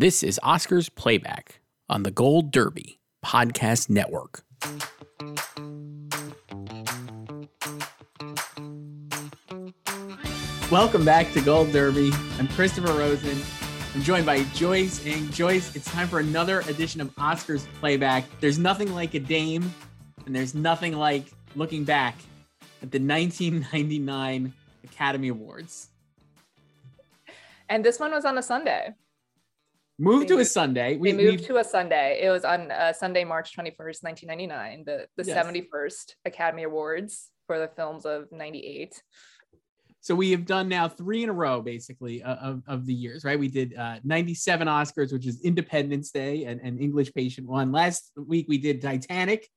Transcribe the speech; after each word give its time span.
This 0.00 0.22
is 0.22 0.38
Oscars 0.44 0.94
Playback 0.94 1.58
on 1.88 2.04
the 2.04 2.12
Gold 2.12 2.52
Derby 2.52 3.00
Podcast 3.26 3.90
Network. 3.90 4.44
Welcome 10.70 11.04
back 11.04 11.32
to 11.32 11.40
Gold 11.40 11.72
Derby. 11.72 12.12
I'm 12.38 12.46
Christopher 12.46 12.92
Rosen. 12.92 13.36
I'm 13.92 14.02
joined 14.02 14.24
by 14.24 14.44
Joyce 14.54 15.04
and 15.04 15.32
Joyce, 15.32 15.74
it's 15.74 15.90
time 15.90 16.06
for 16.06 16.20
another 16.20 16.60
edition 16.68 17.00
of 17.00 17.12
Oscars 17.16 17.66
Playback. 17.80 18.24
There's 18.38 18.56
nothing 18.56 18.94
like 18.94 19.14
a 19.14 19.18
dame, 19.18 19.74
and 20.26 20.32
there's 20.32 20.54
nothing 20.54 20.92
like 20.92 21.24
looking 21.56 21.82
back 21.82 22.14
at 22.82 22.92
the 22.92 22.98
1999 23.04 24.52
Academy 24.84 25.26
Awards. 25.26 25.88
And 27.68 27.84
this 27.84 27.98
one 27.98 28.12
was 28.12 28.24
on 28.24 28.38
a 28.38 28.42
Sunday. 28.44 28.94
Moved 30.00 30.28
to 30.28 30.38
a 30.38 30.44
Sunday. 30.44 30.96
We, 30.96 31.12
we 31.12 31.24
moved 31.24 31.44
to 31.46 31.56
a 31.56 31.64
Sunday. 31.64 32.20
It 32.22 32.30
was 32.30 32.44
on 32.44 32.70
uh, 32.70 32.92
Sunday, 32.92 33.24
March 33.24 33.56
21st, 33.56 34.04
1999, 34.04 34.84
the, 34.86 35.08
the 35.16 35.24
yes. 35.24 35.44
71st 35.44 36.14
Academy 36.24 36.62
Awards 36.62 37.30
for 37.48 37.58
the 37.58 37.66
films 37.66 38.06
of 38.06 38.30
98. 38.30 39.02
So 40.00 40.14
we 40.14 40.30
have 40.30 40.46
done 40.46 40.68
now 40.68 40.88
three 40.88 41.24
in 41.24 41.28
a 41.28 41.32
row, 41.32 41.60
basically, 41.60 42.22
uh, 42.22 42.36
of, 42.36 42.62
of 42.68 42.86
the 42.86 42.94
years, 42.94 43.24
right? 43.24 43.38
We 43.38 43.48
did 43.48 43.76
uh, 43.76 43.96
97 44.04 44.68
Oscars, 44.68 45.12
which 45.12 45.26
is 45.26 45.42
Independence 45.42 46.12
Day 46.12 46.44
and, 46.44 46.60
and 46.62 46.80
English 46.80 47.12
Patient 47.12 47.48
One. 47.48 47.72
Last 47.72 48.12
week 48.16 48.46
we 48.48 48.58
did 48.58 48.80
Titanic, 48.80 49.48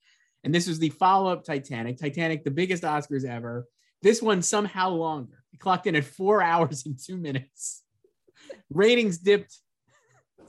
and 0.43 0.53
this 0.53 0.67
was 0.67 0.79
the 0.79 0.89
follow 0.89 1.31
up 1.31 1.43
Titanic. 1.43 1.99
Titanic, 1.99 2.43
the 2.43 2.49
biggest 2.51 2.81
Oscars 2.81 3.25
ever. 3.25 3.67
This 4.01 4.23
one 4.23 4.41
somehow 4.41 4.89
longer. 4.89 5.43
It 5.53 5.59
clocked 5.59 5.85
in 5.85 5.95
at 5.95 6.03
four 6.03 6.41
hours 6.41 6.87
and 6.87 6.97
two 6.97 7.17
minutes. 7.17 7.83
Ratings 8.71 9.19
dipped 9.19 9.55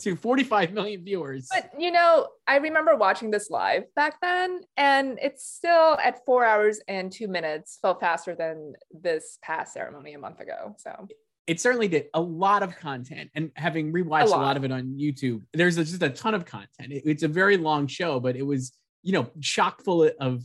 to 0.03 0.17
45 0.17 0.73
million 0.73 1.05
viewers. 1.05 1.49
But 1.53 1.71
you 1.79 1.91
know, 1.91 2.29
I 2.47 2.57
remember 2.57 2.97
watching 2.97 3.31
this 3.31 3.51
live 3.51 3.85
back 3.95 4.21
then, 4.21 4.61
and 4.77 5.19
it's 5.23 5.47
still 5.47 5.99
at 6.03 6.25
four 6.25 6.45
hours 6.45 6.81
and 6.89 7.11
two 7.11 7.29
minutes, 7.29 7.79
felt 7.81 8.01
faster 8.01 8.35
than 8.35 8.75
this 8.91 9.39
past 9.43 9.75
ceremony 9.75 10.15
a 10.15 10.19
month 10.19 10.41
ago. 10.41 10.75
So 10.79 11.09
it 11.47 11.61
certainly 11.61 11.89
did 11.89 12.07
a 12.15 12.21
lot 12.21 12.63
of 12.63 12.77
content 12.77 13.31
and 13.35 13.51
having 13.57 13.93
rewatched 13.93 14.27
a 14.27 14.31
lot, 14.31 14.39
a 14.39 14.43
lot 14.43 14.57
of 14.57 14.65
it 14.65 14.73
on 14.73 14.97
youtube 14.99 15.43
there's 15.53 15.77
just 15.77 16.03
a 16.03 16.11
ton 16.11 16.35
of 16.35 16.45
content 16.45 16.93
it, 16.93 17.03
it's 17.05 17.23
a 17.23 17.29
very 17.29 17.57
long 17.57 17.87
show 17.87 18.21
but 18.21 18.37
it 18.37 18.47
was 18.47 18.73
you 19.03 19.13
know 19.13 19.29
chock 19.41 19.83
full 19.83 20.09
of 20.21 20.45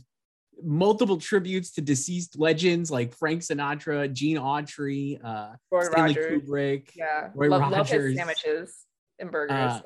multiple 0.62 1.18
tributes 1.18 1.70
to 1.70 1.80
deceased 1.80 2.38
legends 2.38 2.90
like 2.90 3.14
frank 3.14 3.42
sinatra 3.42 4.12
gene 4.12 4.36
autry 4.36 5.22
uh 5.24 5.52
Roy 5.70 5.84
stanley 5.84 6.14
Rogers. 6.14 6.42
kubrick 6.42 6.90
yeah 6.96 7.30
roy 7.34 7.48
love, 7.48 7.60
rogers 7.70 8.16
love 8.16 8.26
sandwiches 8.26 8.74
and 9.18 9.30
burgers. 9.30 9.52
Uh, 9.52 9.80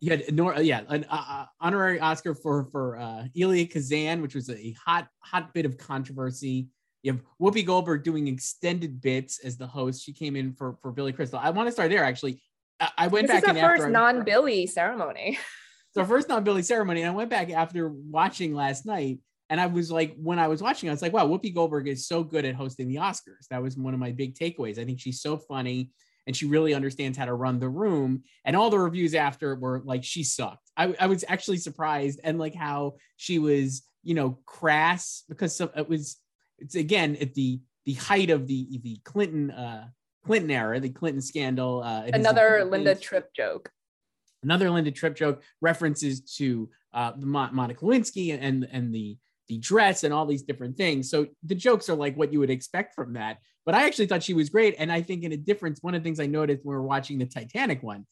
you 0.00 0.10
had 0.10 0.34
nor 0.34 0.60
yeah 0.60 0.82
an 0.88 1.06
uh, 1.10 1.24
uh, 1.28 1.44
honorary 1.60 2.00
Oscar 2.00 2.34
for 2.34 2.66
for 2.70 2.98
uh, 2.98 3.24
Elia 3.38 3.66
Kazan, 3.66 4.20
which 4.22 4.34
was 4.34 4.50
a 4.50 4.76
hot 4.84 5.08
hot 5.20 5.54
bit 5.54 5.64
of 5.64 5.78
controversy. 5.78 6.68
You 7.02 7.12
have 7.12 7.22
Whoopi 7.40 7.64
Goldberg 7.64 8.02
doing 8.02 8.28
extended 8.28 9.00
bits 9.00 9.38
as 9.44 9.56
the 9.56 9.66
host. 9.66 10.04
She 10.04 10.12
came 10.12 10.36
in 10.36 10.52
for 10.52 10.76
for 10.82 10.92
Billy 10.92 11.12
Crystal. 11.12 11.38
I 11.38 11.50
want 11.50 11.68
to 11.68 11.72
start 11.72 11.90
there 11.90 12.04
actually. 12.04 12.42
I, 12.80 12.90
I 12.98 13.06
went 13.06 13.26
this 13.28 13.36
back. 13.36 13.44
This 13.44 13.56
is 13.56 13.62
our 13.62 13.76
first 13.78 13.88
non 13.88 14.24
Billy 14.24 14.66
ceremony. 14.66 15.38
So 15.92 16.04
first 16.04 16.28
non 16.28 16.44
Billy 16.44 16.60
ceremony, 16.60 17.00
and 17.00 17.10
I 17.10 17.14
went 17.14 17.30
back 17.30 17.48
after 17.48 17.88
watching 17.88 18.54
last 18.54 18.84
night, 18.84 19.20
and 19.48 19.58
I 19.58 19.64
was 19.64 19.90
like, 19.90 20.14
when 20.18 20.38
I 20.38 20.46
was 20.46 20.60
watching, 20.60 20.90
I 20.90 20.92
was 20.92 21.00
like, 21.00 21.14
wow, 21.14 21.26
Whoopi 21.26 21.54
Goldberg 21.54 21.88
is 21.88 22.06
so 22.06 22.22
good 22.22 22.44
at 22.44 22.54
hosting 22.54 22.86
the 22.86 22.96
Oscars. 22.96 23.48
That 23.48 23.62
was 23.62 23.78
one 23.78 23.94
of 23.94 24.00
my 24.00 24.12
big 24.12 24.34
takeaways. 24.34 24.78
I 24.78 24.84
think 24.84 25.00
she's 25.00 25.22
so 25.22 25.38
funny 25.38 25.92
and 26.26 26.36
she 26.36 26.46
really 26.46 26.74
understands 26.74 27.16
how 27.16 27.24
to 27.24 27.34
run 27.34 27.58
the 27.58 27.68
room. 27.68 28.24
And 28.44 28.56
all 28.56 28.70
the 28.70 28.78
reviews 28.78 29.14
after 29.14 29.54
were 29.54 29.82
like, 29.84 30.04
she 30.04 30.24
sucked. 30.24 30.70
I, 30.76 30.94
I 30.98 31.06
was 31.06 31.24
actually 31.28 31.58
surprised 31.58 32.20
and 32.24 32.38
like 32.38 32.54
how 32.54 32.96
she 33.16 33.38
was, 33.38 33.82
you 34.02 34.14
know, 34.14 34.38
crass 34.44 35.22
because 35.28 35.60
it 35.60 35.88
was, 35.88 36.16
it's 36.58 36.74
again 36.74 37.16
at 37.20 37.34
the 37.34 37.60
the 37.84 37.92
height 37.94 38.30
of 38.30 38.46
the 38.46 38.80
the 38.82 38.98
Clinton 39.04 39.50
uh 39.50 39.88
Clinton 40.24 40.50
era, 40.50 40.80
the 40.80 40.90
Clinton 40.90 41.22
scandal. 41.22 41.82
Uh, 41.82 42.02
Another 42.12 42.64
Linda 42.64 42.94
Tripp 42.94 43.32
joke. 43.32 43.70
Another 44.42 44.70
Linda 44.70 44.90
Tripp 44.90 45.16
joke 45.16 45.42
references 45.60 46.20
to 46.36 46.68
uh, 46.92 47.12
Monica 47.16 47.84
Lewinsky 47.84 48.36
and 48.38 48.66
and 48.70 48.92
the 48.92 49.16
the 49.48 49.58
dress 49.58 50.04
and 50.04 50.12
all 50.12 50.26
these 50.26 50.42
different 50.42 50.76
things. 50.76 51.10
So 51.10 51.26
the 51.44 51.54
jokes 51.54 51.88
are 51.88 51.96
like 51.96 52.16
what 52.16 52.32
you 52.32 52.40
would 52.40 52.50
expect 52.50 52.94
from 52.94 53.14
that. 53.14 53.38
But 53.64 53.74
I 53.74 53.86
actually 53.86 54.06
thought 54.06 54.22
she 54.22 54.34
was 54.34 54.48
great. 54.48 54.76
And 54.78 54.90
I 54.92 55.02
think 55.02 55.24
in 55.24 55.32
a 55.32 55.36
difference, 55.36 55.82
one 55.82 55.94
of 55.94 56.02
the 56.02 56.06
things 56.06 56.20
I 56.20 56.26
noticed 56.26 56.64
when 56.64 56.74
we 56.74 56.76
were 56.76 56.86
watching 56.86 57.18
the 57.18 57.26
Titanic 57.26 57.82
one, 57.82 58.06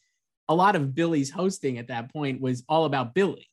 a 0.48 0.54
lot 0.54 0.76
of 0.76 0.94
Billy's 0.94 1.30
hosting 1.30 1.78
at 1.78 1.88
that 1.88 2.12
point 2.12 2.40
was 2.40 2.64
all 2.68 2.84
about 2.84 3.14
Billy. 3.14 3.48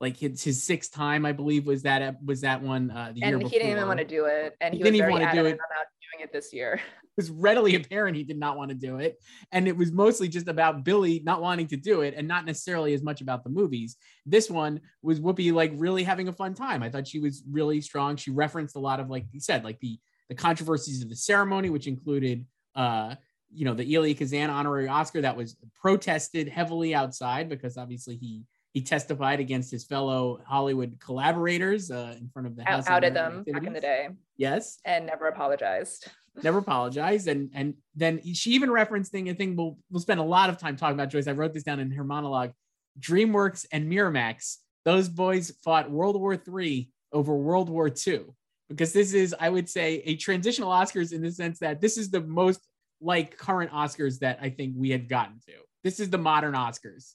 Like 0.00 0.16
his, 0.16 0.42
his 0.42 0.62
sixth 0.62 0.92
time, 0.92 1.26
I 1.26 1.32
believe, 1.32 1.66
was 1.66 1.82
that 1.82 2.16
was 2.24 2.40
that 2.40 2.62
one 2.62 2.90
uh, 2.90 3.12
the 3.14 3.22
and 3.22 3.40
year 3.40 3.48
he 3.50 3.58
didn't 3.58 3.72
even 3.72 3.86
want 3.86 3.98
to 3.98 4.06
do 4.06 4.24
it, 4.24 4.56
and 4.62 4.72
he, 4.72 4.78
he 4.78 4.84
didn't 4.84 4.96
even 4.96 5.10
want 5.10 5.24
to 5.24 5.32
do 5.32 5.44
it. 5.44 5.52
About 5.52 5.86
doing 6.14 6.24
it 6.24 6.32
this 6.32 6.54
year. 6.54 6.80
It 7.16 7.16
was 7.16 7.30
readily 7.30 7.74
apparent 7.74 8.16
he 8.16 8.24
did 8.24 8.38
not 8.38 8.56
want 8.56 8.70
to 8.70 8.74
do 8.74 8.98
it, 8.98 9.18
and 9.52 9.68
it 9.68 9.76
was 9.76 9.92
mostly 9.92 10.28
just 10.28 10.48
about 10.48 10.84
Billy 10.84 11.20
not 11.24 11.42
wanting 11.42 11.66
to 11.68 11.76
do 11.76 12.02
it, 12.02 12.14
and 12.16 12.26
not 12.26 12.46
necessarily 12.46 12.94
as 12.94 13.02
much 13.02 13.20
about 13.20 13.44
the 13.44 13.50
movies. 13.50 13.96
This 14.26 14.50
one 14.50 14.80
was 15.02 15.20
Whoopi 15.20 15.52
like 15.52 15.72
really 15.74 16.02
having 16.02 16.28
a 16.28 16.32
fun 16.32 16.54
time. 16.54 16.82
I 16.82 16.90
thought 16.90 17.08
she 17.08 17.20
was 17.20 17.42
really 17.50 17.80
strong. 17.80 18.16
She 18.16 18.30
referenced 18.30 18.76
a 18.76 18.80
lot 18.80 19.00
of 19.00 19.08
like 19.10 19.26
you 19.32 19.40
said, 19.40 19.64
like 19.64 19.80
the 19.80 19.98
the 20.30 20.34
controversies 20.34 21.02
of 21.02 21.10
the 21.10 21.16
ceremony, 21.16 21.70
which 21.70 21.88
included, 21.88 22.46
uh, 22.76 23.16
you 23.52 23.64
know, 23.64 23.74
the 23.74 23.94
Elia 23.94 24.14
Kazan 24.14 24.48
honorary 24.48 24.86
Oscar 24.88 25.20
that 25.22 25.36
was 25.36 25.56
protested 25.74 26.48
heavily 26.48 26.94
outside 26.94 27.48
because 27.48 27.76
obviously 27.76 28.16
he 28.16 28.44
he 28.72 28.80
testified 28.80 29.40
against 29.40 29.70
his 29.70 29.84
fellow 29.84 30.40
Hollywood 30.46 30.98
collaborators 31.00 31.90
uh, 31.90 32.14
in 32.16 32.28
front 32.28 32.46
of 32.46 32.54
the 32.54 32.62
House. 32.62 32.86
Outed 32.86 33.14
them 33.14 33.40
activities. 33.40 33.54
back 33.54 33.66
in 33.66 33.72
the 33.72 33.80
day. 33.80 34.08
Yes, 34.36 34.78
and 34.84 35.06
never 35.06 35.26
apologized. 35.26 36.08
Never 36.42 36.58
apologized, 36.58 37.28
and 37.28 37.50
and 37.54 37.74
then 37.94 38.20
she 38.34 38.50
even 38.52 38.70
referencing 38.70 39.30
a 39.30 39.34
thing 39.34 39.56
we'll 39.56 39.78
we'll 39.90 40.00
spend 40.00 40.20
a 40.20 40.24
lot 40.24 40.50
of 40.50 40.58
time 40.58 40.76
talking 40.76 40.94
about. 40.94 41.10
Joyce, 41.10 41.26
I 41.26 41.32
wrote 41.32 41.52
this 41.52 41.62
down 41.62 41.80
in 41.80 41.90
her 41.92 42.04
monologue. 42.04 42.52
DreamWorks 42.98 43.66
and 43.72 43.90
Miramax, 43.90 44.56
those 44.84 45.08
boys 45.08 45.52
fought 45.62 45.90
World 45.90 46.20
War 46.20 46.34
III 46.34 46.90
over 47.12 47.34
World 47.36 47.68
War 47.68 47.88
II 47.88 48.24
because 48.68 48.92
this 48.92 49.12
is, 49.12 49.34
I 49.38 49.48
would 49.48 49.68
say, 49.68 50.02
a 50.06 50.16
transitional 50.16 50.70
Oscars 50.70 51.12
in 51.12 51.22
the 51.22 51.32
sense 51.32 51.58
that 51.58 51.80
this 51.80 51.98
is 51.98 52.10
the 52.10 52.20
most 52.20 52.60
like 53.00 53.36
current 53.36 53.72
Oscars 53.72 54.18
that 54.20 54.38
I 54.40 54.50
think 54.50 54.74
we 54.76 54.90
had 54.90 55.08
gotten 55.08 55.40
to. 55.46 55.52
This 55.82 56.00
is 56.00 56.10
the 56.10 56.18
modern 56.18 56.54
Oscars. 56.54 57.14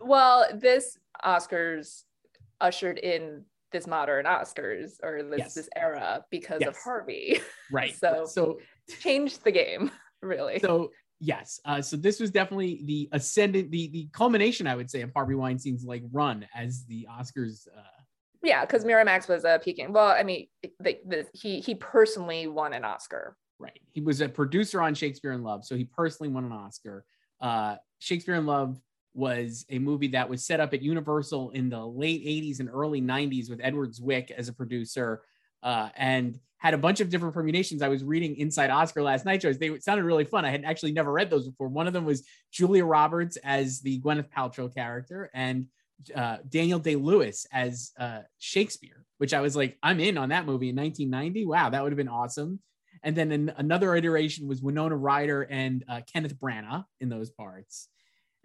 Well, 0.00 0.46
this 0.54 0.98
Oscars 1.24 2.02
ushered 2.60 2.98
in 2.98 3.44
this 3.70 3.86
modern 3.86 4.26
Oscars 4.26 4.92
or 5.02 5.22
this, 5.22 5.38
yes. 5.38 5.54
this 5.54 5.68
era 5.76 6.24
because 6.30 6.60
yes. 6.60 6.70
of 6.70 6.76
Harvey. 6.76 7.40
Right. 7.72 7.94
so 7.96 8.24
so 8.26 8.58
changed 9.00 9.44
the 9.44 9.52
game, 9.52 9.92
really. 10.22 10.58
So 10.58 10.90
yes. 11.20 11.60
Uh, 11.64 11.80
so 11.80 11.96
this 11.96 12.18
was 12.18 12.32
definitely 12.32 12.82
the 12.84 13.08
ascendant, 13.12 13.70
the 13.70 13.88
the 13.88 14.08
culmination, 14.12 14.66
I 14.66 14.74
would 14.74 14.90
say, 14.90 15.02
of 15.02 15.12
Harvey 15.14 15.34
Weinstein's 15.34 15.84
like 15.84 16.02
run 16.10 16.46
as 16.54 16.84
the 16.86 17.06
Oscars 17.10 17.68
uh, 17.68 18.00
yeah, 18.42 18.64
because 18.64 18.84
Miramax 18.84 19.28
was 19.28 19.44
a 19.44 19.60
peaking. 19.62 19.92
Well, 19.92 20.08
I 20.08 20.22
mean, 20.22 20.46
the, 20.80 20.98
the, 21.06 21.26
he 21.34 21.60
he 21.60 21.74
personally 21.74 22.46
won 22.46 22.72
an 22.72 22.84
Oscar. 22.84 23.36
Right. 23.58 23.78
He 23.92 24.00
was 24.00 24.22
a 24.22 24.28
producer 24.28 24.80
on 24.80 24.94
Shakespeare 24.94 25.32
in 25.32 25.42
Love, 25.42 25.64
so 25.64 25.76
he 25.76 25.84
personally 25.84 26.32
won 26.32 26.44
an 26.46 26.52
Oscar. 26.52 27.04
Uh, 27.40 27.76
Shakespeare 27.98 28.36
in 28.36 28.46
Love 28.46 28.80
was 29.14 29.64
a 29.68 29.78
movie 29.78 30.08
that 30.08 30.28
was 30.28 30.44
set 30.44 30.60
up 30.60 30.72
at 30.72 30.82
Universal 30.82 31.50
in 31.50 31.68
the 31.68 31.84
late 31.84 32.24
80s 32.24 32.60
and 32.60 32.68
early 32.72 33.00
90s 33.00 33.50
with 33.50 33.60
Edward 33.62 33.92
Zwick 33.92 34.30
as 34.30 34.48
a 34.48 34.52
producer 34.52 35.22
uh, 35.62 35.88
and 35.96 36.38
had 36.58 36.74
a 36.74 36.78
bunch 36.78 37.00
of 37.00 37.08
different 37.08 37.34
permutations. 37.34 37.80
I 37.80 37.88
was 37.88 38.04
reading 38.04 38.36
Inside 38.36 38.70
Oscar 38.70 39.02
last 39.02 39.24
night, 39.24 39.40
Joyce. 39.40 39.56
They 39.56 39.78
sounded 39.78 40.04
really 40.04 40.24
fun. 40.24 40.44
I 40.44 40.50
had 40.50 40.64
actually 40.64 40.92
never 40.92 41.10
read 41.10 41.30
those 41.30 41.48
before. 41.48 41.68
One 41.68 41.86
of 41.86 41.92
them 41.92 42.04
was 42.04 42.22
Julia 42.52 42.84
Roberts 42.84 43.36
as 43.38 43.80
the 43.80 44.00
Gwyneth 44.00 44.30
Paltrow 44.30 44.72
character, 44.72 45.30
and 45.32 45.66
uh, 46.14 46.38
Daniel 46.48 46.78
Day 46.78 46.96
Lewis 46.96 47.46
as 47.52 47.92
uh, 47.98 48.20
Shakespeare, 48.38 49.04
which 49.18 49.34
I 49.34 49.40
was 49.40 49.56
like, 49.56 49.78
I'm 49.82 50.00
in 50.00 50.18
on 50.18 50.28
that 50.30 50.46
movie 50.46 50.68
in 50.68 50.76
1990. 50.76 51.46
Wow, 51.46 51.70
that 51.70 51.82
would 51.82 51.92
have 51.92 51.96
been 51.96 52.08
awesome. 52.08 52.60
And 53.02 53.16
then 53.16 53.32
an, 53.32 53.52
another 53.56 53.94
iteration 53.96 54.46
was 54.46 54.62
Winona 54.62 54.96
Ryder 54.96 55.42
and 55.42 55.84
uh, 55.88 56.00
Kenneth 56.12 56.38
Branagh 56.38 56.84
in 57.00 57.08
those 57.08 57.30
parts, 57.30 57.88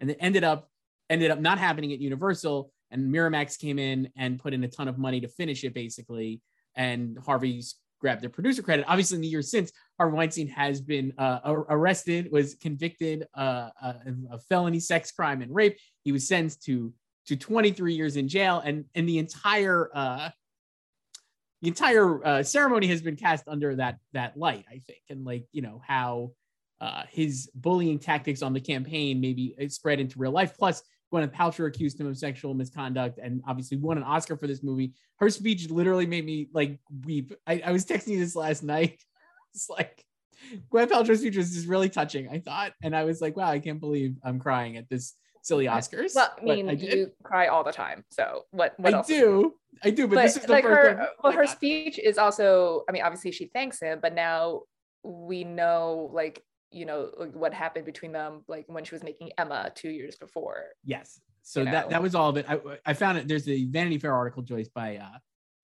and 0.00 0.10
it 0.10 0.18
ended 0.20 0.44
up 0.44 0.68
ended 1.08 1.30
up 1.30 1.40
not 1.40 1.58
happening 1.58 1.92
at 1.92 2.00
Universal. 2.00 2.70
And 2.90 3.12
Miramax 3.12 3.58
came 3.58 3.78
in 3.78 4.10
and 4.16 4.38
put 4.38 4.54
in 4.54 4.62
a 4.64 4.68
ton 4.68 4.88
of 4.88 4.98
money 4.98 5.20
to 5.20 5.28
finish 5.28 5.64
it, 5.64 5.74
basically. 5.74 6.40
And 6.76 7.18
Harvey's 7.24 7.76
grabbed 8.00 8.22
the 8.22 8.28
producer 8.28 8.62
credit. 8.62 8.84
Obviously, 8.88 9.16
in 9.16 9.22
the 9.22 9.28
years 9.28 9.50
since, 9.50 9.72
Harvey 9.98 10.16
Weinstein 10.16 10.48
has 10.48 10.80
been 10.80 11.12
uh, 11.18 11.40
arrested, 11.68 12.30
was 12.30 12.54
convicted 12.54 13.26
uh, 13.34 13.70
uh, 13.82 13.94
of 14.30 14.44
felony 14.44 14.80
sex 14.80 15.10
crime 15.10 15.42
and 15.42 15.54
rape. 15.54 15.78
He 16.04 16.12
was 16.12 16.28
sentenced 16.28 16.62
to 16.64 16.92
to 17.26 17.34
23 17.34 17.94
years 17.94 18.16
in 18.16 18.28
jail, 18.28 18.62
and 18.64 18.84
and 18.94 19.08
the 19.08 19.18
entire 19.18 19.90
uh, 19.94 20.30
the 21.62 21.68
entire 21.68 22.24
uh, 22.24 22.42
ceremony 22.42 22.86
has 22.88 23.02
been 23.02 23.16
cast 23.16 23.48
under 23.48 23.74
that 23.76 23.98
that 24.12 24.36
light, 24.36 24.64
I 24.68 24.82
think, 24.86 25.00
and 25.08 25.24
like 25.24 25.46
you 25.52 25.62
know 25.62 25.82
how 25.86 26.32
uh, 26.80 27.02
his 27.10 27.50
bullying 27.54 27.98
tactics 27.98 28.42
on 28.42 28.52
the 28.52 28.60
campaign 28.60 29.20
maybe 29.20 29.54
spread 29.68 30.00
into 30.00 30.18
real 30.18 30.32
life. 30.32 30.56
Plus, 30.58 30.82
Gwyneth 31.12 31.32
Paltrow 31.32 31.68
accused 31.68 32.00
him 32.00 32.06
of 32.06 32.18
sexual 32.18 32.54
misconduct 32.54 33.18
and 33.22 33.42
obviously 33.46 33.76
won 33.76 33.96
an 33.96 34.02
Oscar 34.02 34.36
for 34.36 34.46
this 34.46 34.62
movie. 34.62 34.92
Her 35.18 35.30
speech 35.30 35.70
literally 35.70 36.06
made 36.06 36.24
me 36.24 36.48
like 36.52 36.78
weep. 37.04 37.32
I, 37.46 37.62
I 37.64 37.72
was 37.72 37.86
texting 37.86 38.08
you 38.08 38.18
this 38.18 38.36
last 38.36 38.62
night. 38.62 39.02
It's 39.54 39.70
like 39.70 40.04
Gwyneth 40.70 40.90
Paltrow's 40.90 41.20
speech 41.20 41.38
was 41.38 41.54
just 41.54 41.66
really 41.66 41.88
touching, 41.88 42.28
I 42.28 42.40
thought. 42.40 42.72
And 42.82 42.94
I 42.94 43.04
was 43.04 43.22
like, 43.22 43.38
wow, 43.38 43.48
I 43.48 43.58
can't 43.58 43.80
believe 43.80 44.16
I'm 44.22 44.38
crying 44.38 44.76
at 44.76 44.86
this 44.90 45.14
silly 45.40 45.64
Oscars. 45.64 46.14
Well, 46.14 46.30
I 46.38 46.44
mean, 46.44 46.68
I 46.68 46.72
you 46.72 47.10
cry 47.22 47.46
all 47.46 47.64
the 47.64 47.72
time. 47.72 48.04
So 48.10 48.42
what? 48.50 48.74
what 48.78 48.92
I 48.92 48.98
else 48.98 49.06
do. 49.06 49.54
I 49.82 49.90
do, 49.90 50.06
but, 50.08 50.16
but 50.16 50.22
this 50.24 50.36
is 50.36 50.42
the 50.44 50.52
like 50.52 50.64
her. 50.64 51.08
Well, 51.22 51.32
her 51.32 51.46
speech 51.46 51.98
is 51.98 52.18
also. 52.18 52.82
I 52.88 52.92
mean, 52.92 53.02
obviously 53.02 53.32
she 53.32 53.46
thanks 53.46 53.80
him, 53.80 53.98
but 54.02 54.14
now 54.14 54.62
we 55.02 55.44
know 55.44 56.10
like 56.12 56.42
you 56.70 56.84
know 56.84 57.10
what 57.32 57.54
happened 57.54 57.84
between 57.84 58.12
them 58.12 58.42
like 58.48 58.64
when 58.68 58.84
she 58.84 58.94
was 58.94 59.02
making 59.02 59.30
emma 59.38 59.70
two 59.74 59.90
years 59.90 60.16
before 60.16 60.64
yes 60.84 61.20
so 61.42 61.64
that 61.64 61.86
know. 61.86 61.90
that 61.90 62.02
was 62.02 62.14
all 62.14 62.30
of 62.30 62.36
it 62.36 62.46
I, 62.48 62.58
I 62.84 62.92
found 62.92 63.18
it 63.18 63.28
there's 63.28 63.48
a 63.48 63.64
vanity 63.66 63.98
fair 63.98 64.12
article 64.12 64.42
joyce 64.42 64.68
by 64.68 64.96
uh 64.96 65.18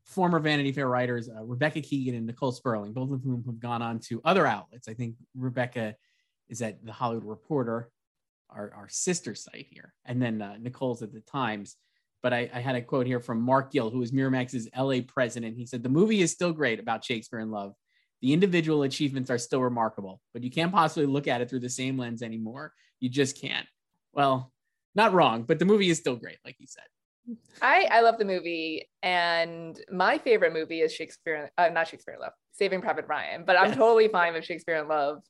former 0.05 0.39
vanity 0.39 0.73
fair 0.73 0.89
writers 0.89 1.29
uh, 1.29 1.43
rebecca 1.43 1.81
keegan 1.81 2.15
and 2.15 2.27
nicole 2.27 2.53
sperling 2.53 2.93
both 2.93 3.11
of 3.11 3.23
whom 3.23 3.43
have 3.47 3.61
gone 3.61 3.83
on 3.83 3.99
to 4.01 4.21
other 4.25 4.47
outlets 4.47 4.89
i 4.89 4.95
think 4.95 5.17
rebecca 5.37 5.95
is 6.49 6.63
at 6.63 6.85
the 6.85 6.93
hollywood 6.93 7.25
reporter 7.25 7.91
our, 8.51 8.73
our 8.77 8.89
sister 8.89 9.35
site 9.35 9.67
here 9.71 9.95
and 10.05 10.21
then 10.21 10.41
uh, 10.43 10.57
nicole's 10.61 11.03
at 11.03 11.13
the 11.13 11.21
times 11.21 11.77
but 12.23 12.33
I, 12.33 12.49
I, 12.55 12.61
had 12.61 12.77
a 12.77 12.81
quote 12.81 13.07
here 13.07 13.19
from 13.19 13.41
Mark 13.41 13.73
Gill, 13.73 13.91
who 13.91 13.99
was 13.99 14.13
Miramax's 14.13 14.69
LA 14.79 14.99
president. 15.07 15.57
He 15.57 15.67
said, 15.67 15.83
The 15.83 15.89
movie 15.89 16.23
is 16.23 16.31
still 16.31 16.53
great 16.53 16.79
about 16.79 17.05
Shakespeare 17.05 17.41
in 17.41 17.51
Love. 17.51 17.75
The 18.23 18.33
individual 18.33 18.85
achievements 18.85 19.31
are 19.31 19.39
still 19.39 19.61
remarkable, 19.61 20.21
but 20.33 20.43
you 20.45 20.51
can't 20.51 20.73
possibly 20.73 21.07
look 21.07 21.27
at 21.27 21.41
it 21.41 21.51
through 21.51 21.61
the 21.61 21.69
same 21.69 21.99
lens 21.99 22.23
anymore. 22.23 22.73
You 23.01 23.09
just 23.09 23.41
can't. 23.41 23.67
Well, 24.13 24.53
not 24.95 25.13
wrong, 25.13 25.43
but 25.43 25.59
the 25.59 25.65
movie 25.65 25.91
is 25.91 25.99
still 25.99 26.17
great, 26.17 26.39
like 26.45 26.57
you 26.59 26.67
said. 26.69 26.85
I 27.61 27.89
I 27.91 28.01
love 28.01 28.19
the 28.19 28.25
movie, 28.25 28.89
and 29.03 29.79
my 29.91 30.19
favorite 30.19 30.53
movie 30.53 30.81
is 30.81 30.93
Shakespeare, 30.93 31.51
uh, 31.59 31.69
not 31.69 31.89
Shakespeare 31.89 32.15
in 32.15 32.21
Love, 32.21 32.33
Saving 32.53 32.81
Private 32.81 33.07
Ryan. 33.09 33.45
But 33.45 33.59
I'm 33.59 33.69
yes. 33.69 33.77
totally 33.77 34.09
fine 34.09 34.35
with 34.35 34.45
Shakespeare 34.45 34.77
in 34.77 34.89
Love 34.89 35.23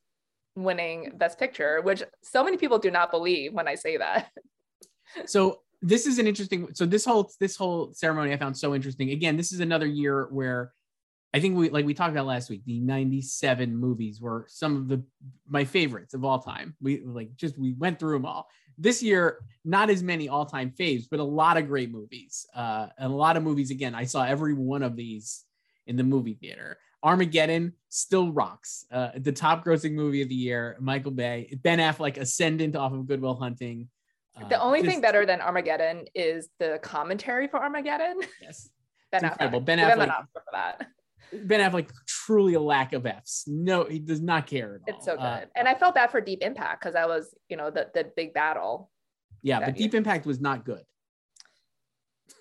winning 0.55 1.13
Best 1.17 1.39
Picture, 1.39 1.81
which 1.83 2.03
so 2.23 2.45
many 2.45 2.57
people 2.57 2.79
do 2.79 2.91
not 2.91 3.11
believe 3.11 3.53
when 3.53 3.69
I 3.69 3.75
say 3.75 3.99
that. 3.99 4.31
so 5.27 5.61
this 5.83 6.07
is 6.07 6.19
an 6.19 6.27
interesting. 6.27 6.69
So 6.75 6.87
this 6.87 7.05
whole 7.05 7.31
this 7.41 7.57
whole 7.57 7.93
ceremony 7.93 8.33
I 8.33 8.37
found 8.39 8.57
so 8.57 8.75
interesting. 8.75 9.11
Again, 9.11 9.37
this 9.37 9.53
is 9.53 9.61
another 9.61 9.87
year 9.87 10.29
where 10.31 10.73
I 11.35 11.41
think 11.41 11.57
we 11.57 11.71
like 11.71 11.87
we 11.87 11.95
talked 11.95 12.13
about 12.13 12.27
last 12.27 12.51
week. 12.51 12.63
The 12.67 12.81
'97 12.81 13.75
movies 13.75 14.21
were 14.21 14.47
some 14.49 14.77
of 14.77 14.89
the 14.89 15.03
my 15.49 15.65
favorites 15.65 16.15
of 16.15 16.25
all 16.25 16.41
time. 16.41 16.77
We 16.81 17.01
like 17.01 17.35
just 17.37 17.59
we 17.59 17.73
went 17.73 17.99
through 17.99 18.15
them 18.15 18.27
all. 18.27 18.49
This 18.79 19.03
year, 19.03 19.39
not 19.65 19.91
as 19.91 20.03
many 20.03 20.29
all-time 20.29 20.73
faves, 20.79 21.05
but 21.11 21.21
a 21.21 21.25
lot 21.25 21.59
of 21.59 21.67
great 21.67 21.91
movies. 21.91 22.47
Uh, 22.55 22.89
and 22.99 23.13
a 23.13 23.15
lot 23.15 23.37
of 23.37 23.43
movies. 23.43 23.71
Again, 23.71 23.95
I 23.95 24.05
saw 24.05 24.25
every 24.25 24.55
one 24.55 24.83
of 24.83 24.97
these 24.97 25.45
in 25.87 25.97
the 25.97 26.03
movie 26.03 26.35
theater. 26.35 26.79
Armageddon 27.03 27.75
still 27.89 28.33
rocks. 28.33 28.87
Uh, 28.91 29.11
the 29.17 29.33
top 29.33 29.65
grossing 29.65 29.93
movie 29.93 30.23
of 30.23 30.29
the 30.29 30.35
year. 30.35 30.77
Michael 30.81 31.11
Bay, 31.11 31.59
Ben 31.63 31.79
Affleck, 31.79 32.17
Ascendant 32.17 32.77
off 32.77 32.93
of 32.93 33.07
Good 33.07 33.21
Will 33.21 33.35
Hunting. 33.35 33.89
Uh, 34.41 34.49
the 34.49 34.61
only 34.61 34.81
just, 34.81 34.91
thing 34.91 35.01
better 35.01 35.27
than 35.27 35.41
Armageddon 35.41 36.07
is 36.15 36.49
the 36.59 36.79
commentary 36.83 37.49
for 37.49 37.63
Armageddon. 37.63 38.21
Yes, 38.41 38.71
Ben 39.11 39.23
Affleck. 39.23 39.65
Ben 39.65 39.79
Affleck. 39.79 40.27
for 40.33 40.43
that. 40.53 40.87
Ben 41.33 41.61
Affleck 41.61 41.89
truly 42.07 42.55
a 42.55 42.61
lack 42.61 42.93
of 42.93 43.07
Fs. 43.07 43.45
No, 43.47 43.85
he 43.85 43.99
does 43.99 44.21
not 44.21 44.47
care 44.47 44.75
at 44.75 44.93
all. 44.93 44.97
It's 44.97 45.07
so 45.07 45.15
uh, 45.15 45.41
good. 45.41 45.47
Uh, 45.47 45.51
and 45.57 45.69
I 45.69 45.75
felt 45.75 45.95
bad 45.95 46.11
for 46.11 46.21
Deep 46.21 46.43
Impact 46.43 46.81
because 46.81 46.95
that 46.95 47.09
was, 47.09 47.35
you 47.49 47.57
know, 47.57 47.71
the 47.71 47.89
the 47.95 48.11
big 48.17 48.35
battle. 48.35 48.91
Yeah, 49.43 49.61
but 49.61 49.79
year. 49.79 49.89
Deep 49.89 49.95
Impact 49.95 50.27
was 50.27 50.41
not 50.41 50.65
good. 50.65 50.83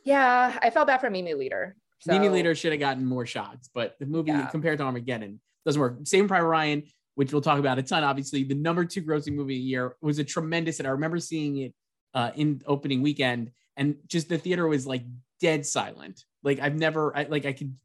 Yeah, 0.04 0.58
I 0.62 0.70
felt 0.70 0.88
bad 0.88 1.02
for 1.02 1.10
Mimi 1.10 1.34
Leder. 1.34 1.74
So. 2.00 2.12
Mimi 2.12 2.28
Leder 2.28 2.58
should 2.58 2.72
have 2.72 2.80
gotten 2.80 3.06
more 3.06 3.26
shots, 3.26 3.70
but 3.74 3.96
the 4.00 4.06
movie 4.06 4.32
yeah. 4.32 4.48
compared 4.48 4.80
to 4.80 4.84
Armageddon 4.84 5.40
doesn't 5.66 5.80
work. 5.80 5.98
Saving 6.04 6.28
Private 6.28 6.48
Ryan, 6.48 6.84
which 7.16 7.32
we'll 7.32 7.42
talk 7.42 7.60
about 7.60 7.78
a 7.78 7.84
ton. 7.84 8.04
Obviously, 8.04 8.44
the 8.44 8.56
number 8.56 8.86
two 8.86 9.04
grossing 9.04 9.36
movie 9.36 9.56
a 9.56 9.60
year 9.60 9.96
was 10.02 10.18
a 10.18 10.24
tremendous. 10.24 10.80
And 10.80 10.88
I 10.88 10.92
remember 10.92 11.20
seeing 11.20 11.58
it 11.58 11.74
uh, 12.14 12.32
in 12.36 12.62
opening 12.66 13.02
weekend, 13.02 13.52
and 13.78 13.98
just 14.08 14.30
the 14.30 14.38
theater 14.38 14.68
was 14.68 14.88
like 14.88 15.04
dead 15.40 15.66
silent. 15.66 16.26
Like 16.44 16.60
I've 16.60 16.76
never, 16.76 17.16
I, 17.16 17.24
like 17.24 17.46
I 17.46 17.54
could 17.54 17.76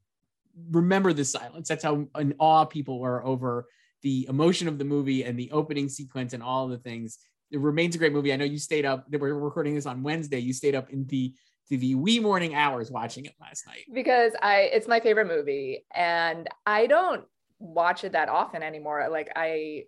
remember 0.71 1.13
the 1.13 1.25
silence. 1.25 1.69
That's 1.69 1.85
how 1.85 2.07
in 2.19 2.35
awe 2.39 2.65
people 2.65 3.01
were 3.01 3.25
over 3.25 3.67
the 4.03 4.27
emotion 4.29 4.69
of 4.69 4.79
the 4.79 4.85
movie 4.85 5.25
and 5.25 5.39
the 5.39 5.51
opening 5.51 5.89
sequence 5.89 6.33
and 6.33 6.43
all 6.43 6.69
the 6.69 6.79
things. 6.79 7.19
It 7.51 7.61
remains 7.61 7.95
a 7.95 7.99
great 7.99 8.13
movie. 8.13 8.33
I 8.33 8.37
know 8.37 8.45
you 8.45 8.59
stayed 8.59 8.85
up. 8.85 9.07
We're 9.11 9.35
recording 9.35 9.75
this 9.75 9.87
on 9.87 10.03
Wednesday. 10.03 10.39
You 10.39 10.53
stayed 10.53 10.75
up 10.75 10.91
in 10.91 11.07
the 11.07 11.35
to 11.69 11.77
the 11.77 11.97
wee 11.97 12.21
morning 12.21 12.55
hours 12.55 12.91
watching 12.91 13.25
it 13.25 13.35
last 13.41 13.67
night 13.67 13.87
because 13.93 14.33
I 14.41 14.71
it's 14.73 14.87
my 14.87 15.01
favorite 15.01 15.27
movie 15.27 15.85
and 15.93 16.49
I 16.65 16.87
don't 16.87 17.25
watch 17.59 18.05
it 18.05 18.13
that 18.13 18.29
often 18.29 18.63
anymore. 18.63 19.09
Like 19.11 19.31
I 19.35 19.85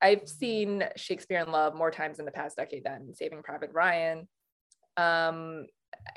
I've 0.00 0.28
seen 0.28 0.84
Shakespeare 0.96 1.40
in 1.40 1.50
Love 1.50 1.74
more 1.74 1.90
times 1.90 2.18
in 2.18 2.24
the 2.24 2.30
past 2.30 2.56
decade 2.56 2.84
than 2.84 3.14
Saving 3.14 3.42
Private 3.42 3.70
Ryan. 3.72 4.28
Um, 4.96 5.66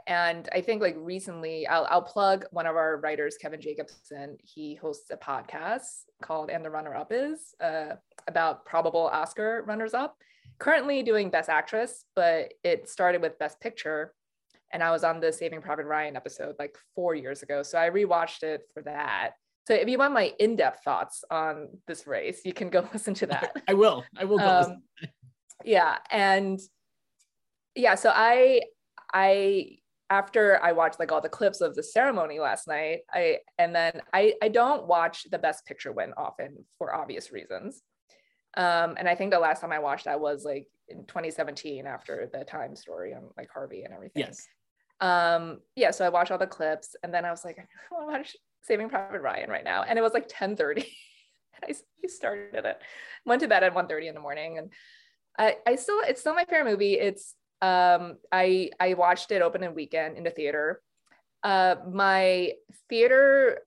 and 0.07 0.49
I 0.53 0.61
think 0.61 0.81
like 0.81 0.95
recently, 0.97 1.67
I'll, 1.67 1.87
I'll 1.89 2.01
plug 2.01 2.45
one 2.51 2.65
of 2.65 2.75
our 2.75 2.97
writers, 2.97 3.37
Kevin 3.37 3.61
Jacobson. 3.61 4.37
He 4.41 4.75
hosts 4.75 5.11
a 5.11 5.17
podcast 5.17 6.03
called 6.21 6.49
"And 6.49 6.63
the 6.63 6.69
Runner 6.69 6.95
Up 6.95 7.11
Is" 7.11 7.53
uh, 7.61 7.95
about 8.27 8.65
probable 8.65 9.07
Oscar 9.07 9.63
runners 9.67 9.93
up. 9.93 10.15
Currently 10.59 11.03
doing 11.03 11.29
Best 11.29 11.49
Actress, 11.49 12.05
but 12.15 12.53
it 12.63 12.89
started 12.89 13.21
with 13.21 13.39
Best 13.39 13.59
Picture, 13.59 14.13
and 14.73 14.83
I 14.83 14.91
was 14.91 15.03
on 15.03 15.19
the 15.19 15.31
Saving 15.31 15.61
Private 15.61 15.85
Ryan 15.85 16.15
episode 16.15 16.55
like 16.59 16.75
four 16.95 17.15
years 17.15 17.43
ago, 17.43 17.63
so 17.63 17.77
I 17.77 17.89
rewatched 17.89 18.43
it 18.43 18.63
for 18.73 18.81
that. 18.83 19.31
So 19.67 19.75
if 19.75 19.87
you 19.87 19.97
want 19.97 20.13
my 20.13 20.33
in-depth 20.39 20.83
thoughts 20.83 21.23
on 21.29 21.69
this 21.87 22.07
race, 22.07 22.41
you 22.43 22.53
can 22.53 22.69
go 22.69 22.87
listen 22.93 23.13
to 23.15 23.27
that. 23.27 23.61
I 23.67 23.73
will. 23.75 24.03
I 24.17 24.25
will 24.25 24.39
go 24.39 24.45
um, 24.45 24.83
Yeah, 25.63 25.97
and 26.09 26.59
yeah, 27.75 27.95
so 27.95 28.11
I 28.13 28.61
I 29.13 29.77
after 30.09 30.61
I 30.61 30.73
watched 30.73 30.99
like 30.99 31.11
all 31.11 31.21
the 31.21 31.29
clips 31.29 31.61
of 31.61 31.73
the 31.73 31.83
ceremony 31.83 32.39
last 32.39 32.67
night, 32.67 32.99
I 33.11 33.39
and 33.57 33.73
then 33.73 34.01
I 34.13 34.33
I 34.41 34.49
don't 34.49 34.87
watch 34.87 35.25
the 35.29 35.39
best 35.39 35.65
picture 35.65 35.91
win 35.91 36.13
often 36.17 36.65
for 36.77 36.93
obvious 36.93 37.31
reasons. 37.31 37.81
Um, 38.57 38.95
and 38.97 39.07
I 39.07 39.15
think 39.15 39.31
the 39.31 39.39
last 39.39 39.61
time 39.61 39.71
I 39.71 39.79
watched 39.79 40.05
that 40.05 40.19
was 40.19 40.43
like 40.43 40.67
in 40.89 41.05
2017 41.05 41.87
after 41.87 42.29
the 42.31 42.43
time 42.43 42.75
story 42.75 43.13
on 43.13 43.29
like 43.37 43.49
Harvey 43.53 43.83
and 43.83 43.93
everything. 43.93 44.25
Yes. 44.25 44.45
Um, 44.99 45.61
yeah, 45.75 45.91
so 45.91 46.05
I 46.05 46.09
watched 46.09 46.31
all 46.31 46.37
the 46.37 46.47
clips 46.47 46.95
and 47.01 47.13
then 47.13 47.23
I 47.23 47.31
was 47.31 47.45
like, 47.45 47.57
I 47.91 47.93
want 47.93 48.09
to 48.09 48.19
watch 48.19 48.35
Saving 48.63 48.89
Private 48.89 49.21
Ryan 49.21 49.49
right 49.49 49.63
now. 49.63 49.83
And 49.83 49.97
it 49.97 50.01
was 50.01 50.13
like 50.13 50.27
10:30. 50.27 50.85
I, 51.63 51.69
I 51.69 52.07
started 52.07 52.65
it. 52.65 52.81
Went 53.25 53.41
to 53.41 53.47
bed 53.47 53.63
at 53.63 53.73
1:30 53.73 54.09
in 54.09 54.15
the 54.15 54.19
morning. 54.19 54.57
And 54.57 54.73
I, 55.37 55.57
I 55.65 55.75
still 55.75 56.01
it's 56.01 56.19
still 56.19 56.35
my 56.35 56.45
favorite 56.45 56.71
movie. 56.71 56.95
It's 56.95 57.35
um, 57.61 58.17
I 58.31 58.71
I 58.79 58.95
watched 58.95 59.31
it 59.31 59.41
open 59.41 59.63
and 59.63 59.75
weekend 59.75 60.17
in 60.17 60.23
the 60.23 60.29
theater. 60.29 60.81
Uh, 61.43 61.75
my 61.91 62.53
theater, 62.89 63.59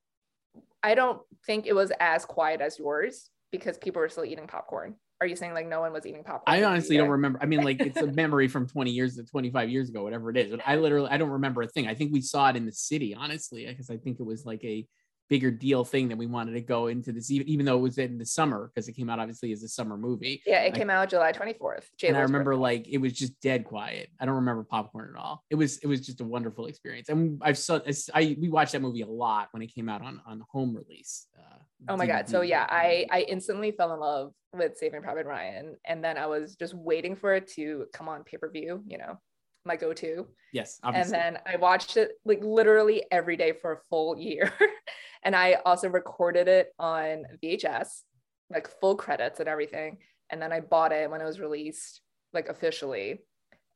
I 0.82 0.94
don't 0.94 1.20
think 1.46 1.66
it 1.66 1.74
was 1.74 1.92
as 2.00 2.24
quiet 2.24 2.60
as 2.60 2.78
yours 2.78 3.30
because 3.50 3.78
people 3.78 4.00
were 4.00 4.08
still 4.08 4.24
eating 4.24 4.46
popcorn. 4.46 4.96
Are 5.20 5.26
you 5.26 5.36
saying 5.36 5.54
like 5.54 5.68
no 5.68 5.80
one 5.80 5.92
was 5.92 6.06
eating 6.06 6.24
popcorn? 6.24 6.42
I 6.58 6.64
honestly 6.64 6.96
don't 6.96 7.08
remember. 7.08 7.38
I 7.40 7.46
mean, 7.46 7.62
like 7.62 7.80
it's 7.80 8.00
a 8.00 8.06
memory 8.12 8.48
from 8.48 8.68
20 8.68 8.90
years 8.90 9.16
to 9.16 9.24
25 9.24 9.70
years 9.70 9.88
ago, 9.88 10.02
whatever 10.02 10.30
it 10.30 10.36
is. 10.36 10.50
But 10.50 10.60
I 10.66 10.76
literally 10.76 11.08
I 11.10 11.16
don't 11.16 11.30
remember 11.30 11.62
a 11.62 11.68
thing. 11.68 11.86
I 11.86 11.94
think 11.94 12.12
we 12.12 12.20
saw 12.20 12.48
it 12.50 12.56
in 12.56 12.66
the 12.66 12.72
city, 12.72 13.14
honestly, 13.14 13.66
because 13.66 13.90
I 13.90 13.96
think 13.96 14.18
it 14.18 14.26
was 14.26 14.44
like 14.44 14.62
a 14.64 14.86
bigger 15.28 15.50
deal 15.50 15.84
thing 15.84 16.08
that 16.08 16.18
we 16.18 16.26
wanted 16.26 16.52
to 16.52 16.60
go 16.60 16.88
into 16.88 17.12
this, 17.12 17.30
even, 17.30 17.48
even 17.48 17.66
though 17.66 17.76
it 17.76 17.82
was 17.82 17.98
in 17.98 18.18
the 18.18 18.26
summer 18.26 18.70
because 18.72 18.88
it 18.88 18.92
came 18.92 19.08
out 19.08 19.18
obviously 19.18 19.52
as 19.52 19.62
a 19.62 19.68
summer 19.68 19.96
movie. 19.96 20.42
Yeah, 20.46 20.62
it 20.62 20.74
came 20.74 20.90
out 20.90 21.08
July 21.08 21.32
24th. 21.32 21.84
and 22.02 22.16
I 22.16 22.20
remember 22.20 22.52
birthday. 22.52 22.60
like 22.60 22.88
it 22.88 22.98
was 22.98 23.12
just 23.12 23.40
dead 23.40 23.64
quiet. 23.64 24.08
I 24.20 24.26
don't 24.26 24.36
remember 24.36 24.64
popcorn 24.64 25.14
at 25.14 25.20
all. 25.20 25.44
It 25.50 25.54
was 25.54 25.78
it 25.78 25.86
was 25.86 26.04
just 26.04 26.20
a 26.20 26.24
wonderful 26.24 26.66
experience. 26.66 27.08
And 27.08 27.40
I've 27.42 27.58
saw 27.58 27.80
I 28.14 28.36
we 28.40 28.48
watched 28.48 28.72
that 28.72 28.82
movie 28.82 29.02
a 29.02 29.06
lot 29.06 29.48
when 29.52 29.62
it 29.62 29.74
came 29.74 29.88
out 29.88 30.02
on 30.02 30.20
on 30.26 30.42
home 30.50 30.76
release. 30.76 31.26
Uh, 31.38 31.58
oh 31.88 31.96
my 31.96 32.06
DVD. 32.06 32.08
god! 32.08 32.28
So 32.28 32.42
yeah, 32.42 32.66
I 32.68 33.06
I 33.10 33.20
instantly 33.22 33.72
fell 33.72 33.94
in 33.94 34.00
love 34.00 34.32
with 34.52 34.76
Saving 34.76 35.02
Private 35.02 35.26
Ryan, 35.26 35.76
and 35.84 36.04
then 36.04 36.18
I 36.18 36.26
was 36.26 36.54
just 36.56 36.74
waiting 36.74 37.16
for 37.16 37.34
it 37.34 37.48
to 37.52 37.86
come 37.92 38.08
on 38.08 38.24
pay 38.24 38.36
per 38.36 38.50
view. 38.50 38.82
You 38.86 38.98
know, 38.98 39.18
my 39.64 39.76
go-to. 39.76 40.26
Yes, 40.52 40.78
obviously. 40.82 41.16
And 41.16 41.36
then 41.36 41.42
I 41.46 41.56
watched 41.56 41.96
it 41.96 42.12
like 42.24 42.42
literally 42.42 43.04
every 43.10 43.36
day 43.36 43.52
for 43.52 43.72
a 43.72 43.78
full 43.90 44.16
year. 44.16 44.52
and 45.24 45.34
I 45.34 45.54
also 45.64 45.88
recorded 45.88 46.48
it 46.48 46.72
on 46.78 47.24
VHS, 47.42 48.02
like 48.50 48.68
full 48.80 48.96
credits 48.96 49.40
and 49.40 49.48
everything. 49.48 49.98
And 50.30 50.40
then 50.40 50.52
I 50.52 50.60
bought 50.60 50.92
it 50.92 51.10
when 51.10 51.20
it 51.20 51.24
was 51.24 51.40
released, 51.40 52.00
like 52.32 52.48
officially. 52.48 53.20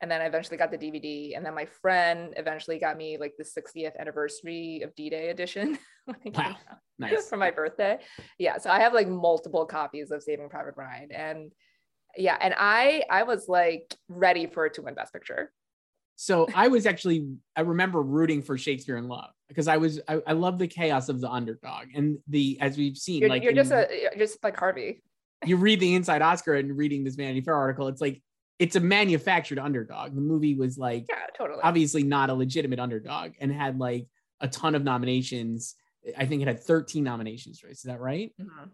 and 0.00 0.10
then 0.10 0.20
I 0.20 0.26
eventually 0.26 0.56
got 0.56 0.70
the 0.70 0.78
DVD, 0.78 1.36
and 1.36 1.44
then 1.44 1.54
my 1.54 1.66
friend 1.82 2.32
eventually 2.36 2.78
got 2.78 2.96
me 2.96 3.18
like 3.18 3.34
the 3.36 3.44
60th 3.44 3.98
anniversary 3.98 4.82
of 4.82 4.94
D-Day 4.94 5.30
edition. 5.30 5.76
wow, 6.24 6.56
nice 6.98 7.28
for 7.30 7.36
my 7.36 7.50
birthday. 7.50 7.98
Yeah, 8.38 8.58
so 8.58 8.70
I 8.70 8.80
have 8.80 8.94
like 8.94 9.08
multiple 9.08 9.66
copies 9.66 10.10
of 10.10 10.22
Saving 10.22 10.48
Private 10.48 10.74
Ryan, 10.76 11.10
and 11.12 11.52
yeah, 12.16 12.36
and 12.40 12.54
I 12.56 13.04
I 13.10 13.24
was 13.24 13.48
like 13.48 13.94
ready 14.08 14.46
for 14.46 14.66
it 14.66 14.74
to 14.74 14.82
win 14.82 14.94
Best 14.94 15.12
Picture. 15.12 15.52
So 16.20 16.48
I 16.52 16.66
was 16.66 16.84
actually 16.84 17.28
I 17.54 17.60
remember 17.60 18.02
rooting 18.02 18.42
for 18.42 18.58
Shakespeare 18.58 18.96
in 18.96 19.06
Love 19.06 19.30
because 19.46 19.68
I 19.68 19.76
was 19.76 20.00
I, 20.08 20.20
I 20.26 20.32
love 20.32 20.58
the 20.58 20.66
chaos 20.66 21.08
of 21.08 21.20
the 21.20 21.30
underdog 21.30 21.86
and 21.94 22.18
the 22.26 22.58
as 22.60 22.76
we've 22.76 22.96
seen 22.96 23.20
you're, 23.20 23.28
like 23.28 23.44
you're 23.44 23.52
in, 23.52 23.56
just 23.56 23.70
a 23.70 23.86
you're 24.16 24.26
just 24.26 24.42
like 24.42 24.56
Harvey. 24.56 25.00
You 25.46 25.56
read 25.56 25.78
the 25.78 25.94
Inside 25.94 26.20
Oscar 26.20 26.54
and 26.54 26.76
reading 26.76 27.04
this 27.04 27.14
Vanity 27.14 27.40
Fair 27.40 27.54
article, 27.54 27.86
it's 27.86 28.00
like 28.00 28.20
it's 28.58 28.74
a 28.74 28.80
manufactured 28.80 29.60
underdog. 29.60 30.16
The 30.16 30.20
movie 30.20 30.56
was 30.56 30.76
like 30.76 31.06
yeah, 31.08 31.26
totally 31.36 31.60
obviously 31.62 32.02
not 32.02 32.30
a 32.30 32.34
legitimate 32.34 32.80
underdog 32.80 33.34
and 33.40 33.52
had 33.52 33.78
like 33.78 34.08
a 34.40 34.48
ton 34.48 34.74
of 34.74 34.82
nominations. 34.82 35.76
I 36.16 36.26
think 36.26 36.42
it 36.42 36.48
had 36.48 36.64
13 36.64 37.04
nominations, 37.04 37.62
right? 37.62 37.72
Is 37.72 37.82
that 37.82 38.00
right? 38.00 38.32
Mm-hmm. 38.40 38.70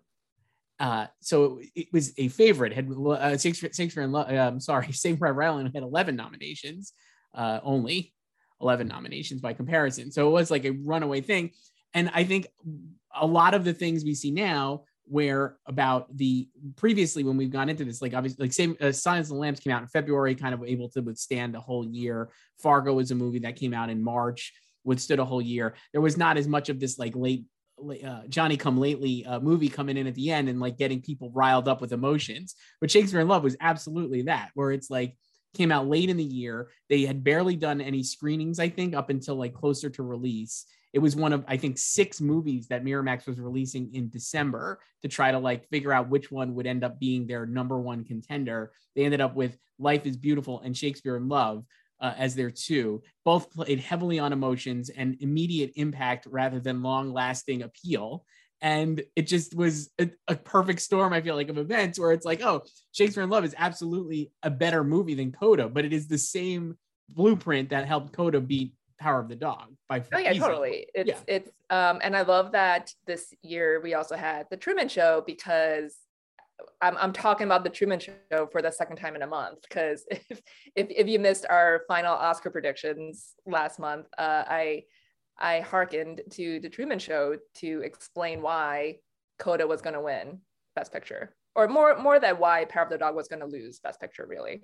Uh, 0.80 1.06
so 1.20 1.60
it 1.74 1.88
was 1.92 2.14
a 2.16 2.28
favorite. 2.28 2.72
Had 2.72 2.90
uh, 2.90 3.36
Shakespeare, 3.36 3.70
Shakespeare 3.70 4.02
and 4.02 4.14
Love. 4.14 4.32
Um, 4.32 4.60
sorry, 4.60 4.92
Saving 4.92 5.18
Private 5.18 5.34
Ryan 5.34 5.70
had 5.74 5.82
11 5.82 6.16
nominations, 6.16 6.94
uh, 7.34 7.60
only 7.62 8.12
11 8.60 8.88
nominations 8.88 9.40
by 9.40 9.52
comparison. 9.52 10.10
So 10.10 10.28
it 10.28 10.32
was 10.32 10.50
like 10.50 10.64
a 10.64 10.70
runaway 10.70 11.20
thing. 11.20 11.50
And 11.92 12.10
I 12.14 12.24
think 12.24 12.46
a 13.14 13.26
lot 13.26 13.54
of 13.54 13.64
the 13.64 13.74
things 13.74 14.04
we 14.04 14.14
see 14.14 14.30
now, 14.30 14.84
where 15.06 15.58
about 15.66 16.16
the 16.16 16.48
previously 16.76 17.24
when 17.24 17.36
we've 17.36 17.50
gone 17.50 17.68
into 17.68 17.84
this, 17.84 18.00
like 18.00 18.14
obviously, 18.14 18.42
like 18.42 18.52
same 18.52 18.74
uh, 18.80 18.86
of 18.86 19.28
the 19.28 19.34
Lambs 19.34 19.60
came 19.60 19.72
out 19.72 19.82
in 19.82 19.88
February, 19.88 20.34
kind 20.34 20.54
of 20.54 20.64
able 20.64 20.88
to 20.90 21.02
withstand 21.02 21.54
a 21.54 21.60
whole 21.60 21.86
year. 21.86 22.30
Fargo 22.58 22.94
was 22.94 23.10
a 23.10 23.14
movie 23.14 23.40
that 23.40 23.56
came 23.56 23.74
out 23.74 23.90
in 23.90 24.02
March, 24.02 24.54
withstood 24.82 25.18
a 25.18 25.24
whole 25.24 25.42
year. 25.42 25.74
There 25.92 26.00
was 26.00 26.16
not 26.16 26.38
as 26.38 26.48
much 26.48 26.70
of 26.70 26.80
this 26.80 26.98
like 26.98 27.14
late 27.14 27.44
uh, 28.04 28.22
Johnny 28.28 28.56
Come 28.56 28.78
Lately 28.78 29.26
uh, 29.26 29.40
movie 29.40 29.68
coming 29.68 29.96
in 29.96 30.06
at 30.06 30.14
the 30.14 30.30
end 30.30 30.48
and 30.48 30.60
like 30.60 30.78
getting 30.78 31.02
people 31.02 31.30
riled 31.34 31.68
up 31.68 31.80
with 31.80 31.92
emotions. 31.92 32.54
But 32.80 32.90
Shakespeare 32.90 33.20
in 33.20 33.28
Love 33.28 33.42
was 33.42 33.56
absolutely 33.60 34.22
that, 34.22 34.50
where 34.54 34.72
it's 34.72 34.90
like 34.90 35.16
came 35.54 35.72
out 35.72 35.88
late 35.88 36.10
in 36.10 36.16
the 36.16 36.24
year. 36.24 36.68
They 36.88 37.02
had 37.02 37.24
barely 37.24 37.56
done 37.56 37.80
any 37.80 38.02
screenings, 38.02 38.58
I 38.58 38.68
think, 38.68 38.94
up 38.94 39.10
until 39.10 39.36
like 39.36 39.54
closer 39.54 39.88
to 39.90 40.02
release. 40.02 40.66
It 40.92 40.98
was 41.00 41.16
one 41.16 41.32
of 41.32 41.44
I 41.48 41.56
think 41.56 41.78
six 41.78 42.20
movies 42.20 42.68
that 42.68 42.84
Miramax 42.84 43.26
was 43.26 43.40
releasing 43.40 43.92
in 43.94 44.10
December 44.10 44.80
to 45.02 45.08
try 45.08 45.32
to 45.32 45.38
like 45.38 45.68
figure 45.68 45.92
out 45.92 46.08
which 46.08 46.30
one 46.30 46.54
would 46.54 46.66
end 46.66 46.84
up 46.84 47.00
being 47.00 47.26
their 47.26 47.46
number 47.46 47.80
one 47.80 48.04
contender. 48.04 48.72
They 48.94 49.04
ended 49.04 49.20
up 49.20 49.34
with 49.34 49.58
Life 49.78 50.06
is 50.06 50.16
Beautiful 50.16 50.60
and 50.60 50.76
Shakespeare 50.76 51.16
in 51.16 51.28
Love 51.28 51.64
uh, 52.00 52.12
as 52.16 52.34
their 52.34 52.50
two. 52.50 53.02
Both 53.24 53.50
played 53.50 53.80
heavily 53.80 54.18
on 54.18 54.32
emotions 54.32 54.90
and 54.90 55.16
immediate 55.20 55.72
impact 55.76 56.26
rather 56.30 56.60
than 56.60 56.82
long 56.82 57.12
lasting 57.12 57.62
appeal. 57.62 58.24
And 58.64 59.02
it 59.14 59.26
just 59.26 59.54
was 59.54 59.90
a, 60.00 60.08
a, 60.26 60.36
perfect 60.36 60.80
storm, 60.80 61.12
I 61.12 61.20
feel 61.20 61.34
like, 61.36 61.50
of 61.50 61.58
events 61.58 61.98
where 61.98 62.12
it's 62.12 62.24
like, 62.24 62.40
oh, 62.42 62.62
Shakespeare 62.92 63.22
in 63.22 63.28
Love 63.28 63.44
is 63.44 63.54
absolutely 63.58 64.32
a 64.42 64.48
better 64.48 64.82
movie 64.82 65.12
than 65.12 65.32
Coda, 65.32 65.68
but 65.68 65.84
it 65.84 65.92
is 65.92 66.08
the 66.08 66.16
same 66.16 66.78
blueprint 67.10 67.68
that 67.68 67.86
helped 67.86 68.14
Coda 68.14 68.40
beat 68.40 68.72
Power 68.98 69.20
of 69.20 69.28
the 69.28 69.36
Dog 69.36 69.74
by 69.86 70.02
Oh 70.14 70.18
yeah, 70.18 70.32
totally. 70.32 70.86
It's 70.94 71.08
yeah. 71.08 71.18
it's 71.26 71.50
um 71.68 71.98
and 72.02 72.16
I 72.16 72.22
love 72.22 72.52
that 72.52 72.90
this 73.06 73.34
year 73.42 73.82
we 73.82 73.92
also 73.92 74.16
had 74.16 74.46
the 74.50 74.56
Truman 74.56 74.88
Show 74.88 75.22
because 75.26 75.94
I'm, 76.80 76.96
I'm 76.96 77.12
talking 77.12 77.46
about 77.46 77.64
the 77.64 77.70
Truman 77.70 78.00
Show 78.00 78.48
for 78.50 78.62
the 78.62 78.70
second 78.70 78.96
time 78.96 79.14
in 79.14 79.22
a 79.22 79.26
month 79.26 79.58
because 79.68 80.06
if, 80.10 80.22
if, 80.74 80.86
if 80.88 81.06
you 81.06 81.18
missed 81.18 81.44
our 81.50 81.82
final 81.86 82.14
Oscar 82.14 82.48
predictions 82.48 83.34
last 83.44 83.78
month, 83.78 84.06
uh, 84.16 84.44
I 84.46 84.84
I 85.38 85.60
hearkened 85.60 86.22
to 86.32 86.60
the 86.60 86.68
Truman 86.68 86.98
Show 86.98 87.36
to 87.56 87.80
explain 87.84 88.42
why 88.42 88.98
Coda 89.38 89.66
was 89.66 89.82
going 89.82 89.94
to 89.94 90.00
win 90.00 90.40
Best 90.76 90.92
Picture, 90.92 91.34
or 91.54 91.68
more 91.68 91.98
more 91.98 92.18
that 92.18 92.38
why 92.38 92.64
Power 92.66 92.84
of 92.84 92.90
the 92.90 92.98
Dog 92.98 93.14
was 93.14 93.28
going 93.28 93.40
to 93.40 93.46
lose 93.46 93.80
Best 93.80 94.00
Picture, 94.00 94.26
really. 94.28 94.62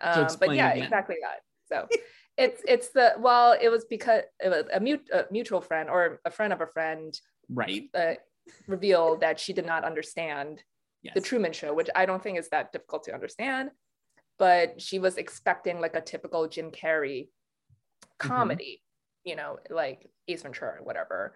Um, 0.00 0.26
but 0.40 0.54
yeah, 0.54 0.72
again. 0.72 0.84
exactly 0.84 1.16
that. 1.22 1.40
So 1.66 1.88
it's 2.36 2.62
it's 2.66 2.88
the 2.90 3.14
well, 3.18 3.56
it 3.60 3.68
was 3.68 3.84
because 3.84 4.22
it 4.42 4.48
was 4.48 4.64
a, 4.72 4.80
mut, 4.80 5.00
a 5.12 5.24
mutual 5.30 5.60
friend 5.60 5.88
or 5.88 6.20
a 6.24 6.30
friend 6.30 6.52
of 6.52 6.60
a 6.60 6.66
friend, 6.66 7.18
right? 7.48 7.84
Uh, 7.94 8.14
revealed 8.66 9.20
that 9.20 9.38
she 9.38 9.52
did 9.52 9.66
not 9.66 9.84
understand 9.84 10.62
yes. 11.02 11.14
the 11.14 11.20
Truman 11.20 11.52
Show, 11.52 11.74
which 11.74 11.88
I 11.94 12.06
don't 12.06 12.22
think 12.22 12.38
is 12.38 12.48
that 12.48 12.72
difficult 12.72 13.04
to 13.04 13.14
understand. 13.14 13.70
But 14.38 14.80
she 14.80 14.98
was 14.98 15.18
expecting 15.18 15.80
like 15.80 15.94
a 15.94 16.00
typical 16.00 16.48
Jim 16.48 16.70
Carrey 16.70 17.28
mm-hmm. 17.28 18.28
comedy. 18.28 18.82
You 19.24 19.36
know, 19.36 19.58
like 19.70 20.10
Ace 20.28 20.42
Ventura 20.42 20.80
or 20.80 20.84
whatever. 20.84 21.34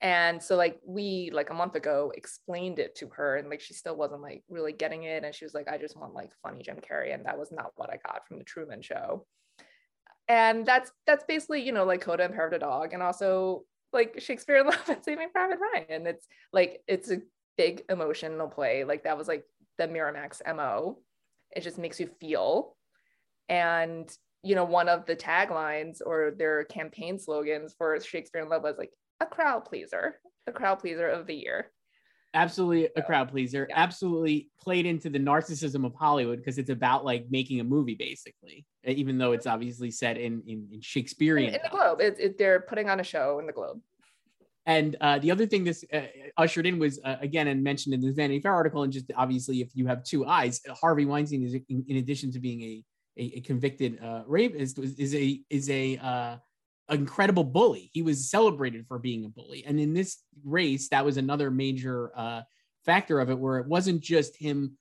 And 0.00 0.40
so 0.40 0.56
like 0.56 0.78
we 0.86 1.30
like 1.32 1.50
a 1.50 1.54
month 1.54 1.74
ago 1.74 2.12
explained 2.16 2.78
it 2.78 2.94
to 2.96 3.08
her 3.08 3.36
and 3.36 3.50
like 3.50 3.60
she 3.60 3.74
still 3.74 3.96
wasn't 3.96 4.22
like 4.22 4.44
really 4.48 4.72
getting 4.72 5.02
it. 5.04 5.24
And 5.24 5.34
she 5.34 5.44
was 5.44 5.54
like, 5.54 5.68
I 5.68 5.76
just 5.76 5.96
want 5.96 6.14
like 6.14 6.30
funny 6.42 6.62
Jim 6.62 6.76
Carrey. 6.76 7.12
And 7.12 7.26
that 7.26 7.38
was 7.38 7.50
not 7.50 7.72
what 7.76 7.90
I 7.90 7.98
got 8.06 8.26
from 8.26 8.38
the 8.38 8.44
Truman 8.44 8.80
Show. 8.80 9.26
And 10.28 10.64
that's 10.64 10.92
that's 11.06 11.24
basically, 11.24 11.62
you 11.62 11.72
know, 11.72 11.84
like 11.84 12.02
Coda 12.02 12.24
and 12.24 12.38
of 12.38 12.50
the 12.50 12.58
Dog 12.58 12.92
and 12.92 13.02
also 13.02 13.64
like 13.92 14.20
Shakespeare 14.20 14.58
in 14.58 14.66
Love 14.66 14.88
and 14.88 15.04
Saving 15.04 15.30
Private 15.30 15.58
Ryan. 15.58 15.86
And 15.90 16.06
it's 16.06 16.26
like 16.52 16.80
it's 16.86 17.10
a 17.10 17.22
big 17.56 17.82
emotional 17.90 18.48
play. 18.48 18.84
Like 18.84 19.04
that 19.04 19.18
was 19.18 19.26
like 19.26 19.44
the 19.78 19.88
Miramax 19.88 20.40
MO. 20.54 20.98
It 21.56 21.62
just 21.62 21.78
makes 21.78 21.98
you 21.98 22.08
feel. 22.20 22.76
And, 23.48 24.08
you 24.42 24.54
know, 24.54 24.64
one 24.64 24.88
of 24.88 25.06
the 25.06 25.16
taglines 25.16 25.98
or 26.04 26.32
their 26.36 26.64
campaign 26.64 27.18
slogans 27.18 27.74
for 27.76 28.00
Shakespeare 28.00 28.42
in 28.42 28.48
Love 28.48 28.62
was 28.62 28.76
like 28.78 28.92
a 29.20 29.26
crowd 29.26 29.64
pleaser, 29.64 30.20
the 30.46 30.52
crowd 30.52 30.78
pleaser 30.78 31.08
of 31.08 31.26
the 31.26 31.34
year. 31.34 31.70
Absolutely 32.34 32.88
a 32.94 33.02
crowd 33.02 33.30
pleaser. 33.30 33.66
Yeah. 33.68 33.80
Absolutely 33.80 34.50
played 34.60 34.86
into 34.86 35.08
the 35.08 35.18
narcissism 35.18 35.84
of 35.86 35.94
Hollywood 35.94 36.38
because 36.38 36.58
it's 36.58 36.70
about 36.70 37.04
like 37.04 37.26
making 37.30 37.60
a 37.60 37.64
movie 37.64 37.94
basically, 37.94 38.66
even 38.84 39.16
though 39.16 39.32
it's 39.32 39.46
obviously 39.46 39.90
set 39.90 40.18
in 40.18 40.42
in, 40.46 40.68
in 40.70 40.80
Shakespearean. 40.80 41.48
In, 41.48 41.54
in 41.54 41.60
the 41.62 41.70
Globe, 41.70 42.00
it, 42.00 42.16
it, 42.20 42.38
they're 42.38 42.60
putting 42.60 42.90
on 42.90 43.00
a 43.00 43.04
show 43.04 43.38
in 43.38 43.46
the 43.46 43.52
Globe. 43.52 43.80
And 44.66 44.96
uh, 45.00 45.18
the 45.18 45.30
other 45.30 45.46
thing 45.46 45.64
this 45.64 45.82
uh, 45.90 46.02
ushered 46.36 46.66
in 46.66 46.78
was 46.78 47.00
uh, 47.02 47.16
again 47.22 47.48
and 47.48 47.64
mentioned 47.64 47.94
in 47.94 48.02
the 48.02 48.12
Vanity 48.12 48.40
Fair 48.40 48.52
article, 48.52 48.82
and 48.82 48.92
just 48.92 49.10
obviously, 49.16 49.62
if 49.62 49.70
you 49.72 49.86
have 49.86 50.04
two 50.04 50.26
eyes, 50.26 50.60
Harvey 50.78 51.06
Weinstein 51.06 51.42
is, 51.42 51.54
in, 51.54 51.84
in 51.88 51.96
addition 51.96 52.30
to 52.32 52.38
being 52.38 52.62
a 52.62 52.84
a, 53.18 53.38
a 53.38 53.40
convicted 53.40 53.98
uh, 54.02 54.22
rapist, 54.26 54.78
is, 54.78 54.94
is 54.98 55.14
a 55.14 55.40
is 55.50 55.68
a 55.70 55.96
uh, 55.96 56.36
incredible 56.90 57.44
bully. 57.44 57.90
He 57.92 58.02
was 58.02 58.30
celebrated 58.30 58.86
for 58.86 58.98
being 58.98 59.24
a 59.24 59.28
bully, 59.28 59.64
and 59.66 59.78
in 59.78 59.92
this 59.92 60.18
race, 60.44 60.88
that 60.88 61.04
was 61.04 61.16
another 61.16 61.50
major 61.50 62.12
uh, 62.16 62.42
factor 62.84 63.20
of 63.20 63.30
it, 63.30 63.38
where 63.38 63.58
it 63.58 63.66
wasn't 63.66 64.00
just 64.00 64.36
him 64.36 64.76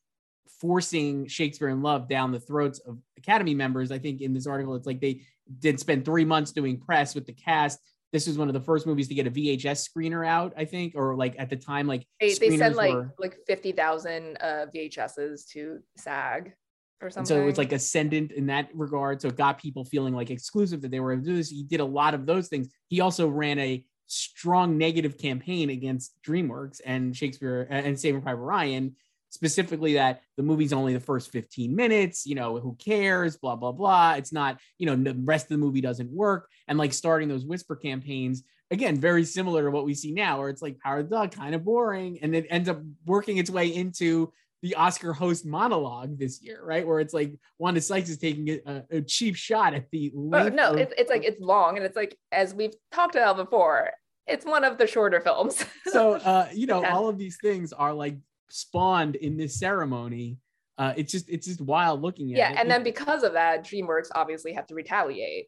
forcing 0.62 1.28
Shakespeare 1.28 1.70
in 1.70 1.82
Love 1.82 2.08
down 2.08 2.32
the 2.32 2.40
throats 2.40 2.80
of 2.80 2.98
Academy 3.18 3.54
members. 3.54 3.92
I 3.92 4.00
think 4.00 4.22
in 4.22 4.34
this 4.34 4.48
article, 4.48 4.76
it's 4.76 4.88
like 4.88 5.02
they 5.02 5.22
did 5.60 5.80
spend 5.80 6.06
three 6.06 6.26
months 6.26 6.52
doing 6.52 6.80
press 6.80 7.16
with 7.16 7.26
the 7.26 7.34
cast 7.34 7.80
this 8.14 8.28
was 8.28 8.38
one 8.38 8.48
of 8.48 8.54
the 8.54 8.62
first 8.62 8.88
movies 8.88 9.08
to 9.10 9.14
get 9.14 9.28
a 9.28 9.32
VHS 9.32 9.88
screener 9.90 10.26
out, 10.26 10.54
I 10.56 10.66
think, 10.66 10.94
or 10.96 11.16
like 11.16 11.36
at 11.38 11.50
the 11.50 11.58
time, 11.58 11.88
like 11.88 12.06
they, 12.20 12.34
they 12.34 12.58
sent 12.58 12.76
like 12.76 12.94
were... 12.94 13.14
like 13.20 13.38
fifty 13.46 13.72
thousand 13.72 14.38
uh, 14.38 14.66
VHSs 14.74 15.48
to 15.52 15.80
SAG 15.98 16.54
or 17.02 17.10
something. 17.10 17.26
so 17.26 17.42
it 17.42 17.46
was 17.46 17.58
like 17.58 17.72
ascendant 17.72 18.32
in 18.32 18.48
that 18.48 18.70
regard. 18.74 19.22
So 19.22 19.28
it 19.28 19.38
got 19.38 19.60
people 19.60 19.86
feeling 19.86 20.14
like 20.14 20.30
exclusive 20.30 20.82
that 20.82 20.92
they 20.92 21.00
were 21.00 21.14
able 21.14 21.24
to 21.24 21.30
do 21.30 21.38
this. 21.38 21.50
He 21.50 21.64
did 21.64 21.80
a 21.80 21.86
lot 21.86 22.14
of 22.14 22.26
those 22.26 22.48
things. 22.48 22.70
He 22.88 23.02
also 23.02 23.28
ran 23.28 23.60
a 23.60 23.86
strong 24.08 24.78
negative 24.78 25.18
campaign 25.18 25.70
against 25.70 26.14
DreamWorks 26.26 26.82
and 26.86 27.16
Shakespeare 27.16 27.68
and 27.70 28.00
Saving 28.00 28.22
Private 28.22 28.42
Ryan 28.42 28.96
specifically 29.30 29.96
that 29.96 30.22
the 30.38 30.44
movie's 30.44 30.74
only 30.74 30.94
the 30.94 31.00
first 31.00 31.32
15 31.32 31.76
minutes 31.76 32.26
you 32.26 32.36
know 32.36 32.60
who 32.60 32.76
cares 32.76 33.38
blah 33.38 33.56
blah 33.56 33.72
blah 33.72 34.14
it's 34.14 34.32
not 34.32 34.58
you 34.78 34.86
know 34.86 34.96
the 34.96 35.20
rest 35.26 35.46
of 35.46 35.50
the 35.50 35.58
movie 35.58 35.82
doesn't 35.82 36.10
work 36.12 36.50
and 36.68 36.78
like 36.78 36.94
starting 36.94 37.28
those 37.28 37.46
whisper 37.46 37.76
campaigns 37.76 38.44
again 38.72 38.98
very 39.00 39.26
similar 39.26 39.64
to 39.64 39.72
what 39.72 39.86
we 39.86 39.94
see 39.94 40.12
now 40.12 40.40
where 40.40 40.50
it's 40.50 40.62
like 40.62 40.80
power 40.80 41.00
of 41.00 41.10
the 41.10 41.16
dog 41.16 41.32
kind 41.32 41.54
of 41.54 41.66
boring 41.66 42.20
and 42.22 42.34
it 42.36 42.48
ends 42.50 42.70
up 42.70 42.82
working 43.06 43.38
its 43.38 43.50
way 43.50 43.68
into 43.68 44.32
the 44.62 44.76
Oscar 44.76 45.14
host 45.14 45.46
monologue 45.46 46.18
this 46.18 46.42
year, 46.42 46.62
right? 46.64 46.86
Where 46.86 47.00
it's 47.00 47.14
like 47.14 47.34
Wanda 47.60 47.82
Sykes 47.82 48.10
is 48.10 48.18
taking 48.18 48.60
a, 48.66 48.84
a 48.90 49.02
cheap 49.02 49.36
shot 49.36 49.74
at 49.74 49.90
the. 49.92 50.12
Oh, 50.16 50.50
no, 50.50 50.72
of- 50.72 50.78
it's, 50.78 50.94
it's 50.98 51.10
like 51.10 51.24
it's 51.24 51.40
long 51.40 51.78
and 51.78 51.86
it's 51.86 51.96
like 51.96 52.18
as 52.32 52.54
we've 52.54 52.74
talked 52.92 53.16
about 53.16 53.38
before, 53.38 53.92
it's 54.26 54.46
one 54.46 54.64
of 54.64 54.78
the 54.78 54.88
shorter 54.88 55.22
films. 55.22 55.64
so 55.88 56.14
uh, 56.14 56.50
you 56.54 56.68
know, 56.68 56.82
yeah. 56.82 56.94
all 56.94 57.08
of 57.08 57.18
these 57.18 57.38
things 57.42 57.72
are 57.74 57.94
like 57.94 58.18
spawned 58.50 59.16
in 59.16 59.38
this 59.38 59.60
ceremony. 59.60 60.38
Uh, 60.78 60.94
it's 60.96 61.12
just 61.12 61.30
it's 61.30 61.48
just 61.48 61.62
wild 61.62 62.02
looking 62.02 62.32
at 62.32 62.38
yeah, 62.38 62.52
it. 62.52 62.58
and 62.60 62.70
then 62.70 62.84
because 62.84 63.24
of 63.24 63.34
that, 63.34 63.64
DreamWorks 63.64 64.10
obviously 64.14 64.54
had 64.54 64.68
to 64.68 64.76
retaliate. 64.76 65.48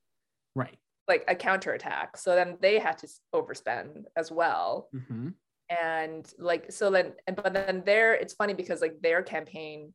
Right. 0.55 0.77
Like 1.07 1.23
a 1.27 1.35
counterattack. 1.35 2.17
So 2.17 2.35
then 2.35 2.57
they 2.61 2.79
had 2.79 2.97
to 2.99 3.07
overspend 3.33 4.03
as 4.15 4.31
well. 4.31 4.89
Mm-hmm. 4.95 5.29
And 5.69 6.31
like 6.39 6.71
so 6.71 6.89
then 6.89 7.13
but 7.35 7.53
then 7.53 7.83
there 7.85 8.15
it's 8.15 8.33
funny 8.33 8.53
because 8.53 8.81
like 8.81 8.99
their 9.01 9.21
campaign 9.21 9.93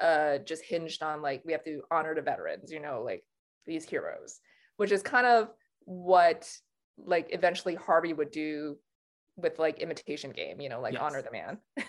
uh 0.00 0.38
just 0.38 0.64
hinged 0.64 1.02
on 1.02 1.22
like 1.22 1.42
we 1.44 1.52
have 1.52 1.62
to 1.64 1.80
honor 1.92 2.14
the 2.14 2.20
veterans 2.22 2.72
you 2.72 2.80
know 2.80 3.02
like 3.04 3.24
these 3.66 3.84
heroes 3.84 4.40
which 4.78 4.90
is 4.90 5.02
kind 5.02 5.26
of 5.26 5.48
what 5.84 6.50
like 6.98 7.28
eventually 7.30 7.76
harvey 7.76 8.12
would 8.12 8.32
do 8.32 8.76
with 9.36 9.58
like 9.60 9.78
imitation 9.78 10.32
game 10.32 10.60
you 10.60 10.68
know 10.68 10.80
like 10.80 10.94
Yes. 10.94 11.02
honor 11.02 11.22
the 11.22 11.30
man 11.30 11.58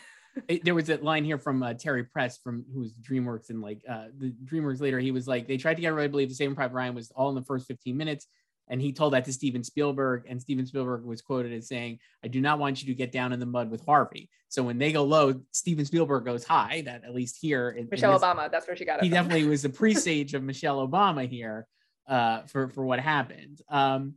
it- 0.47 0.63
there 0.63 0.75
was 0.75 0.85
that 0.85 1.03
line 1.03 1.25
here 1.25 1.39
from 1.39 1.63
uh, 1.63 1.73
Terry 1.73 2.03
Press 2.03 2.37
from 2.37 2.63
who's 2.73 2.93
DreamWorks 2.93 3.49
and 3.49 3.61
like 3.61 3.81
uh, 3.89 4.05
the 4.17 4.31
DreamWorks 4.45 4.79
later. 4.79 4.99
He 4.99 5.09
was 5.11 5.27
like, 5.27 5.47
they 5.47 5.57
tried 5.57 5.73
to 5.75 5.81
get 5.81 5.87
everybody 5.87 6.07
to 6.07 6.11
believe 6.11 6.29
the 6.29 6.35
Saving 6.35 6.53
Private 6.55 6.75
Ryan 6.75 6.93
was 6.93 7.11
all 7.15 7.29
in 7.29 7.35
the 7.35 7.41
first 7.43 7.65
15 7.67 7.97
minutes. 7.97 8.27
And 8.69 8.81
he 8.81 8.91
told 8.91 9.13
that 9.13 9.23
to 9.25 9.33
Steven 9.33 9.63
Spielberg, 9.63 10.25
and 10.27 10.41
Steven 10.41 10.65
Spielberg 10.65 11.05
was 11.05 11.21
quoted 11.21 11.53
as 11.53 11.67
saying, 11.67 11.99
I 12.23 12.27
do 12.27 12.41
not 12.41 12.59
want 12.59 12.81
you 12.81 12.87
to 12.87 12.97
get 12.97 13.11
down 13.11 13.31
in 13.31 13.39
the 13.39 13.45
mud 13.45 13.71
with 13.71 13.85
Harvey. 13.85 14.29
So 14.49 14.61
when 14.63 14.77
they 14.77 14.91
go 14.91 15.03
low, 15.03 15.41
Steven 15.51 15.85
Spielberg 15.85 16.25
goes 16.25 16.43
high, 16.43 16.81
that 16.85 17.03
at 17.05 17.13
least 17.15 17.37
here. 17.41 17.69
in- 17.71 17.83
in 17.83 17.89
michelle 17.89 18.19
obama 18.19 18.51
that's 18.51 18.67
where 18.67 18.75
she 18.75 18.85
got 18.85 18.99
it 18.99 19.03
he 19.03 19.09
from. 19.09 19.15
definitely 19.15 19.47
was 19.47 19.63
a 19.65 19.69
presage 19.81 20.33
of 20.33 20.43
Michelle 20.43 20.85
Obama 20.87 21.27
here 21.29 21.67
uh, 22.07 22.41
for 22.43 22.69
for 22.69 22.85
what 22.85 22.99
happened. 22.99 23.61
Um, 23.69 24.15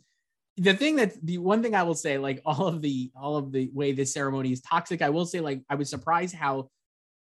the 0.57 0.75
thing 0.75 0.97
that 0.97 1.15
the 1.25 1.39
one 1.39 1.63
thing 1.63 1.75
I 1.75 1.85
will 1.85 1.95
say, 1.95 2.19
like 2.19 2.43
all 2.45 2.67
of 2.67 2.83
the 2.83 3.11
all 3.15 3.37
of 3.37 3.53
the 3.53 3.71
way 3.73 3.93
this 3.93 4.13
ceremony 4.13 4.53
is 4.53 4.61
toxic, 4.61 5.01
I 5.03 5.11
will 5.11 5.27
say, 5.27 5.41
like 5.41 5.63
I 5.71 5.77
was 5.77 5.89
surprised 5.89 6.35
how 6.35 6.71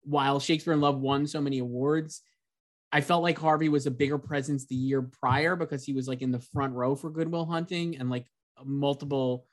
while 0.04 0.40
Shakespeare 0.40 0.74
in 0.74 0.82
Love 0.82 1.00
won 1.00 1.28
so 1.28 1.42
many 1.42 1.60
awards, 1.60 2.22
I 2.92 3.02
felt 3.02 3.24
like 3.24 3.38
Harvey 3.38 3.70
was 3.70 3.86
a 3.86 3.92
bigger 3.92 4.18
presence 4.18 4.66
the 4.66 4.76
year 4.76 5.02
prior 5.02 5.56
because 5.56 5.86
he 5.86 5.94
was 5.94 6.08
like 6.08 6.22
in 6.22 6.32
the 6.32 6.40
front 6.40 6.74
row 6.74 6.96
for 6.96 7.10
Good 7.10 7.32
Will 7.32 7.46
Hunting 7.46 7.98
and 7.98 8.10
like 8.10 8.26
multiple 8.66 9.46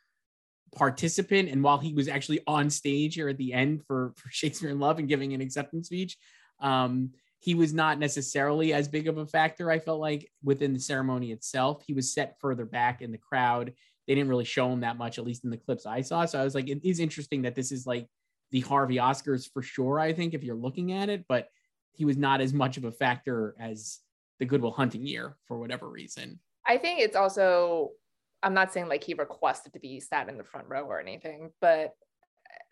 participant. 0.75 1.51
And 1.51 1.63
while 1.63 1.79
he 1.79 1.93
was 1.93 2.09
actually 2.09 2.41
on 2.47 2.71
stage 2.71 3.15
here 3.15 3.29
at 3.29 3.37
the 3.37 3.53
end 3.53 3.83
for, 3.87 4.15
for 4.17 4.31
Shakespeare 4.31 4.71
in 4.71 4.81
Love 4.81 4.99
and 4.99 5.09
giving 5.09 5.35
an 5.35 5.41
acceptance 5.41 5.87
speech, 5.87 6.17
um, 6.61 7.11
he 7.41 7.55
was 7.55 7.75
not 7.75 7.99
necessarily 7.99 8.73
as 8.73 8.89
big 8.89 9.09
of 9.09 9.19
a 9.19 9.27
factor. 9.27 9.71
I 9.71 9.79
felt 9.79 10.01
like 10.01 10.31
within 10.43 10.73
the 10.73 10.81
ceremony 10.81 11.33
itself, 11.33 11.83
he 11.87 11.93
was 11.93 12.13
set 12.13 12.41
further 12.41 12.65
back 12.65 13.03
in 13.03 13.13
the 13.13 13.19
crowd. 13.19 13.75
They 14.07 14.15
didn't 14.15 14.31
really 14.31 14.45
show 14.45 14.71
him 14.73 14.81
that 14.81 14.97
much, 14.97 15.19
at 15.19 15.27
least 15.27 15.45
in 15.45 15.51
the 15.51 15.57
clips 15.59 15.85
I 15.85 16.01
saw. 16.01 16.25
So 16.25 16.41
I 16.41 16.45
was 16.45 16.55
like, 16.55 16.69
it 16.69 16.81
is 16.83 16.99
interesting 16.99 17.43
that 17.43 17.55
this 17.55 17.71
is 17.71 17.87
like 17.87 18.09
the 18.51 18.61
Harvey 18.61 18.97
Oscars 18.97 19.51
for 19.53 19.63
sure. 19.63 20.01
I 20.01 20.13
think 20.13 20.33
if 20.33 20.43
you're 20.43 20.57
looking 20.57 20.93
at 20.93 21.09
it, 21.11 21.25
but 21.29 21.49
he 21.97 22.05
was 22.05 22.17
not 22.17 22.41
as 22.41 22.53
much 22.53 22.77
of 22.77 22.85
a 22.85 22.93
factor 22.93 23.55
as 23.59 24.01
the 24.39 24.45
Good 24.45 24.61
Will 24.61 24.71
Hunting 24.71 25.07
year 25.07 25.37
for 25.47 25.59
whatever 25.59 25.89
reason. 25.89 26.39
I 26.67 26.77
think 26.79 27.01
it's 27.01 27.17
also 27.17 27.91
I'm 28.43 28.55
not 28.55 28.73
saying 28.73 28.89
like 28.89 29.03
he 29.03 29.15
requested 29.15 29.73
to 29.73 29.81
be 29.81 29.99
sat 29.99 30.29
in 30.29 30.37
the 30.37 30.45
front 30.45 30.69
row 30.69 30.85
or 30.85 31.01
anything, 31.01 31.51
but 31.61 31.95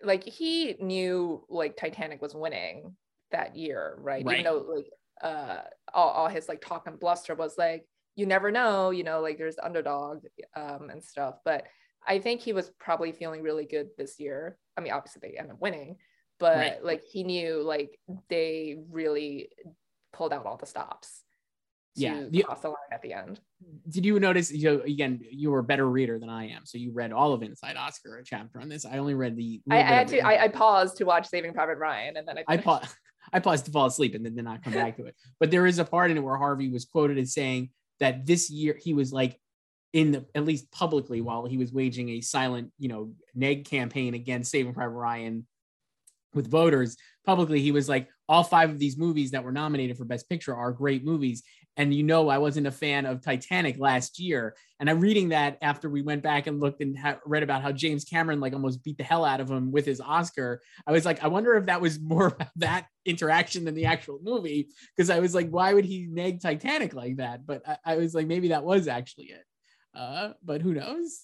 like 0.03 0.25
he 0.25 0.77
knew 0.81 1.45
like 1.49 1.77
Titanic 1.77 2.21
was 2.21 2.35
winning 2.35 2.97
that 3.33 3.57
year, 3.57 3.97
right? 3.99 4.25
Right. 4.25 4.41
Even 4.41 4.45
though 4.45 4.67
like 4.75 4.91
uh 5.23 5.63
all, 5.93 6.11
all 6.11 6.29
his 6.29 6.49
like 6.49 6.61
talk 6.61 6.87
and 6.87 7.01
bluster 7.01 7.35
was 7.35 7.55
like, 7.57 7.87
you 8.15 8.27
never 8.27 8.51
know, 8.51 8.91
you 8.91 9.05
know, 9.05 9.21
like 9.21 9.39
there's 9.39 9.57
the 9.57 9.65
underdog 9.65 10.25
um 10.55 10.91
and 10.91 11.03
stuff. 11.03 11.37
But 11.45 11.65
I 12.07 12.19
think 12.19 12.43
he 12.43 12.53
was 12.53 12.71
probably 12.79 13.13
feeling 13.13 13.43
really 13.43 13.65
good 13.65 13.89
this 13.97 14.21
year. 14.21 14.59
I 14.77 14.83
mean, 14.83 14.93
obviously 14.93 15.21
they 15.23 15.39
end 15.39 15.51
up 15.51 15.61
winning, 15.61 15.97
but 16.39 16.57
Right. 16.57 16.85
like 16.85 17.03
he 17.05 17.25
knew 17.25 17.63
like 17.63 17.99
they 18.29 18.79
really 18.91 19.51
pulled 20.13 20.33
out 20.33 20.47
all 20.47 20.57
the 20.57 20.67
stops. 20.67 21.23
To 21.97 22.01
Yeah, 22.03 22.25
the- 22.29 22.43
cross 22.43 22.61
the 22.63 22.69
line 22.71 22.77
at 22.93 23.03
the 23.03 23.13
end. 23.13 23.41
Did 23.89 24.05
you 24.05 24.19
notice? 24.19 24.51
You 24.53 24.79
know, 24.79 24.83
again, 24.83 25.21
you 25.31 25.51
were 25.53 25.61
a 25.61 25.65
better 25.65 25.89
reader 25.89 26.19
than 26.19 26.29
I 26.29 26.49
am, 26.49 26.67
so 26.67 26.77
you 26.77 26.93
read 26.93 27.13
all 27.13 27.33
of 27.33 27.43
Inside 27.45 27.77
Oscar, 27.77 28.19
a 28.19 28.25
chapter 28.25 28.61
on 28.61 28.69
this. 28.69 28.85
I 28.85 28.99
only 28.99 29.15
read 29.15 29.37
the. 29.37 29.63
I, 29.71 29.79
I 29.79 29.83
had 29.83 30.09
to. 30.09 30.19
I, 30.21 30.45
I 30.45 30.49
paused 30.49 30.97
to 30.99 31.05
watch 31.05 31.29
Saving 31.29 31.53
Private 31.55 31.79
Ryan, 31.79 32.17
and 32.17 32.27
then 32.27 32.39
I. 32.39 32.45
I 32.49 32.57
paused. 32.57 32.95
I 33.33 33.41
paused 33.41 33.65
to 33.67 33.71
fall 33.71 33.87
asleep 33.87 34.15
and 34.15 34.25
then 34.27 34.35
did 34.35 34.45
not 34.45 34.63
come 34.63 34.73
back 34.83 34.97
to 34.97 35.07
it. 35.07 35.15
But 35.41 35.51
there 35.53 35.67
is 35.67 35.79
a 35.79 35.85
part 35.85 36.11
in 36.11 36.17
it 36.17 36.21
where 36.21 36.37
Harvey 36.37 36.69
was 36.69 36.85
quoted 36.85 37.17
as 37.17 37.33
saying 37.33 37.71
that 38.01 38.27
this 38.27 38.51
year 38.51 38.77
he 38.79 38.93
was 38.93 39.13
like 39.13 39.41
in 39.93 40.11
the 40.13 40.27
at 40.35 40.45
least 40.45 40.71
publicly 40.73 41.21
while 41.21 41.47
he 41.47 41.57
was 41.57 41.73
waging 41.73 42.09
a 42.11 42.21
silent, 42.21 42.71
you 42.79 42.89
know, 42.89 43.15
neg 43.37 43.65
campaign 43.67 44.15
against 44.15 44.51
Saving 44.51 44.75
Private 44.75 44.91
Ryan 44.95 45.47
with 46.35 46.51
voters. 46.51 46.97
Publicly, 47.27 47.61
he 47.61 47.73
was 47.73 47.89
like, 47.89 48.09
all 48.29 48.45
five 48.45 48.71
of 48.71 48.79
these 48.79 48.97
movies 48.99 49.31
that 49.31 49.45
were 49.45 49.53
nominated 49.53 49.97
for 49.97 50.05
Best 50.05 50.29
Picture 50.29 50.55
are 50.55 50.73
great 50.73 51.05
movies. 51.05 51.43
And 51.77 51.93
you 51.93 52.03
know, 52.05 52.29
I 52.29 52.39
wasn't 52.39 52.69
a 52.69 52.71
fan 52.71 53.05
of 53.05 53.21
Titanic 53.21 53.79
last 53.79 54.21
year. 54.21 54.55
And 54.79 54.89
I'm 54.89 55.01
reading 55.01 55.31
that 55.31 55.59
after 55.61 55.91
we 55.91 56.03
went 56.03 56.23
back 56.23 56.47
and 56.47 56.61
looked 56.61 56.81
and 56.81 56.97
ha- 56.97 57.19
read 57.27 57.43
about 57.43 57.63
how 57.63 57.73
James 57.73 58.05
Cameron 58.05 58.39
like 58.41 58.53
almost 58.53 58.85
beat 58.85 58.97
the 58.97 59.05
hell 59.05 59.25
out 59.25 59.41
of 59.41 59.51
him 59.51 59.73
with 59.73 59.85
his 59.85 60.01
Oscar. 60.01 60.63
I 60.87 60.93
was 60.93 61.05
like, 61.05 61.25
I 61.25 61.29
wonder 61.29 61.55
if 61.57 61.67
that 61.67 61.81
was 61.81 61.99
more 61.99 62.27
about 62.37 62.49
that 62.57 62.87
interaction 63.05 63.65
than 63.65 63.75
the 63.75 63.87
actual 63.87 64.21
movie. 64.23 64.69
Because 64.97 65.11
I 65.11 65.19
was 65.19 65.35
like, 65.35 65.49
why 65.51 65.75
would 65.75 65.85
he 65.85 66.07
nag 66.09 66.41
Titanic 66.41 66.95
like 66.95 67.17
that? 67.17 67.45
But 67.45 67.63
I, 67.67 67.79
I 67.85 67.97
was 67.97 68.15
like, 68.15 68.27
maybe 68.29 68.49
that 68.49 68.65
was 68.65 68.87
actually 68.87 69.27
it. 69.27 69.45
Uh, 69.95 70.31
but 70.45 70.63
who 70.63 70.75
knows? 70.75 71.23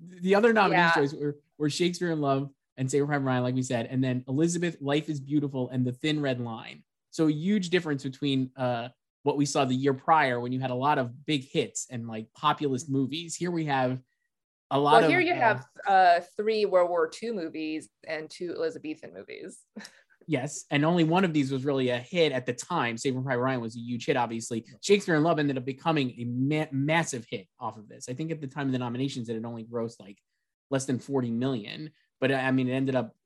The 0.00 0.34
other 0.34 0.52
nominees 0.52 1.12
Yeah. 1.12 1.18
were, 1.20 1.36
were 1.58 1.70
Shakespeare 1.70 2.10
in 2.10 2.20
Love 2.20 2.50
and 2.76 2.90
Saving 2.90 3.06
Private 3.06 3.24
Ryan, 3.24 3.42
like 3.42 3.54
we 3.54 3.62
said, 3.62 3.86
and 3.90 4.02
then 4.02 4.24
Elizabeth, 4.28 4.76
Life 4.80 5.08
is 5.08 5.20
Beautiful, 5.20 5.68
and 5.70 5.86
The 5.86 5.92
Thin 5.92 6.20
Red 6.20 6.40
Line. 6.40 6.82
So 7.10 7.28
a 7.28 7.32
huge 7.32 7.70
difference 7.70 8.02
between 8.02 8.50
uh, 8.56 8.88
what 9.22 9.36
we 9.36 9.44
saw 9.44 9.64
the 9.64 9.74
year 9.74 9.94
prior 9.94 10.40
when 10.40 10.52
you 10.52 10.60
had 10.60 10.70
a 10.70 10.74
lot 10.74 10.98
of 10.98 11.26
big 11.26 11.44
hits 11.44 11.86
and 11.90 12.08
like 12.08 12.26
populist 12.34 12.90
movies. 12.90 13.36
Here 13.36 13.50
we 13.50 13.66
have 13.66 13.98
a 14.70 14.78
lot 14.78 14.94
Well, 14.94 15.04
of 15.04 15.10
here 15.10 15.20
you 15.20 15.34
uh, 15.34 15.36
have 15.36 15.66
uh, 15.86 16.20
three 16.36 16.64
World 16.64 16.88
War 16.88 17.10
II 17.22 17.32
movies 17.32 17.88
and 18.06 18.30
two 18.30 18.54
Elizabethan 18.56 19.12
movies. 19.14 19.58
Yes, 20.26 20.64
and 20.70 20.84
only 20.84 21.04
one 21.04 21.24
of 21.24 21.32
these 21.32 21.50
was 21.50 21.64
really 21.64 21.88
a 21.88 21.98
hit 21.98 22.32
at 22.32 22.46
the 22.46 22.52
time. 22.52 22.96
Saving 22.96 23.24
Private 23.24 23.42
Ryan 23.42 23.60
was 23.60 23.76
a 23.76 23.80
huge 23.80 24.06
hit, 24.06 24.16
obviously. 24.16 24.64
Shakespeare 24.80 25.16
in 25.16 25.22
Love 25.22 25.38
ended 25.38 25.58
up 25.58 25.64
becoming 25.64 26.10
a 26.10 26.24
ma- 26.24 26.70
massive 26.70 27.26
hit 27.28 27.48
off 27.58 27.76
of 27.76 27.88
this. 27.88 28.08
I 28.08 28.14
think 28.14 28.30
at 28.30 28.40
the 28.40 28.46
time 28.46 28.66
of 28.66 28.72
the 28.72 28.78
nominations, 28.78 29.28
it 29.28 29.34
had 29.34 29.44
only 29.44 29.64
grossed 29.64 30.00
like 30.00 30.18
less 30.70 30.84
than 30.84 30.98
40 30.98 31.30
million. 31.30 31.90
But 32.22 32.30
I 32.30 32.52
mean, 32.52 32.68
it 32.68 32.72
ended 32.72 32.94
up 32.94 33.16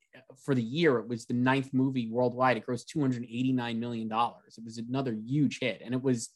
for 0.42 0.54
the 0.54 0.62
year, 0.62 0.98
it 0.98 1.06
was 1.06 1.26
the 1.26 1.34
ninth 1.34 1.68
movie 1.74 2.08
worldwide. 2.08 2.56
It 2.56 2.66
grossed 2.66 2.86
289 2.86 3.78
million 3.78 4.08
dollars. 4.08 4.56
It 4.56 4.64
was 4.64 4.78
another 4.78 5.12
huge 5.12 5.58
hit, 5.60 5.82
and 5.84 5.92
it 5.94 6.02
was 6.02 6.30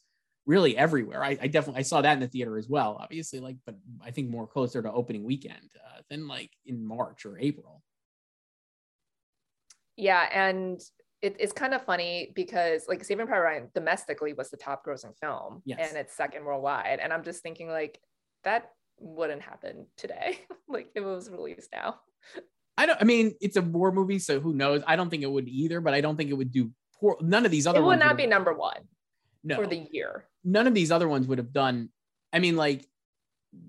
really 0.45 0.77
everywhere. 0.77 1.23
I, 1.23 1.37
I 1.41 1.47
definitely 1.47 1.79
I 1.79 1.81
saw 1.83 2.01
that 2.01 2.13
in 2.13 2.19
the 2.19 2.27
theater 2.27 2.59
as 2.59 2.69
well, 2.69 2.99
obviously. 3.01 3.39
Like, 3.39 3.57
but 3.65 3.75
I 4.05 4.11
think 4.11 4.29
more 4.29 4.45
closer 4.45 4.79
to 4.83 4.91
opening 4.91 5.23
weekend 5.23 5.71
uh, 5.75 6.01
than 6.11 6.27
like 6.27 6.51
in 6.67 6.85
March 6.85 7.25
or 7.25 7.39
April. 7.39 7.81
Yeah, 9.97 10.27
and 10.31 10.79
it, 11.23 11.35
it's 11.39 11.53
kind 11.53 11.73
of 11.73 11.83
funny 11.83 12.31
because 12.35 12.85
like 12.87 13.03
Saving 13.03 13.25
Private 13.25 13.43
Ryan 13.43 13.69
domestically 13.73 14.33
was 14.33 14.51
the 14.51 14.57
top 14.57 14.85
grossing 14.85 15.17
film, 15.19 15.63
Yes. 15.65 15.89
and 15.89 15.97
it's 15.97 16.13
second 16.13 16.45
worldwide. 16.45 16.99
And 17.01 17.11
I'm 17.11 17.23
just 17.23 17.41
thinking 17.41 17.69
like 17.69 17.99
that 18.43 18.69
wouldn't 18.99 19.41
happen 19.41 19.87
today, 19.97 20.39
like 20.69 20.89
if 20.93 21.01
it 21.03 21.07
was 21.07 21.27
released 21.31 21.69
now. 21.73 21.95
I 22.77 22.85
don't. 22.85 23.01
I 23.01 23.03
mean, 23.03 23.33
it's 23.41 23.57
a 23.57 23.61
war 23.61 23.91
movie, 23.91 24.19
so 24.19 24.39
who 24.39 24.53
knows? 24.53 24.81
I 24.87 24.95
don't 24.95 25.09
think 25.09 25.23
it 25.23 25.31
would 25.31 25.47
either, 25.47 25.81
but 25.81 25.93
I 25.93 26.01
don't 26.01 26.15
think 26.15 26.29
it 26.29 26.33
would 26.33 26.51
do 26.51 26.71
poor. 26.99 27.17
None 27.21 27.45
of 27.45 27.51
these 27.51 27.67
other 27.67 27.79
It 27.79 27.83
would 27.83 27.99
not 27.99 28.17
be 28.17 28.27
number 28.27 28.53
one 28.53 28.81
no. 29.43 29.55
for 29.55 29.67
the 29.67 29.87
year. 29.91 30.25
none 30.43 30.67
of 30.67 30.73
these 30.73 30.91
other 30.91 31.07
ones 31.07 31.27
would 31.27 31.37
have 31.37 31.53
done. 31.53 31.89
I 32.33 32.39
mean, 32.39 32.55
like 32.55 32.87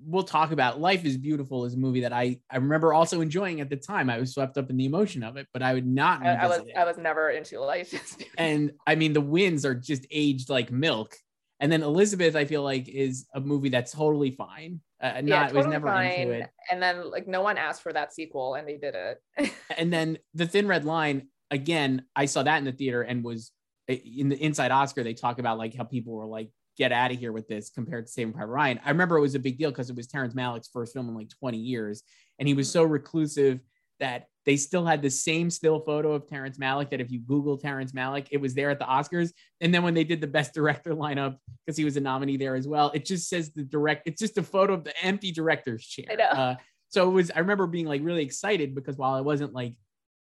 we'll 0.05 0.23
talk 0.23 0.53
about 0.53 0.81
Life 0.81 1.05
is 1.05 1.17
Beautiful 1.17 1.65
is 1.65 1.75
a 1.75 1.77
movie 1.77 2.03
that 2.03 2.13
I 2.13 2.39
I 2.49 2.57
remember 2.57 2.93
also 2.95 3.21
enjoying 3.21 3.61
at 3.61 3.69
the 3.69 3.77
time. 3.77 4.09
I 4.09 4.19
was 4.19 4.33
swept 4.33 4.57
up 4.57 4.71
in 4.71 4.77
the 4.77 4.87
emotion 4.87 5.23
of 5.25 5.37
it, 5.37 5.49
but 5.53 5.63
I 5.63 5.75
would 5.75 5.87
not. 5.87 6.25
I, 6.25 6.35
I 6.35 6.47
was 6.47 6.59
it. 6.61 6.73
I 6.77 6.85
was 6.85 6.99
never 6.99 7.31
into 7.31 7.61
life. 7.61 8.17
and 8.39 8.73
I 8.87 8.95
mean, 8.95 9.13
the 9.13 9.21
winds 9.21 9.65
are 9.65 9.75
just 9.75 10.07
aged 10.11 10.49
like 10.49 10.71
milk. 10.71 11.17
And 11.63 11.73
then 11.73 11.83
Elizabeth, 11.83 12.37
I 12.37 12.45
feel 12.45 12.63
like, 12.63 12.89
is 12.89 13.27
a 13.35 13.41
movie 13.41 13.71
that's 13.71 13.93
totally 13.93 14.33
fine. 14.33 14.81
Uh, 15.01 15.23
not 15.23 15.25
yeah, 15.25 15.53
was 15.53 15.67
never 15.67 15.87
fine. 15.87 16.11
into 16.11 16.33
it. 16.35 16.51
And 16.71 16.83
then 16.83 17.11
like 17.11 17.27
no 17.27 17.41
one 17.41 17.57
asked 17.57 17.83
for 17.83 17.93
that 17.95 18.13
sequel, 18.13 18.57
and 18.57 18.69
they 18.69 18.77
did 18.77 18.95
it. 18.95 19.53
and 19.79 19.91
then 19.91 20.19
the 20.35 20.47
thin 20.47 20.67
red 20.69 20.85
line 20.85 21.29
again 21.53 22.03
i 22.17 22.25
saw 22.25 22.43
that 22.43 22.57
in 22.59 22.65
the 22.65 22.73
theater 22.73 23.03
and 23.03 23.23
was 23.23 23.53
in 23.87 24.29
the 24.31 24.43
inside 24.43 24.73
oscar 24.73 25.05
they 25.05 25.15
talk 25.15 25.39
about 25.39 25.59
like 25.59 25.77
how 25.77 25.85
people 25.85 26.15
were 26.15 26.27
like 26.27 26.51
get 26.79 26.91
out 26.91 27.13
of 27.13 27.19
here 27.19 27.31
with 27.31 27.47
this 27.47 27.69
compared 27.69 28.07
to 28.07 28.13
saving 28.13 28.33
private 28.33 28.51
ryan 28.51 28.81
i 28.85 28.89
remember 28.89 29.19
it 29.19 29.21
was 29.21 29.35
a 29.35 29.39
big 29.39 29.59
deal 29.59 29.71
because 29.71 29.91
it 29.91 29.97
was 29.97 30.07
terrence 30.07 30.35
malick's 30.35 30.69
first 30.73 30.95
film 30.95 31.09
in 31.09 31.15
like 31.15 31.29
20 31.29 31.59
years 31.59 32.03
and 32.39 32.49
he 32.49 32.55
was 32.55 32.71
so 32.71 32.83
reclusive 32.83 33.61
that 34.01 34.27
they 34.45 34.57
still 34.57 34.85
had 34.85 35.03
the 35.03 35.11
same 35.11 35.51
still 35.51 35.81
photo 35.81 36.13
of 36.13 36.27
terrence 36.27 36.59
malick 36.59 36.91
that 36.91 37.01
if 37.01 37.11
you 37.11 37.21
google 37.21 37.57
terrence 37.57 37.93
malick 37.93 38.27
it 38.31 38.41
was 38.41 38.55
there 38.55 38.71
at 38.71 38.79
the 38.79 38.85
oscars 38.85 39.33
and 39.61 39.75
then 39.75 39.83
when 39.83 39.95
they 39.95 40.05
did 40.05 40.21
the 40.21 40.27
best 40.27 40.55
director 40.55 40.95
lineup 40.95 41.37
because 41.65 41.77
he 41.77 41.85
was 41.85 41.97
a 41.97 42.01
nominee 42.01 42.37
there 42.37 42.55
as 42.55 42.67
well 42.67 42.91
it 42.95 43.05
just 43.05 43.29
says 43.29 43.51
the 43.53 43.63
direct 43.63 44.07
it's 44.07 44.21
just 44.21 44.39
a 44.39 44.43
photo 44.43 44.75
of 44.75 44.85
the 44.85 45.05
empty 45.05 45.33
director's 45.33 45.85
chair. 45.85 46.17
Uh, 46.31 46.55
so 46.89 47.09
it 47.09 47.13
was 47.13 47.31
i 47.35 47.39
remember 47.39 47.67
being 47.67 47.87
like 47.87 48.03
really 48.03 48.23
excited 48.23 48.75
because 48.75 48.97
while 48.97 49.15
i 49.15 49.21
wasn't 49.21 49.53
like 49.53 49.75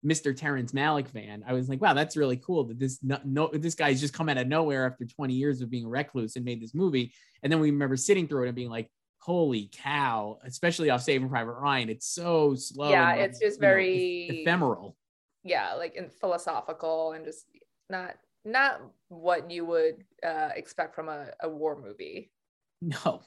Mr. 0.06 0.36
Terrence 0.36 0.72
Malick 0.72 1.08
fan, 1.08 1.44
I 1.48 1.54
was 1.54 1.70
like, 1.70 1.80
wow, 1.80 1.94
that's 1.94 2.18
really 2.18 2.38
cool 2.38 2.64
that 2.66 2.80
this 2.80 3.00
no, 3.04 3.20
no 3.24 3.52
this 3.54 3.76
guy's 3.76 4.02
just 4.02 4.14
come 4.14 4.30
out 4.30 4.38
of 4.38 4.48
nowhere 4.48 4.88
after 4.88 5.06
20 5.06 5.34
years 5.34 5.62
of 5.62 5.70
being 5.70 5.86
a 5.86 5.90
recluse 5.90 6.36
and 6.36 6.46
made 6.46 6.62
this 6.62 6.74
movie. 6.74 7.14
And 7.44 7.52
then 7.52 7.60
we 7.60 7.70
remember 7.70 7.98
sitting 7.98 8.28
through 8.28 8.46
it 8.46 8.48
and 8.48 8.56
being 8.56 8.70
like, 8.70 8.90
holy 9.22 9.70
cow, 9.72 10.40
especially 10.44 10.90
off 10.90 11.04
Saving 11.04 11.30
Private 11.30 11.54
Ryan. 11.54 11.90
It's 11.90 12.08
so 12.08 12.56
slow. 12.56 12.90
Yeah, 12.90 13.12
and, 13.12 13.22
it's 13.22 13.40
just 13.40 13.58
you 13.58 13.62
know, 13.62 13.68
very- 13.68 14.42
ephemeral. 14.42 14.98
yeah, 15.44 15.76
like 15.76 15.96
and 15.96 16.12
philosophical 16.12 17.14
and 17.14 17.24
just 17.24 17.46
not 17.90 18.16
not 18.44 18.82
what 19.10 19.52
you 19.52 19.64
would 19.66 20.04
uh, 20.26 20.50
expect 20.56 20.96
from 20.96 21.08
a, 21.08 21.28
a 21.42 21.50
war 21.50 21.80
movie. 21.82 22.32
No. 22.84 23.22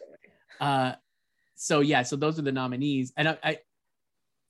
Uh, 0.60 0.94
so 1.54 1.78
yeah, 1.78 2.02
so 2.02 2.16
those 2.16 2.40
are 2.40 2.42
the 2.42 2.50
nominees, 2.50 3.12
and 3.16 3.28
I, 3.28 3.38
I, 3.44 3.58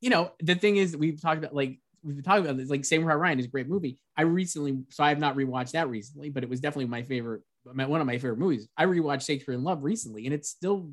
you 0.00 0.08
know, 0.08 0.32
the 0.40 0.54
thing 0.54 0.78
is, 0.78 0.96
we've 0.96 1.20
talked 1.20 1.38
about 1.38 1.54
like 1.54 1.78
we've 2.02 2.14
been 2.14 2.24
talking 2.24 2.44
about 2.46 2.56
this. 2.56 2.70
Like 2.70 2.86
Saving 2.86 3.04
Private 3.04 3.20
Ryan 3.20 3.38
is 3.40 3.44
a 3.44 3.48
great 3.48 3.68
movie. 3.68 3.98
I 4.16 4.22
recently, 4.22 4.78
so 4.88 5.04
I 5.04 5.10
have 5.10 5.18
not 5.18 5.36
rewatched 5.36 5.72
that 5.72 5.90
recently, 5.90 6.30
but 6.30 6.42
it 6.42 6.48
was 6.48 6.60
definitely 6.60 6.86
my 6.86 7.02
favorite, 7.02 7.42
my, 7.70 7.84
one 7.84 8.00
of 8.00 8.06
my 8.06 8.16
favorite 8.16 8.38
movies. 8.38 8.66
I 8.78 8.86
rewatched 8.86 9.26
Shakespeare 9.26 9.54
in 9.54 9.62
Love 9.62 9.84
recently, 9.84 10.24
and 10.24 10.34
it's 10.34 10.48
still 10.48 10.90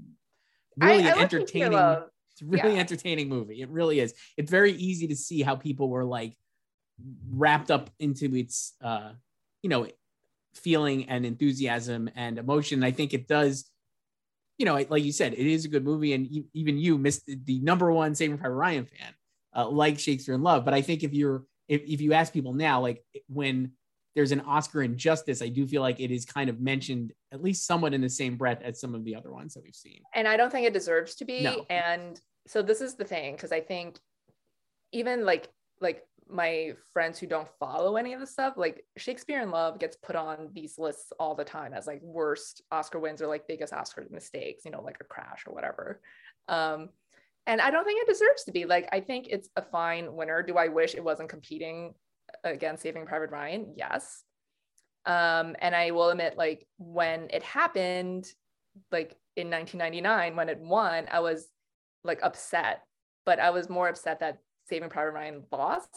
really 0.82 1.08
I, 1.08 1.12
I 1.12 1.22
entertaining. 1.22 1.74
It's 1.74 2.42
really 2.42 2.76
yeah. 2.76 2.80
entertaining 2.80 3.30
movie. 3.30 3.62
It 3.62 3.70
really 3.70 4.00
is. 4.00 4.14
It's 4.38 4.50
very 4.50 4.72
easy 4.74 5.08
to 5.08 5.16
see 5.16 5.42
how 5.42 5.56
people 5.56 5.90
were 5.90 6.06
like 6.06 6.38
wrapped 7.30 7.70
up 7.70 7.90
into 8.00 8.34
its, 8.36 8.74
uh, 8.82 9.12
you 9.62 9.70
know, 9.70 9.88
feeling 10.56 11.10
and 11.10 11.26
enthusiasm 11.26 12.10
and 12.16 12.38
emotion. 12.38 12.84
I 12.84 12.92
think 12.92 13.14
it 13.14 13.28
does 13.28 13.72
you 14.62 14.66
know, 14.66 14.80
like 14.90 15.04
you 15.04 15.12
said, 15.12 15.34
it 15.34 15.48
is 15.48 15.66
a 15.66 15.68
good 15.68 15.84
movie, 15.84 16.14
and 16.14 16.30
even 16.54 16.78
you 16.78 16.96
missed 17.00 17.24
the 17.26 17.60
number 17.62 17.92
one 17.92 18.14
Saving 18.14 18.38
Private 18.38 18.54
Ryan 18.54 18.86
fan, 18.86 19.14
uh, 19.56 19.68
like 19.68 19.98
Shakespeare 19.98 20.36
in 20.36 20.44
Love. 20.44 20.66
But 20.66 20.76
I 20.76 20.84
think 20.84 21.04
if 21.04 21.16
you're 21.16 21.46
if, 21.68 21.82
if 21.82 22.00
you 22.00 22.14
ask 22.14 22.32
people 22.32 22.54
now, 22.54 22.80
like 22.80 23.04
when 23.28 23.72
there's 24.16 24.32
an 24.32 24.42
Oscar 24.42 24.82
injustice, 24.82 25.42
I 25.42 25.48
do 25.48 25.66
feel 25.66 25.82
like 25.82 26.00
it 26.00 26.12
is 26.12 26.26
kind 26.26 26.50
of 26.50 26.60
mentioned 26.60 27.14
at 27.32 27.42
least 27.42 27.66
somewhat 27.66 27.94
in 27.94 28.02
the 28.02 28.10
same 28.10 28.36
breath 28.36 28.62
as 28.62 28.80
some 28.80 28.94
of 28.94 29.06
the 29.06 29.16
other 29.16 29.32
ones 29.32 29.54
that 29.54 29.64
we've 29.64 29.76
seen. 29.76 30.02
And 30.14 30.28
I 30.28 30.38
don't 30.38 30.52
think 30.52 30.68
it 30.68 30.74
deserves 30.74 31.16
to 31.16 31.26
be. 31.26 31.42
No. 31.42 31.66
And 31.70 32.20
so 32.48 32.62
this 32.62 32.82
is 32.82 32.96
the 32.96 33.06
thing, 33.06 33.36
because 33.36 33.52
I 33.52 33.62
think 33.62 34.00
even 34.92 35.26
like 35.26 35.48
like 35.80 36.04
my 36.30 36.74
friends 36.94 37.20
who 37.20 37.28
don't 37.28 37.48
follow 37.60 37.98
any 37.98 38.14
of 38.14 38.20
the 38.20 38.28
stuff, 38.28 38.54
like 38.56 38.86
Shakespeare 38.98 39.42
in 39.42 39.52
Love 39.52 39.80
gets 39.80 39.98
put 39.98 40.16
on 40.16 40.50
these 40.54 40.78
lists 40.78 41.12
all 41.20 41.36
the 41.36 41.44
time 41.44 41.74
as 41.74 41.88
like 41.88 42.02
worst 42.02 42.62
Oscar 42.72 43.00
wins 43.00 43.22
or 43.22 43.28
like 43.28 43.48
biggest 43.48 43.74
Oscar 43.74 44.06
mistakes, 44.10 44.64
you 44.64 44.72
know, 44.72 44.82
like 44.82 44.98
a 45.02 45.06
crash 45.06 45.44
or 45.48 45.54
whatever. 45.54 46.00
Um, 46.48 46.90
and 47.48 47.60
I 47.60 47.72
don't 47.72 47.84
think 47.84 48.02
it 48.02 48.12
deserves 48.12 48.44
to 48.46 48.52
be. 48.52 48.66
Like, 48.66 48.88
I 48.94 49.02
think 49.02 49.28
it's 49.30 49.50
a 49.56 49.62
fine 49.62 50.16
winner. 50.16 50.44
Do 50.44 50.58
I 50.58 50.68
wish 50.68 50.96
it 50.96 51.04
wasn't 51.04 51.30
competing 51.30 51.96
against 52.44 52.84
Saving 52.84 53.06
Private 53.06 53.32
Ryan? 53.32 53.74
Yes. 53.76 54.24
Um, 55.06 55.56
and 55.60 55.76
I 55.76 55.92
will 55.92 56.10
admit, 56.10 56.38
like, 56.38 56.68
when 56.78 57.28
it 57.32 57.44
happened, 57.44 58.26
like 58.92 59.16
in 59.36 59.50
1999, 59.50 60.36
when 60.36 60.50
it 60.50 60.60
won, 60.60 61.08
I 61.12 61.20
was 61.20 61.48
like 62.04 62.20
upset, 62.24 62.82
but 63.26 63.40
I 63.40 63.52
was 63.52 63.70
more 63.70 63.88
upset 63.88 64.20
that 64.20 64.40
Saving 64.70 64.90
Private 64.90 65.12
Ryan 65.12 65.44
lost 65.52 65.90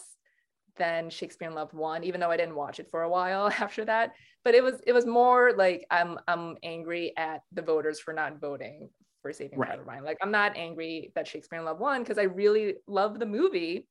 than 0.76 1.10
Shakespeare 1.10 1.48
in 1.48 1.54
Love 1.54 1.72
won, 1.72 2.04
even 2.04 2.20
though 2.20 2.30
I 2.30 2.36
didn't 2.36 2.56
watch 2.56 2.80
it 2.80 2.90
for 2.90 3.02
a 3.02 3.08
while 3.08 3.48
after 3.60 3.84
that. 3.84 4.12
But 4.44 4.54
it 4.54 4.62
was 4.62 4.80
it 4.86 4.92
was 4.92 5.06
more 5.06 5.52
like 5.56 5.86
I'm 5.90 6.18
I'm 6.28 6.56
angry 6.62 7.12
at 7.16 7.42
the 7.52 7.62
voters 7.62 8.00
for 8.00 8.12
not 8.12 8.40
voting 8.40 8.90
for 9.22 9.32
Saving 9.32 9.58
right. 9.58 9.68
Private 9.68 9.86
Ryan. 9.86 10.04
Like 10.04 10.18
I'm 10.22 10.30
not 10.30 10.56
angry 10.56 11.12
that 11.14 11.26
Shakespeare 11.26 11.58
in 11.58 11.64
Love 11.64 11.80
won 11.80 12.02
because 12.02 12.18
I 12.18 12.24
really 12.24 12.74
love 12.86 13.18
the 13.18 13.26
movie. 13.26 13.86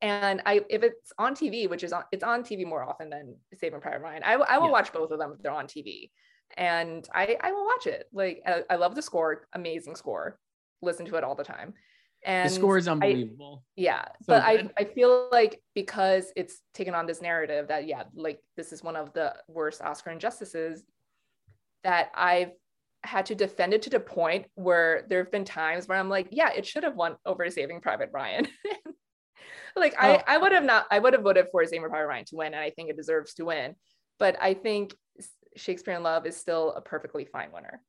And 0.00 0.42
I 0.46 0.62
if 0.68 0.82
it's 0.82 1.12
on 1.18 1.34
TV, 1.34 1.68
which 1.68 1.84
is 1.84 1.92
on 1.92 2.02
it's 2.12 2.24
on 2.24 2.42
TV 2.42 2.66
more 2.66 2.82
often 2.82 3.10
than 3.10 3.36
Saving 3.54 3.80
Private 3.80 4.00
Ryan, 4.00 4.22
I, 4.24 4.32
I 4.34 4.58
will 4.58 4.66
yeah. 4.66 4.72
watch 4.72 4.92
both 4.92 5.10
of 5.10 5.18
them 5.18 5.32
if 5.36 5.42
they're 5.42 5.52
on 5.52 5.66
TV. 5.66 6.10
And 6.56 7.08
I, 7.14 7.36
I 7.40 7.52
will 7.52 7.64
watch 7.64 7.86
it. 7.86 8.06
Like 8.12 8.42
I, 8.46 8.62
I 8.68 8.76
love 8.76 8.94
the 8.94 9.02
score, 9.02 9.46
amazing 9.54 9.96
score. 9.96 10.38
Listen 10.82 11.06
to 11.06 11.16
it 11.16 11.24
all 11.24 11.34
the 11.34 11.44
time. 11.44 11.74
And 12.24 12.50
the 12.50 12.54
score 12.54 12.78
is 12.78 12.88
unbelievable. 12.88 13.62
I, 13.64 13.68
yeah. 13.76 14.04
So 14.04 14.26
but 14.28 14.42
I, 14.42 14.68
I 14.78 14.84
feel 14.84 15.28
like 15.32 15.60
because 15.74 16.32
it's 16.36 16.60
taken 16.74 16.94
on 16.94 17.06
this 17.06 17.20
narrative 17.20 17.68
that, 17.68 17.86
yeah, 17.86 18.04
like 18.14 18.40
this 18.56 18.72
is 18.72 18.82
one 18.82 18.96
of 18.96 19.12
the 19.12 19.34
worst 19.48 19.82
Oscar 19.82 20.10
injustices, 20.10 20.84
that 21.84 22.10
I've 22.14 22.52
had 23.02 23.26
to 23.26 23.34
defend 23.34 23.74
it 23.74 23.82
to 23.82 23.90
the 23.90 23.98
point 23.98 24.46
where 24.54 25.04
there 25.08 25.18
have 25.18 25.32
been 25.32 25.44
times 25.44 25.88
where 25.88 25.98
I'm 25.98 26.08
like, 26.08 26.28
yeah, 26.30 26.50
it 26.52 26.64
should 26.64 26.84
have 26.84 26.94
won 26.94 27.16
over 27.26 27.48
Saving 27.50 27.80
Private 27.80 28.10
Ryan. 28.12 28.46
like 29.76 29.94
oh. 30.00 30.06
I, 30.06 30.24
I 30.26 30.38
would 30.38 30.52
have 30.52 30.64
not, 30.64 30.86
I 30.90 30.98
would 30.98 31.12
have 31.12 31.22
voted 31.22 31.46
for 31.50 31.64
Saving 31.64 31.88
Private 31.88 32.06
Ryan 32.06 32.24
to 32.26 32.36
win, 32.36 32.54
and 32.54 32.62
I 32.62 32.70
think 32.70 32.90
it 32.90 32.96
deserves 32.96 33.34
to 33.34 33.44
win. 33.44 33.74
But 34.18 34.36
I 34.40 34.54
think 34.54 34.94
Shakespeare 35.56 35.94
in 35.94 36.02
Love 36.02 36.26
is 36.26 36.36
still 36.36 36.72
a 36.72 36.80
perfectly 36.80 37.24
fine 37.24 37.50
winner 37.52 37.82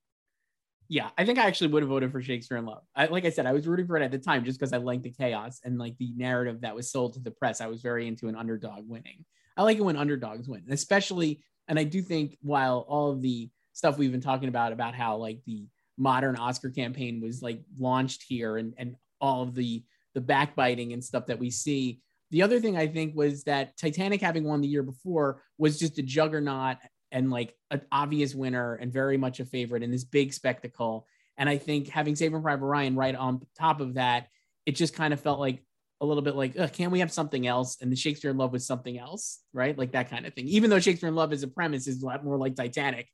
yeah, 0.88 1.10
I 1.16 1.24
think 1.24 1.38
I 1.38 1.46
actually 1.46 1.68
would 1.68 1.82
have 1.82 1.88
voted 1.88 2.12
for 2.12 2.20
Shakespeare 2.20 2.58
in 2.58 2.66
Love. 2.66 2.82
I, 2.94 3.06
like 3.06 3.24
I 3.24 3.30
said, 3.30 3.46
I 3.46 3.52
was 3.52 3.66
rooting 3.66 3.86
for 3.86 3.96
it 3.96 4.04
at 4.04 4.10
the 4.10 4.18
time 4.18 4.44
just 4.44 4.58
because 4.58 4.72
I 4.72 4.76
liked 4.76 5.02
the 5.02 5.10
chaos 5.10 5.60
and 5.64 5.78
like 5.78 5.96
the 5.98 6.12
narrative 6.16 6.60
that 6.60 6.74
was 6.74 6.90
sold 6.90 7.14
to 7.14 7.20
the 7.20 7.30
press. 7.30 7.60
I 7.60 7.66
was 7.68 7.80
very 7.80 8.06
into 8.06 8.28
an 8.28 8.36
underdog 8.36 8.88
winning. 8.88 9.24
I 9.56 9.62
like 9.62 9.78
it 9.78 9.84
when 9.84 9.96
underdogs 9.96 10.48
win, 10.48 10.64
especially. 10.68 11.42
And 11.68 11.78
I 11.78 11.84
do 11.84 12.02
think 12.02 12.36
while 12.42 12.84
all 12.88 13.10
of 13.10 13.22
the 13.22 13.50
stuff 13.72 13.96
we've 13.96 14.12
been 14.12 14.20
talking 14.20 14.48
about 14.48 14.72
about 14.72 14.94
how 14.94 15.16
like 15.16 15.40
the 15.46 15.66
modern 15.96 16.36
Oscar 16.36 16.70
campaign 16.70 17.20
was 17.20 17.40
like 17.40 17.60
launched 17.78 18.24
here 18.28 18.58
and 18.58 18.74
and 18.76 18.96
all 19.20 19.42
of 19.42 19.54
the 19.54 19.82
the 20.14 20.20
backbiting 20.20 20.92
and 20.92 21.04
stuff 21.04 21.26
that 21.26 21.38
we 21.38 21.50
see. 21.50 22.00
The 22.30 22.42
other 22.42 22.60
thing 22.60 22.76
I 22.76 22.86
think 22.86 23.14
was 23.14 23.44
that 23.44 23.76
Titanic 23.76 24.20
having 24.20 24.44
won 24.44 24.60
the 24.60 24.68
year 24.68 24.82
before 24.82 25.42
was 25.58 25.78
just 25.78 25.98
a 25.98 26.02
juggernaut 26.02 26.78
and 27.12 27.30
like 27.30 27.54
an 27.70 27.82
obvious 27.92 28.34
winner 28.34 28.74
and 28.74 28.92
very 28.92 29.16
much 29.16 29.40
a 29.40 29.44
favorite 29.44 29.82
in 29.82 29.90
this 29.90 30.04
big 30.04 30.32
spectacle. 30.32 31.06
And 31.36 31.48
I 31.48 31.58
think 31.58 31.88
having 31.88 32.16
Saving 32.16 32.42
Private 32.42 32.66
Ryan 32.66 32.96
right 32.96 33.14
on 33.14 33.40
top 33.58 33.80
of 33.80 33.94
that, 33.94 34.28
it 34.66 34.72
just 34.72 34.94
kind 34.94 35.12
of 35.12 35.20
felt 35.20 35.38
like 35.38 35.62
a 36.00 36.06
little 36.06 36.22
bit 36.22 36.34
like, 36.34 36.72
can 36.72 36.90
we 36.90 37.00
have 37.00 37.12
something 37.12 37.46
else? 37.46 37.78
And 37.80 37.90
the 37.90 37.96
Shakespeare 37.96 38.30
in 38.30 38.36
Love 38.36 38.52
was 38.52 38.66
something 38.66 38.98
else, 38.98 39.40
right? 39.52 39.76
Like 39.76 39.92
that 39.92 40.10
kind 40.10 40.26
of 40.26 40.34
thing. 40.34 40.48
Even 40.48 40.70
though 40.70 40.80
Shakespeare 40.80 41.08
in 41.08 41.14
Love 41.14 41.32
as 41.32 41.42
a 41.42 41.48
premise 41.48 41.86
is 41.86 42.02
a 42.02 42.06
lot 42.06 42.24
more 42.24 42.36
like 42.36 42.56
Titanic 42.56 43.08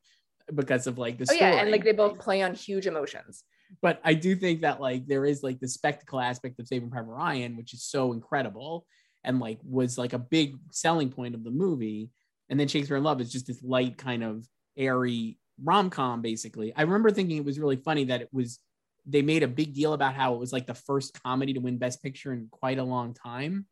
because 0.55 0.87
of 0.87 0.99
like 0.99 1.19
the 1.19 1.27
oh, 1.31 1.35
story. 1.35 1.41
yeah, 1.41 1.61
and 1.61 1.71
like 1.71 1.85
they 1.85 1.93
both 1.93 2.19
play 2.19 2.43
on 2.43 2.55
huge 2.55 2.87
emotions. 2.87 3.45
But 3.83 4.01
I 4.05 4.15
do 4.15 4.35
think 4.37 4.63
that 4.63 4.81
like 4.81 5.07
there 5.07 5.25
is 5.25 5.43
like 5.43 5.61
the 5.61 5.69
spectacle 5.69 6.21
aspect 6.21 6.59
of 6.59 6.67
Saving 6.67 6.91
Private 6.91 7.11
Ryan, 7.11 7.57
which 7.57 7.75
is 7.75 7.85
so 7.85 8.13
incredible 8.13 8.87
and 9.25 9.39
like 9.39 9.59
was 9.65 9.99
like 9.99 10.13
a 10.13 10.19
big 10.19 10.57
selling 10.71 11.11
point 11.11 11.35
of 11.35 11.45
the 11.45 11.51
movie 11.51 12.11
and 12.51 12.59
then 12.59 12.69
Shakespeare 12.69 12.97
in 12.97 13.05
Love 13.05 13.21
is 13.21 13.33
just 13.33 13.47
this 13.47 13.63
light 13.63 13.97
kind 13.97 14.25
of 14.25 14.45
airy 14.77 15.39
rom-com 15.63 16.21
basically. 16.21 16.75
I 16.75 16.83
remember 16.83 17.11
thinking 17.11 17.37
it 17.37 17.45
was 17.45 17.59
really 17.59 17.77
funny 17.77 18.05
that 18.05 18.21
it 18.21 18.29
was 18.33 18.59
they 19.07 19.23
made 19.23 19.43
a 19.43 19.49
big 19.49 19.73
deal 19.73 19.95
about 19.95 20.15
how 20.15 20.35
it 20.35 20.41
was 20.41 20.53
like 20.53 20.67
the 20.67 20.75
first 20.75 21.19
comedy 21.23 21.55
to 21.55 21.61
win 21.61 21.79
best 21.79 22.03
picture 22.03 22.33
in 22.33 22.49
quite 22.51 22.79
a 22.79 22.85
long 22.85 23.15
time. 23.15 23.67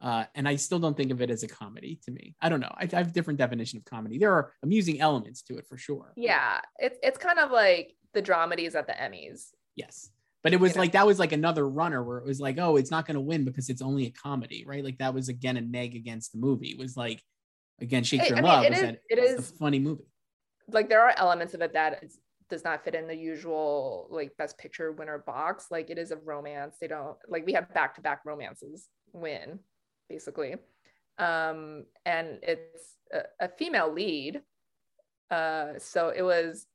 Uh, 0.00 0.24
and 0.34 0.48
I 0.48 0.56
still 0.56 0.78
don't 0.78 0.96
think 0.96 1.10
of 1.10 1.22
it 1.22 1.30
as 1.30 1.42
a 1.42 1.48
comedy 1.48 1.98
to 2.04 2.10
me. 2.10 2.34
I 2.40 2.48
don't 2.48 2.60
know. 2.60 2.72
I, 2.76 2.88
I 2.92 2.96
have 2.96 3.08
a 3.08 3.12
different 3.12 3.38
definition 3.38 3.78
of 3.78 3.84
comedy. 3.84 4.18
There 4.18 4.32
are 4.32 4.52
amusing 4.62 5.00
elements 5.00 5.42
to 5.42 5.56
it 5.56 5.66
for 5.68 5.76
sure. 5.76 6.12
Yeah, 6.16 6.60
it's 6.78 6.98
it's 7.02 7.18
kind 7.18 7.38
of 7.38 7.50
like 7.50 7.94
the 8.14 8.22
dramedies 8.22 8.74
at 8.74 8.86
the 8.86 8.92
Emmys. 8.92 9.50
Yes, 9.76 10.10
but 10.42 10.52
it 10.52 10.60
was 10.60 10.74
you 10.74 10.80
like 10.80 10.94
know? 10.94 11.00
that 11.00 11.06
was 11.06 11.18
like 11.18 11.32
another 11.32 11.68
runner 11.68 12.02
where 12.02 12.18
it 12.18 12.24
was 12.24 12.40
like, 12.40 12.58
oh, 12.58 12.76
it's 12.76 12.90
not 12.90 13.06
going 13.06 13.16
to 13.16 13.20
win 13.20 13.44
because 13.44 13.68
it's 13.68 13.82
only 13.82 14.06
a 14.06 14.10
comedy, 14.10 14.64
right? 14.66 14.84
Like 14.84 14.98
that 14.98 15.14
was 15.14 15.28
again 15.28 15.56
a 15.56 15.60
neg 15.60 15.94
against 15.94 16.32
the 16.32 16.38
movie. 16.38 16.68
It 16.68 16.78
was 16.78 16.96
like 16.96 17.22
Again, 17.80 18.04
Shakespeare 18.04 18.36
in 18.36 18.44
Love 18.44 18.64
it 18.64 18.72
is, 18.72 18.80
that 18.80 19.00
it 19.08 19.18
is 19.18 19.38
a 19.38 19.42
funny 19.54 19.78
movie. 19.78 20.04
Like 20.70 20.88
there 20.88 21.02
are 21.02 21.14
elements 21.16 21.54
of 21.54 21.60
it 21.60 21.72
that 21.72 22.04
is, 22.04 22.18
does 22.48 22.64
not 22.64 22.84
fit 22.84 22.94
in 22.94 23.08
the 23.08 23.16
usual 23.16 24.06
like 24.10 24.36
best 24.36 24.58
picture 24.58 24.92
winner 24.92 25.18
box. 25.18 25.66
Like 25.70 25.90
it 25.90 25.98
is 25.98 26.10
a 26.10 26.16
romance. 26.16 26.76
They 26.80 26.86
don't 26.86 27.16
like 27.28 27.44
we 27.44 27.52
have 27.54 27.72
back 27.74 27.96
to 27.96 28.00
back 28.00 28.20
romances 28.24 28.88
win 29.12 29.58
basically, 30.08 30.54
um, 31.18 31.84
and 32.06 32.38
it's 32.42 32.96
a, 33.12 33.22
a 33.40 33.48
female 33.48 33.92
lead. 33.92 34.40
Uh, 35.30 35.72
so 35.78 36.12
it 36.14 36.22
was 36.22 36.66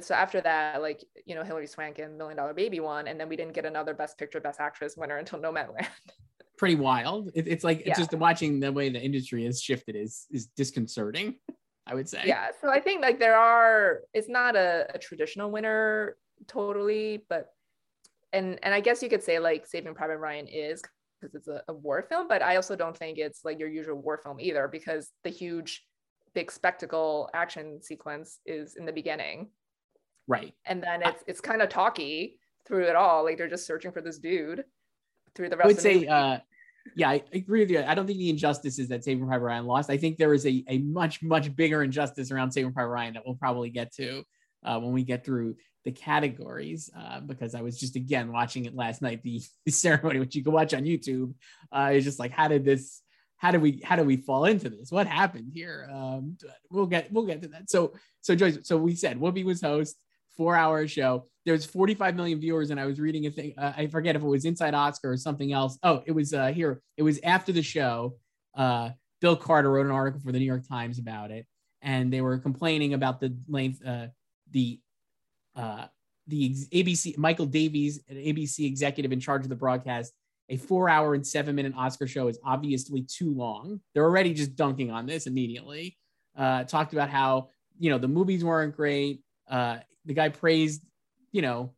so 0.00 0.14
after 0.14 0.40
that, 0.40 0.82
like 0.82 1.04
you 1.24 1.34
know, 1.34 1.42
Hilary 1.42 1.66
Swank 1.66 1.98
and 1.98 2.16
Million 2.18 2.36
Dollar 2.36 2.54
Baby 2.54 2.80
won, 2.80 3.08
and 3.08 3.18
then 3.18 3.28
we 3.28 3.36
didn't 3.36 3.54
get 3.54 3.64
another 3.64 3.94
Best 3.94 4.18
Picture, 4.18 4.40
Best 4.40 4.60
Actress 4.60 4.96
winner 4.96 5.16
until 5.16 5.38
Nomadland. 5.38 5.86
pretty 6.58 6.74
wild. 6.74 7.30
It, 7.34 7.48
it's 7.48 7.64
like 7.64 7.80
yeah. 7.80 7.90
it's 7.90 7.98
just 7.98 8.12
watching 8.12 8.60
the 8.60 8.70
way 8.70 8.90
the 8.90 9.00
industry 9.00 9.44
has 9.44 9.62
shifted 9.62 9.96
is 9.96 10.26
is 10.30 10.46
disconcerting. 10.46 11.36
I 11.86 11.94
would 11.94 12.08
say. 12.08 12.22
Yeah. 12.26 12.48
So 12.60 12.68
I 12.68 12.80
think 12.80 13.00
like 13.00 13.18
there 13.18 13.36
are. 13.36 14.00
It's 14.12 14.28
not 14.28 14.56
a, 14.56 14.86
a 14.94 14.98
traditional 14.98 15.50
winner 15.50 16.16
totally, 16.46 17.24
but 17.30 17.48
and 18.32 18.58
and 18.62 18.74
I 18.74 18.80
guess 18.80 19.02
you 19.02 19.08
could 19.08 19.22
say 19.22 19.38
like 19.38 19.66
Saving 19.66 19.94
Private 19.94 20.18
Ryan 20.18 20.46
is 20.46 20.82
because 21.20 21.34
it's 21.34 21.48
a, 21.48 21.62
a 21.68 21.72
war 21.72 22.02
film, 22.02 22.28
but 22.28 22.42
I 22.42 22.56
also 22.56 22.76
don't 22.76 22.96
think 22.96 23.18
it's 23.18 23.44
like 23.44 23.58
your 23.58 23.68
usual 23.68 23.96
war 23.96 24.18
film 24.18 24.38
either 24.38 24.68
because 24.68 25.10
the 25.24 25.30
huge 25.30 25.84
big 26.34 26.52
spectacle 26.52 27.30
action 27.34 27.82
sequence 27.82 28.40
is 28.46 28.76
in 28.76 28.84
the 28.84 28.92
beginning. 28.92 29.48
Right. 30.28 30.54
And 30.66 30.82
then 30.82 31.02
it's 31.02 31.24
it's 31.26 31.40
kind 31.40 31.62
of 31.62 31.70
talky 31.70 32.38
through 32.66 32.84
it 32.84 32.94
all. 32.94 33.24
Like 33.24 33.38
they're 33.38 33.48
just 33.48 33.66
searching 33.66 33.90
for 33.90 34.02
this 34.02 34.18
dude 34.18 34.64
through 35.34 35.48
the 35.48 35.56
rest 35.56 35.64
I 35.64 35.68
would 35.68 35.80
say 35.80 36.06
uh 36.06 36.38
yeah, 36.96 37.10
I 37.10 37.22
agree 37.32 37.60
with 37.60 37.70
you. 37.70 37.82
I 37.82 37.94
don't 37.94 38.06
think 38.06 38.18
the 38.18 38.30
injustice 38.30 38.78
is 38.78 38.88
that 38.88 39.04
Saving 39.04 39.26
Private 39.26 39.44
Ryan 39.44 39.66
lost. 39.66 39.90
I 39.90 39.98
think 39.98 40.16
there 40.16 40.32
is 40.32 40.46
a, 40.46 40.64
a 40.68 40.78
much, 40.78 41.22
much 41.22 41.54
bigger 41.54 41.82
injustice 41.82 42.30
around 42.30 42.52
Saving 42.52 42.72
Private 42.72 42.90
Ryan 42.90 43.14
that 43.14 43.24
we'll 43.26 43.34
probably 43.34 43.68
get 43.68 43.92
to 43.96 44.22
uh, 44.64 44.78
when 44.80 44.92
we 44.92 45.02
get 45.02 45.22
through 45.22 45.56
the 45.84 45.92
categories. 45.92 46.88
Uh, 46.98 47.20
because 47.20 47.54
I 47.54 47.60
was 47.60 47.78
just 47.78 47.96
again 47.96 48.32
watching 48.32 48.64
it 48.64 48.74
last 48.74 49.02
night, 49.02 49.22
the, 49.22 49.42
the 49.66 49.72
ceremony, 49.72 50.18
which 50.18 50.34
you 50.34 50.42
can 50.42 50.52
watch 50.52 50.72
on 50.72 50.84
YouTube. 50.84 51.34
Uh, 51.70 51.90
it's 51.92 52.04
just 52.04 52.18
like, 52.18 52.32
how 52.32 52.48
did 52.48 52.64
this 52.64 53.02
how 53.38 53.52
do 53.52 53.60
we 53.60 53.80
how 53.84 53.96
do 53.96 54.02
we 54.02 54.16
fall 54.16 54.44
into 54.44 54.68
this? 54.68 54.90
What 54.90 55.06
happened 55.06 55.52
here? 55.54 55.88
Um, 55.92 56.36
we'll 56.70 56.86
get 56.86 57.12
we'll 57.12 57.26
get 57.26 57.42
to 57.42 57.48
that. 57.48 57.70
So 57.70 57.94
so 58.20 58.34
Joyce, 58.34 58.58
so 58.62 58.76
we 58.76 58.94
said 58.94 59.18
Whoopi 59.18 59.44
was 59.44 59.60
host, 59.60 59.96
four 60.38 60.56
hour 60.56 60.88
show. 60.88 61.26
There 61.44 61.52
was 61.52 61.66
45 61.66 62.16
million 62.16 62.40
viewers, 62.40 62.70
and 62.70 62.80
I 62.80 62.86
was 62.86 62.98
reading 62.98 63.26
a 63.26 63.30
thing. 63.30 63.52
Uh, 63.58 63.72
I 63.76 63.86
forget 63.88 64.16
if 64.16 64.22
it 64.22 64.26
was 64.26 64.46
Inside 64.46 64.72
Oscar 64.72 65.12
or 65.12 65.16
something 65.18 65.52
else. 65.52 65.78
Oh, 65.82 66.02
it 66.06 66.12
was 66.12 66.32
uh, 66.32 66.46
here. 66.46 66.80
It 66.96 67.02
was 67.02 67.20
after 67.22 67.52
the 67.52 67.62
show. 67.62 68.16
Uh, 68.54 68.90
Bill 69.20 69.36
Carter 69.36 69.70
wrote 69.70 69.86
an 69.86 69.92
article 69.92 70.20
for 70.20 70.32
the 70.32 70.38
New 70.38 70.46
York 70.46 70.66
Times 70.66 70.98
about 70.98 71.30
it, 71.30 71.46
and 71.82 72.10
they 72.10 72.20
were 72.20 72.38
complaining 72.38 72.94
about 72.94 73.20
the 73.20 73.36
length, 73.48 73.84
uh, 73.84 74.06
the 74.52 74.80
uh, 75.56 75.86
the 76.28 76.54
ABC 76.72 77.18
Michael 77.18 77.46
Davies, 77.46 78.00
an 78.08 78.16
ABC 78.16 78.64
executive 78.66 79.12
in 79.12 79.20
charge 79.20 79.42
of 79.42 79.48
the 79.48 79.56
broadcast, 79.56 80.12
a 80.48 80.56
four 80.56 80.88
hour 80.88 81.14
and 81.14 81.26
seven 81.26 81.54
minute 81.54 81.72
Oscar 81.76 82.06
show 82.06 82.28
is 82.28 82.38
obviously 82.44 83.02
too 83.02 83.34
long. 83.34 83.80
They're 83.94 84.04
already 84.04 84.34
just 84.34 84.56
dunking 84.56 84.90
on 84.90 85.06
this 85.06 85.26
immediately. 85.26 85.96
Uh, 86.36 86.64
talked 86.64 86.92
about 86.92 87.10
how, 87.10 87.50
you 87.78 87.90
know, 87.90 87.98
the 87.98 88.08
movies 88.08 88.44
weren't 88.44 88.76
great. 88.76 89.22
Uh, 89.50 89.78
the 90.08 90.14
guy 90.14 90.30
praised, 90.30 90.82
you 91.30 91.42
know, 91.42 91.74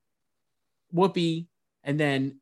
Whoopi. 0.94 1.48
And 1.84 2.00
then 2.00 2.40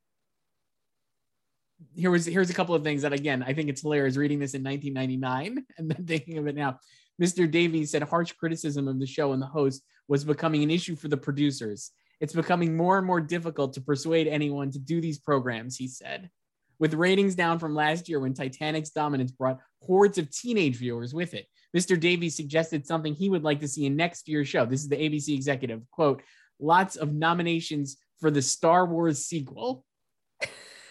here 1.95 2.11
was 2.11 2.27
here's 2.27 2.51
a 2.51 2.55
couple 2.55 2.75
of 2.75 2.83
things 2.83 3.03
that 3.03 3.13
again 3.13 3.43
I 3.43 3.55
think 3.55 3.69
it's 3.69 3.83
hilarious 3.83 4.17
reading 4.17 4.39
this 4.39 4.55
in 4.55 4.63
1999 4.63 5.65
and 5.79 5.91
then 5.91 6.07
thinking 6.07 6.39
of 6.39 6.47
it 6.47 6.55
now. 6.55 6.79
Mr. 7.21 7.51
Davies 7.51 7.91
said 7.91 8.03
harsh 8.03 8.33
criticism 8.33 8.87
of 8.87 9.01
the 9.01 9.07
show 9.07 9.33
and 9.33 9.43
the 9.43 9.47
host 9.47 9.83
was 10.07 10.23
becoming 10.25 10.63
an 10.63 10.71
issue 10.71 10.95
for 10.95 11.09
the 11.09 11.17
producers. 11.17 11.91
It's 12.21 12.33
becoming 12.33 12.77
more 12.77 12.97
and 12.99 13.07
more 13.07 13.21
difficult 13.21 13.73
to 13.75 13.81
persuade 13.81 14.29
anyone 14.29 14.71
to 14.71 14.79
do 14.79 15.01
these 15.01 15.19
programs, 15.19 15.77
he 15.77 15.89
said. 15.89 16.31
With 16.79 16.95
ratings 16.95 17.35
down 17.35 17.59
from 17.59 17.75
last 17.75 18.09
year 18.09 18.21
when 18.21 18.35
Titanic's 18.35 18.91
dominance 18.91 19.33
brought 19.33 19.59
hordes 19.83 20.19
of 20.19 20.31
teenage 20.31 20.77
viewers 20.77 21.13
with 21.13 21.35
it, 21.35 21.47
Mr. 21.77 21.99
Davies 21.99 22.35
suggested 22.37 22.87
something 22.87 23.15
he 23.15 23.29
would 23.29 23.45
like 23.45 23.61
to 23.61 23.69
see 23.69 23.87
in 23.87 23.97
next 23.97 24.29
year's 24.29 24.49
show. 24.49 24.65
This 24.65 24.83
is 24.83 24.89
the 24.89 24.97
ABC 24.97 25.35
executive 25.35 25.83
quote, 25.91 26.23
lots 26.59 26.97
of 26.97 27.13
nominations 27.13 27.97
for 28.21 28.31
the 28.31 28.43
Star 28.43 28.87
Wars 28.87 29.25
sequel. 29.25 29.85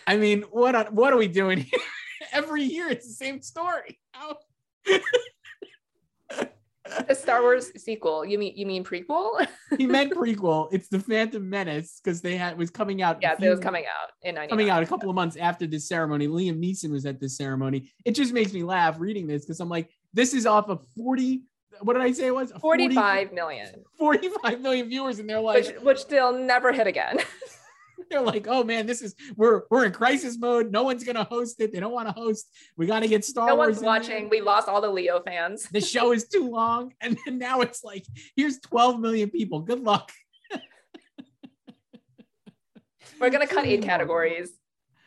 I 0.05 0.17
mean, 0.17 0.43
what 0.51 0.75
are, 0.75 0.85
what 0.91 1.11
are 1.13 1.17
we 1.17 1.27
doing 1.27 1.59
here? 1.59 1.79
Every 2.31 2.63
year 2.63 2.87
it's 2.89 3.07
the 3.07 3.13
same 3.13 3.41
story. 3.41 3.99
the 7.07 7.15
Star 7.15 7.41
Wars 7.41 7.71
sequel. 7.81 8.25
You 8.25 8.37
mean 8.37 8.53
you 8.55 8.65
mean 8.65 8.83
prequel? 8.83 9.45
he 9.77 9.85
meant 9.85 10.13
prequel. 10.15 10.69
It's 10.71 10.87
the 10.87 10.99
Phantom 10.99 11.47
Menace 11.47 11.99
because 12.03 12.21
they 12.21 12.37
had 12.37 12.57
was 12.57 12.69
coming 12.69 13.01
out. 13.01 13.17
Yeah, 13.21 13.35
few, 13.35 13.47
it 13.47 13.49
was 13.49 13.59
coming 13.59 13.85
out 13.85 14.11
in 14.23 14.35
99. 14.35 14.49
Coming 14.49 14.69
out 14.69 14.83
a 14.83 14.85
couple 14.85 15.09
of 15.09 15.15
months 15.15 15.35
after 15.35 15.67
this 15.67 15.87
ceremony. 15.87 16.27
Liam 16.27 16.59
Neeson 16.59 16.91
was 16.91 17.05
at 17.05 17.19
this 17.19 17.37
ceremony. 17.37 17.91
It 18.05 18.11
just 18.11 18.33
makes 18.33 18.53
me 18.53 18.63
laugh 18.63 18.99
reading 18.99 19.27
this 19.27 19.45
because 19.45 19.59
I'm 19.59 19.69
like, 19.69 19.89
this 20.17 20.33
is 20.33 20.45
off 20.45 20.67
of 20.67 20.83
40. 20.97 21.43
What 21.81 21.93
did 21.93 22.01
I 22.01 22.11
say 22.11 22.27
it 22.27 22.35
was? 22.35 22.51
45 22.51 23.31
million. 23.33 23.69
45 23.99 24.61
million 24.61 24.89
viewers, 24.89 25.19
and 25.19 25.29
they're 25.29 25.39
like, 25.39 25.63
which, 25.63 25.75
which 25.81 26.07
they'll 26.07 26.33
never 26.33 26.73
hit 26.73 26.87
again. 26.87 27.19
they're 28.09 28.21
like, 28.21 28.47
oh 28.49 28.63
man, 28.63 28.87
this 28.87 29.03
is 29.03 29.15
we're 29.35 29.63
we're 29.69 29.85
in 29.85 29.91
crisis 29.91 30.37
mode. 30.39 30.71
No 30.71 30.81
one's 30.83 31.03
gonna 31.03 31.23
host 31.23 31.61
it. 31.61 31.71
They 31.71 31.79
don't 31.79 31.93
want 31.93 32.07
to 32.07 32.13
host. 32.13 32.49
We 32.77 32.87
got 32.87 33.01
to 33.01 33.07
get 33.07 33.25
Star 33.25 33.47
no 33.47 33.55
Wars. 33.55 33.79
No 33.79 33.89
one's 33.89 34.07
watching. 34.07 34.27
We 34.29 34.41
lost 34.41 34.67
all 34.67 34.81
the 34.81 34.89
Leo 34.89 35.21
fans. 35.21 35.67
The 35.71 35.81
show 35.81 36.11
is 36.13 36.27
too 36.27 36.49
long, 36.49 36.93
and 37.01 37.15
then 37.25 37.37
now 37.37 37.61
it's 37.61 37.83
like, 37.83 38.05
here's 38.35 38.59
12 38.59 38.99
million 38.99 39.29
people. 39.29 39.61
Good 39.61 39.81
luck. 39.81 40.11
we're 43.19 43.29
gonna 43.29 43.45
cut 43.45 43.65
eight 43.67 43.81
categories. 43.83 44.49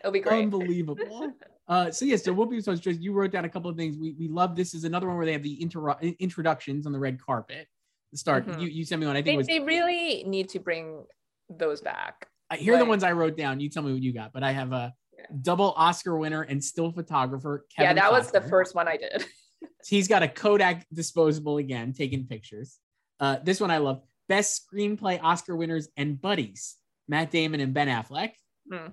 It'll 0.00 0.12
be 0.12 0.20
great. 0.20 0.44
Unbelievable. 0.44 1.32
Uh, 1.70 1.88
so 1.88 2.04
yes, 2.04 2.20
yeah, 2.20 2.24
so 2.24 2.34
Whoopi 2.34 2.62
so 2.62 2.74
just 2.74 3.00
you 3.00 3.12
wrote 3.12 3.30
down 3.30 3.44
a 3.44 3.48
couple 3.48 3.70
of 3.70 3.76
things. 3.76 3.96
We 3.96 4.12
we 4.18 4.26
love 4.26 4.56
this 4.56 4.74
is 4.74 4.82
another 4.82 5.06
one 5.06 5.16
where 5.16 5.24
they 5.24 5.32
have 5.32 5.44
the 5.44 5.62
inter- 5.62 5.96
introductions 6.18 6.84
on 6.84 6.92
the 6.92 6.98
red 6.98 7.22
carpet. 7.24 7.68
The 8.10 8.18
start 8.18 8.44
mm-hmm. 8.44 8.60
you 8.60 8.68
you 8.68 8.84
sent 8.84 9.00
me 9.00 9.06
one. 9.06 9.16
I 9.16 9.22
think 9.22 9.26
they, 9.26 9.36
was, 9.36 9.46
they 9.46 9.60
really 9.60 10.24
need 10.24 10.48
to 10.48 10.58
bring 10.58 11.04
those 11.48 11.80
back. 11.80 12.26
Here 12.52 12.74
are 12.74 12.78
the 12.78 12.84
ones 12.84 13.04
I 13.04 13.12
wrote 13.12 13.36
down. 13.36 13.60
You 13.60 13.68
tell 13.68 13.84
me 13.84 13.92
what 13.92 14.02
you 14.02 14.12
got. 14.12 14.32
But 14.32 14.42
I 14.42 14.50
have 14.50 14.72
a 14.72 14.92
yeah. 15.16 15.26
double 15.42 15.72
Oscar 15.76 16.18
winner 16.18 16.42
and 16.42 16.62
still 16.62 16.90
photographer. 16.90 17.64
Kevin 17.76 17.96
yeah, 17.96 18.02
that 18.02 18.10
Costner. 18.10 18.18
was 18.18 18.30
the 18.32 18.40
first 18.40 18.74
one 18.74 18.88
I 18.88 18.96
did. 18.96 19.24
He's 19.86 20.08
got 20.08 20.24
a 20.24 20.28
Kodak 20.28 20.86
disposable 20.92 21.58
again, 21.58 21.92
taking 21.92 22.26
pictures. 22.26 22.78
Uh, 23.20 23.36
this 23.44 23.60
one 23.60 23.70
I 23.70 23.78
love. 23.78 24.02
Best 24.28 24.68
screenplay 24.68 25.20
Oscar 25.22 25.54
winners 25.54 25.88
and 25.96 26.20
buddies: 26.20 26.74
Matt 27.06 27.30
Damon 27.30 27.60
and 27.60 27.72
Ben 27.72 27.86
Affleck. 27.86 28.32
Mm. 28.72 28.92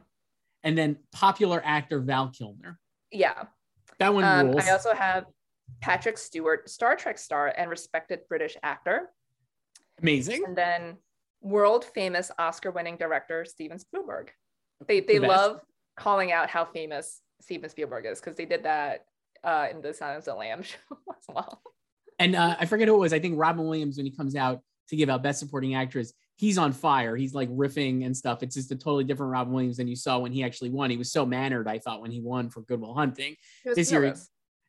And 0.68 0.78
then 0.78 0.98
popular 1.14 1.62
actor 1.64 2.02
Val 2.02 2.30
Kilmer. 2.30 2.78
Yeah, 3.10 3.44
that 4.00 4.14
one 4.14 4.26
um, 4.26 4.48
rules. 4.48 4.68
I 4.68 4.72
also 4.72 4.94
have 4.94 5.24
Patrick 5.80 6.18
Stewart, 6.18 6.70
Star 6.70 6.98
Trek 6.98 7.18
star 7.18 7.54
and 7.56 7.70
respected 7.70 8.20
British 8.28 8.58
actor. 8.64 9.10
Amazing. 10.02 10.44
And 10.46 10.58
then 10.58 10.98
world 11.42 11.86
famous 11.86 12.32
Oscar 12.38 12.72
winning 12.72 12.98
director 12.98 13.46
Steven 13.46 13.80
Spielberg. 13.80 14.30
They 14.86 15.00
they 15.00 15.20
the 15.20 15.28
love 15.28 15.62
calling 15.96 16.34
out 16.34 16.50
how 16.50 16.66
famous 16.66 17.22
Steven 17.40 17.70
Spielberg 17.70 18.06
is 18.06 18.20
because 18.20 18.36
they 18.36 18.46
did 18.46 18.64
that 18.64 19.06
uh, 19.46 19.68
in 19.72 19.82
the 19.82 19.94
Silence 19.94 20.28
of 20.28 20.34
the 20.34 20.40
Lambs 20.40 20.66
show 20.90 20.98
as 21.10 21.24
well. 21.30 21.62
And 22.20 22.36
uh, 22.36 22.58
I 22.60 22.66
forget 22.66 22.90
who 22.90 22.96
it 22.96 23.00
was. 23.00 23.14
I 23.14 23.20
think 23.20 23.40
Robin 23.40 23.66
Williams 23.66 23.96
when 23.96 24.06
he 24.06 24.12
comes 24.12 24.36
out 24.36 24.60
to 24.90 24.98
give 24.98 25.10
out 25.10 25.24
Best 25.24 25.40
Supporting 25.40 25.76
Actress, 25.76 26.12
he's 26.38 26.58
on 26.58 26.72
fire. 26.72 27.16
He's 27.16 27.34
like 27.34 27.50
riffing 27.50 28.06
and 28.06 28.16
stuff. 28.16 28.44
It's 28.44 28.56
just 28.56 28.72
a 28.72 28.76
totally 28.76 29.04
different 29.04 29.32
Robin 29.32 29.52
Williams 29.52 29.78
than 29.78 29.88
you 29.88 29.96
saw 29.96 30.20
when 30.20 30.32
he 30.32 30.44
actually 30.44 30.70
won. 30.70 30.90
He 30.90 30.98
was 30.98 31.12
so 31.12 31.26
mannered, 31.26 31.68
I 31.68 31.80
thought, 31.80 32.02
when 32.02 32.12
he 32.12 32.22
won 32.22 32.50
for 32.50 32.62
Good 32.62 32.80
Will 32.80 32.94
Hunting. 32.94 33.36
This 33.66 33.92
year, 33.92 34.16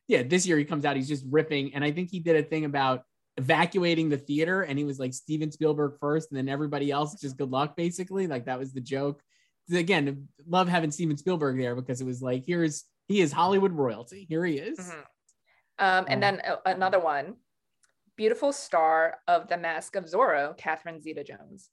yeah, 0.07 0.23
this 0.23 0.45
year 0.45 0.57
he 0.57 0.65
comes 0.65 0.83
out, 0.83 0.95
he's 0.95 1.07
just 1.07 1.25
ripping. 1.29 1.75
And 1.75 1.83
I 1.83 1.91
think 1.91 2.09
he 2.09 2.19
did 2.19 2.35
a 2.35 2.43
thing 2.43 2.65
about 2.65 3.03
evacuating 3.37 4.09
the 4.09 4.17
theater 4.17 4.63
and 4.63 4.77
he 4.77 4.83
was 4.83 4.99
like 4.99 5.13
Steven 5.13 5.49
Spielberg 5.49 5.93
first 6.01 6.29
and 6.29 6.37
then 6.37 6.49
everybody 6.49 6.91
else 6.91 7.17
just 7.21 7.37
good 7.37 7.49
luck 7.49 7.73
basically 7.77 8.27
like 8.27 8.43
that 8.47 8.59
was 8.59 8.73
the 8.73 8.81
joke 8.81 9.21
again 9.73 10.27
love 10.45 10.67
having 10.67 10.91
Steven 10.91 11.15
Spielberg 11.15 11.57
there 11.57 11.73
because 11.73 12.01
it 12.01 12.03
was 12.03 12.21
like 12.21 12.43
here's 12.45 12.83
he 13.07 13.21
is 13.21 13.31
Hollywood 13.31 13.71
royalty 13.71 14.25
here 14.27 14.43
he 14.43 14.57
is 14.57 14.77
mm-hmm. 14.77 14.99
um, 15.79 16.05
and 16.09 16.21
then 16.21 16.41
uh, 16.45 16.57
another 16.65 16.99
one 16.99 17.35
beautiful 18.19 18.51
star 18.51 19.17
of 19.27 19.47
the 19.47 19.57
mask 19.57 19.95
of 19.95 20.03
Zorro 20.05 20.55
Catherine 20.57 21.01
Zeta 21.01 21.23
Jones 21.23 21.69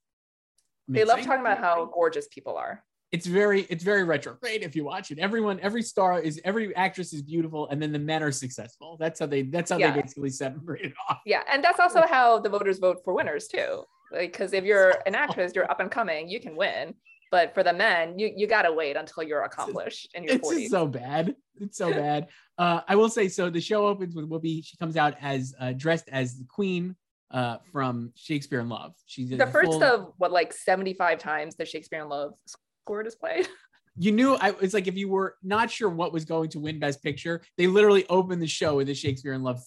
they 0.88 1.04
love 1.04 1.20
talking 1.22 1.40
about 1.40 1.58
how 1.58 1.86
gorgeous 1.86 2.28
people 2.28 2.56
are. 2.56 2.84
It's 3.12 3.26
very 3.26 3.62
it's 3.62 3.84
very 3.84 4.04
retrograde 4.04 4.62
if 4.62 4.74
you 4.74 4.84
watch 4.84 5.10
it. 5.10 5.18
Everyone 5.18 5.58
every 5.60 5.82
star 5.82 6.20
is 6.20 6.40
every 6.44 6.74
actress 6.74 7.12
is 7.12 7.22
beautiful 7.22 7.68
and 7.68 7.80
then 7.80 7.92
the 7.92 7.98
men 7.98 8.22
are 8.22 8.32
successful. 8.32 8.96
That's 8.98 9.20
how 9.20 9.26
they 9.26 9.42
that's 9.42 9.70
how 9.70 9.78
yeah. 9.78 9.92
they 9.92 10.02
basically 10.02 10.30
separate 10.30 10.86
it 10.86 10.92
off. 11.08 11.20
Yeah 11.24 11.42
and 11.52 11.62
that's 11.62 11.80
also 11.80 12.02
how 12.02 12.38
the 12.38 12.48
voters 12.48 12.78
vote 12.78 12.98
for 13.04 13.14
winners 13.14 13.46
too. 13.46 13.84
Because 14.12 14.52
like, 14.52 14.62
if 14.62 14.64
you're 14.64 14.94
an 15.06 15.14
actress 15.14 15.52
you're 15.54 15.70
up 15.70 15.80
and 15.80 15.90
coming 15.90 16.28
you 16.28 16.40
can 16.40 16.56
win 16.56 16.94
but 17.30 17.54
for 17.54 17.62
the 17.62 17.72
men 17.72 18.18
you 18.18 18.32
you 18.36 18.46
gotta 18.46 18.72
wait 18.72 18.96
until 18.96 19.22
you're 19.22 19.42
accomplished 19.42 20.10
in 20.14 20.24
your 20.24 20.34
it's 20.34 20.48
40s. 20.48 20.68
so 20.68 20.86
bad 20.86 21.34
it's 21.60 21.78
so 21.78 21.90
bad 21.90 22.28
uh 22.58 22.80
i 22.88 22.94
will 22.94 23.08
say 23.08 23.28
so 23.28 23.50
the 23.50 23.60
show 23.60 23.86
opens 23.86 24.14
with 24.14 24.28
whoopi 24.28 24.64
she 24.64 24.76
comes 24.76 24.96
out 24.96 25.14
as 25.20 25.54
uh, 25.60 25.72
dressed 25.72 26.08
as 26.10 26.38
the 26.38 26.44
queen 26.44 26.94
uh, 27.30 27.58
from 27.72 28.12
Shakespeare 28.14 28.60
in 28.60 28.68
Love. 28.68 28.94
She's 29.06 29.30
the 29.30 29.46
first 29.46 29.72
full... 29.72 29.84
of 29.84 30.12
what 30.18 30.32
like 30.32 30.52
75 30.52 31.18
times 31.18 31.56
the 31.56 31.64
Shakespeare 31.64 32.00
in 32.00 32.08
Love 32.08 32.34
score 32.46 33.02
is 33.02 33.14
played. 33.14 33.48
You 33.98 34.12
knew 34.12 34.34
I 34.34 34.50
it's 34.60 34.74
like 34.74 34.88
if 34.88 34.94
you 34.94 35.08
were 35.08 35.36
not 35.42 35.70
sure 35.70 35.88
what 35.88 36.12
was 36.12 36.26
going 36.26 36.50
to 36.50 36.60
win 36.60 36.78
Best 36.78 37.02
Picture, 37.02 37.40
they 37.56 37.66
literally 37.66 38.04
opened 38.10 38.42
the 38.42 38.46
show 38.46 38.76
with 38.76 38.88
the 38.88 38.94
Shakespeare 38.94 39.32
in 39.32 39.42
Love. 39.42 39.58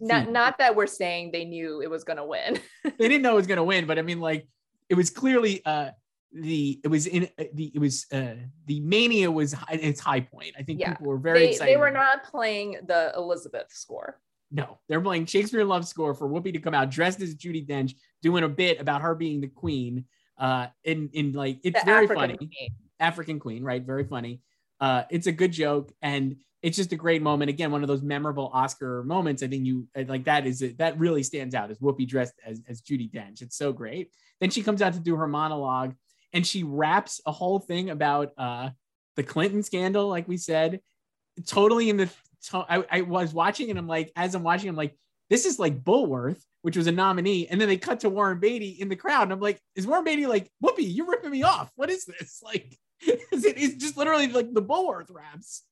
Not 0.00 0.30
not 0.30 0.58
that 0.58 0.76
we're 0.76 0.86
saying 0.86 1.30
they 1.32 1.46
knew 1.46 1.80
it 1.80 1.88
was 1.88 2.04
gonna 2.04 2.26
win. 2.26 2.60
they 2.84 3.08
didn't 3.08 3.22
know 3.22 3.32
it 3.32 3.36
was 3.36 3.46
gonna 3.46 3.64
win, 3.64 3.86
but 3.86 3.98
I 3.98 4.02
mean, 4.02 4.20
like 4.20 4.46
it 4.90 4.96
was 4.96 5.08
clearly 5.08 5.64
uh 5.64 5.92
the 6.32 6.80
it 6.84 6.88
was 6.88 7.06
in 7.06 7.28
uh, 7.38 7.44
the 7.54 7.72
it 7.74 7.78
was 7.78 8.06
uh 8.12 8.34
the 8.66 8.80
mania 8.80 9.30
was 9.30 9.54
at 9.54 9.82
its 9.82 10.00
high 10.00 10.20
point. 10.20 10.52
I 10.58 10.62
think 10.62 10.80
yeah. 10.80 10.90
people 10.90 11.06
were 11.06 11.18
very 11.18 11.40
they, 11.40 11.50
excited. 11.50 11.72
They 11.72 11.76
were 11.76 11.90
not 11.90 12.24
playing 12.24 12.76
the 12.86 13.12
Elizabeth 13.16 13.72
score. 13.72 14.20
No, 14.52 14.78
they're 14.88 15.00
playing 15.00 15.26
Shakespeare 15.26 15.60
in 15.60 15.68
Love 15.68 15.86
score 15.86 16.14
for 16.14 16.28
Whoopi 16.28 16.52
to 16.52 16.58
come 16.58 16.74
out 16.74 16.90
dressed 16.90 17.20
as 17.20 17.34
Judi 17.34 17.66
Dench, 17.66 17.94
doing 18.22 18.44
a 18.44 18.48
bit 18.48 18.80
about 18.80 19.02
her 19.02 19.14
being 19.14 19.40
the 19.40 19.48
queen. 19.48 20.04
Uh, 20.38 20.68
in 20.84 21.10
in 21.12 21.32
like 21.32 21.60
it's 21.62 21.78
the 21.80 21.84
very 21.84 22.04
African 22.04 22.16
funny. 22.16 22.36
Queen. 22.36 22.70
African 22.98 23.38
Queen, 23.40 23.64
right? 23.64 23.82
Very 23.82 24.04
funny. 24.04 24.40
Uh, 24.80 25.04
it's 25.10 25.26
a 25.26 25.32
good 25.32 25.52
joke 25.52 25.92
and 26.00 26.36
it's 26.62 26.76
just 26.76 26.92
a 26.92 26.96
great 26.96 27.22
moment. 27.22 27.48
Again, 27.48 27.70
one 27.70 27.82
of 27.82 27.88
those 27.88 28.02
memorable 28.02 28.50
Oscar 28.52 29.02
moments. 29.04 29.42
I 29.42 29.48
think 29.48 29.66
you 29.66 29.88
like 30.06 30.24
that 30.24 30.46
is 30.46 30.62
it, 30.62 30.78
that 30.78 30.98
really 30.98 31.22
stands 31.22 31.54
out 31.54 31.70
as 31.70 31.78
Whoopi 31.78 32.06
dressed 32.06 32.34
as, 32.44 32.62
as 32.68 32.82
Judi 32.82 33.10
Dench. 33.10 33.42
It's 33.42 33.56
so 33.56 33.72
great. 33.72 34.10
Then 34.40 34.50
she 34.50 34.62
comes 34.62 34.82
out 34.82 34.92
to 34.92 35.00
do 35.00 35.16
her 35.16 35.26
monologue 35.26 35.94
and 36.32 36.46
she 36.46 36.62
raps 36.62 37.20
a 37.26 37.32
whole 37.32 37.58
thing 37.58 37.90
about 37.90 38.32
uh, 38.38 38.70
the 39.16 39.22
Clinton 39.22 39.62
scandal, 39.62 40.08
like 40.08 40.28
we 40.28 40.36
said, 40.36 40.80
totally 41.46 41.90
in 41.90 41.96
the. 41.96 42.10
To- 42.50 42.66
I, 42.68 42.84
I 42.90 43.00
was 43.02 43.34
watching 43.34 43.70
and 43.70 43.78
I'm 43.78 43.86
like, 43.86 44.12
as 44.16 44.34
I'm 44.34 44.42
watching, 44.42 44.68
I'm 44.68 44.76
like, 44.76 44.96
this 45.28 45.44
is 45.44 45.58
like 45.58 45.84
Bulworth, 45.84 46.42
which 46.62 46.76
was 46.76 46.86
a 46.86 46.92
nominee. 46.92 47.46
And 47.48 47.60
then 47.60 47.68
they 47.68 47.76
cut 47.76 48.00
to 48.00 48.10
Warren 48.10 48.40
Beatty 48.40 48.70
in 48.70 48.88
the 48.88 48.96
crowd. 48.96 49.24
And 49.24 49.32
I'm 49.32 49.40
like, 49.40 49.60
is 49.76 49.86
Warren 49.86 50.04
Beatty 50.04 50.26
like, 50.26 50.50
Whoopi, 50.64 50.78
you're 50.78 51.06
ripping 51.06 51.30
me 51.30 51.42
off. 51.42 51.70
What 51.76 51.90
is 51.90 52.04
this? 52.04 52.42
Like, 52.50 52.76
it 53.02 53.56
is 53.56 53.76
just 53.76 53.96
literally 53.96 54.28
like 54.28 54.52
the 54.52 54.60
Bulworth 54.60 55.10
raps. 55.10 55.62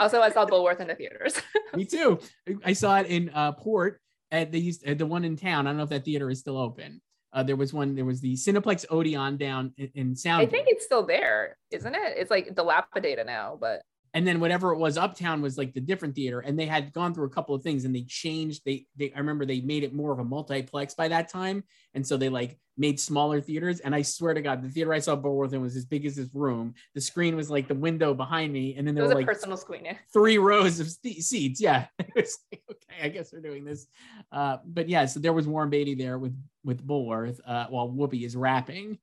Also, 0.00 0.20
I 0.20 0.30
saw 0.30 0.46
Bulworth 0.46 0.80
in 0.80 0.88
the 0.88 0.94
theaters. 0.94 1.40
Me 1.76 1.84
too. 1.84 2.18
I 2.64 2.72
saw 2.72 2.98
it 2.98 3.06
in 3.06 3.30
uh, 3.30 3.52
Port 3.52 4.00
at 4.30 4.50
the 4.50 4.58
used 4.58 4.84
at 4.84 4.98
the 4.98 5.06
one 5.06 5.24
in 5.24 5.36
town. 5.36 5.66
I 5.66 5.70
don't 5.70 5.76
know 5.76 5.84
if 5.84 5.90
that 5.90 6.04
theater 6.04 6.30
is 6.30 6.40
still 6.40 6.56
open. 6.56 7.00
Uh, 7.32 7.42
there 7.42 7.56
was 7.56 7.72
one. 7.72 7.94
There 7.94 8.04
was 8.04 8.20
the 8.20 8.34
Cineplex 8.34 8.84
Odeon 8.90 9.36
down 9.36 9.72
in, 9.78 9.90
in 9.94 10.16
Sound. 10.16 10.42
I 10.42 10.46
think 10.46 10.66
it's 10.68 10.84
still 10.84 11.06
there, 11.06 11.56
isn't 11.70 11.94
it? 11.94 12.14
It's 12.16 12.30
like 12.30 12.54
dilapidated 12.54 13.26
now, 13.26 13.56
but 13.58 13.82
and 14.14 14.26
then 14.26 14.40
whatever 14.40 14.72
it 14.72 14.78
was 14.78 14.98
uptown 14.98 15.40
was 15.40 15.56
like 15.56 15.72
the 15.72 15.80
different 15.80 16.14
theater 16.14 16.40
and 16.40 16.58
they 16.58 16.66
had 16.66 16.92
gone 16.92 17.14
through 17.14 17.26
a 17.26 17.30
couple 17.30 17.54
of 17.54 17.62
things 17.62 17.84
and 17.84 17.94
they 17.94 18.02
changed 18.02 18.62
they, 18.64 18.86
they 18.96 19.12
i 19.14 19.18
remember 19.18 19.44
they 19.44 19.60
made 19.60 19.82
it 19.82 19.94
more 19.94 20.12
of 20.12 20.18
a 20.18 20.24
multiplex 20.24 20.94
by 20.94 21.08
that 21.08 21.28
time 21.28 21.64
and 21.94 22.06
so 22.06 22.16
they 22.16 22.28
like 22.28 22.58
made 22.76 22.98
smaller 22.98 23.40
theaters 23.40 23.80
and 23.80 23.94
i 23.94 24.02
swear 24.02 24.34
to 24.34 24.42
god 24.42 24.62
the 24.62 24.68
theater 24.68 24.92
i 24.92 24.98
saw 24.98 25.14
Bulworth 25.14 25.52
in 25.52 25.60
was 25.60 25.76
as 25.76 25.84
big 25.84 26.06
as 26.06 26.16
this 26.16 26.28
room 26.34 26.74
the 26.94 27.00
screen 27.00 27.36
was 27.36 27.50
like 27.50 27.68
the 27.68 27.74
window 27.74 28.14
behind 28.14 28.52
me 28.52 28.74
and 28.76 28.86
then 28.86 28.94
there 28.94 29.04
was 29.04 29.10
were 29.10 29.20
a 29.20 29.24
like 29.24 29.26
personal 29.26 29.56
screen. 29.56 29.84
Yeah. 29.84 29.96
three 30.12 30.38
rows 30.38 30.80
of 30.80 30.88
st- 30.88 31.22
seats 31.22 31.60
yeah 31.60 31.86
it 31.98 32.10
was 32.14 32.38
like, 32.50 32.62
okay 32.70 33.06
i 33.06 33.08
guess 33.08 33.32
we're 33.32 33.40
doing 33.40 33.64
this 33.64 33.86
uh, 34.30 34.58
but 34.64 34.88
yeah 34.88 35.06
so 35.06 35.20
there 35.20 35.32
was 35.32 35.46
warren 35.46 35.70
beatty 35.70 35.94
there 35.94 36.18
with 36.18 36.36
with 36.64 36.86
Bulworth 36.86 37.40
uh, 37.46 37.66
while 37.68 37.88
whoopi 37.88 38.24
is 38.24 38.36
rapping 38.36 38.98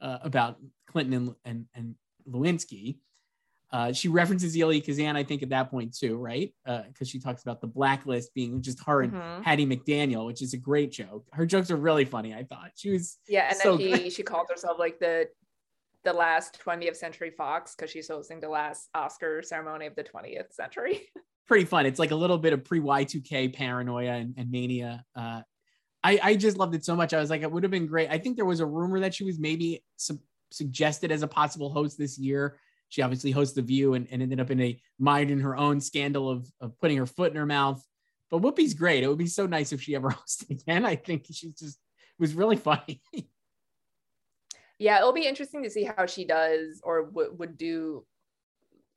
uh, 0.00 0.18
about 0.22 0.56
clinton 0.86 1.14
and 1.14 1.34
and, 1.44 1.66
and 1.74 1.94
lewinsky 2.28 2.98
uh, 3.74 3.92
she 3.92 4.06
references 4.06 4.56
Elia 4.56 4.80
Kazan, 4.80 5.16
I 5.16 5.24
think, 5.24 5.42
at 5.42 5.48
that 5.48 5.68
point 5.68 5.96
too, 5.96 6.16
right? 6.16 6.54
Because 6.64 6.86
uh, 7.02 7.04
she 7.04 7.18
talks 7.18 7.42
about 7.42 7.60
the 7.60 7.66
blacklist 7.66 8.32
being 8.32 8.62
just 8.62 8.80
her 8.84 9.02
and 9.02 9.12
Mhm. 9.12 9.42
Hattie 9.42 9.66
McDaniel, 9.66 10.26
which 10.26 10.42
is 10.42 10.54
a 10.54 10.56
great 10.56 10.92
joke. 10.92 11.26
Her 11.32 11.44
jokes 11.44 11.72
are 11.72 11.76
really 11.76 12.04
funny. 12.04 12.32
I 12.32 12.44
thought 12.44 12.70
she 12.76 12.90
was 12.90 13.18
Yeah, 13.26 13.48
and 13.48 13.56
So 13.56 13.76
then 13.76 13.98
she 14.04 14.10
she 14.10 14.22
calls 14.22 14.48
herself 14.48 14.78
like 14.78 15.00
the 15.00 15.28
the 16.04 16.12
last 16.12 16.60
20th 16.64 16.96
century 16.96 17.30
Fox 17.30 17.74
because 17.74 17.90
she's 17.90 18.06
hosting 18.06 18.38
the 18.38 18.48
last 18.48 18.90
Oscar 18.94 19.42
ceremony 19.42 19.86
of 19.86 19.96
the 19.96 20.04
20th 20.04 20.52
century. 20.52 21.08
pretty 21.48 21.64
fun. 21.64 21.84
It's 21.84 21.98
like 21.98 22.12
a 22.12 22.14
little 22.16 22.38
bit 22.38 22.52
of 22.52 22.62
pre 22.62 22.78
Y2K 22.78 23.54
paranoia 23.54 24.12
and, 24.12 24.34
and 24.36 24.52
mania. 24.52 25.04
Uh, 25.16 25.42
I, 26.04 26.20
I 26.22 26.36
just 26.36 26.58
loved 26.58 26.76
it 26.76 26.84
so 26.84 26.94
much. 26.94 27.12
I 27.12 27.18
was 27.18 27.28
like, 27.28 27.42
it 27.42 27.50
would 27.50 27.64
have 27.64 27.72
been 27.72 27.86
great. 27.86 28.08
I 28.08 28.18
think 28.18 28.36
there 28.36 28.44
was 28.44 28.60
a 28.60 28.66
rumor 28.66 29.00
that 29.00 29.14
she 29.14 29.24
was 29.24 29.40
maybe 29.40 29.82
su- 29.96 30.20
suggested 30.52 31.10
as 31.10 31.22
a 31.24 31.26
possible 31.26 31.70
host 31.72 31.98
this 31.98 32.18
year. 32.18 32.60
She 32.88 33.02
obviously 33.02 33.30
hosts 33.32 33.54
The 33.54 33.62
View 33.62 33.94
and, 33.94 34.06
and 34.10 34.22
ended 34.22 34.40
up 34.40 34.50
in 34.50 34.60
a 34.60 34.80
mind 34.98 35.30
in 35.30 35.40
her 35.40 35.56
own 35.56 35.80
scandal 35.80 36.30
of, 36.30 36.46
of 36.60 36.78
putting 36.78 36.96
her 36.98 37.06
foot 37.06 37.30
in 37.32 37.36
her 37.36 37.46
mouth. 37.46 37.84
But 38.30 38.42
Whoopi's 38.42 38.74
great. 38.74 39.02
It 39.04 39.08
would 39.08 39.18
be 39.18 39.26
so 39.26 39.46
nice 39.46 39.72
if 39.72 39.82
she 39.82 39.94
ever 39.94 40.10
hosted 40.10 40.50
again. 40.62 40.84
I 40.84 40.96
think 40.96 41.26
she's 41.30 41.54
just 41.58 41.78
it 41.78 42.20
was 42.22 42.34
really 42.34 42.56
funny. 42.56 43.02
yeah, 44.78 44.98
it'll 44.98 45.12
be 45.12 45.26
interesting 45.26 45.62
to 45.62 45.70
see 45.70 45.84
how 45.84 46.06
she 46.06 46.24
does 46.24 46.80
or 46.84 47.04
w- 47.06 47.34
would 47.38 47.56
do 47.56 48.04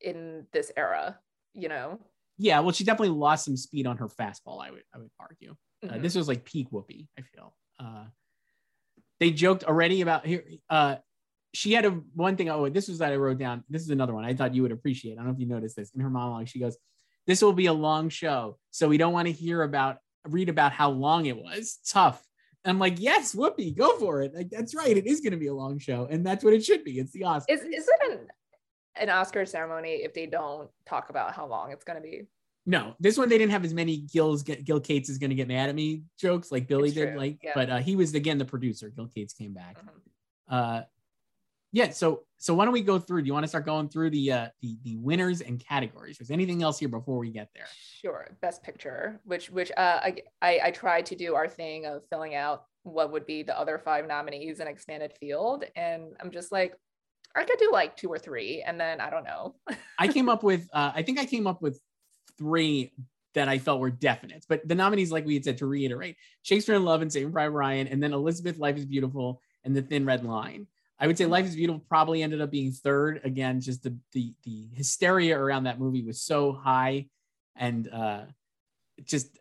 in 0.02 0.46
this 0.52 0.72
era. 0.78 1.18
You 1.54 1.70
know, 1.70 2.00
yeah, 2.38 2.60
well, 2.60 2.72
she 2.72 2.84
definitely 2.84 3.16
lost 3.18 3.46
some 3.46 3.58
speed 3.58 3.88
on 3.88 3.98
her 3.98 4.08
fastball. 4.08 4.62
I 4.64 4.70
would 4.72 4.84
I 4.94 5.00
would 5.00 5.10
argue. 5.20 5.56
Uh, 5.84 5.94
Mhm. 5.94 6.02
this 6.02 6.16
was 6.16 6.28
like 6.28 6.44
peak 6.46 6.70
Whoopi, 6.72 7.08
I 7.18 7.22
feel. 7.22 7.56
Uh, 7.80 8.06
they 9.20 9.32
joked 9.32 9.64
already 9.64 10.02
about 10.02 10.26
here. 10.26 10.44
Uh, 10.70 10.98
she 11.58 11.74
had 11.74 11.86
a 11.86 11.92
one 12.14 12.36
thing. 12.38 12.50
Oh, 12.50 12.70
this 12.70 12.88
was 12.88 13.00
that 13.00 13.12
I 13.12 13.16
wrote 13.16 13.38
down. 13.40 13.64
This 13.70 13.82
is 13.82 13.90
another 13.90 14.14
one 14.14 14.24
I 14.26 14.34
thought 14.34 14.54
you 14.56 14.62
would 14.62 14.72
appreciate. 14.72 15.14
I 15.14 15.16
don't 15.18 15.28
know 15.28 15.34
if 15.34 15.40
you 15.40 15.48
noticed 15.48 15.76
this 15.76 15.92
in 15.96 16.02
her 16.02 16.10
monologue. 16.10 16.48
She 16.48 16.60
goes, 16.60 16.78
"This 17.26 17.42
will 17.42 17.54
be 17.54 17.66
a 17.66 17.74
long 17.74 18.10
show, 18.10 18.58
so 18.72 18.88
we 18.88 18.98
don't 18.98 19.14
want 19.14 19.28
to 19.28 19.32
hear 19.32 19.64
about 19.64 19.98
read 20.26 20.50
about 20.50 20.72
how 20.72 20.90
long 20.92 21.26
it 21.26 21.36
was. 21.38 21.80
Tough." 21.90 22.24
And 22.64 22.72
I'm 22.72 22.80
like, 22.80 23.00
"Yes, 23.00 23.34
Whoopi, 23.34 23.76
go 23.76 23.98
for 23.98 24.22
it. 24.22 24.34
Like 24.36 24.50
that's 24.50 24.76
right. 24.76 24.96
It 24.96 25.08
is 25.08 25.22
going 25.22 25.32
to 25.32 25.38
be 25.38 25.48
a 25.48 25.54
long 25.54 25.80
show, 25.80 26.08
and 26.10 26.26
that's 26.26 26.44
what 26.44 26.54
it 26.54 26.64
should 26.64 26.84
be. 26.84 27.00
It's 27.00 27.12
the 27.12 27.24
Oscar." 27.24 27.52
is 27.54 27.62
is 27.62 27.88
it 27.88 28.12
an 28.12 28.28
an 29.00 29.10
Oscar 29.10 29.46
ceremony 29.46 29.92
if 30.04 30.14
they 30.14 30.26
don't 30.26 30.70
talk 30.86 31.10
about 31.10 31.34
how 31.34 31.46
long 31.48 31.72
it's 31.72 31.84
going 31.84 31.98
to 31.98 32.04
be? 32.04 32.24
No, 32.66 32.96
this 33.00 33.18
one 33.18 33.30
they 33.30 33.38
didn't 33.38 33.52
have 33.52 33.64
as 33.64 33.74
many 33.74 33.98
Gil's 33.98 34.44
Gil 34.44 34.80
Cates 34.82 35.08
is 35.10 35.18
going 35.18 35.30
to 35.30 35.36
get 35.36 35.48
mad 35.48 35.70
at 35.70 35.76
me 35.76 36.04
jokes 36.20 36.52
like 36.52 36.68
Billy 36.68 36.90
It's 36.90 36.96
did. 36.96 37.10
true, 37.12 37.18
Like, 37.18 37.38
yeah. 37.42 37.52
but 37.56 37.70
uh, 37.70 37.78
he 37.78 37.96
was 37.96 38.14
again 38.14 38.38
the 38.38 38.44
producer. 38.46 38.90
Gil 38.90 39.08
Cates 39.08 39.34
came 39.34 39.54
back. 39.54 39.78
Mhm. 39.80 39.90
Uh, 40.50 40.82
yeah. 41.72 41.90
So 41.90 42.24
so 42.38 42.54
why 42.54 42.66
don't 42.66 42.74
we 42.74 42.82
go 42.82 43.00
through? 43.00 43.24
Do 43.24 43.28
you 43.28 43.34
want 43.34 43.44
to 43.44 43.48
start 43.48 43.66
going 43.66 43.90
through 43.90 44.12
the 44.12 44.32
uh, 44.32 44.48
the 44.62 44.78
the 44.84 44.98
winners 44.98 45.42
and 45.42 45.60
categories? 45.60 46.20
Is 46.22 46.32
anything 46.32 46.64
else 46.64 46.80
here 46.80 46.90
before 46.90 47.18
we 47.18 47.30
get 47.30 47.50
there? 47.54 47.68
Sure, 48.02 48.28
best 48.42 48.64
picture, 48.64 49.20
which 49.26 49.50
which 49.50 49.72
uh, 49.76 50.00
I, 50.04 50.16
I 50.42 50.60
I 50.66 50.72
tried 50.72 51.08
to 51.08 51.16
do 51.16 51.36
our 51.36 51.48
thing 51.48 51.86
of 51.86 52.04
filling 52.10 52.36
out 52.36 52.64
what 52.84 53.12
would 53.12 53.26
be 53.26 53.44
the 53.44 53.58
other 53.58 53.78
five 53.78 54.08
nominees 54.08 54.60
in 54.60 54.68
expanded 54.68 55.14
field, 55.20 55.66
and 55.76 56.16
I'm 56.22 56.32
just 56.32 56.52
like, 56.52 56.74
I 57.36 57.44
could 57.44 57.60
do 57.60 57.72
like 57.72 57.98
two 57.98 58.10
or 58.10 58.20
three, 58.20 58.64
and 58.66 58.80
then 58.80 59.02
I 59.02 59.10
don't 59.10 59.24
know. 59.24 59.56
I 59.98 60.08
came 60.14 60.30
up 60.30 60.44
with 60.44 60.70
uh, 60.74 60.92
I 60.96 61.02
think 61.02 61.20
I 61.20 61.26
came 61.26 61.48
up 61.48 61.62
with 61.62 61.82
three 62.38 62.94
that 63.34 63.48
I 63.48 63.60
felt 63.60 63.80
were 63.80 63.92
definites. 63.92 64.46
But 64.48 64.68
the 64.68 64.76
nominees, 64.76 65.12
like 65.12 65.26
we 65.26 65.36
had 65.36 65.44
said, 65.44 65.58
to 65.60 65.68
reiterate, 65.68 66.16
Shakespeare 66.42 66.76
in 66.76 66.84
Love 66.84 67.02
and 67.02 67.12
Saving 67.12 67.32
Private 67.32 67.52
Ryan, 67.52 67.88
and 67.88 68.02
then 68.02 68.14
Elizabeth, 68.14 68.58
Life 68.58 68.78
is 68.78 68.86
Beautiful, 68.86 69.42
and 69.64 69.76
The 69.76 69.82
Thin 69.82 70.06
Red 70.06 70.24
Line. 70.24 70.68
I 71.00 71.08
would 71.08 71.18
say 71.18 71.26
Life 71.26 71.46
is 71.46 71.56
Beautiful 71.56 71.84
probably 71.88 72.24
ended 72.24 72.42
up 72.42 72.50
being 72.52 72.72
third. 72.72 73.22
Again, 73.24 73.62
just 73.62 73.84
the 73.84 73.96
the 74.14 74.34
the 74.44 74.68
hysteria 74.74 75.38
around 75.38 75.64
that 75.66 75.80
movie 75.80 76.02
was 76.04 76.22
so 76.22 76.54
high, 76.54 77.08
and 77.56 77.88
uh, 77.92 78.22
just 79.04 79.38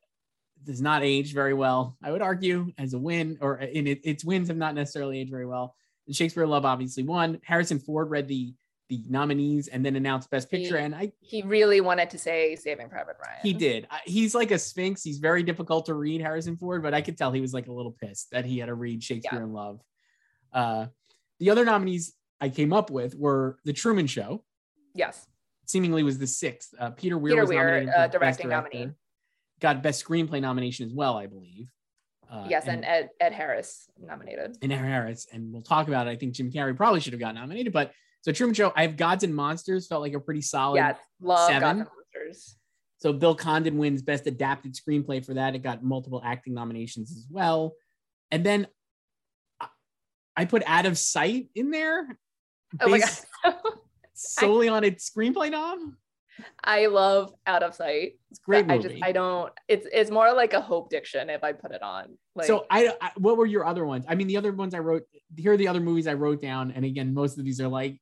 does 0.65 0.83
not 0.83 1.03
age 1.03 1.33
very 1.33 1.55
well. 1.55 1.97
I 2.03 2.11
would 2.13 2.23
argue 2.23 2.73
as 2.77 2.93
a 2.95 2.99
win, 2.99 3.39
or 3.41 3.57
in 3.59 3.87
it, 3.87 4.01
its 4.05 4.25
wins 4.25 4.49
have 4.49 4.57
not 4.57 4.75
necessarily 4.75 5.19
aged 5.21 5.31
very 5.31 5.47
well. 5.47 5.75
And 6.07 6.15
Shakespeare 6.15 6.43
in 6.43 6.51
Love 6.51 6.65
obviously 6.65 7.03
won. 7.05 7.41
Harrison 7.45 7.79
Ford 7.79 8.11
read 8.11 8.29
the 8.29 8.53
the 8.89 9.03
nominees 9.09 9.67
and 9.67 9.85
then 9.85 9.97
announced 9.97 10.31
Best 10.31 10.49
Picture, 10.49 10.79
He- 10.79 10.85
and 10.85 10.95
I 10.95 11.11
He 11.21 11.43
really 11.43 11.81
wanted 11.81 12.09
to 12.11 12.19
say 12.19 12.55
Saving 12.55 12.89
Private 12.89 13.17
Ryan. 13.21 13.41
he 13.43 13.53
did. 13.53 13.89
He's 14.05 14.33
like 14.33 14.53
a 14.53 14.59
sphinx. 14.61 15.03
He's 15.03 15.19
very 15.19 15.43
difficult 15.43 15.87
to 15.87 15.95
read, 15.95 16.21
Harrison 16.21 16.57
Ford, 16.57 16.85
but 16.85 16.95
I 16.95 17.01
could 17.01 17.19
tell 17.19 17.33
he 17.33 17.41
was 17.41 17.53
like 17.53 17.67
a 17.67 17.73
little 17.73 17.91
pissed 18.01 18.31
that 18.31 18.45
he 18.45 18.59
had 18.59 18.67
to 18.67 18.75
read 18.75 19.03
Shakespeare 19.03 19.43
in 19.43 19.53
Love. 19.53 19.81
Uh, 20.53 20.87
the 21.39 21.51
other 21.51 21.65
nominees 21.65 22.13
I 22.41 22.49
came 22.49 22.73
up 22.73 22.91
with 22.91 23.15
were 23.15 23.59
The 23.65 23.73
Truman 23.73 24.07
Show, 24.07 24.45
Yes, 24.95 25.27
seemingly 25.67 26.03
was 26.03 26.19
the 26.19 26.27
sixth. 26.27 26.71
Uh, 26.79 26.91
Peter 26.91 27.19
Weir 27.19 27.33
Peter 27.35 27.43
was 27.43 27.51
Weir, 27.51 27.93
uh, 27.97 28.07
directing 28.09 28.49
Director. 28.49 28.49
nominee. 28.79 28.93
Got 29.61 29.83
Best 29.83 30.05
Screenplay 30.05 30.41
nomination 30.41 30.87
as 30.87 30.93
well, 30.95 31.17
I 31.17 31.27
believe. 31.27 31.69
Uh, 32.31 32.47
yes, 32.49 32.67
and, 32.67 32.85
Ed 32.85 33.11
Ed 33.21 33.33
Harris 33.33 33.89
nominated. 33.99 34.57
and 34.61 34.73
Aaron 34.73 34.91
Harris, 34.91 35.27
and 35.33 35.53
we'll 35.53 35.63
talk 35.63 35.87
about 35.89 36.09
it. 36.09 36.11
I 36.11 36.17
think 36.17 36.35
Jim 36.35 36.51
Carrey 36.51 36.77
probably 36.77 37.01
should 37.01 37.13
have 37.13 37.21
got 37.21 37.35
nominated, 37.35 37.73
but 37.73 37.93
so 38.23 38.33
Truman 38.33 38.55
Show, 38.55 38.73
I 38.75 38.83
have 38.83 38.97
Gods 38.97 39.23
and 39.23 39.35
Monsters 39.35 39.87
felt 39.87 40.03
like 40.03 40.13
a 40.15 40.21
pretty 40.21 40.41
solid 40.43 40.77
Yes, 40.77 40.99
love 41.21 41.47
seven. 41.49 41.61
Gods 41.61 41.79
and 41.79 41.89
Monsters. 42.25 42.57
So 42.99 43.13
Bill 43.13 43.35
Condon 43.35 43.79
wins 43.79 44.03
Best 44.03 44.27
Adapted 44.27 44.75
Screenplay 44.75 45.25
for 45.25 45.35
that. 45.35 45.55
It 45.55 45.59
got 45.63 45.85
multiple 45.85 46.21
acting 46.25 46.55
nominations 46.55 47.13
as 47.13 47.27
well. 47.31 47.75
And 48.33 48.45
then 48.45 48.67
I 50.37 50.45
put 50.45 50.63
Out 50.67 50.87
of 50.87 50.99
Sight 50.99 51.49
in 51.55 51.71
there 51.71 52.19
Oh 52.81 52.89
my 52.89 52.99
based 52.99 53.27
god, 53.45 53.55
solely 54.15 54.69
on 54.69 54.85
its 54.85 55.09
screenplay 55.09 55.51
nom. 55.51 55.97
I 56.63 56.87
love 56.87 57.33
Out 57.47 57.63
of 57.63 57.75
Sight. 57.75 58.19
It's 58.31 58.41
great 58.41 58.71
I 58.71 58.79
just 58.79 58.97
I 59.03 59.13
don't. 59.13 59.53
It's 59.69 59.87
it's 59.93 60.11
more 60.11 60.33
like 60.35 60.53
a 60.53 60.61
Hope 60.61 60.91
Diction 60.91 61.31
if 61.31 61.43
I 61.43 61.53
put 61.53 61.73
it 61.73 61.83
on. 61.83 62.19
Like, 62.35 62.47
so 62.47 62.67
I, 62.71 62.93
I, 63.01 63.13
what 63.17 63.39
were 63.39 63.47
your 63.47 63.65
other 63.65 63.87
ones? 63.87 64.05
I 64.09 64.15
mean, 64.15 64.27
the 64.27 64.37
other 64.37 64.53
ones 64.53 64.75
I 64.75 64.81
wrote. 64.81 65.05
Here 65.37 65.53
are 65.53 65.57
the 65.57 65.69
other 65.69 65.81
movies 65.81 66.07
I 66.07 66.15
wrote 66.15 66.43
down, 66.43 66.73
and 66.73 66.85
again, 66.85 67.15
most 67.15 67.39
of 67.39 67.45
these 67.45 67.61
are 67.61 67.69
like 67.69 67.99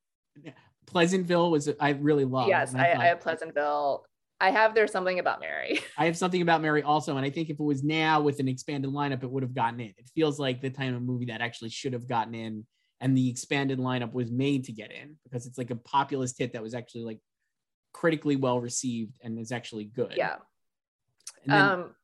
Pleasantville 0.87 1.51
was 1.51 1.69
I 1.81 1.91
really 1.91 2.25
love. 2.25 2.49
yes, 2.49 2.75
I, 2.75 2.93
I 2.93 3.07
have 3.07 3.21
Pleasantville. 3.21 4.05
I 4.41 4.51
have 4.51 4.75
There's 4.75 4.93
Something 4.93 5.19
About 5.19 5.41
Mary. 5.41 5.81
I 5.99 6.07
have 6.07 6.17
something 6.17 6.43
about 6.43 6.61
Mary 6.61 6.83
also, 6.83 7.17
and 7.17 7.25
I 7.25 7.31
think 7.31 7.51
if 7.51 7.59
it 7.59 7.63
was 7.63 7.83
now 7.83 8.21
with 8.21 8.41
an 8.41 8.49
expanded 8.49 8.91
lineup, 8.91 9.23
it 9.23 9.31
would 9.31 9.43
have 9.43 9.55
gotten 9.55 9.81
in. 9.81 9.95
It 9.97 10.11
feels 10.15 10.39
like 10.39 10.61
the 10.61 10.71
time 10.71 10.95
of 10.95 11.03
movie 11.03 11.27
that 11.27 11.41
actually 11.41 11.71
should 11.71 11.93
have 11.93 12.09
gotten 12.09 12.35
in, 12.35 12.67
and 13.01 13.17
the 13.17 13.31
expanded 13.31 13.79
lineup 13.79 14.13
was 14.13 14.31
made 14.31 14.65
to 14.65 14.73
get 14.73 14.91
in 14.93 15.17
because 15.25 15.47
it's 15.47 15.59
like 15.59 15.71
a 15.71 15.77
populist 15.77 16.39
hit 16.39 16.53
that 16.53 16.63
was 16.63 16.75
actually 16.75 17.05
like 17.05 17.19
critically 17.93 18.37
well 18.37 18.61
received 18.61 19.17
and 19.23 19.39
is 19.39 19.53
actually 19.53 19.85
good. 19.85 20.15
Yeah. 20.17 20.37
Then, 21.47 21.61
Um, 21.61 21.95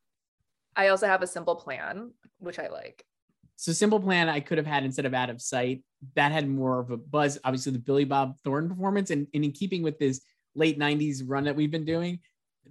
I 0.76 0.88
also 0.88 1.06
have 1.06 1.22
a 1.22 1.26
simple 1.26 1.56
plan, 1.56 2.12
which 2.38 2.58
I 2.58 2.68
like. 2.68 3.04
so 3.56 3.72
Simple 3.72 4.00
Plan 4.00 4.28
I 4.28 4.40
could 4.40 4.56
have 4.56 4.66
had 4.66 4.84
instead 4.84 5.04
of 5.04 5.12
Out 5.14 5.30
of 5.30 5.42
Sight. 5.42 5.82
That 6.14 6.32
had 6.32 6.48
more 6.48 6.78
of 6.80 6.90
a 6.90 6.96
buzz. 6.96 7.38
Obviously, 7.44 7.72
the 7.72 7.78
Billy 7.80 8.04
Bob 8.04 8.36
Thornton 8.44 8.70
performance, 8.70 9.10
and, 9.10 9.26
and 9.34 9.44
in 9.44 9.52
keeping 9.52 9.82
with 9.82 9.98
this 9.98 10.20
late 10.54 10.78
'90s 10.78 11.22
run 11.26 11.44
that 11.44 11.56
we've 11.56 11.70
been 11.70 11.84
doing, 11.84 12.20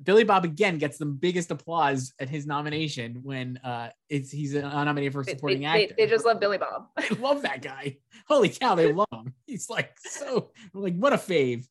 Billy 0.04 0.24
Bob 0.24 0.46
again 0.46 0.78
gets 0.78 0.98
the 0.98 1.06
biggest 1.06 1.52
applause 1.52 2.14
at 2.20 2.30
his 2.30 2.46
nomination 2.46 3.20
when 3.24 3.58
uh 3.64 3.90
it's 4.10 4.32
he's 4.32 4.54
nominated 4.54 5.14
for 5.14 5.24
supporting 5.24 5.60
they- 5.62 5.66
actor. 5.66 5.96
they 5.98 6.08
just 6.08 6.26
love 6.26 6.40
Billy 6.40 6.58
Bob. 6.58 6.88
I 6.98 7.08
love 7.20 7.42
that 7.44 7.62
guy. 7.62 7.98
Holy 8.28 8.50
cow, 8.50 8.76
they 8.76 8.94
love 8.94 9.08
him. 9.14 9.34
He's 9.46 9.70
like 9.70 9.92
so 10.00 10.52
like 10.74 10.96
what 10.96 11.14
a 11.14 11.18
fave. 11.18 11.66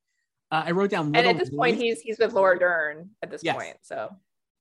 Uh, 0.50 0.62
I 0.66 0.70
wrote 0.70 0.90
down 0.90 1.06
and 1.06 1.14
little 1.14 1.30
at 1.32 1.38
this 1.38 1.50
point, 1.50 1.76
he's 1.76 2.00
he's 2.00 2.18
with 2.18 2.32
Laura 2.32 2.58
Dern 2.58 3.10
at 3.22 3.30
this 3.30 3.42
Yes. 3.44 3.54
point. 3.56 3.76
So 3.82 4.08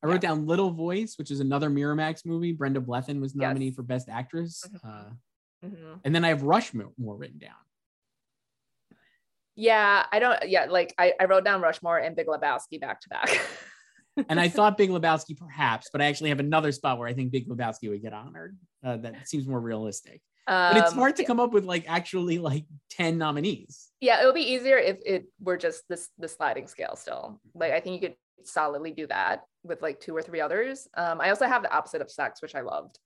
I 0.03 0.07
wrote 0.07 0.21
down 0.21 0.45
Little 0.45 0.69
Voice, 0.71 1.17
which 1.17 1.31
is 1.31 1.39
another 1.39 1.69
Miramax 1.69 2.25
movie. 2.25 2.51
Brenda 2.51 2.79
Blethyn 2.79 3.19
was 3.19 3.33
Yes. 3.33 3.41
nominated 3.41 3.75
for 3.75 3.83
Best 3.83 4.09
Actress. 4.09 4.63
Mhm. 4.69 4.79
Uh, 4.83 5.09
mhm. 5.65 5.99
and 6.05 6.13
then 6.13 6.23
I 6.23 6.27
have 6.29 6.43
Rushmore 6.43 6.91
written 6.97 7.39
down. 7.39 7.55
Yeah, 9.57 10.05
I 10.11 10.19
don't. 10.19 10.47
Yeah, 10.47 10.67
like 10.69 10.93
I, 10.99 11.13
I 11.19 11.25
wrote 11.25 11.43
down 11.43 11.61
Rushmore 11.61 11.97
and 11.97 12.15
Big 12.15 12.27
Lebowski 12.27 12.79
back 12.79 13.01
to 13.01 13.09
back. 13.09 13.41
and 14.29 14.39
I 14.39 14.49
thought 14.49 14.77
Big 14.77 14.91
Lebowski 14.91 15.35
perhaps, 15.35 15.89
but 15.91 15.99
I 15.99 16.05
actually 16.05 16.29
have 16.29 16.39
another 16.39 16.71
spot 16.71 16.99
where 16.99 17.07
I 17.07 17.13
think 17.13 17.31
Big 17.31 17.49
Lebowski 17.49 17.89
would 17.89 18.03
get 18.03 18.13
honored. 18.13 18.55
Uh, 18.85 18.97
that 18.97 19.27
seems 19.27 19.47
more 19.47 19.59
realistic. 19.59 20.21
Um, 20.47 20.73
but 20.73 20.77
it's 20.83 20.91
um, 20.93 20.99
hard 20.99 21.15
to 21.17 21.23
yeah. 21.23 21.27
come 21.27 21.39
up 21.39 21.51
with 21.51 21.65
like 21.65 21.85
actually 21.87 22.37
like 22.37 22.65
10 22.91 23.17
nominees. 23.17 23.89
Yeah, 23.99 24.21
it 24.21 24.25
would 24.25 24.35
be 24.35 24.53
easier 24.53 24.77
if 24.77 24.99
it 25.05 25.25
were 25.41 25.57
just 25.57 25.83
this 25.89 26.07
the 26.19 26.27
sliding 26.27 26.67
scale 26.67 26.95
still. 26.95 27.41
Like 27.55 27.73
I 27.73 27.79
think 27.79 28.01
you 28.01 28.09
could 28.09 28.17
solidly 28.47 28.91
do 28.91 29.07
that 29.07 29.41
with 29.63 29.81
like 29.81 29.99
two 29.99 30.15
or 30.15 30.21
three 30.21 30.39
others. 30.39 30.87
Um, 30.95 31.19
I 31.19 31.29
also 31.29 31.47
have 31.47 31.63
the 31.63 31.75
opposite 31.75 32.01
of 32.01 32.11
sex, 32.11 32.41
which 32.43 32.55
I 32.55 32.61
loved. 32.61 32.99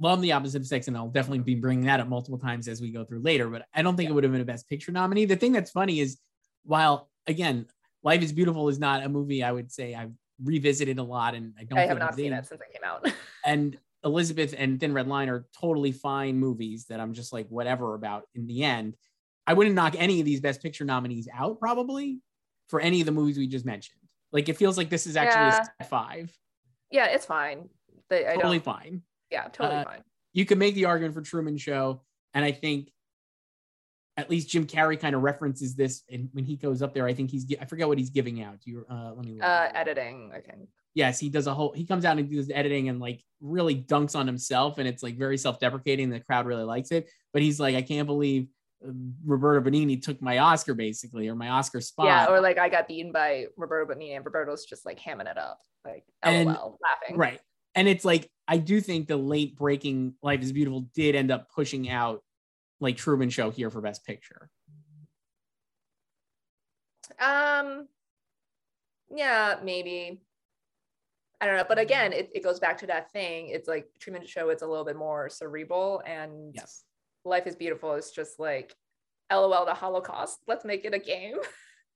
Love 0.00 0.20
the 0.22 0.32
opposite 0.32 0.60
of 0.60 0.66
sex, 0.66 0.88
and 0.88 0.96
I'll 0.96 1.08
definitely 1.08 1.40
be 1.40 1.54
bringing 1.54 1.86
that 1.86 2.00
up 2.00 2.08
multiple 2.08 2.38
times 2.38 2.68
as 2.68 2.80
we 2.80 2.90
go 2.90 3.04
through 3.04 3.20
later. 3.20 3.48
But 3.48 3.66
I 3.74 3.82
don't 3.82 3.96
think 3.96 4.06
yeah. 4.06 4.12
it 4.12 4.14
would 4.14 4.24
have 4.24 4.32
been 4.32 4.40
a 4.40 4.46
best 4.46 4.68
picture 4.68 4.92
nominee. 4.92 5.24
The 5.24 5.36
thing 5.36 5.52
that's 5.52 5.70
funny 5.70 6.00
is, 6.00 6.18
while 6.64 7.10
again, 7.26 7.66
Life 8.02 8.22
is 8.22 8.32
Beautiful 8.32 8.68
is 8.68 8.78
not 8.78 9.02
a 9.02 9.08
movie 9.08 9.42
I 9.42 9.50
would 9.50 9.72
say 9.72 9.94
I've 9.94 10.12
revisited 10.42 10.98
a 10.98 11.02
lot, 11.02 11.34
and 11.34 11.52
I 11.58 11.64
don't. 11.64 11.78
I 11.78 11.86
have 11.86 11.98
not 11.98 12.14
seen 12.14 12.32
it 12.32 12.46
since 12.46 12.60
it 12.60 12.72
came 12.72 12.84
out. 12.84 13.10
and 13.44 13.76
Elizabeth 14.04 14.54
and 14.56 14.78
Thin 14.78 14.94
Red 14.94 15.08
Line 15.08 15.28
are 15.28 15.46
totally 15.60 15.92
fine 15.92 16.38
movies 16.38 16.86
that 16.86 17.00
I'm 17.00 17.12
just 17.12 17.32
like 17.32 17.48
whatever 17.48 17.94
about 17.94 18.24
in 18.34 18.46
the 18.46 18.62
end. 18.62 18.96
I 19.46 19.54
wouldn't 19.54 19.74
knock 19.74 19.94
any 19.96 20.20
of 20.20 20.26
these 20.26 20.40
Best 20.40 20.62
Picture 20.62 20.84
nominees 20.84 21.28
out 21.32 21.58
probably 21.58 22.20
for 22.68 22.80
any 22.80 23.00
of 23.00 23.06
the 23.06 23.12
movies 23.12 23.38
we 23.38 23.48
just 23.48 23.64
mentioned. 23.64 23.98
Like 24.30 24.48
it 24.48 24.56
feels 24.56 24.76
like 24.76 24.90
this 24.90 25.06
is 25.06 25.16
actually 25.16 25.58
yeah. 25.58 25.66
a 25.80 25.84
five. 25.84 26.32
Yeah, 26.90 27.06
it's 27.06 27.26
fine. 27.26 27.68
But 28.08 28.26
I 28.26 28.34
totally 28.34 28.58
fine. 28.58 29.02
Yeah, 29.30 29.44
totally 29.48 29.80
uh, 29.80 29.84
fine. 29.84 30.02
You 30.32 30.44
can 30.44 30.58
make 30.58 30.74
the 30.74 30.86
argument 30.86 31.14
for 31.14 31.22
Truman 31.22 31.56
Show, 31.56 32.02
and 32.34 32.44
I 32.44 32.52
think 32.52 32.90
at 34.16 34.28
least 34.28 34.48
Jim 34.48 34.66
Carrey 34.66 34.98
kind 34.98 35.14
of 35.14 35.22
references 35.22 35.76
this, 35.76 36.02
and 36.10 36.28
when 36.32 36.44
he 36.44 36.56
goes 36.56 36.82
up 36.82 36.92
there, 36.92 37.06
I 37.06 37.14
think 37.14 37.30
he's 37.30 37.46
I 37.60 37.64
forget 37.64 37.86
what 37.86 37.98
he's 37.98 38.10
giving 38.10 38.42
out. 38.42 38.58
You 38.64 38.84
uh, 38.90 39.12
let 39.14 39.24
me 39.24 39.34
look. 39.34 39.44
Uh, 39.44 39.68
editing, 39.74 40.32
I 40.34 40.40
think. 40.40 40.68
Yes, 40.94 41.20
he 41.20 41.28
does 41.28 41.46
a 41.46 41.54
whole. 41.54 41.72
He 41.72 41.86
comes 41.86 42.04
out 42.04 42.18
and 42.18 42.28
does 42.28 42.50
editing 42.50 42.88
and 42.88 42.98
like 42.98 43.22
really 43.40 43.76
dunks 43.76 44.16
on 44.16 44.26
himself, 44.26 44.78
and 44.78 44.88
it's 44.88 45.02
like 45.02 45.16
very 45.16 45.38
self-deprecating. 45.38 46.10
The 46.10 46.20
crowd 46.20 46.46
really 46.46 46.64
likes 46.64 46.90
it, 46.90 47.08
but 47.32 47.42
he's 47.42 47.60
like, 47.60 47.76
I 47.76 47.82
can't 47.82 48.06
believe 48.06 48.48
Roberto 49.24 49.68
Benigni 49.68 50.02
took 50.02 50.20
my 50.20 50.38
Oscar 50.38 50.74
basically, 50.74 51.28
or 51.28 51.36
my 51.36 51.50
Oscar 51.50 51.80
spot. 51.80 52.06
Yeah, 52.06 52.26
or 52.26 52.40
like 52.40 52.58
I 52.58 52.68
got 52.68 52.88
beaten 52.88 53.12
by 53.12 53.46
Roberto 53.56 53.94
Benigni, 53.94 54.16
and 54.16 54.24
Roberto's 54.24 54.64
just 54.64 54.84
like 54.84 54.98
hamming 54.98 55.30
it 55.30 55.38
up, 55.38 55.60
like 55.84 56.04
and, 56.24 56.48
LOL, 56.48 56.78
laughing. 56.82 57.16
Right, 57.16 57.40
and 57.76 57.86
it's 57.86 58.04
like 58.04 58.28
I 58.48 58.56
do 58.56 58.80
think 58.80 59.06
the 59.06 59.16
late 59.16 59.56
breaking 59.56 60.14
Life 60.22 60.42
is 60.42 60.52
Beautiful 60.52 60.88
did 60.94 61.14
end 61.14 61.30
up 61.30 61.50
pushing 61.50 61.88
out 61.88 62.22
like 62.80 62.96
Truman 62.96 63.30
Show 63.30 63.50
here 63.50 63.70
for 63.70 63.80
Best 63.80 64.04
Picture. 64.04 64.48
Um, 67.20 67.88
yeah, 69.14 69.56
maybe. 69.62 70.22
I 71.40 71.46
don't 71.46 71.56
know, 71.56 71.64
but 71.68 71.78
again, 71.78 72.12
it, 72.12 72.30
it 72.34 72.42
goes 72.42 72.58
back 72.58 72.78
to 72.78 72.86
that 72.86 73.12
thing. 73.12 73.50
It's 73.50 73.68
like 73.68 73.86
Truman 74.00 74.26
Show. 74.26 74.48
It's 74.48 74.62
a 74.62 74.66
little 74.66 74.84
bit 74.84 74.96
more 74.96 75.28
cerebral, 75.28 76.02
and 76.04 76.54
yes 76.54 76.82
Life 77.24 77.46
is 77.46 77.54
Beautiful 77.54 77.94
is 77.94 78.10
just 78.10 78.40
like 78.40 78.74
LOL 79.30 79.64
the 79.64 79.74
Holocaust. 79.74 80.38
Let's 80.46 80.64
make 80.64 80.84
it 80.84 80.94
a 80.94 80.98
game. 80.98 81.36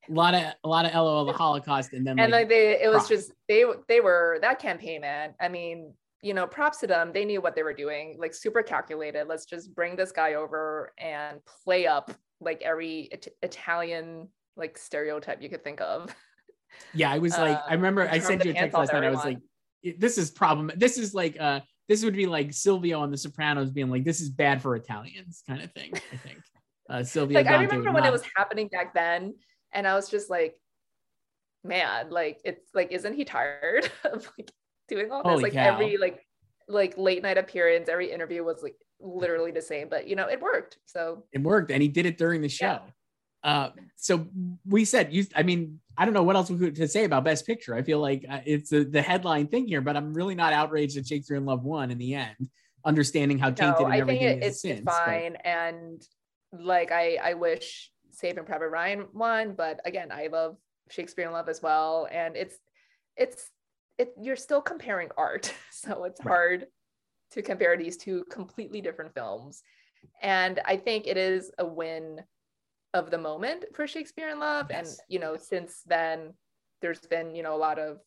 A 0.09 0.13
lot 0.13 0.35
of 0.35 0.43
a 0.65 0.69
lot 0.69 0.85
of 0.85 0.95
LOL 0.95 1.25
the 1.25 1.33
Holocaust, 1.45 1.93
and 1.93 2.07
then 2.07 2.19
and 2.19 2.31
like, 2.31 2.43
like 2.43 2.49
they 2.49 2.83
it 2.83 2.93
was 2.93 3.09
just 3.09 3.33
they 3.49 3.65
they 3.89 4.01
were 4.01 4.39
that 4.43 4.59
campaign 4.59 5.01
man. 5.01 5.35
I 5.41 5.49
mean, 5.49 5.95
you 6.23 6.35
know, 6.35 6.47
props 6.47 6.79
to 6.79 6.87
them. 6.87 7.13
They 7.13 7.25
knew 7.25 7.41
what 7.41 7.55
they 7.55 7.65
were 7.65 7.75
doing, 7.75 8.17
like 8.19 8.33
super 8.33 8.63
calculated. 8.63 9.27
Let's 9.29 9.45
just 9.45 9.75
bring 9.75 9.97
this 9.97 10.13
guy 10.13 10.35
over 10.35 10.93
and 10.99 11.41
play 11.65 11.87
up 11.87 12.13
like 12.41 12.63
every 12.63 13.09
it- 13.13 13.37
Italian 13.43 14.29
like 14.57 14.79
stereotype 14.79 15.43
you 15.43 15.51
could 15.51 15.65
think 15.65 15.81
of. 15.81 16.15
Yeah, 16.95 17.11
I 17.11 17.19
was 17.19 17.37
like, 17.37 17.57
uh, 17.57 17.63
I 17.69 17.75
remember 17.75 18.09
I 18.09 18.19
sent 18.19 18.45
you 18.45 18.53
a 18.53 18.55
text 18.55 18.75
last 18.75 18.93
night. 18.93 19.05
I 19.05 19.11
was 19.11 19.25
like, 19.25 19.39
this 19.99 20.17
is 20.17 20.31
problem. 20.31 20.71
This 20.77 20.97
is 20.97 21.13
like 21.13 21.39
uh 21.39 21.61
this 21.89 22.05
would 22.05 22.15
be 22.15 22.27
like 22.27 22.53
Silvio 22.53 23.01
on 23.01 23.11
The 23.11 23.19
Sopranos 23.19 23.71
being 23.71 23.91
like, 23.91 24.05
"This 24.05 24.21
is 24.21 24.31
bad 24.31 24.63
for 24.63 24.77
Italians," 24.77 25.43
kind 25.47 25.63
of 25.63 25.73
thing. 25.73 25.93
I 26.13 26.17
think 26.17 26.39
uh, 26.89 27.03
Silvio. 27.03 27.37
like 27.37 27.47
Dante 27.47 27.59
I 27.59 27.63
remember 27.65 27.93
when 27.93 28.05
not... 28.05 28.09
it 28.09 28.13
was 28.13 28.23
happening 28.37 28.69
back 28.69 28.95
then, 28.95 29.35
and 29.73 29.87
I 29.87 29.95
was 29.95 30.09
just 30.09 30.31
like, 30.31 30.55
"Man, 31.65 32.11
like 32.11 32.41
it's 32.45 32.71
like, 32.73 32.93
isn't 32.93 33.15
he 33.15 33.25
tired 33.25 33.91
of 34.05 34.31
like 34.39 34.51
doing 34.95 35.11
all 35.11 35.23
this? 35.23 35.31
Holy 35.31 35.43
like 35.45 35.53
cow. 35.55 35.75
every 35.75 35.97
like 35.97 36.21
like 36.69 36.95
late 36.97 37.23
night 37.23 37.39
appearance, 37.39 37.89
every 37.89 38.13
interview 38.13 38.45
was 38.45 38.63
like 38.63 38.77
literally 39.01 39.51
the 39.51 39.63
same, 39.63 39.89
but 39.89 40.07
you 40.09 40.17
know, 40.17 40.29
it 40.29 40.41
worked. 40.41 40.79
So 40.87 41.25
it 41.33 41.43
worked, 41.43 41.71
and 41.71 41.83
he 41.83 41.89
did 41.89 42.07
it 42.07 42.19
during 42.19 42.41
the 42.41 42.49
show. 42.49 42.81
Yeah. 42.81 42.81
Uh, 43.45 43.71
so 43.97 44.27
we 44.65 44.85
said 44.85 45.13
you. 45.13 45.27
I 45.35 45.43
mean, 45.43 45.81
I 45.97 46.05
don't 46.05 46.15
know 46.15 46.23
what 46.23 46.37
else 46.37 46.51
we 46.51 46.59
could 46.59 46.77
to 46.77 46.89
say 46.89 47.05
about 47.05 47.25
Best 47.25 47.47
Picture. 47.47 47.75
I 47.75 47.83
feel 47.83 47.99
like 47.99 48.25
uh, 48.29 48.41
it's 48.47 48.73
a, 48.73 48.85
the 48.85 49.03
headline 49.03 49.49
thing 49.49 49.67
here, 49.67 49.81
but 49.81 49.97
I'm 49.97 50.15
really 50.15 50.35
not 50.35 50.53
outraged 50.53 50.97
that 50.97 51.07
Shakespeare 51.07 51.37
in 51.37 51.45
Love 51.45 51.65
won 51.65 51.91
in 51.91 51.99
the 51.99 52.15
end, 52.15 52.49
understanding 52.85 53.39
how 53.39 53.51
tainted 53.51 53.81
no, 53.81 53.87
and 53.87 53.95
everything 53.95 54.27
I 54.29 54.31
think 54.33 54.43
it, 54.43 54.47
it's 54.47 54.63
since, 54.63 54.85
fine. 54.85 55.33
But... 55.33 55.47
And 55.47 56.03
like, 56.53 56.93
I 56.93 57.19
I 57.23 57.35
wish 57.35 57.91
Saving 58.13 58.45
Private 58.45 58.69
Ryan 58.69 59.07
won, 59.13 59.55
but 59.55 59.81
again, 59.85 60.13
I 60.13 60.29
love 60.29 60.57
Shakespeare 60.91 61.27
in 61.27 61.33
Love 61.33 61.49
as 61.49 61.61
well, 61.61 62.07
and 62.13 62.37
it's 62.37 62.57
it's 63.17 63.51
it. 63.99 64.13
You're 64.21 64.37
still 64.37 64.61
comparing 64.61 65.09
art, 65.17 65.53
so 65.71 66.05
it's 66.05 66.25
right. 66.25 66.31
hard 66.31 66.67
to 67.33 67.43
compare 67.43 67.77
these 67.77 67.97
two 67.97 68.25
completely 68.31 68.81
different 68.81 69.15
films. 69.15 69.63
And 70.21 70.61
I 70.65 70.77
think 70.77 71.07
it 71.07 71.17
is 71.17 71.51
a 71.59 71.67
win 71.67 72.21
of 72.95 73.11
the 73.11 73.19
moment 73.19 73.65
for 73.75 73.87
Shakespeare 73.87 74.29
in 74.29 74.39
Love. 74.39 74.67
Yes. 74.71 74.89
And, 74.89 74.99
you 75.09 75.19
know, 75.19 75.37
since 75.37 75.83
then, 75.87 76.35
there's 76.81 77.01
been, 77.01 77.35
you 77.35 77.43
know, 77.43 77.55
a 77.55 77.57
lot 77.57 77.79
of 77.79 77.99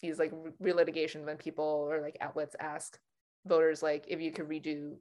these 0.00 0.18
like 0.18 0.32
relitigation 0.62 1.24
when 1.24 1.36
people 1.36 1.88
or 1.90 2.00
like 2.00 2.16
outlets 2.20 2.54
ask 2.60 2.98
voters, 3.46 3.82
like, 3.82 4.04
if 4.08 4.20
you 4.20 4.32
could 4.32 4.48
redo 4.48 4.94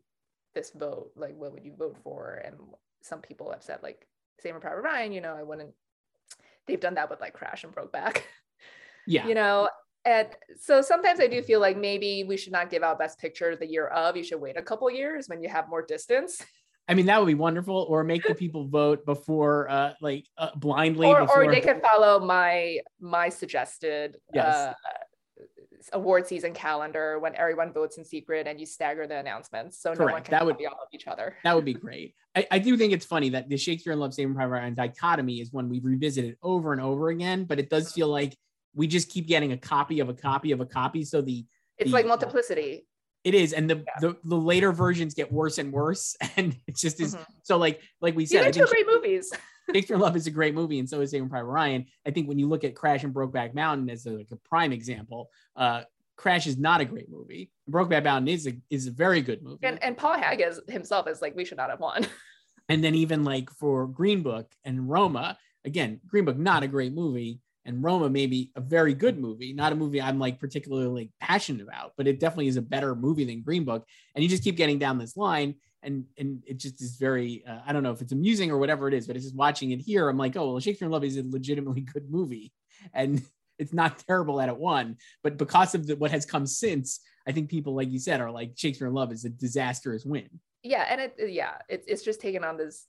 this 0.56 0.72
vote, 0.72 1.12
like, 1.16 1.36
what 1.36 1.54
would 1.54 1.66
you 1.66 1.74
vote 1.78 1.98
for? 2.04 2.42
And 2.44 2.56
some 3.02 3.22
people 3.22 3.52
have 3.52 3.64
said, 3.64 3.80
like, 3.84 4.08
Saving 4.42 4.62
Private 4.62 4.82
Ryan, 4.82 5.12
you 5.12 5.22
know, 5.22 5.36
I 5.36 5.44
wouldn't, 5.44 5.72
they've 6.66 6.80
done 6.80 6.96
that 6.96 7.10
with 7.10 7.20
like 7.20 7.34
Crash 7.34 7.64
and 7.64 7.74
Brokeback. 7.74 8.22
Yeah. 9.08 9.26
you 9.26 9.34
know, 9.34 9.68
and 10.06 10.28
so 10.60 10.82
sometimes 10.82 11.20
I 11.20 11.28
do 11.28 11.42
feel 11.42 11.60
like 11.60 11.78
maybe 11.78 12.24
we 12.24 12.38
should 12.38 12.54
not 12.54 12.70
give 12.70 12.84
out 12.84 13.00
Best 13.00 13.20
Picture 13.20 13.56
the 13.56 13.68
year 13.68 13.88
of. 13.88 14.16
You 14.16 14.24
should 14.24 14.42
wait 14.42 14.58
a 14.58 14.62
couple 14.62 14.90
years 14.90 15.28
when 15.28 15.42
you 15.42 15.50
have 15.50 15.70
more 15.70 15.82
distance 15.82 16.42
I 16.90 16.96
mean, 16.96 17.06
that 17.06 17.20
would 17.20 17.28
be 17.28 17.36
wonderful. 17.36 17.86
Or 17.88 18.04
make 18.04 18.28
the 18.28 18.34
people 18.34 18.68
vote 18.68 19.06
before, 19.06 19.70
uh, 19.70 19.94
like 20.02 20.26
uh, 20.40 20.50
blindly. 20.56 21.08
Or, 21.08 21.22
before... 21.22 21.44
or 21.44 21.52
they 21.52 21.62
could 21.62 21.82
follow 21.84 22.20
my 22.20 22.80
my 23.00 23.30
suggested 23.30 24.18
yes. 24.34 24.56
uh, 24.56 24.74
award 25.94 26.26
season 26.26 26.52
calendar 26.52 27.20
when 27.20 27.36
everyone 27.36 27.72
votes 27.72 28.00
in 28.00 28.04
secret 28.04 28.48
and 28.48 28.60
you 28.60 28.66
stagger 28.66 29.08
the 29.08 29.18
announcements 29.18 29.80
so 29.82 29.94
Correct. 29.94 30.00
no 30.00 30.14
one 30.14 30.24
can 30.24 30.32
that 30.32 30.46
would 30.46 30.58
be 30.58 30.66
all 30.66 30.74
of 30.74 30.90
each 30.92 31.08
other. 31.08 31.38
That 31.44 31.56
would 31.56 31.64
be 31.64 31.74
great. 31.74 32.16
I, 32.36 32.48
I 32.52 32.60
do 32.60 32.76
think 32.76 32.92
it's 32.92 33.06
funny 33.06 33.30
that 33.30 33.50
the 33.50 33.58
Shakespeare 33.58 33.94
in 33.94 34.00
Love, 34.00 34.16
Saving 34.16 34.34
Private 34.34 34.52
Ryan 34.52 34.74
dichotomy 34.74 35.42
is 35.42 35.54
one 35.54 35.70
we've 35.70 35.86
revisited 35.86 36.38
over 36.42 36.74
and 36.74 36.82
over 36.82 37.10
again, 37.10 37.46
but 37.46 37.60
it 37.60 37.70
does 37.70 37.92
feel 37.92 38.08
like 38.08 38.36
we 38.74 38.88
just 38.88 39.10
keep 39.10 39.28
getting 39.28 39.52
a 39.52 39.58
copy 39.58 40.00
of 40.00 40.10
a 40.10 40.14
copy 40.14 40.52
of 40.52 40.62
a 40.62 40.66
copy. 40.66 41.04
So 41.04 41.22
the 41.22 41.46
it's 41.78 41.90
the, 41.90 41.94
like 41.94 42.06
multiplicity. 42.06 42.86
It 43.24 43.34
is, 43.34 43.52
and 43.52 43.70
the, 43.70 43.76
yeah. 43.76 43.84
the 44.02 44.18
the 44.24 44.36
later 44.36 44.72
versions 44.72 45.14
get 45.14 45.32
worse 45.32 45.58
and 45.58 45.74
worse, 45.74 46.16
and 46.38 46.56
it's 46.68 46.82
just 46.82 47.02
is 47.02 47.16
mm-hmm. 47.16 47.24
so 47.44 47.58
like 47.58 47.82
like 48.02 48.16
we 48.16 48.26
said. 48.26 48.46
These 48.46 48.62
are 48.62 48.66
two 48.66 48.72
great 48.72 48.88
movies. 48.88 49.32
Shakespeare 49.74 49.98
Love 49.98 50.16
is 50.16 50.26
a 50.26 50.32
great 50.32 50.56
movie, 50.56 50.80
and 50.80 50.90
so 50.90 51.02
is 51.02 51.12
Saving 51.12 51.30
Private 51.30 51.46
Ryan. 51.46 51.86
I 52.06 52.12
think 52.12 52.28
when 52.28 52.40
you 52.40 52.48
look 52.48 52.64
at 52.64 52.76
Crash 52.76 53.04
and 53.04 53.14
Brokeback 53.14 53.54
Mountain 53.54 53.90
as 53.92 54.06
a, 54.08 54.12
like 54.12 54.32
a 54.32 54.36
prime 54.36 54.72
example, 54.72 55.30
uh, 55.56 55.84
Crash 56.20 56.48
is 56.48 56.58
not 56.58 56.82
a 56.82 56.86
great 56.86 57.10
movie. 57.10 57.52
Brokeback 57.70 58.04
Mountain 58.04 58.28
is 58.28 58.48
a 58.48 58.54
is 58.70 58.88
a 58.88 58.92
very 58.92 59.22
good 59.22 59.42
movie. 59.42 59.66
And, 59.66 59.82
and 59.82 59.96
Paul 59.96 60.18
Haggis 60.18 60.60
himself 60.68 61.08
is 61.08 61.22
like, 61.22 61.36
we 61.36 61.46
should 61.46 61.58
not 61.58 61.70
have 61.70 61.80
won. 61.80 62.06
and 62.70 62.84
then 62.84 62.94
even 62.96 63.24
like 63.24 63.50
for 63.52 63.88
Green 63.88 64.22
Book 64.22 64.52
and 64.66 64.90
Roma, 64.90 65.38
again, 65.64 66.02
Green 66.08 66.26
Book 66.26 66.38
not 66.38 66.64
a 66.64 66.68
great 66.68 66.94
movie, 66.94 67.40
and 67.66 67.84
Roma 67.84 68.10
may 68.10 68.26
be 68.26 68.52
a 68.56 68.62
very 68.62 68.94
good 68.94 69.20
movie, 69.20 69.54
not 69.54 69.74
a 69.74 69.76
movie 69.76 70.02
I'm 70.02 70.20
like 70.20 70.40
particularly 70.40 71.12
passionate 71.20 71.62
about, 71.62 71.94
but 71.98 72.08
it 72.08 72.20
definitely 72.20 72.48
is 72.48 72.58
a 72.58 72.62
better 72.62 72.96
movie 72.96 73.26
than 73.26 73.42
Green 73.42 73.64
Book. 73.64 73.86
And 74.16 74.24
you 74.24 74.30
just 74.30 74.44
keep 74.44 74.56
getting 74.56 74.80
down 74.80 74.98
this 74.98 75.18
line, 75.18 75.56
and 75.84 76.06
and 76.18 76.44
it 76.46 76.58
just 76.58 76.82
is 76.82 76.96
very 76.96 77.44
uh, 77.48 77.60
I 77.66 77.74
don't 77.74 77.84
know 77.84 77.92
if 77.92 78.02
it's 78.02 78.12
amusing 78.12 78.52
or 78.52 78.58
whatever 78.58 78.88
it 78.88 78.94
is, 78.94 79.08
but 79.08 79.16
it's 79.16 79.26
just 79.26 79.36
watching 79.36 79.72
it 79.72 79.82
here. 79.82 80.10
I'm 80.10 80.18
like, 80.18 80.36
oh 80.36 80.52
well, 80.52 80.60
Shakespeare 80.60 80.88
in 80.88 80.92
Love 80.92 81.04
is 81.04 81.18
a 81.18 81.24
legitimately 81.24 81.82
good 81.82 82.10
movie, 82.10 82.54
and 82.94 83.22
it's 83.58 83.74
not 83.74 84.00
terrible 84.08 84.38
that 84.38 84.50
it 84.50 84.58
won, 84.58 84.98
but 85.22 85.38
because 85.38 85.76
of 85.76 85.86
the, 85.86 85.96
what 85.98 86.12
has 86.12 86.26
come 86.26 86.46
since, 86.46 87.02
I 87.28 87.34
think 87.34 87.50
people 87.50 87.76
like 87.76 87.92
you 87.92 88.00
said 88.00 88.22
are 88.22 88.32
like 88.32 88.54
Shakespeare 88.56 88.88
in 88.88 88.94
Love 88.94 89.12
is 89.12 89.26
a 89.26 89.30
disastrous 89.30 90.06
win. 90.06 90.30
Yeah, 90.64 90.86
and 90.90 91.02
it 91.02 91.16
yeah, 91.30 91.58
it's 91.70 91.86
it's 91.88 92.04
just 92.04 92.20
taken 92.20 92.44
on 92.44 92.58
this 92.58 92.88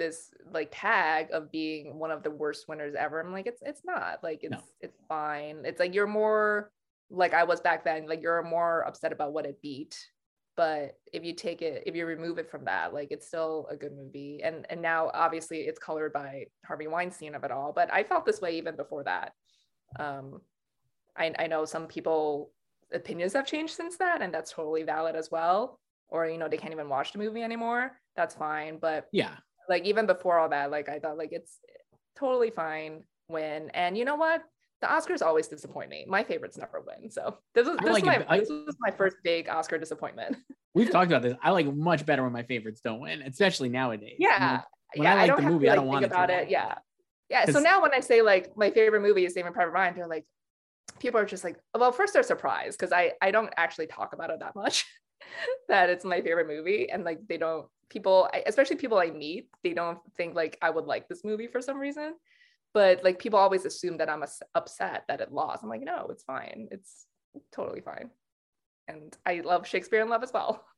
this 0.00 0.30
like 0.52 0.70
tag 0.72 1.28
of 1.32 1.52
being 1.52 1.98
one 1.98 2.10
of 2.10 2.24
the 2.24 2.30
worst 2.30 2.66
winners 2.68 2.94
ever. 2.98 3.20
I'm 3.20 3.32
like, 3.32 3.46
it's 3.46 3.62
it's 3.64 3.82
not 3.84 4.18
like 4.24 4.40
it's 4.42 4.50
no. 4.50 4.62
it's 4.80 4.98
fine. 5.08 5.62
It's 5.64 5.78
like 5.78 5.94
you're 5.94 6.08
more 6.08 6.72
like 7.10 7.34
I 7.34 7.44
was 7.44 7.60
back 7.60 7.84
then. 7.84 8.08
Like 8.08 8.22
you're 8.22 8.42
more 8.42 8.82
upset 8.86 9.12
about 9.12 9.32
what 9.32 9.46
it 9.46 9.62
beat, 9.62 9.96
but 10.60 10.98
if 11.12 11.24
you 11.24 11.32
take 11.32 11.62
it 11.62 11.84
if 11.86 11.94
you 11.94 12.04
remove 12.04 12.36
it 12.36 12.50
from 12.50 12.66
that 12.66 12.92
like 12.92 13.08
it's 13.10 13.26
still 13.26 13.66
a 13.70 13.76
good 13.76 13.92
movie 13.96 14.40
and 14.44 14.66
and 14.68 14.82
now 14.82 15.10
obviously 15.14 15.60
it's 15.60 15.78
colored 15.78 16.12
by 16.12 16.44
harvey 16.66 16.86
weinstein 16.86 17.34
of 17.34 17.44
it 17.44 17.50
all 17.50 17.72
but 17.74 17.90
i 17.90 18.02
felt 18.02 18.26
this 18.26 18.42
way 18.42 18.58
even 18.58 18.76
before 18.76 19.02
that 19.02 19.32
um 19.98 20.40
i, 21.16 21.32
I 21.38 21.46
know 21.46 21.64
some 21.64 21.86
people 21.86 22.52
opinions 22.92 23.32
have 23.32 23.46
changed 23.46 23.74
since 23.74 23.96
that 23.96 24.20
and 24.20 24.34
that's 24.34 24.52
totally 24.52 24.82
valid 24.82 25.16
as 25.16 25.30
well 25.30 25.78
or 26.08 26.26
you 26.26 26.36
know 26.36 26.46
they 26.46 26.58
can't 26.58 26.74
even 26.74 26.90
watch 26.90 27.12
the 27.12 27.18
movie 27.18 27.42
anymore 27.42 27.92
that's 28.14 28.34
fine 28.34 28.78
but 28.78 29.06
yeah 29.12 29.36
like 29.70 29.84
even 29.86 30.04
before 30.04 30.38
all 30.38 30.50
that 30.50 30.70
like 30.70 30.90
i 30.90 30.98
thought 30.98 31.16
like 31.16 31.32
it's 31.32 31.58
totally 32.18 32.50
fine 32.50 33.02
when 33.28 33.70
and 33.70 33.96
you 33.96 34.04
know 34.04 34.16
what 34.16 34.42
the 34.80 34.86
Oscars 34.86 35.20
always 35.20 35.46
disappoint 35.46 35.90
me. 35.90 36.06
My 36.08 36.24
favorites 36.24 36.56
never 36.56 36.80
win. 36.80 37.10
So 37.10 37.36
this 37.54 37.66
was 37.68 37.76
this, 37.78 37.92
like 37.92 38.04
my, 38.04 38.24
I, 38.26 38.38
this 38.38 38.48
was 38.48 38.76
my 38.80 38.90
first 38.90 39.16
big 39.22 39.46
Oscar 39.48 39.76
disappointment. 39.76 40.38
We've 40.74 40.90
talked 40.90 41.10
about 41.10 41.20
this. 41.20 41.34
I 41.42 41.50
like 41.50 41.66
much 41.66 42.06
better 42.06 42.22
when 42.22 42.32
my 42.32 42.44
favorites 42.44 42.80
don't 42.82 43.00
win, 43.00 43.20
especially 43.20 43.68
nowadays. 43.68 44.16
Yeah. 44.18 44.62
when 44.94 45.04
yeah, 45.04 45.12
I 45.12 45.26
like 45.26 45.30
I 45.32 45.36
the 45.36 45.42
movie, 45.42 45.66
to, 45.66 45.70
like, 45.70 45.72
I 45.72 45.76
don't 45.76 45.86
want 45.86 46.04
about 46.06 46.30
it. 46.30 46.48
Yeah. 46.48 46.76
Yeah. 47.28 47.44
So 47.46 47.60
now 47.60 47.82
when 47.82 47.92
I 47.92 48.00
say 48.00 48.22
like 48.22 48.56
my 48.56 48.70
favorite 48.70 49.02
movie 49.02 49.26
is 49.26 49.34
Saving 49.34 49.52
Private 49.52 49.72
Ryan, 49.72 49.94
they're 49.96 50.06
like, 50.06 50.24
people 50.98 51.20
are 51.20 51.26
just 51.26 51.44
like, 51.44 51.56
well, 51.78 51.92
first 51.92 52.14
they're 52.14 52.22
surprised 52.22 52.78
because 52.78 52.92
I 52.92 53.12
I 53.20 53.32
don't 53.32 53.52
actually 53.56 53.86
talk 53.86 54.14
about 54.14 54.30
it 54.30 54.40
that 54.40 54.56
much. 54.56 54.86
that 55.68 55.90
it's 55.90 56.04
my 56.04 56.22
favorite 56.22 56.46
movie, 56.46 56.90
and 56.90 57.04
like 57.04 57.20
they 57.28 57.36
don't 57.36 57.66
people, 57.90 58.28
especially 58.46 58.76
people 58.76 58.98
I 58.98 59.10
meet, 59.10 59.48
they 59.62 59.74
don't 59.74 59.98
think 60.16 60.34
like 60.34 60.56
I 60.62 60.70
would 60.70 60.86
like 60.86 61.08
this 61.08 61.24
movie 61.24 61.48
for 61.48 61.60
some 61.60 61.78
reason 61.78 62.14
but 62.72 63.02
like 63.02 63.18
people 63.18 63.38
always 63.38 63.64
assume 63.64 63.96
that 63.98 64.08
I'm 64.08 64.24
upset 64.54 65.04
that 65.08 65.20
it 65.20 65.32
lost. 65.32 65.62
I'm 65.62 65.68
like, 65.68 65.82
no, 65.82 66.06
it's 66.10 66.22
fine. 66.22 66.68
It's 66.70 67.06
totally 67.52 67.80
fine. 67.80 68.10
And 68.88 69.16
I 69.26 69.40
love 69.40 69.66
Shakespeare 69.66 70.00
in 70.00 70.08
Love 70.08 70.22
as 70.22 70.32
well. 70.32 70.64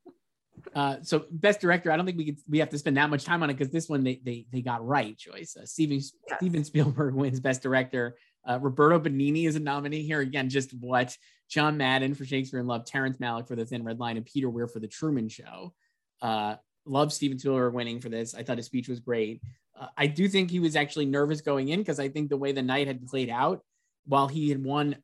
Uh, 0.77 0.97
so 1.01 1.25
best 1.31 1.61
director, 1.61 1.91
I 1.91 1.97
don't 1.97 2.05
think 2.05 2.19
we 2.19 2.27
could 2.27 2.39
we 2.49 2.59
have 2.59 2.69
to 2.69 2.79
spend 2.79 2.99
that 2.99 3.09
much 3.09 3.25
time 3.25 3.43
on 3.43 3.49
it 3.49 3.55
because 3.55 3.73
this 3.73 3.89
one 3.89 4.05
they 4.05 4.21
they 4.23 4.47
they 4.53 4.61
got 4.61 4.87
right. 4.87 5.17
Joyce 5.17 5.57
uh, 5.57 5.65
Steven 5.65 5.97
yes. 5.97 6.13
Steven 6.37 6.63
Spielberg 6.63 7.15
wins 7.17 7.41
best 7.41 7.63
director. 7.63 8.17
Uh, 8.47 8.59
Roberto 8.61 9.01
Benigni 9.01 9.49
is 9.49 9.57
a 9.57 9.61
nominee 9.61 10.03
here 10.03 10.21
again. 10.21 10.51
Just 10.51 10.73
what 10.75 11.17
John 11.49 11.79
Madden 11.79 12.15
for 12.15 12.27
Shakespeare 12.27 12.61
in 12.61 12.67
Love, 12.67 12.85
Terrence 12.85 13.17
Malick 13.17 13.49
for 13.49 13.57
The 13.57 13.65
Thin 13.65 13.83
Red 13.83 13.99
Line, 13.99 14.19
and 14.19 14.27
Peter 14.27 14.51
Weir 14.51 14.69
for 14.69 14.79
The 14.79 14.87
Truman 14.87 15.29
Show. 15.29 15.73
Uh, 16.21 16.57
love 16.85 17.12
Steven 17.12 17.39
Spielberg 17.39 17.74
winning 17.74 18.01
for 18.01 18.09
this. 18.09 18.35
I 18.35 18.43
thought 18.43 18.57
his 18.57 18.66
speech 18.66 18.89
was 18.89 19.01
great. 19.01 19.43
Uh, 19.78 19.87
I 19.97 20.07
do 20.07 20.28
think 20.28 20.51
he 20.51 20.61
was 20.61 20.76
actually 20.76 21.07
nervous 21.07 21.41
going 21.41 21.68
in 21.68 21.80
because 21.80 22.01
I 22.01 22.09
think 22.09 22.28
the 22.28 22.37
way 22.37 22.53
the 22.53 22.62
night 22.62 22.87
had 22.87 23.07
played 23.07 23.30
out, 23.30 23.62
while 24.07 24.28
he 24.28 24.49
had 24.49 24.62
won 24.62 24.97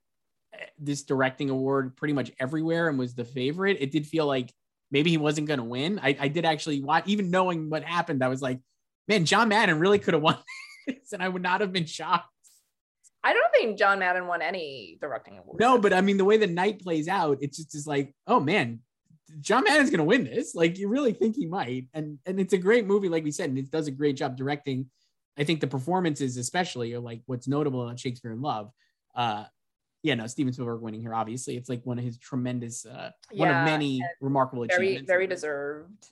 eh, 0.54 0.64
this 0.78 1.02
directing 1.02 1.50
award 1.50 1.96
pretty 1.96 2.14
much 2.14 2.32
everywhere 2.38 2.88
and 2.88 2.98
was 2.98 3.14
the 3.14 3.24
favorite, 3.24 3.78
it 3.80 3.90
did 3.90 4.06
feel 4.06 4.26
like 4.26 4.52
maybe 4.90 5.10
he 5.10 5.18
wasn't 5.18 5.46
going 5.46 5.58
to 5.58 5.64
win. 5.64 6.00
I, 6.02 6.16
I, 6.18 6.28
did 6.28 6.44
actually 6.44 6.82
watch, 6.82 7.04
even 7.06 7.30
knowing 7.30 7.70
what 7.70 7.84
happened, 7.84 8.24
I 8.24 8.28
was 8.28 8.42
like, 8.42 8.60
man, 9.06 9.24
John 9.24 9.48
Madden 9.48 9.78
really 9.78 9.98
could 9.98 10.14
have 10.14 10.22
won 10.22 10.38
this, 10.86 11.12
and 11.12 11.22
I 11.22 11.28
would 11.28 11.42
not 11.42 11.60
have 11.60 11.72
been 11.72 11.86
shocked. 11.86 12.32
I 13.22 13.32
don't 13.32 13.52
think 13.52 13.78
John 13.78 13.98
Madden 13.98 14.26
won 14.26 14.42
any 14.42 14.96
directing 15.00 15.38
award. 15.38 15.60
No, 15.60 15.78
but 15.78 15.92
I 15.92 16.00
mean, 16.00 16.16
the 16.16 16.24
way 16.24 16.36
the 16.36 16.46
night 16.46 16.80
plays 16.80 17.08
out, 17.08 17.38
it's 17.40 17.56
just 17.58 17.74
is 17.74 17.86
like, 17.86 18.14
oh 18.26 18.40
man, 18.40 18.80
John 19.40 19.64
Madden's 19.64 19.90
going 19.90 19.98
to 19.98 20.04
win 20.04 20.24
this. 20.24 20.54
Like 20.54 20.78
you 20.78 20.88
really 20.88 21.12
think 21.12 21.36
he 21.36 21.46
might, 21.46 21.86
and 21.94 22.18
and 22.26 22.40
it's 22.40 22.52
a 22.52 22.58
great 22.58 22.86
movie, 22.86 23.08
like 23.08 23.24
we 23.24 23.30
said, 23.30 23.50
and 23.50 23.58
it 23.58 23.70
does 23.70 23.86
a 23.86 23.92
great 23.92 24.16
job 24.16 24.36
directing. 24.36 24.86
I 25.36 25.44
think 25.44 25.60
the 25.60 25.66
performances, 25.66 26.36
especially, 26.36 26.92
are 26.94 27.00
like 27.00 27.22
what's 27.26 27.46
notable 27.46 27.82
about 27.82 28.00
Shakespeare 28.00 28.32
in 28.32 28.40
Love. 28.40 28.70
Uh, 29.14 29.44
yeah, 30.02 30.14
no, 30.14 30.26
Steven 30.26 30.52
Spielberg 30.52 30.80
winning 30.80 31.00
here. 31.00 31.14
Obviously, 31.14 31.56
it's 31.56 31.68
like 31.68 31.82
one 31.84 31.98
of 31.98 32.04
his 32.04 32.18
tremendous, 32.18 32.86
uh, 32.86 33.10
yeah, 33.30 33.40
one 33.40 33.48
of 33.48 33.64
many 33.64 34.02
remarkable 34.20 34.64
very, 34.66 34.88
achievements. 34.88 35.08
Very 35.08 35.26
deserved 35.26 36.08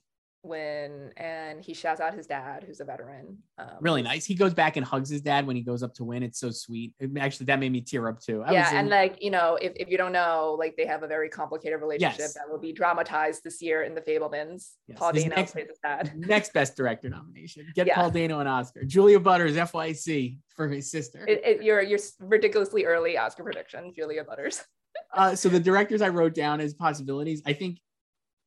when 0.46 1.10
and 1.16 1.62
he 1.62 1.74
shouts 1.74 2.00
out 2.00 2.14
his 2.14 2.26
dad 2.26 2.64
who's 2.64 2.80
a 2.80 2.84
veteran 2.84 3.38
um, 3.58 3.68
really 3.80 4.02
nice. 4.02 4.24
He 4.24 4.34
goes 4.34 4.54
back 4.54 4.76
and 4.76 4.84
hugs 4.84 5.08
his 5.08 5.20
dad 5.20 5.46
when 5.46 5.56
he 5.56 5.62
goes 5.62 5.82
up 5.82 5.94
to 5.94 6.04
win. 6.04 6.22
It's 6.22 6.38
so 6.38 6.50
sweet. 6.50 6.94
It, 6.98 7.10
actually 7.18 7.46
that 7.46 7.58
made 7.58 7.72
me 7.72 7.80
tear 7.80 8.08
up 8.08 8.20
too. 8.20 8.42
I 8.44 8.52
yeah 8.52 8.70
and 8.74 8.88
like 8.88 9.18
you 9.22 9.30
know 9.30 9.58
if, 9.60 9.72
if 9.76 9.88
you 9.88 9.98
don't 9.98 10.12
know 10.12 10.56
like 10.58 10.76
they 10.76 10.86
have 10.86 11.02
a 11.02 11.06
very 11.06 11.28
complicated 11.28 11.80
relationship 11.80 12.18
yes. 12.18 12.34
that 12.34 12.48
will 12.48 12.58
be 12.58 12.72
dramatized 12.72 13.42
this 13.44 13.60
year 13.60 13.82
in 13.82 13.94
the 13.94 14.00
Fabelmans 14.00 14.70
yes. 14.86 14.98
Paul 14.98 15.12
Dano 15.12 15.36
next, 15.36 15.52
plays 15.52 15.68
his 15.68 15.78
dad. 15.78 16.12
next 16.16 16.52
best 16.52 16.76
director 16.76 17.08
nomination. 17.08 17.66
Get 17.74 17.86
yeah. 17.86 17.94
Paul 17.94 18.10
Dano 18.10 18.40
an 18.40 18.46
Oscar. 18.46 18.84
Julia 18.84 19.20
Butters 19.20 19.56
FYC 19.56 20.38
for 20.54 20.68
his 20.68 20.90
sister. 20.90 21.24
It, 21.26 21.42
it, 21.44 21.62
you're 21.62 21.82
you're 21.82 22.00
ridiculously 22.20 22.84
early 22.84 23.18
Oscar 23.18 23.42
prediction 23.42 23.92
Julia 23.94 24.24
Butters. 24.24 24.62
Uh, 25.12 25.34
so 25.34 25.50
the 25.50 25.60
directors 25.60 26.00
I 26.00 26.08
wrote 26.08 26.34
down 26.34 26.58
as 26.58 26.72
possibilities 26.72 27.42
I 27.44 27.52
think 27.52 27.80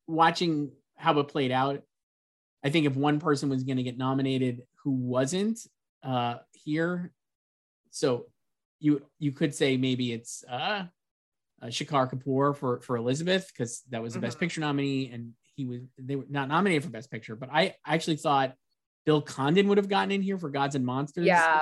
watching 0.08 0.72
how 0.96 1.18
it 1.18 1.28
played 1.28 1.52
out 1.52 1.82
I 2.62 2.70
think 2.70 2.86
if 2.86 2.96
one 2.96 3.20
person 3.20 3.48
was 3.48 3.64
going 3.64 3.78
to 3.78 3.82
get 3.82 3.96
nominated 3.96 4.62
who 4.84 4.92
wasn't 4.92 5.60
uh, 6.02 6.36
here, 6.52 7.12
so 7.90 8.26
you 8.78 9.02
you 9.18 9.32
could 9.32 9.54
say 9.54 9.76
maybe 9.76 10.12
it's 10.12 10.44
uh, 10.48 10.84
uh 11.62 11.66
Shekhar 11.66 12.10
Kapur 12.10 12.56
for 12.56 12.80
for 12.80 12.96
Elizabeth 12.96 13.50
because 13.52 13.82
that 13.90 14.02
was 14.02 14.14
the 14.14 14.18
mm-hmm. 14.18 14.26
Best 14.26 14.40
Picture 14.40 14.60
nominee 14.60 15.10
and 15.12 15.32
he 15.56 15.66
was 15.66 15.80
they 15.98 16.16
were 16.16 16.24
not 16.28 16.48
nominated 16.48 16.84
for 16.84 16.90
Best 16.90 17.10
Picture, 17.10 17.36
but 17.36 17.50
I 17.52 17.74
actually 17.86 18.16
thought 18.16 18.54
Bill 19.06 19.22
Condon 19.22 19.68
would 19.68 19.78
have 19.78 19.88
gotten 19.88 20.10
in 20.10 20.22
here 20.22 20.38
for 20.38 20.50
Gods 20.50 20.74
and 20.74 20.84
Monsters. 20.84 21.26
Yeah, 21.26 21.60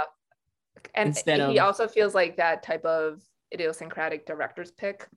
and 0.95 1.09
instead 1.09 1.51
he 1.51 1.59
of, 1.59 1.67
also 1.67 1.89
feels 1.89 2.15
like 2.15 2.37
that 2.37 2.63
type 2.63 2.85
of 2.85 3.23
idiosyncratic 3.53 4.27
director's 4.27 4.71
pick. 4.71 5.09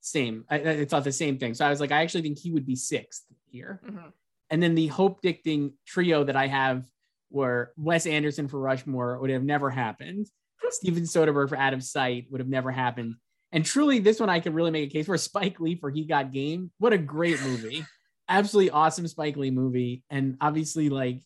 Same, 0.00 0.44
I, 0.50 0.56
I, 0.56 0.84
thought 0.84 1.04
the 1.04 1.12
same 1.12 1.38
thing. 1.38 1.54
So 1.54 1.64
I 1.64 1.70
was 1.70 1.80
like, 1.80 1.92
I 1.92 2.02
actually 2.02 2.22
think 2.22 2.38
he 2.38 2.50
would 2.50 2.66
be 2.66 2.74
sixth 2.74 3.24
here. 3.46 3.80
Mm-hmm. 3.86 4.08
And 4.52 4.62
then 4.62 4.74
the 4.74 4.86
hope 4.88 5.22
dicting 5.22 5.72
trio 5.86 6.24
that 6.24 6.36
I 6.36 6.46
have 6.46 6.84
were 7.30 7.72
Wes 7.76 8.06
Anderson 8.06 8.48
for 8.48 8.60
Rushmore 8.60 9.18
would 9.18 9.30
have 9.30 9.42
never 9.42 9.70
happened. 9.70 10.26
Steven 10.68 11.04
Soderbergh 11.04 11.48
for 11.48 11.56
Out 11.56 11.72
of 11.72 11.82
Sight 11.82 12.26
would 12.30 12.40
have 12.40 12.48
never 12.48 12.70
happened. 12.70 13.14
And 13.50 13.64
truly, 13.64 13.98
this 13.98 14.20
one 14.20 14.28
I 14.28 14.40
could 14.40 14.54
really 14.54 14.70
make 14.70 14.90
a 14.90 14.92
case 14.92 15.06
for 15.06 15.16
Spike 15.18 15.58
Lee 15.58 15.74
for 15.74 15.90
He 15.90 16.04
Got 16.04 16.32
Game. 16.32 16.70
What 16.78 16.92
a 16.92 16.98
great 16.98 17.42
movie. 17.42 17.84
Absolutely 18.28 18.70
awesome 18.70 19.08
Spike 19.08 19.36
Lee 19.36 19.50
movie. 19.50 20.04
And 20.10 20.36
obviously, 20.40 20.90
like 20.90 21.22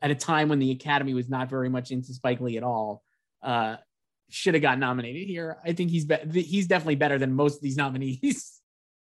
at 0.00 0.12
a 0.12 0.14
time 0.14 0.48
when 0.48 0.60
the 0.60 0.70
Academy 0.70 1.14
was 1.14 1.28
not 1.28 1.50
very 1.50 1.68
much 1.68 1.90
into 1.90 2.14
Spike 2.14 2.40
Lee 2.40 2.56
at 2.56 2.62
all, 2.62 3.02
uh, 3.42 3.76
should 4.30 4.54
have 4.54 4.62
got 4.62 4.78
nominated 4.78 5.28
here. 5.28 5.56
I 5.64 5.72
think 5.72 5.90
he's 5.90 6.04
be- 6.04 6.42
he's 6.42 6.68
definitely 6.68 6.96
better 6.96 7.18
than 7.18 7.34
most 7.34 7.56
of 7.56 7.62
these 7.62 7.76
nominees. 7.76 8.52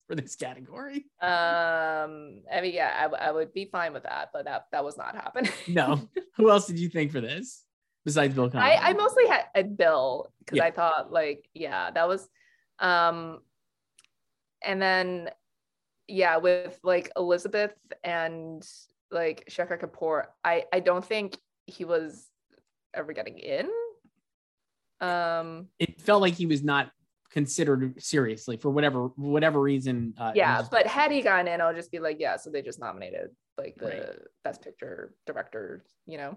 for 0.08 0.16
this 0.16 0.34
category? 0.34 1.06
Um, 1.20 2.42
I 2.52 2.60
mean, 2.62 2.72
yeah, 2.74 3.08
I, 3.12 3.28
I 3.28 3.30
would 3.32 3.52
be 3.52 3.66
fine 3.66 3.92
with 3.92 4.04
that, 4.04 4.30
but 4.32 4.44
that 4.44 4.66
that 4.72 4.84
was 4.84 4.96
not 4.96 5.14
happening. 5.14 5.50
no. 5.66 6.08
Who 6.36 6.50
else 6.50 6.66
did 6.66 6.78
you 6.78 6.88
think 6.88 7.12
for 7.12 7.20
this 7.20 7.64
besides 8.04 8.34
Bill 8.34 8.48
Condon? 8.48 8.62
I, 8.62 8.76
I 8.76 8.92
mostly 8.92 9.26
had, 9.26 9.44
had 9.54 9.76
Bill 9.76 10.32
because 10.38 10.58
yeah. 10.58 10.64
I 10.64 10.70
thought 10.70 11.12
like, 11.12 11.48
yeah, 11.54 11.90
that 11.90 12.06
was, 12.06 12.28
um, 12.78 13.40
and 14.64 14.80
then 14.80 15.30
yeah, 16.06 16.36
with 16.38 16.78
like 16.82 17.10
Elizabeth 17.16 17.74
and 18.04 18.66
like 19.10 19.48
Shekhar 19.50 19.80
Kapur, 19.80 20.24
I 20.44 20.64
I 20.72 20.80
don't 20.80 21.04
think 21.04 21.36
he 21.66 21.84
was 21.84 22.28
ever 22.94 23.12
getting 23.12 23.38
in. 23.38 23.68
Um, 25.00 25.68
it 25.78 26.00
felt 26.00 26.22
like 26.22 26.34
he 26.34 26.46
was 26.46 26.62
not 26.62 26.90
considered 27.30 28.00
seriously 28.02 28.56
for 28.56 28.70
whatever 28.70 29.08
whatever 29.16 29.60
reason. 29.60 30.14
Uh, 30.18 30.32
yeah, 30.34 30.62
but 30.70 30.86
had 30.86 31.10
he 31.10 31.22
gone 31.22 31.48
in, 31.48 31.60
I'll 31.60 31.74
just 31.74 31.92
be 31.92 31.98
like, 31.98 32.18
yeah. 32.20 32.36
So 32.36 32.50
they 32.50 32.62
just 32.62 32.80
nominated 32.80 33.30
like 33.56 33.76
the 33.76 33.86
right. 33.86 34.18
best 34.44 34.62
picture 34.62 35.14
director, 35.26 35.84
you 36.06 36.18
know. 36.18 36.36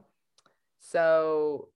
So 0.79 1.69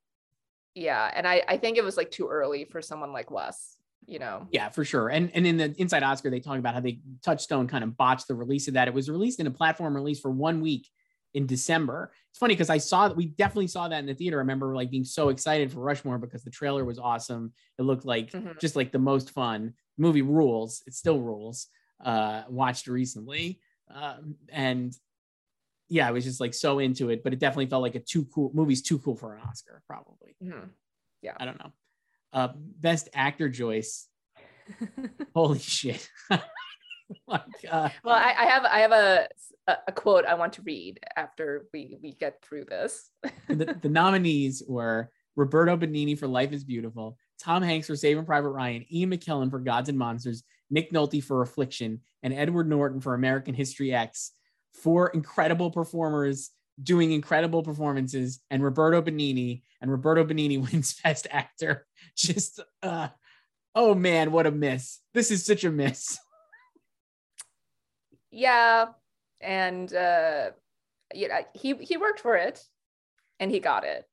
yeah, 0.73 1.09
and 1.13 1.27
I 1.27 1.43
I 1.47 1.57
think 1.57 1.77
it 1.77 1.83
was 1.83 1.97
like 1.97 2.11
too 2.11 2.27
early 2.27 2.65
for 2.65 2.81
someone 2.81 3.13
like 3.13 3.31
Wes. 3.31 3.77
You 4.07 4.19
know. 4.19 4.47
Yeah, 4.51 4.69
for 4.69 4.85
sure. 4.85 5.09
And 5.09 5.31
and 5.33 5.47
in 5.47 5.57
the 5.57 5.73
Inside 5.77 6.03
Oscar, 6.03 6.29
they 6.29 6.39
talk 6.39 6.59
about 6.59 6.75
how 6.75 6.79
they 6.79 6.99
Touchstone 7.23 7.67
kind 7.67 7.83
of 7.83 7.97
botched 7.97 8.27
the 8.27 8.35
release 8.35 8.67
of 8.67 8.75
that. 8.75 8.87
It 8.87 8.93
was 8.93 9.09
released 9.09 9.39
in 9.39 9.47
a 9.47 9.51
platform 9.51 9.95
release 9.95 10.19
for 10.19 10.29
one 10.29 10.61
week 10.61 10.87
in 11.35 11.45
December. 11.45 12.11
It's 12.31 12.39
funny 12.39 12.53
because 12.53 12.69
I 12.69 12.79
saw 12.79 13.07
that 13.07 13.15
we 13.15 13.27
definitely 13.27 13.67
saw 13.67 13.87
that 13.87 13.99
in 13.99 14.05
the 14.07 14.15
theater. 14.15 14.37
I 14.37 14.39
remember 14.39 14.73
like 14.75 14.89
being 14.89 15.03
so 15.03 15.29
excited 15.29 15.71
for 15.71 15.81
Rushmore 15.81 16.17
because 16.17 16.43
the 16.43 16.49
trailer 16.49 16.83
was 16.83 16.97
awesome. 16.97 17.53
It 17.77 17.83
looked 17.83 18.05
like 18.05 18.31
mm-hmm. 18.31 18.57
just 18.59 18.75
like 18.75 18.91
the 18.91 18.99
most 18.99 19.31
fun 19.31 19.73
movie 19.97 20.21
rules. 20.21 20.81
It 20.87 20.93
still 20.93 21.19
rules. 21.19 21.67
Uh, 22.03 22.43
watched 22.49 22.87
recently. 22.87 23.59
Um, 23.93 24.35
and 24.49 24.93
yeah, 25.89 26.07
I 26.07 26.11
was 26.11 26.23
just 26.23 26.39
like 26.39 26.53
so 26.53 26.79
into 26.79 27.09
it, 27.09 27.23
but 27.23 27.33
it 27.33 27.39
definitely 27.39 27.67
felt 27.67 27.83
like 27.83 27.95
a 27.95 27.99
too 27.99 28.25
cool 28.33 28.51
movie's 28.53 28.81
too 28.81 28.97
cool 28.99 29.15
for 29.15 29.35
an 29.35 29.41
Oscar, 29.47 29.83
probably. 29.85 30.35
Mm-hmm. 30.43 30.67
Yeah. 31.21 31.33
I 31.37 31.45
don't 31.45 31.59
know. 31.59 31.71
Uh, 32.33 32.49
best 32.55 33.09
actor 33.13 33.49
Joyce. 33.49 34.07
Holy 35.35 35.59
shit. 35.59 36.09
well, 37.27 37.41
I, 38.05 38.35
I, 38.37 38.45
have 38.45 38.65
I 38.65 38.79
have 38.79 38.91
a, 38.91 39.27
a 39.87 39.91
quote 39.91 40.25
I 40.25 40.33
want 40.35 40.53
to 40.53 40.61
read 40.61 40.99
after 41.15 41.65
we 41.73 41.97
we 42.01 42.13
get 42.13 42.43
through 42.43 42.65
this. 42.65 43.09
the, 43.47 43.77
the, 43.81 43.89
nominees 43.89 44.63
were 44.67 45.11
Roberto 45.35 45.77
Benigni 45.77 46.17
for 46.17 46.27
Life 46.27 46.51
Is 46.51 46.63
Beautiful, 46.63 47.17
Tom 47.39 47.61
Hanks 47.61 47.87
for 47.87 47.95
Saving 47.95 48.25
Private 48.25 48.49
Ryan, 48.49 48.85
Ian 48.91 49.11
McKellen 49.11 49.49
for 49.49 49.59
Gods 49.59 49.89
and 49.89 49.97
Monsters, 49.97 50.43
Nick 50.69 50.91
Nolte 50.91 51.23
for 51.23 51.41
Affliction, 51.41 52.01
and 52.23 52.33
Edward 52.33 52.69
Norton 52.69 53.01
for 53.01 53.13
American 53.13 53.53
History 53.53 53.93
X. 53.93 54.31
Four 54.73 55.09
incredible 55.09 55.71
performers 55.71 56.51
doing 56.81 57.11
incredible 57.11 57.63
performances, 57.63 58.39
and 58.49 58.63
Roberto 58.63 59.01
Benigni, 59.01 59.61
and 59.81 59.91
Roberto 59.91 60.25
Benigni 60.25 60.61
wins 60.71 60.99
Best 61.03 61.27
Actor. 61.29 61.85
Just, 62.15 62.61
uh, 62.83 63.09
oh 63.73 63.95
man, 63.95 64.31
what 64.31 64.47
a 64.47 64.51
miss! 64.51 64.99
This 65.13 65.31
is 65.31 65.45
such 65.45 65.63
a 65.63 65.71
miss. 65.71 66.17
Yeah, 68.35 68.87
and 69.39 69.93
uh, 69.93 70.51
yeah, 71.13 71.41
he 71.53 71.73
he 71.75 71.95
worked 71.95 72.19
for 72.19 72.35
it, 72.35 72.61
and 73.39 73.49
he 73.49 73.61
got 73.61 73.85
it. 73.85 74.05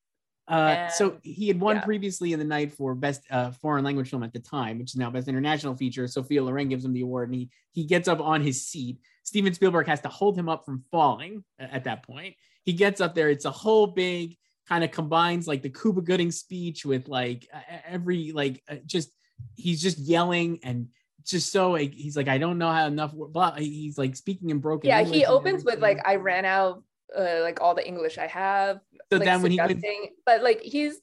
Uh, 0.46 0.88
so 0.88 1.18
he 1.22 1.48
had 1.48 1.58
won 1.58 1.76
yeah. 1.76 1.84
previously 1.84 2.32
in 2.32 2.38
the 2.38 2.44
night 2.44 2.72
for 2.72 2.94
best 2.94 3.22
uh, 3.30 3.50
foreign 3.50 3.84
language 3.84 4.10
film 4.10 4.22
at 4.22 4.32
the 4.32 4.38
time, 4.38 4.78
which 4.78 4.90
is 4.90 4.96
now 4.96 5.10
best 5.10 5.26
international 5.26 5.74
feature. 5.74 6.06
Sophia 6.06 6.42
Loren 6.42 6.68
gives 6.68 6.84
him 6.84 6.92
the 6.92 7.00
award, 7.00 7.30
and 7.30 7.34
he 7.34 7.50
he 7.72 7.84
gets 7.84 8.06
up 8.06 8.20
on 8.20 8.40
his 8.40 8.64
seat. 8.64 8.98
Steven 9.24 9.54
Spielberg 9.54 9.88
has 9.88 10.00
to 10.02 10.08
hold 10.08 10.38
him 10.38 10.48
up 10.48 10.64
from 10.64 10.84
falling 10.92 11.42
at 11.58 11.84
that 11.84 12.04
point. 12.04 12.36
He 12.64 12.74
gets 12.74 13.00
up 13.00 13.16
there. 13.16 13.28
It's 13.28 13.44
a 13.44 13.50
whole 13.50 13.88
big 13.88 14.36
kind 14.68 14.84
of 14.84 14.92
combines 14.92 15.48
like 15.48 15.62
the 15.62 15.70
Cuba 15.70 16.00
Gooding 16.00 16.30
speech 16.30 16.84
with 16.84 17.08
like 17.08 17.48
every 17.86 18.30
like 18.30 18.62
uh, 18.68 18.76
just 18.86 19.10
he's 19.56 19.82
just 19.82 19.98
yelling 19.98 20.60
and 20.62 20.88
just 21.24 21.52
so 21.52 21.72
like, 21.72 21.92
he's 21.94 22.16
like 22.16 22.28
I 22.28 22.38
don't 22.38 22.58
know 22.58 22.70
how 22.70 22.86
enough. 22.86 23.14
But 23.14 23.58
he's 23.58 23.98
like 23.98 24.16
speaking 24.16 24.50
in 24.50 24.58
broken. 24.58 24.88
Yeah, 24.88 25.00
English 25.00 25.16
he 25.16 25.26
opens 25.26 25.64
with 25.64 25.80
like 25.80 26.00
I 26.06 26.16
ran 26.16 26.44
out 26.44 26.82
uh, 27.16 27.40
like 27.40 27.60
all 27.60 27.74
the 27.74 27.86
English 27.86 28.18
I 28.18 28.26
have. 28.26 28.80
So 29.10 29.18
like, 29.18 29.24
then 29.24 29.42
when 29.42 29.52
he 29.52 29.58
went, 29.58 29.84
but 30.24 30.42
like 30.42 30.60
he's 30.60 31.00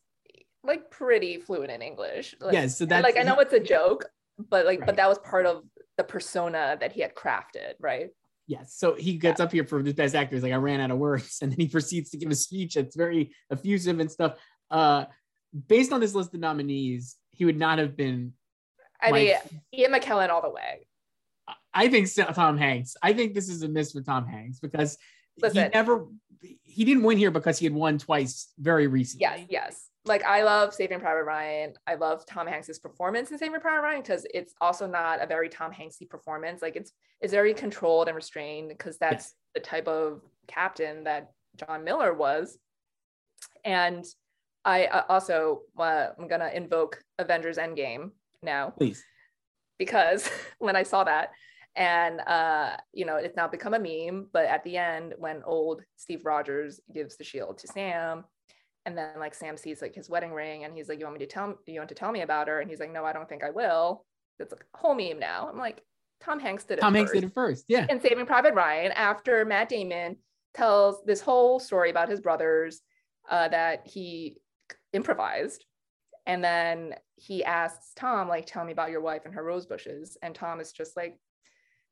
like 0.64 0.90
pretty 0.92 1.40
fluent 1.40 1.72
in 1.72 1.82
English. 1.82 2.36
Like, 2.40 2.54
yeah, 2.54 2.68
so 2.68 2.86
that's 2.86 3.04
like 3.04 3.18
I 3.18 3.24
know 3.24 3.40
it's 3.40 3.54
a 3.54 3.60
joke, 3.60 4.06
but 4.38 4.66
like 4.66 4.80
right. 4.80 4.88
but 4.88 4.96
that 4.98 5.08
was 5.08 5.20
part 5.20 5.46
of 5.46 5.64
the 5.98 6.04
persona 6.04 6.78
that 6.80 6.92
he 6.92 7.02
had 7.02 7.16
crafted, 7.16 7.74
right? 7.80 8.10
Yes. 8.48 8.74
So 8.76 8.96
he 8.96 9.14
gets 9.14 9.40
yeah. 9.40 9.46
up 9.46 9.52
here 9.52 9.64
for 9.64 9.84
the 9.84 9.94
best 9.94 10.16
actor. 10.16 10.36
He's 10.36 10.42
like, 10.42 10.54
I 10.54 10.56
ran 10.56 10.80
out 10.80 10.90
of 10.90 10.98
words. 10.98 11.38
And 11.42 11.52
then 11.52 11.60
he 11.60 11.68
proceeds 11.68 12.10
to 12.10 12.18
give 12.18 12.32
a 12.32 12.36
speech 12.36 12.74
that's 12.74 12.96
very 12.96 13.32
effusive 13.52 14.00
and 14.00 14.12
stuff. 14.12 14.40
Uh, 14.72 15.06
based 15.68 15.94
on 15.94 16.00
this 16.00 16.16
list 16.16 16.34
of 16.34 16.40
nominees, 16.40 17.16
he 17.32 17.46
would 17.46 17.60
not 17.60 17.78
have 17.78 17.96
been. 17.96 18.34
I 19.02 19.12
mean, 19.12 19.36
Ian 19.74 19.94
McKellen 19.94 20.30
all 20.30 20.42
the 20.42 20.50
way. 20.50 20.88
I 21.74 21.88
think 21.88 22.10
Tom 22.14 22.58
Hanks. 22.58 22.96
I 23.02 23.14
think 23.14 23.34
this 23.34 23.50
is 23.50 23.64
a 23.64 23.68
miss 23.68 23.92
for 23.92 24.02
Tom 24.02 24.28
Hanks 24.28 24.60
because 24.60 24.98
Listen, 25.42 25.64
he 25.64 25.70
never 25.70 26.08
he 26.64 26.86
didn't 26.86 27.04
win 27.04 27.18
here 27.18 27.32
because 27.32 27.60
he 27.60 27.66
had 27.66 27.74
won 27.74 27.98
twice 27.98 28.52
very 28.58 28.88
recently. 28.88 29.22
Yes, 29.22 29.46
yes. 29.50 29.86
Like 30.06 30.24
I 30.24 30.44
love 30.44 30.74
Saving 30.74 31.00
Private 31.00 31.24
Ryan. 31.24 31.74
I 31.86 31.96
love 31.96 32.26
Tom 32.26 32.48
Hanks's 32.48 32.80
performance 32.80 33.32
in 33.32 33.38
Saving 33.38 33.60
Private 33.60 33.82
Ryan 33.82 34.02
because 34.02 34.26
it's 34.34 34.54
also 34.62 34.88
not 34.88 35.22
a 35.22 35.28
very 35.28 35.50
Tom 35.50 35.72
Hanksy 35.72 36.10
performance. 36.10 36.62
Like 36.62 36.76
it's 36.76 36.92
it's 37.22 37.34
very 37.34 37.54
controlled 37.54 38.08
and 38.08 38.16
restrained 38.16 38.70
because 38.70 38.98
that's 38.98 39.26
yes. 39.26 39.36
the 39.56 39.60
type 39.60 39.88
of 39.88 40.22
captain 40.48 41.04
that 41.04 41.32
John 41.58 41.84
Miller 41.84 42.14
was. 42.14 42.58
And 43.66 44.06
I 44.66 44.86
uh, 44.86 45.04
also 45.10 45.62
uh, 45.78 46.08
I'm 46.18 46.28
gonna 46.28 46.52
invoke 46.54 47.04
Avengers 47.20 47.58
Endgame 47.58 48.12
now, 48.44 48.70
please, 48.70 49.04
because 49.78 50.30
when 50.60 50.76
I 50.76 50.84
saw 50.84 51.04
that, 51.04 51.32
and 51.76 52.20
uh, 52.22 52.76
you 52.94 53.06
know 53.06 53.16
it's 53.16 53.36
now 53.36 53.48
become 53.48 53.74
a 53.74 53.80
meme 53.80 54.28
but 54.34 54.46
at 54.46 54.64
the 54.64 54.78
end 54.78 55.14
when 55.18 55.42
old 55.46 55.82
steve 55.96 56.26
rogers 56.26 56.80
gives 56.94 57.16
the 57.16 57.24
shield 57.24 57.58
to 57.58 57.68
sam 57.68 58.24
and 58.86 58.98
then 58.98 59.12
like 59.18 59.34
sam 59.34 59.56
sees 59.56 59.82
like 59.82 59.96
his 59.96 60.10
wedding 60.10 60.34
ring 60.34 60.64
and 60.64 60.76
he's 60.76 60.90
like 60.90 61.00
you 61.00 61.06
want 61.06 61.18
me 61.18 61.26
to 61.26 61.32
tell 61.32 61.56
you 61.68 61.80
want 61.80 61.90
to 61.90 61.96
tell 61.96 62.12
me 62.12 62.22
about 62.22 62.48
her? 62.48 62.60
And 62.60 62.70
he's 62.70 62.80
like 62.80 62.92
no 62.92 63.06
i 63.06 63.14
don't 63.14 63.30
think 63.30 63.44
i 63.44 63.50
will. 63.50 64.06
It's 64.40 64.54
a 64.54 64.58
whole 64.74 64.96
meme 64.96 65.20
now. 65.20 65.50
I'm 65.52 65.58
like 65.58 65.82
tom 66.22 66.40
hanks 66.40 66.66
did 66.66 66.80
it 66.80 66.82
tom 66.82 66.96
hanks 66.96 67.12
did 67.12 67.24
it 67.24 67.34
first 67.34 67.66
yeah. 67.68 67.86
And 67.90 68.02
saving 68.02 68.26
private 68.26 68.54
ryan 68.54 68.92
after 68.92 69.46
matt 69.46 69.70
damon 69.70 70.18
tells 70.54 71.04
this 71.06 71.22
whole 71.22 71.60
story 71.60 71.90
about 71.90 72.10
his 72.10 72.20
brothers 72.20 72.82
uh, 73.30 73.48
that 73.50 73.86
he 73.86 74.38
improvised 74.92 75.64
and 76.30 76.44
then 76.44 76.96
he 77.16 77.44
asks 77.44 77.92
tom 77.96 78.28
like 78.28 78.46
tell 78.46 78.64
me 78.64 78.72
about 78.72 78.92
your 78.92 79.02
wife 79.02 79.24
and 79.26 79.34
her 79.34 79.44
rose 79.44 79.66
bushes 79.66 80.18
and 80.22 80.34
tom 80.34 80.60
is 80.60 80.72
just 80.72 80.96
like 80.96 81.20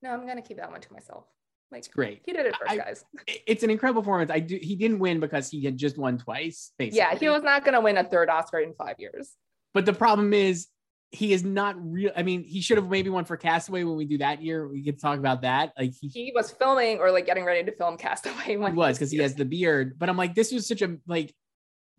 no, 0.02 0.12
I'm 0.12 0.28
gonna 0.28 0.42
keep 0.42 0.58
that 0.58 0.72
one 0.72 0.82
to 0.82 0.94
myself. 0.94 1.26
Like 1.72 1.80
it's 1.80 1.88
great. 1.88 2.22
He 2.26 2.32
did 2.32 2.46
it 2.46 2.56
first, 2.56 2.72
I, 2.72 2.78
guys. 2.78 3.04
It's 3.28 3.64
an 3.64 3.70
incredible 3.70 4.02
performance. 4.02 4.32
I 4.32 4.40
do. 4.40 4.58
He 4.62 4.76
didn't 4.76 5.00
win 5.00 5.20
because 5.20 5.50
he 5.50 5.64
had 5.66 5.78
just 5.78 5.98
won 5.98 6.18
twice. 6.18 6.72
Basically. 6.78 7.00
Yeah, 7.00 7.16
he 7.16 7.30
was 7.30 7.44
not 7.44 7.66
gonna 7.66 7.82
win 7.82 7.98
a 7.98 8.04
third 8.04 8.30
Oscar 8.30 8.60
in 8.60 8.74
five 8.74 8.96
years. 9.00 9.32
But 9.74 9.86
the 9.86 9.94
problem 9.94 10.34
is, 10.34 10.68
he 11.12 11.34
is 11.34 11.44
not 11.44 11.76
real. 11.80 12.12
I 12.16 12.24
mean, 12.24 12.44
he 12.44 12.62
should 12.62 12.78
have 12.78 12.90
maybe 12.90 13.10
won 13.10 13.26
for 13.26 13.36
Castaway 13.38 13.84
when 13.84 13.98
we 13.98 14.06
do 14.06 14.20
that 14.20 14.42
year. 14.42 14.68
We 14.68 14.84
could 14.84 15.00
talk 15.00 15.20
about 15.20 15.42
that. 15.42 15.74
Like 15.78 15.94
he, 16.00 16.08
he 16.08 16.32
was 16.34 16.52
filming 16.52 17.00
or 17.00 17.12
like 17.12 17.26
getting 17.26 17.44
ready 17.44 17.64
to 17.64 17.76
film 17.76 17.98
Castaway 17.98 18.56
when 18.58 18.72
he 18.72 18.78
was 18.78 18.98
because 18.98 19.12
he 19.12 19.18
has 19.18 19.36
the 19.36 19.46
beard. 19.46 20.00
But 20.00 20.10
I'm 20.10 20.18
like, 20.18 20.36
this 20.36 20.52
was 20.52 20.68
such 20.68 20.82
a 20.82 20.98
like. 21.08 21.34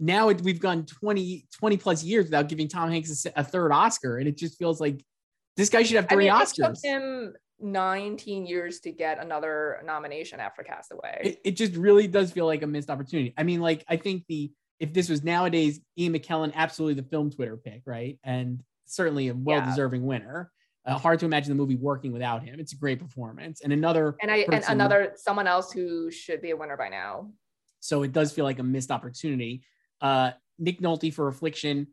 Now 0.01 0.29
it, 0.29 0.43
we've 0.43 0.61
gone 0.61 0.87
20, 0.87 1.47
20 1.53 1.77
plus 1.77 2.05
years 2.05 2.27
without 2.27 2.49
giving 2.49 2.69
Tom 2.69 2.91
Hanks 2.91 3.27
a, 3.27 3.33
a 3.37 3.45
third 3.45 3.73
Oscar, 3.73 4.19
and 4.19 4.29
it 4.29 4.37
just 4.37 4.59
feels 4.59 4.81
like 4.81 5.05
this 5.57 5.69
guy 5.69 5.83
should 5.83 5.97
have 5.97 6.09
three 6.09 6.29
I 6.29 6.33
mean, 6.33 6.43
Oscars. 6.43 6.59
It 6.59 6.75
took 6.75 6.85
him 6.85 7.35
19 7.61 8.47
years 8.47 8.81
to 8.81 8.93
get 8.93 9.19
another 9.19 9.81
nomination 9.85 10.41
after 10.41 10.63
Castaway. 10.63 11.21
It, 11.25 11.41
it, 11.45 11.51
just 11.53 11.75
really 11.75 12.07
does 12.07 12.31
feel 12.31 12.47
like 12.47 12.63
a 12.63 12.67
missed 12.67 12.91
opportunity. 12.91 13.35
I 13.37 13.43
mean, 13.43 13.61
like 13.61 13.85
I 13.89 13.97
think 13.97 14.25
the 14.29 14.53
if 14.79 14.93
this 14.93 15.09
was 15.09 15.25
nowadays, 15.25 15.81
Ian 15.99 16.13
McKellen, 16.13 16.53
absolutely 16.55 17.03
the 17.03 17.09
film 17.09 17.31
Twitter 17.31 17.57
pick, 17.57 17.83
right? 17.85 18.17
And 18.23 18.63
certainly 18.87 19.29
a 19.29 19.35
well-deserving 19.35 20.03
yeah. 20.03 20.07
winner. 20.07 20.53
Uh, 20.87 20.97
hard 20.97 21.19
to 21.19 21.27
imagine 21.27 21.51
the 21.51 21.57
movie 21.57 21.75
working 21.75 22.13
without 22.13 22.43
him. 22.45 22.61
It's 22.61 22.73
a 22.73 22.77
great 22.77 23.01
performance. 23.01 23.61
And 23.61 23.73
another 23.73 24.17
and 24.23 24.31
I 24.31 24.47
and 24.51 24.65
another 24.69 25.13
someone 25.17 25.47
else 25.47 25.73
who 25.73 26.11
should 26.11 26.41
be 26.41 26.51
a 26.51 26.57
winner 26.57 26.77
by 26.77 26.89
now. 26.89 27.31
So 27.81 28.05
it 28.05 28.13
does 28.13 28.33
feel 28.33 28.45
like 28.45 28.59
a 28.59 28.63
missed 28.63 28.91
opportunity. 28.91 29.63
Uh, 30.01 30.33
Nick 30.59 30.81
Nolte 30.81 31.13
for 31.13 31.29
Affliction, 31.29 31.89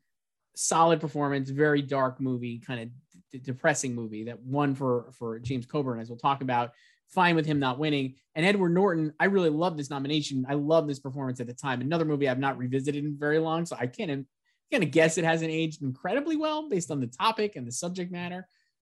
solid 0.56 1.02
performance, 1.02 1.50
very 1.50 1.82
dark 1.82 2.20
movie, 2.20 2.60
kind 2.60 2.92
of 3.34 3.44
depressing 3.44 3.94
movie 3.94 4.26
that 4.26 4.42
won 4.42 4.76
for 4.76 5.12
for 5.12 5.40
James 5.40 5.66
Coburn, 5.66 6.00
as 6.00 6.10
we'll 6.10 6.18
talk 6.18 6.42
about. 6.42 6.72
Fine 7.10 7.36
with 7.36 7.46
him 7.46 7.60
not 7.60 7.78
winning. 7.78 8.16
And 8.34 8.46
Edward 8.46 8.70
Norton, 8.70 9.14
I 9.20 9.26
really 9.26 9.50
love 9.50 9.78
this 9.78 9.92
nomination. 9.92 10.46
I 10.50 10.56
love 10.56 10.88
this 10.88 11.00
performance 11.00 11.40
at 11.40 11.48
the 11.48 11.54
time. 11.54 11.82
Another 11.82 12.06
movie 12.06 12.28
I've 12.28 12.40
not 12.40 12.58
revisited 12.58 13.06
in 13.06 13.18
very 13.18 13.38
long, 13.38 13.66
so 13.66 13.76
I 13.80 13.88
can't 13.88 14.26
of 14.72 14.92
guess 14.92 15.18
it 15.18 15.24
hasn't 15.24 15.52
aged 15.52 15.82
incredibly 15.84 16.36
well 16.36 16.68
based 16.68 16.92
on 16.92 17.00
the 17.00 17.08
topic 17.08 17.56
and 17.56 17.66
the 17.68 17.72
subject 17.72 18.12
matter. 18.12 18.48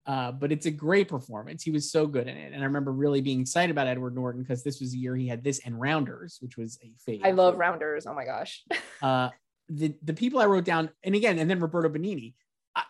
Uh, 0.07 0.33
but 0.33 0.51
it's 0.51 0.67
a 0.67 0.71
great 0.71 1.09
performance. 1.09 1.63
He 1.63 1.71
was 1.71 1.93
so 1.93 2.07
good 2.07 2.27
in 2.27 2.37
it, 2.37 2.53
and 2.53 2.63
I 2.63 2.65
remember 2.65 2.93
really 2.93 3.21
being 3.21 3.41
excited 3.41 3.71
about 3.71 3.87
Edward 3.87 4.15
Norton 4.15 4.43
because 4.43 4.63
this 4.63 4.81
was 4.81 4.95
a 4.95 4.97
year 4.97 5.15
he 5.15 5.29
had 5.29 5.45
this 5.45 5.61
and 5.65 5.79
Rounders, 5.79 6.39
which 6.41 6.57
was 6.57 6.79
a 6.83 6.91
favorite. 7.05 7.29
I 7.29 7.33
love 7.33 7.59
Rounders. 7.59 8.07
Oh 8.07 8.15
my 8.15 8.25
gosh. 8.25 8.65
uh, 9.03 9.29
the 9.69 9.95
the 10.03 10.15
people 10.15 10.41
I 10.41 10.47
wrote 10.47 10.65
down, 10.65 10.91
and 11.05 11.15
again, 11.15 11.39
and 11.39 11.49
then 11.49 11.61
Roberto 11.61 11.89
Benigni. 11.89 12.35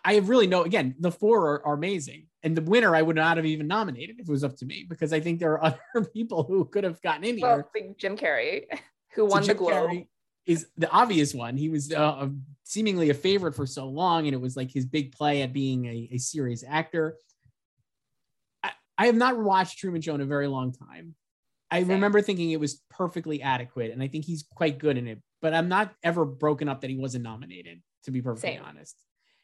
I 0.05 0.15
have 0.15 0.29
really 0.29 0.47
know 0.47 0.63
again 0.65 0.95
the 1.01 1.11
four 1.11 1.41
are, 1.47 1.67
are, 1.67 1.75
amazing, 1.75 2.27
and 2.43 2.55
the 2.55 2.63
winner 2.63 2.95
I 2.95 3.01
would 3.01 3.17
not 3.17 3.39
have 3.39 3.47
even 3.47 3.67
nominated 3.67 4.17
if 4.21 4.29
it 4.29 4.33
was 4.33 4.45
up 4.45 4.55
to 4.59 4.67
me 4.67 4.87
because 4.89 5.13
I 5.13 5.21
think 5.21 5.41
there 5.41 5.59
are 5.59 5.75
other 5.97 6.07
people 6.07 6.45
who 6.45 6.67
could 6.67 6.85
have 6.85 7.01
gotten 7.01 7.25
in 7.25 7.41
well, 7.41 7.65
here. 7.75 7.95
Jim 7.99 8.17
Carrey, 8.17 8.65
who 9.15 9.25
won 9.25 9.43
so 9.43 9.49
the 9.49 9.55
Globe, 9.55 9.91
Carrey 9.91 10.07
is 10.51 10.67
the 10.77 10.91
obvious 10.91 11.33
one. 11.33 11.57
He 11.57 11.69
was 11.69 11.93
uh, 11.93 12.29
seemingly 12.65 13.11
a 13.11 13.15
favorite 13.15 13.55
for 13.55 13.67
so 13.67 13.87
long, 13.87 14.27
and 14.27 14.35
it 14.35 14.41
was 14.41 14.57
like 14.57 14.71
his 14.71 14.85
big 14.85 15.13
play 15.13 15.43
at 15.43 15.53
being 15.53 15.87
a, 15.87 16.09
a 16.13 16.19
serious 16.19 16.65
actor. 16.67 17.17
I, 18.63 18.73
I, 18.99 19.07
have 19.07 19.15
not 19.15 19.39
watched 19.39 19.79
Truman 19.79 20.01
Show 20.01 20.15
in 20.15 20.21
a 20.21 20.27
very 20.27 20.49
long 20.49 20.73
time. 20.73 21.15
I 21.71 21.81
Same. 21.81 21.89
remember 21.89 22.21
thinking 22.21 22.51
it 22.51 22.59
was 22.59 22.83
perfectly 22.91 23.43
adequate, 23.43 23.93
and 23.93 24.03
I 24.03 24.09
think 24.09 24.25
he's 24.25 24.45
quite 24.55 24.79
good 24.79 24.99
in 24.99 25.07
it. 25.07 25.23
But 25.41 25.55
I'm 25.55 25.69
not 25.69 25.95
ever 26.03 26.25
broken 26.25 26.69
up 26.69 26.81
that 26.81 26.91
he 26.91 26.97
wasn't 26.97 27.25
nominated. 27.25 27.81
To 28.05 28.11
be 28.11 28.23
perfectly 28.23 28.57
Same. 28.57 28.65
honest 28.65 28.97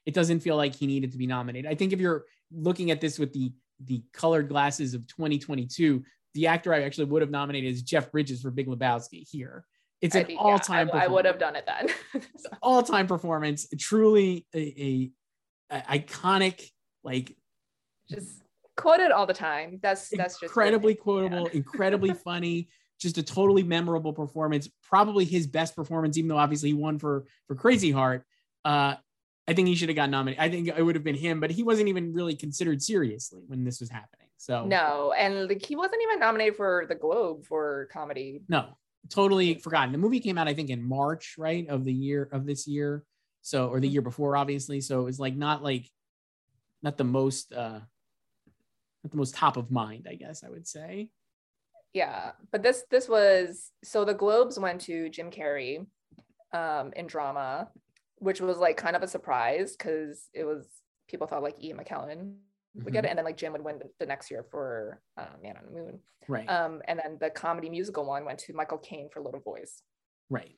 it 0.06 0.14
doesn't 0.14 0.40
feel 0.40 0.56
like 0.56 0.74
he 0.74 0.86
needed 0.86 1.12
to 1.12 1.18
be 1.18 1.26
nominated. 1.26 1.70
I 1.70 1.74
think 1.74 1.92
if 1.92 2.00
you're 2.00 2.24
looking 2.50 2.90
at 2.90 3.00
this 3.00 3.18
with 3.18 3.32
the 3.32 3.52
the 3.84 4.02
colored 4.14 4.48
glasses 4.48 4.94
of 4.94 5.06
2022, 5.06 6.02
the 6.32 6.46
actor 6.46 6.72
I 6.72 6.84
actually 6.84 7.04
would 7.06 7.20
have 7.20 7.30
nominated 7.30 7.74
is 7.74 7.82
Jeff 7.82 8.10
Bridges 8.10 8.40
for 8.40 8.50
Big 8.50 8.68
Lebowski 8.68 9.28
here. 9.30 9.66
It's 10.00 10.14
an 10.14 10.26
all-time. 10.38 10.88
Yeah, 10.88 11.00
I, 11.00 11.04
I, 11.04 11.06
would 11.06 11.24
have 11.24 11.38
done 11.38 11.56
it 11.56 11.66
then. 11.66 12.22
all-time 12.62 13.06
performance, 13.06 13.66
truly 13.78 14.46
a, 14.54 15.10
a, 15.70 15.76
a, 15.76 15.98
iconic, 15.98 16.70
like 17.02 17.34
just 18.10 18.42
quoted 18.76 19.10
all 19.10 19.26
the 19.26 19.34
time. 19.34 19.78
That's 19.82 20.10
that's 20.10 20.34
just 20.34 20.42
incredibly 20.44 20.94
quotable, 20.94 21.48
yeah. 21.50 21.56
incredibly 21.56 22.12
funny. 22.24 22.68
Just 22.98 23.18
a 23.18 23.22
totally 23.22 23.62
memorable 23.62 24.12
performance. 24.12 24.68
Probably 24.82 25.24
his 25.24 25.46
best 25.46 25.76
performance, 25.76 26.16
even 26.16 26.28
though 26.28 26.38
obviously 26.38 26.70
he 26.70 26.74
won 26.74 26.98
for 26.98 27.24
for 27.46 27.54
Crazy 27.54 27.90
Heart. 27.90 28.24
Uh, 28.64 28.96
I 29.48 29.52
think 29.52 29.68
he 29.68 29.76
should 29.76 29.88
have 29.88 29.96
got 29.96 30.10
nominated. 30.10 30.42
I 30.42 30.50
think 30.50 30.68
it 30.68 30.82
would 30.82 30.96
have 30.96 31.04
been 31.04 31.14
him, 31.14 31.40
but 31.40 31.50
he 31.50 31.62
wasn't 31.62 31.88
even 31.88 32.12
really 32.12 32.34
considered 32.34 32.82
seriously 32.82 33.42
when 33.46 33.64
this 33.64 33.80
was 33.80 33.90
happening. 33.90 34.26
So 34.38 34.66
no, 34.66 35.12
and 35.16 35.48
like, 35.48 35.64
he 35.64 35.76
wasn't 35.76 36.02
even 36.02 36.20
nominated 36.20 36.56
for 36.56 36.84
the 36.88 36.94
Globe 36.94 37.44
for 37.44 37.88
comedy. 37.92 38.42
No, 38.48 38.76
totally 39.10 39.54
forgotten. 39.54 39.92
The 39.92 39.98
movie 39.98 40.20
came 40.20 40.38
out, 40.38 40.48
I 40.48 40.54
think, 40.54 40.70
in 40.70 40.82
March, 40.82 41.34
right, 41.38 41.68
of 41.68 41.84
the 41.84 41.92
year 41.92 42.28
of 42.32 42.46
this 42.46 42.66
year. 42.66 43.04
So 43.42 43.68
or 43.68 43.80
the 43.80 43.88
year 43.88 44.02
before, 44.02 44.36
obviously. 44.36 44.80
So 44.80 45.00
it 45.00 45.04
was 45.04 45.20
like 45.20 45.36
not 45.36 45.62
like 45.62 45.88
not 46.82 46.96
the 46.96 47.04
most 47.04 47.52
uh 47.52 47.80
not 49.04 49.10
the 49.10 49.16
most 49.16 49.34
top 49.34 49.56
of 49.56 49.70
mind, 49.70 50.06
I 50.10 50.14
guess 50.14 50.42
I 50.42 50.50
would 50.50 50.66
say. 50.66 51.10
Yeah, 51.92 52.32
but 52.50 52.62
this 52.62 52.84
this 52.90 53.08
was 53.08 53.70
so 53.84 54.04
the 54.04 54.14
Globes 54.14 54.58
went 54.58 54.82
to 54.82 55.08
Jim 55.08 55.30
Carrey 55.30 55.86
um, 56.52 56.92
in 56.94 57.06
drama, 57.06 57.68
which 58.18 58.40
was 58.40 58.58
like 58.58 58.76
kind 58.76 58.96
of 58.96 59.02
a 59.02 59.08
surprise 59.08 59.76
because 59.76 60.28
it 60.34 60.44
was 60.44 60.66
people 61.08 61.26
thought 61.26 61.42
like 61.42 61.62
Ian 61.62 61.78
McKellen 61.78 62.34
would 62.82 62.92
get 62.92 63.04
it, 63.04 63.08
and 63.08 63.18
then 63.18 63.24
like 63.24 63.36
Jim 63.36 63.52
would 63.52 63.64
win 63.64 63.80
the, 63.98 64.06
next 64.06 64.30
year 64.30 64.44
for 64.50 65.00
uh, 65.16 65.26
Man 65.42 65.56
on 65.56 65.64
the 65.66 65.80
Moon. 65.80 65.98
Right. 66.28 66.48
Um, 66.48 66.82
and 66.86 66.98
then 66.98 67.18
the 67.20 67.30
comedy 67.30 67.68
musical 67.68 68.04
one 68.04 68.24
went 68.24 68.38
to 68.40 68.52
Michael 68.52 68.78
Caine 68.78 69.08
for 69.12 69.20
Little 69.20 69.40
Voice. 69.40 69.82
right. 70.30 70.56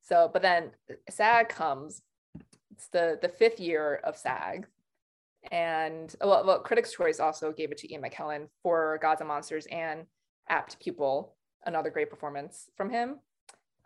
So, 0.00 0.30
but 0.32 0.40
then 0.40 0.70
SAG 1.10 1.50
comes. 1.50 2.02
It's 2.70 2.88
the 2.88 3.18
the 3.20 3.28
fifth 3.28 3.60
year 3.60 4.00
of 4.04 4.16
SAG, 4.16 4.66
and 5.50 6.14
well, 6.20 6.46
well, 6.46 6.60
Critics' 6.60 6.92
Choice 6.92 7.20
also 7.20 7.52
gave 7.52 7.72
it 7.72 7.78
to 7.78 7.92
Ian 7.92 8.02
McKellen 8.02 8.48
for 8.62 8.98
Gods 9.02 9.20
and 9.20 9.28
Monsters 9.28 9.66
and 9.70 10.06
Apt 10.48 10.80
Pupil, 10.80 11.34
another 11.66 11.90
great 11.90 12.10
performance 12.10 12.70
from 12.76 12.90
him. 12.90 13.18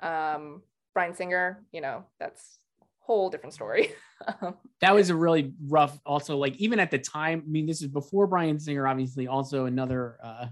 Um, 0.01 0.63
Bryan 0.95 1.15
Singer, 1.15 1.65
you 1.73 1.81
know, 1.81 2.05
that's 2.21 2.59
whole 3.05 3.31
different 3.31 3.55
story. 3.55 3.93
Um, 4.41 4.55
That 4.81 4.95
was 4.95 5.11
a 5.11 5.17
really 5.17 5.53
rough, 5.67 5.99
also, 6.07 6.37
like, 6.37 6.55
even 6.59 6.79
at 6.79 6.93
the 6.93 6.99
time, 6.99 7.43
I 7.45 7.51
mean, 7.51 7.67
this 7.67 7.83
is 7.83 7.89
before 7.89 8.29
Bryan 8.29 8.57
Singer, 8.61 8.87
obviously, 8.87 9.27
also 9.27 9.67
another 9.67 10.17
uh, 10.23 10.47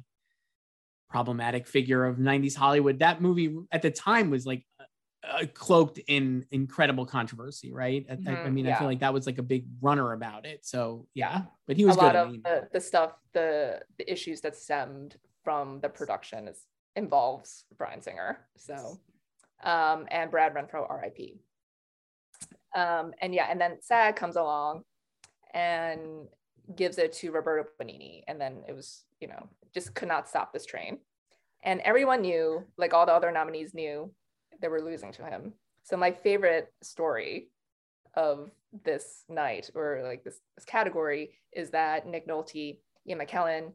problematic 1.09 1.69
figure 1.69 2.05
of 2.05 2.17
90s 2.17 2.57
Hollywood. 2.57 2.99
That 2.99 3.21
movie 3.21 3.57
at 3.71 3.83
the 3.83 3.91
time 3.93 4.29
was 4.29 4.47
like 4.47 4.65
uh, 5.29 5.45
cloaked 5.55 5.99
in 6.09 6.47
incredible 6.51 7.07
controversy, 7.07 7.73
right? 7.73 8.05
I- 8.11 8.19
I, 8.31 8.33
I 8.47 8.51
mean, 8.51 8.67
I 8.67 8.75
feel 8.77 8.89
like 8.89 9.01
that 9.01 9.15
was 9.15 9.27
like 9.27 9.39
a 9.39 9.43
big 9.43 9.67
runner 9.81 10.13
about 10.15 10.47
it. 10.47 10.67
So, 10.67 11.07
yeah, 11.15 11.43
but 11.69 11.77
he 11.77 11.85
was 11.85 11.97
a 11.97 11.99
good. 12.01 12.05
lot 12.07 12.17
I 12.17 12.21
of 12.23 12.31
mean, 12.33 12.43
the, 12.45 12.69
the 12.73 12.81
stuff, 12.81 13.13
the 13.33 13.83
the 13.99 14.11
issues 14.11 14.41
that 14.41 14.57
stemmed 14.57 15.17
from 15.45 15.81
the 15.81 15.89
production 15.89 16.49
is 16.49 16.65
involves 16.97 17.67
Bryan 17.79 18.03
Singer. 18.03 18.39
So, 18.57 18.99
um, 19.63 20.07
and 20.11 20.29
Brad 20.31 20.55
Renfro, 20.55 20.89
R.I.P. 20.89 21.41
Um, 22.75 23.13
and 23.21 23.35
yeah, 23.35 23.47
and 23.51 23.61
then 23.61 23.79
SAG 23.81 24.17
comes 24.17 24.37
along 24.37 24.85
and 25.55 26.29
gives 26.77 26.99
it 26.99 27.13
to 27.15 27.33
Roberto 27.33 27.69
Benigni, 27.81 28.23
and 28.29 28.41
then 28.41 28.63
it 28.69 28.75
was 28.75 29.05
you 29.21 29.29
know 29.29 29.49
just 29.75 29.95
could 29.95 30.09
not 30.09 30.29
stop 30.29 30.53
this 30.53 30.67
train, 30.67 30.99
and 31.63 31.81
everyone 31.81 32.23
knew, 32.23 32.65
like 32.77 32.95
all 32.95 33.07
the 33.07 33.13
other 33.13 33.33
nominees 33.33 33.75
knew, 33.75 34.13
they 34.61 34.69
were 34.69 34.83
losing 34.83 35.13
to 35.13 35.25
him. 35.25 35.55
So 35.83 35.97
my 35.97 36.13
favorite 36.13 36.73
story 36.83 37.49
of 38.15 38.51
this 38.85 39.25
night 39.29 39.71
or 39.75 40.03
like 40.05 40.25
this, 40.25 40.41
this 40.57 40.65
category 40.65 41.33
is 41.53 41.71
that 41.71 42.07
Nick 42.07 42.29
Nolte, 42.29 42.79
Ian 43.09 43.19
McKellen, 43.19 43.73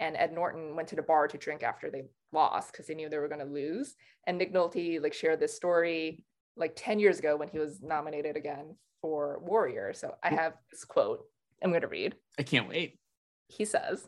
and 0.00 0.16
Ed 0.16 0.32
Norton 0.32 0.76
went 0.76 0.88
to 0.88 0.96
the 0.96 1.02
bar 1.02 1.26
to 1.28 1.38
drink 1.38 1.62
after 1.62 1.90
they 1.90 2.04
lost 2.32 2.72
because 2.72 2.86
they 2.86 2.94
knew 2.94 3.08
they 3.08 3.18
were 3.18 3.28
going 3.28 3.46
to 3.46 3.52
lose. 3.52 3.94
And 4.26 4.38
Nick 4.38 4.52
Nolte 4.52 5.02
like 5.02 5.14
shared 5.14 5.40
this 5.40 5.54
story 5.54 6.24
like 6.56 6.72
10 6.76 6.98
years 6.98 7.18
ago 7.18 7.36
when 7.36 7.48
he 7.48 7.58
was 7.58 7.82
nominated 7.82 8.36
again 8.36 8.76
for 9.00 9.38
Warrior. 9.42 9.92
So 9.94 10.14
I 10.22 10.30
have 10.30 10.54
this 10.70 10.84
quote 10.84 11.24
I'm 11.62 11.70
going 11.70 11.82
to 11.82 11.88
read. 11.88 12.14
I 12.38 12.42
can't 12.42 12.68
wait. 12.68 12.98
He 13.48 13.64
says, 13.64 14.06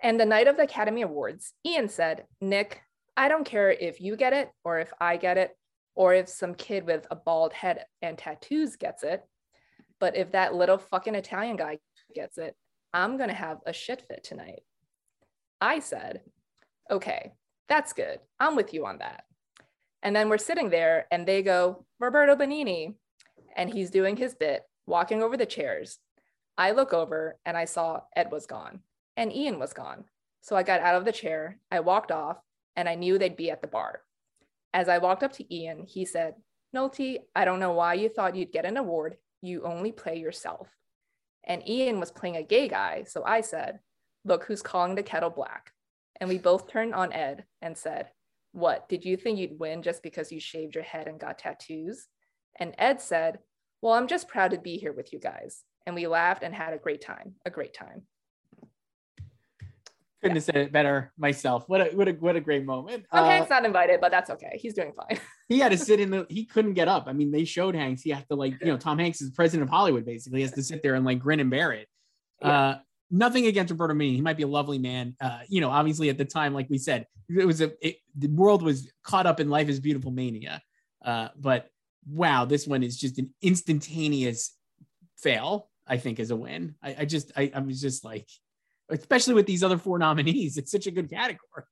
and 0.00 0.18
the 0.18 0.24
night 0.24 0.48
of 0.48 0.56
the 0.56 0.62
Academy 0.62 1.02
Awards, 1.02 1.52
Ian 1.66 1.88
said, 1.88 2.24
Nick, 2.40 2.80
I 3.16 3.28
don't 3.28 3.44
care 3.44 3.70
if 3.70 4.00
you 4.00 4.16
get 4.16 4.32
it 4.32 4.50
or 4.64 4.78
if 4.78 4.92
I 5.00 5.16
get 5.16 5.38
it 5.38 5.50
or 5.94 6.14
if 6.14 6.28
some 6.28 6.54
kid 6.54 6.86
with 6.86 7.06
a 7.10 7.16
bald 7.16 7.52
head 7.52 7.84
and 8.00 8.16
tattoos 8.16 8.76
gets 8.76 9.02
it. 9.02 9.22
But 9.98 10.16
if 10.16 10.32
that 10.32 10.54
little 10.54 10.78
fucking 10.78 11.16
Italian 11.16 11.56
guy 11.56 11.78
gets 12.14 12.38
it, 12.38 12.54
I'm 12.94 13.16
going 13.16 13.28
to 13.28 13.34
have 13.34 13.58
a 13.66 13.72
shit 13.72 14.04
fit 14.08 14.22
tonight. 14.22 14.60
I 15.60 15.80
said, 15.80 16.20
okay, 16.88 17.32
that's 17.68 17.92
good. 17.92 18.20
I'm 18.38 18.54
with 18.54 18.72
you 18.72 18.86
on 18.86 18.98
that. 18.98 19.24
And 20.08 20.16
then 20.16 20.30
we're 20.30 20.38
sitting 20.38 20.70
there 20.70 21.06
and 21.10 21.28
they 21.28 21.42
go, 21.42 21.84
Roberto 22.00 22.34
Benigni. 22.34 22.94
And 23.54 23.70
he's 23.70 23.90
doing 23.90 24.16
his 24.16 24.34
bit, 24.34 24.62
walking 24.86 25.22
over 25.22 25.36
the 25.36 25.44
chairs. 25.44 25.98
I 26.56 26.70
look 26.70 26.94
over 26.94 27.38
and 27.44 27.58
I 27.58 27.66
saw 27.66 28.00
Ed 28.16 28.32
was 28.32 28.46
gone 28.46 28.80
and 29.18 29.30
Ian 29.30 29.58
was 29.58 29.74
gone. 29.74 30.04
So 30.40 30.56
I 30.56 30.62
got 30.62 30.80
out 30.80 30.94
of 30.94 31.04
the 31.04 31.12
chair, 31.12 31.58
I 31.70 31.80
walked 31.80 32.10
off, 32.10 32.38
and 32.74 32.88
I 32.88 32.94
knew 32.94 33.18
they'd 33.18 33.36
be 33.36 33.50
at 33.50 33.60
the 33.60 33.68
bar. 33.68 34.00
As 34.72 34.88
I 34.88 34.96
walked 34.96 35.22
up 35.22 35.32
to 35.34 35.54
Ian, 35.54 35.84
he 35.86 36.06
said, 36.06 36.36
Nolte, 36.74 37.18
I 37.36 37.44
don't 37.44 37.60
know 37.60 37.72
why 37.72 37.92
you 37.92 38.08
thought 38.08 38.34
you'd 38.34 38.50
get 38.50 38.64
an 38.64 38.78
award. 38.78 39.18
You 39.42 39.64
only 39.64 39.92
play 39.92 40.16
yourself. 40.18 40.68
And 41.44 41.68
Ian 41.68 42.00
was 42.00 42.12
playing 42.12 42.38
a 42.38 42.42
gay 42.42 42.68
guy. 42.68 43.04
So 43.06 43.24
I 43.26 43.42
said, 43.42 43.80
Look 44.24 44.44
who's 44.44 44.62
calling 44.62 44.94
the 44.94 45.02
kettle 45.02 45.28
black. 45.28 45.74
And 46.18 46.30
we 46.30 46.38
both 46.38 46.66
turned 46.66 46.94
on 46.94 47.12
Ed 47.12 47.44
and 47.60 47.76
said, 47.76 48.08
What, 48.58 48.88
did 48.88 49.04
you 49.04 49.16
think 49.16 49.38
you'd 49.38 49.60
win 49.60 49.82
just 49.82 50.02
because 50.02 50.32
you 50.32 50.40
shaved 50.40 50.74
your 50.74 50.82
head 50.82 51.06
and 51.06 51.20
got 51.20 51.38
tattoos? 51.38 52.08
And 52.58 52.74
Ed 52.76 53.00
said, 53.00 53.38
Well, 53.80 53.92
I'm 53.94 54.08
just 54.08 54.26
proud 54.26 54.50
to 54.50 54.58
be 54.58 54.78
here 54.78 54.92
with 54.92 55.12
you 55.12 55.20
guys. 55.20 55.62
And 55.86 55.94
we 55.94 56.08
laughed 56.08 56.42
and 56.42 56.52
had 56.52 56.74
a 56.74 56.78
great 56.78 57.00
time, 57.00 57.34
a 57.46 57.50
great 57.50 57.72
time. 57.72 58.02
Couldn't 60.20 60.38
have 60.38 60.44
said 60.44 60.56
it 60.56 60.72
better 60.72 61.12
myself. 61.16 61.68
What 61.68 61.80
a 61.80 61.96
what 61.96 62.08
a 62.08 62.12
what 62.14 62.34
a 62.34 62.40
great 62.40 62.64
moment. 62.64 63.04
Tom 63.14 63.24
Uh, 63.24 63.28
Hanks 63.28 63.48
not 63.48 63.64
invited, 63.64 64.00
but 64.00 64.10
that's 64.10 64.28
okay. 64.30 64.58
He's 64.60 64.74
doing 64.74 64.92
fine. 64.92 65.20
he 65.48 65.60
had 65.60 65.70
to 65.70 65.78
sit 65.78 66.00
in 66.00 66.10
the 66.10 66.26
he 66.28 66.44
couldn't 66.44 66.74
get 66.74 66.88
up. 66.88 67.04
I 67.06 67.12
mean, 67.12 67.30
they 67.30 67.44
showed 67.44 67.76
Hanks. 67.76 68.02
He 68.02 68.10
had 68.10 68.26
to 68.28 68.34
like, 68.34 68.54
you 68.60 68.66
know, 68.66 68.76
Tom 68.76 68.98
Hanks 68.98 69.20
is 69.20 69.30
president 69.30 69.68
of 69.68 69.70
Hollywood, 69.70 70.04
basically. 70.04 70.40
He 70.40 70.42
has 70.42 70.52
to 70.52 70.64
sit 70.64 70.82
there 70.82 70.96
and 70.96 71.04
like 71.04 71.20
grin 71.20 71.38
and 71.38 71.48
bear 71.48 71.70
it. 71.70 71.86
Yeah. 72.42 72.48
Uh 72.48 72.78
nothing 73.10 73.46
against 73.46 73.70
Roberto 73.70 73.94
Benigni. 73.94 74.14
He 74.16 74.20
might 74.20 74.36
be 74.36 74.42
a 74.42 74.48
lovely 74.48 74.78
man. 74.78 75.16
Uh, 75.20 75.40
you 75.48 75.60
know, 75.60 75.70
obviously 75.70 76.08
at 76.10 76.18
the 76.18 76.24
time, 76.24 76.54
like 76.54 76.68
we 76.68 76.78
said, 76.78 77.06
it 77.28 77.46
was 77.46 77.60
a 77.60 77.72
it, 77.86 77.96
the 78.16 78.28
world 78.28 78.62
was 78.62 78.90
caught 79.02 79.26
up 79.26 79.40
in 79.40 79.50
life 79.50 79.68
is 79.68 79.80
beautiful 79.80 80.10
mania. 80.10 80.62
Uh, 81.04 81.28
but 81.38 81.68
wow, 82.10 82.44
this 82.44 82.66
one 82.66 82.82
is 82.82 82.96
just 82.96 83.18
an 83.18 83.32
instantaneous 83.42 84.54
fail, 85.18 85.68
I 85.86 85.98
think, 85.98 86.20
is 86.20 86.30
a 86.30 86.36
win. 86.36 86.74
I, 86.82 86.96
I 87.00 87.04
just 87.04 87.32
I, 87.36 87.50
I 87.54 87.60
was 87.60 87.80
just 87.80 88.04
like, 88.04 88.28
especially 88.88 89.34
with 89.34 89.46
these 89.46 89.62
other 89.62 89.78
four 89.78 89.98
nominees, 89.98 90.56
it's 90.56 90.70
such 90.70 90.86
a 90.86 90.90
good 90.90 91.10
category. 91.10 91.64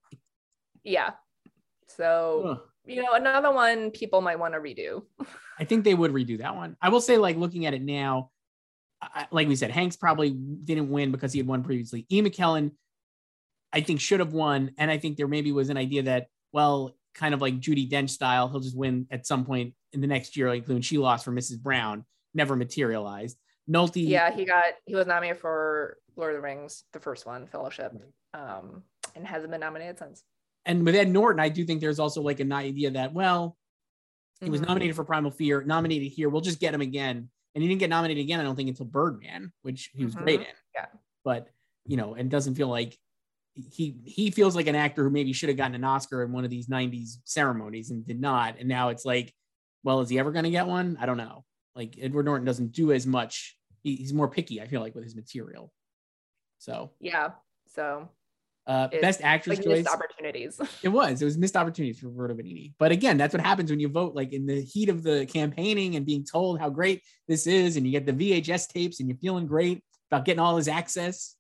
yeah. 0.84 1.10
So, 1.88 2.42
Ugh. 2.46 2.60
you 2.84 3.02
know, 3.02 3.14
another 3.14 3.52
one 3.52 3.90
people 3.90 4.20
might 4.20 4.38
want 4.38 4.54
to 4.54 4.60
redo. 4.60 5.02
I 5.58 5.64
think 5.64 5.84
they 5.84 5.94
would 5.94 6.12
redo 6.12 6.38
that 6.38 6.54
one. 6.54 6.76
I 6.82 6.88
will 6.88 7.00
say, 7.00 7.16
like 7.16 7.36
looking 7.36 7.64
at 7.64 7.74
it 7.74 7.82
now, 7.82 8.30
I, 9.14 9.26
like 9.30 9.48
we 9.48 9.56
said, 9.56 9.70
Hanks 9.70 9.96
probably 9.96 10.30
didn't 10.30 10.90
win 10.90 11.10
because 11.12 11.32
he 11.32 11.38
had 11.38 11.46
won 11.46 11.62
previously. 11.62 12.06
E. 12.08 12.22
McKellen, 12.22 12.72
I 13.72 13.80
think, 13.80 14.00
should 14.00 14.20
have 14.20 14.32
won, 14.32 14.72
and 14.78 14.90
I 14.90 14.98
think 14.98 15.16
there 15.16 15.28
maybe 15.28 15.52
was 15.52 15.68
an 15.70 15.76
idea 15.76 16.02
that, 16.04 16.28
well, 16.52 16.96
kind 17.14 17.34
of 17.34 17.40
like 17.40 17.60
Judi 17.60 17.88
Dench 17.90 18.10
style, 18.10 18.48
he'll 18.48 18.60
just 18.60 18.76
win 18.76 19.06
at 19.10 19.26
some 19.26 19.44
point 19.44 19.74
in 19.92 20.00
the 20.00 20.06
next 20.06 20.36
year, 20.36 20.48
like 20.48 20.66
when 20.68 20.82
she 20.82 20.98
lost 20.98 21.24
for 21.24 21.32
Mrs. 21.32 21.58
Brown, 21.60 22.04
never 22.34 22.56
materialized. 22.56 23.38
Nolte, 23.70 24.06
Yeah, 24.06 24.30
he 24.30 24.44
got 24.44 24.64
he 24.84 24.94
was 24.94 25.06
nominated 25.06 25.38
for 25.40 25.96
Lord 26.16 26.34
of 26.34 26.40
the 26.40 26.42
Rings, 26.46 26.84
the 26.92 27.00
first 27.00 27.26
one, 27.26 27.46
Fellowship, 27.46 27.92
um, 28.34 28.82
and 29.14 29.26
hasn't 29.26 29.50
been 29.50 29.60
nominated 29.60 29.98
since. 29.98 30.22
and 30.64 30.84
with 30.84 30.94
Ed 30.96 31.08
Norton, 31.10 31.40
I 31.40 31.48
do 31.48 31.64
think 31.64 31.80
there's 31.80 31.98
also 31.98 32.20
like 32.22 32.40
an 32.40 32.52
idea 32.52 32.90
that, 32.92 33.12
well, 33.12 33.56
he 34.40 34.50
was 34.50 34.60
Mhm. 34.60 34.66
nominated 34.68 34.96
for 34.96 35.04
Primal 35.04 35.30
Fear, 35.30 35.62
nominated 35.64 36.12
here. 36.12 36.28
We'll 36.28 36.40
just 36.42 36.60
get 36.60 36.74
him 36.74 36.80
again. 36.80 37.30
And 37.56 37.62
he 37.62 37.68
didn't 37.70 37.80
get 37.80 37.88
nominated 37.88 38.22
again, 38.22 38.38
I 38.38 38.42
don't 38.42 38.54
think, 38.54 38.68
until 38.68 38.84
Birdman, 38.84 39.50
which 39.62 39.90
he 39.94 40.04
was 40.04 40.14
Mhm. 40.14 40.22
great 40.22 40.40
in. 40.40 40.46
Yeah. 40.74 40.86
But, 41.24 41.48
you 41.86 41.96
know, 41.96 42.12
and 42.14 42.30
doesn't 42.30 42.54
feel 42.54 42.68
like 42.68 42.98
he 43.54 43.98
he 44.04 44.30
feels 44.30 44.54
like 44.54 44.66
an 44.66 44.74
actor 44.74 45.02
who 45.02 45.08
maybe 45.08 45.32
should 45.32 45.48
have 45.48 45.56
gotten 45.56 45.74
an 45.74 45.82
Oscar 45.82 46.22
in 46.22 46.32
one 46.32 46.44
of 46.44 46.50
these 46.50 46.68
90s 46.68 47.22
ceremonies 47.24 47.90
and 47.90 48.06
did 48.06 48.20
not. 48.20 48.58
And 48.58 48.68
now 48.68 48.90
it's 48.90 49.06
like, 49.06 49.34
well, 49.84 50.00
is 50.02 50.10
he 50.10 50.18
ever 50.18 50.32
going 50.32 50.44
to 50.44 50.50
get 50.50 50.66
one? 50.66 50.98
I 51.00 51.06
don't 51.06 51.16
know. 51.16 51.46
Like 51.74 51.96
Edward 51.98 52.26
Norton 52.26 52.44
doesn't 52.44 52.72
do 52.72 52.92
as 52.92 53.06
much. 53.06 53.58
He, 53.82 53.96
he's 53.96 54.12
more 54.12 54.28
picky, 54.28 54.60
I 54.60 54.66
feel 54.66 54.82
like, 54.82 54.94
with 54.94 55.04
his 55.04 55.16
material. 55.16 55.72
So, 56.58 56.92
Yeah. 57.00 57.30
So 57.68 58.10
uh, 58.66 58.88
It's 58.92 59.00
best 59.00 59.20
actress 59.22 59.58
like 59.58 59.64
choice. 59.66 59.86
opportunities. 59.86 60.60
It 60.82 60.88
was. 60.88 61.22
It 61.22 61.24
was 61.24 61.38
missed 61.38 61.56
opportunities 61.56 62.00
for 62.00 62.08
Roberto 62.08 62.34
Benigni. 62.34 62.72
But 62.78 62.92
again, 62.92 63.16
that's 63.16 63.32
what 63.32 63.42
happens 63.42 63.70
when 63.70 63.80
you 63.80 63.88
vote, 63.88 64.14
like 64.14 64.32
in 64.32 64.46
the 64.46 64.60
heat 64.62 64.88
of 64.88 65.02
the 65.02 65.26
campaigning 65.26 65.96
and 65.96 66.04
being 66.04 66.24
told 66.24 66.58
how 66.58 66.68
great 66.70 67.02
this 67.28 67.46
is, 67.46 67.76
and 67.76 67.86
you 67.86 67.92
get 67.92 68.06
the 68.06 68.12
VHS 68.12 68.68
tapes 68.68 69.00
and 69.00 69.08
you're 69.08 69.18
feeling 69.18 69.46
great 69.46 69.82
about 70.10 70.24
getting 70.24 70.40
all 70.40 70.56
his 70.56 70.68
access. 70.68 71.36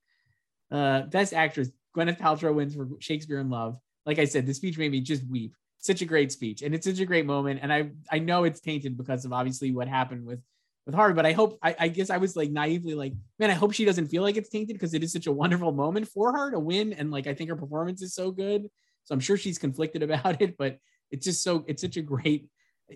Uh, 0.70 1.02
best 1.02 1.32
actress, 1.32 1.70
Gwyneth 1.96 2.18
Paltrow 2.18 2.54
wins 2.54 2.74
for 2.74 2.88
Shakespeare 3.00 3.38
in 3.40 3.50
Love. 3.50 3.78
Like 4.04 4.18
I 4.18 4.24
said, 4.24 4.46
the 4.46 4.54
speech 4.54 4.78
made 4.78 4.92
me 4.92 5.00
just 5.00 5.24
weep. 5.28 5.52
Such 5.78 6.02
a 6.02 6.04
great 6.04 6.32
speech, 6.32 6.62
and 6.62 6.74
it's 6.74 6.86
such 6.86 6.98
a 7.00 7.06
great 7.06 7.26
moment. 7.26 7.60
And 7.62 7.72
I 7.72 7.90
I 8.10 8.18
know 8.18 8.44
it's 8.44 8.60
tainted 8.60 8.96
because 8.96 9.24
of 9.24 9.32
obviously 9.32 9.70
what 9.72 9.86
happened 9.88 10.24
with 10.26 10.40
with 10.86 10.94
Harvey, 10.94 11.14
but 11.14 11.26
I 11.26 11.32
hope 11.32 11.58
I, 11.62 11.74
I 11.78 11.88
guess 11.88 12.10
I 12.10 12.16
was 12.16 12.36
like 12.36 12.50
naively 12.50 12.94
like, 12.94 13.12
man, 13.38 13.50
I 13.50 13.54
hope 13.54 13.72
she 13.72 13.84
doesn't 13.84 14.06
feel 14.06 14.22
like 14.22 14.36
it's 14.36 14.48
tainted 14.48 14.76
because 14.76 14.94
it 14.94 15.02
is 15.02 15.12
such 15.12 15.26
a 15.26 15.32
wonderful 15.32 15.72
moment 15.72 16.08
for 16.08 16.32
her 16.32 16.50
to 16.52 16.60
win, 16.60 16.92
and 16.92 17.10
like 17.10 17.26
I 17.26 17.34
think 17.34 17.50
her 17.50 17.56
performance 17.56 18.02
is 18.02 18.14
so 18.14 18.30
good. 18.30 18.68
So 19.04 19.12
I'm 19.12 19.20
sure 19.20 19.36
she's 19.36 19.58
conflicted 19.58 20.02
about 20.02 20.40
it, 20.40 20.56
but 20.56 20.78
it's 21.10 21.26
just 21.26 21.42
so 21.42 21.64
it's 21.66 21.82
such 21.82 21.96
a 21.96 22.02
great. 22.02 22.48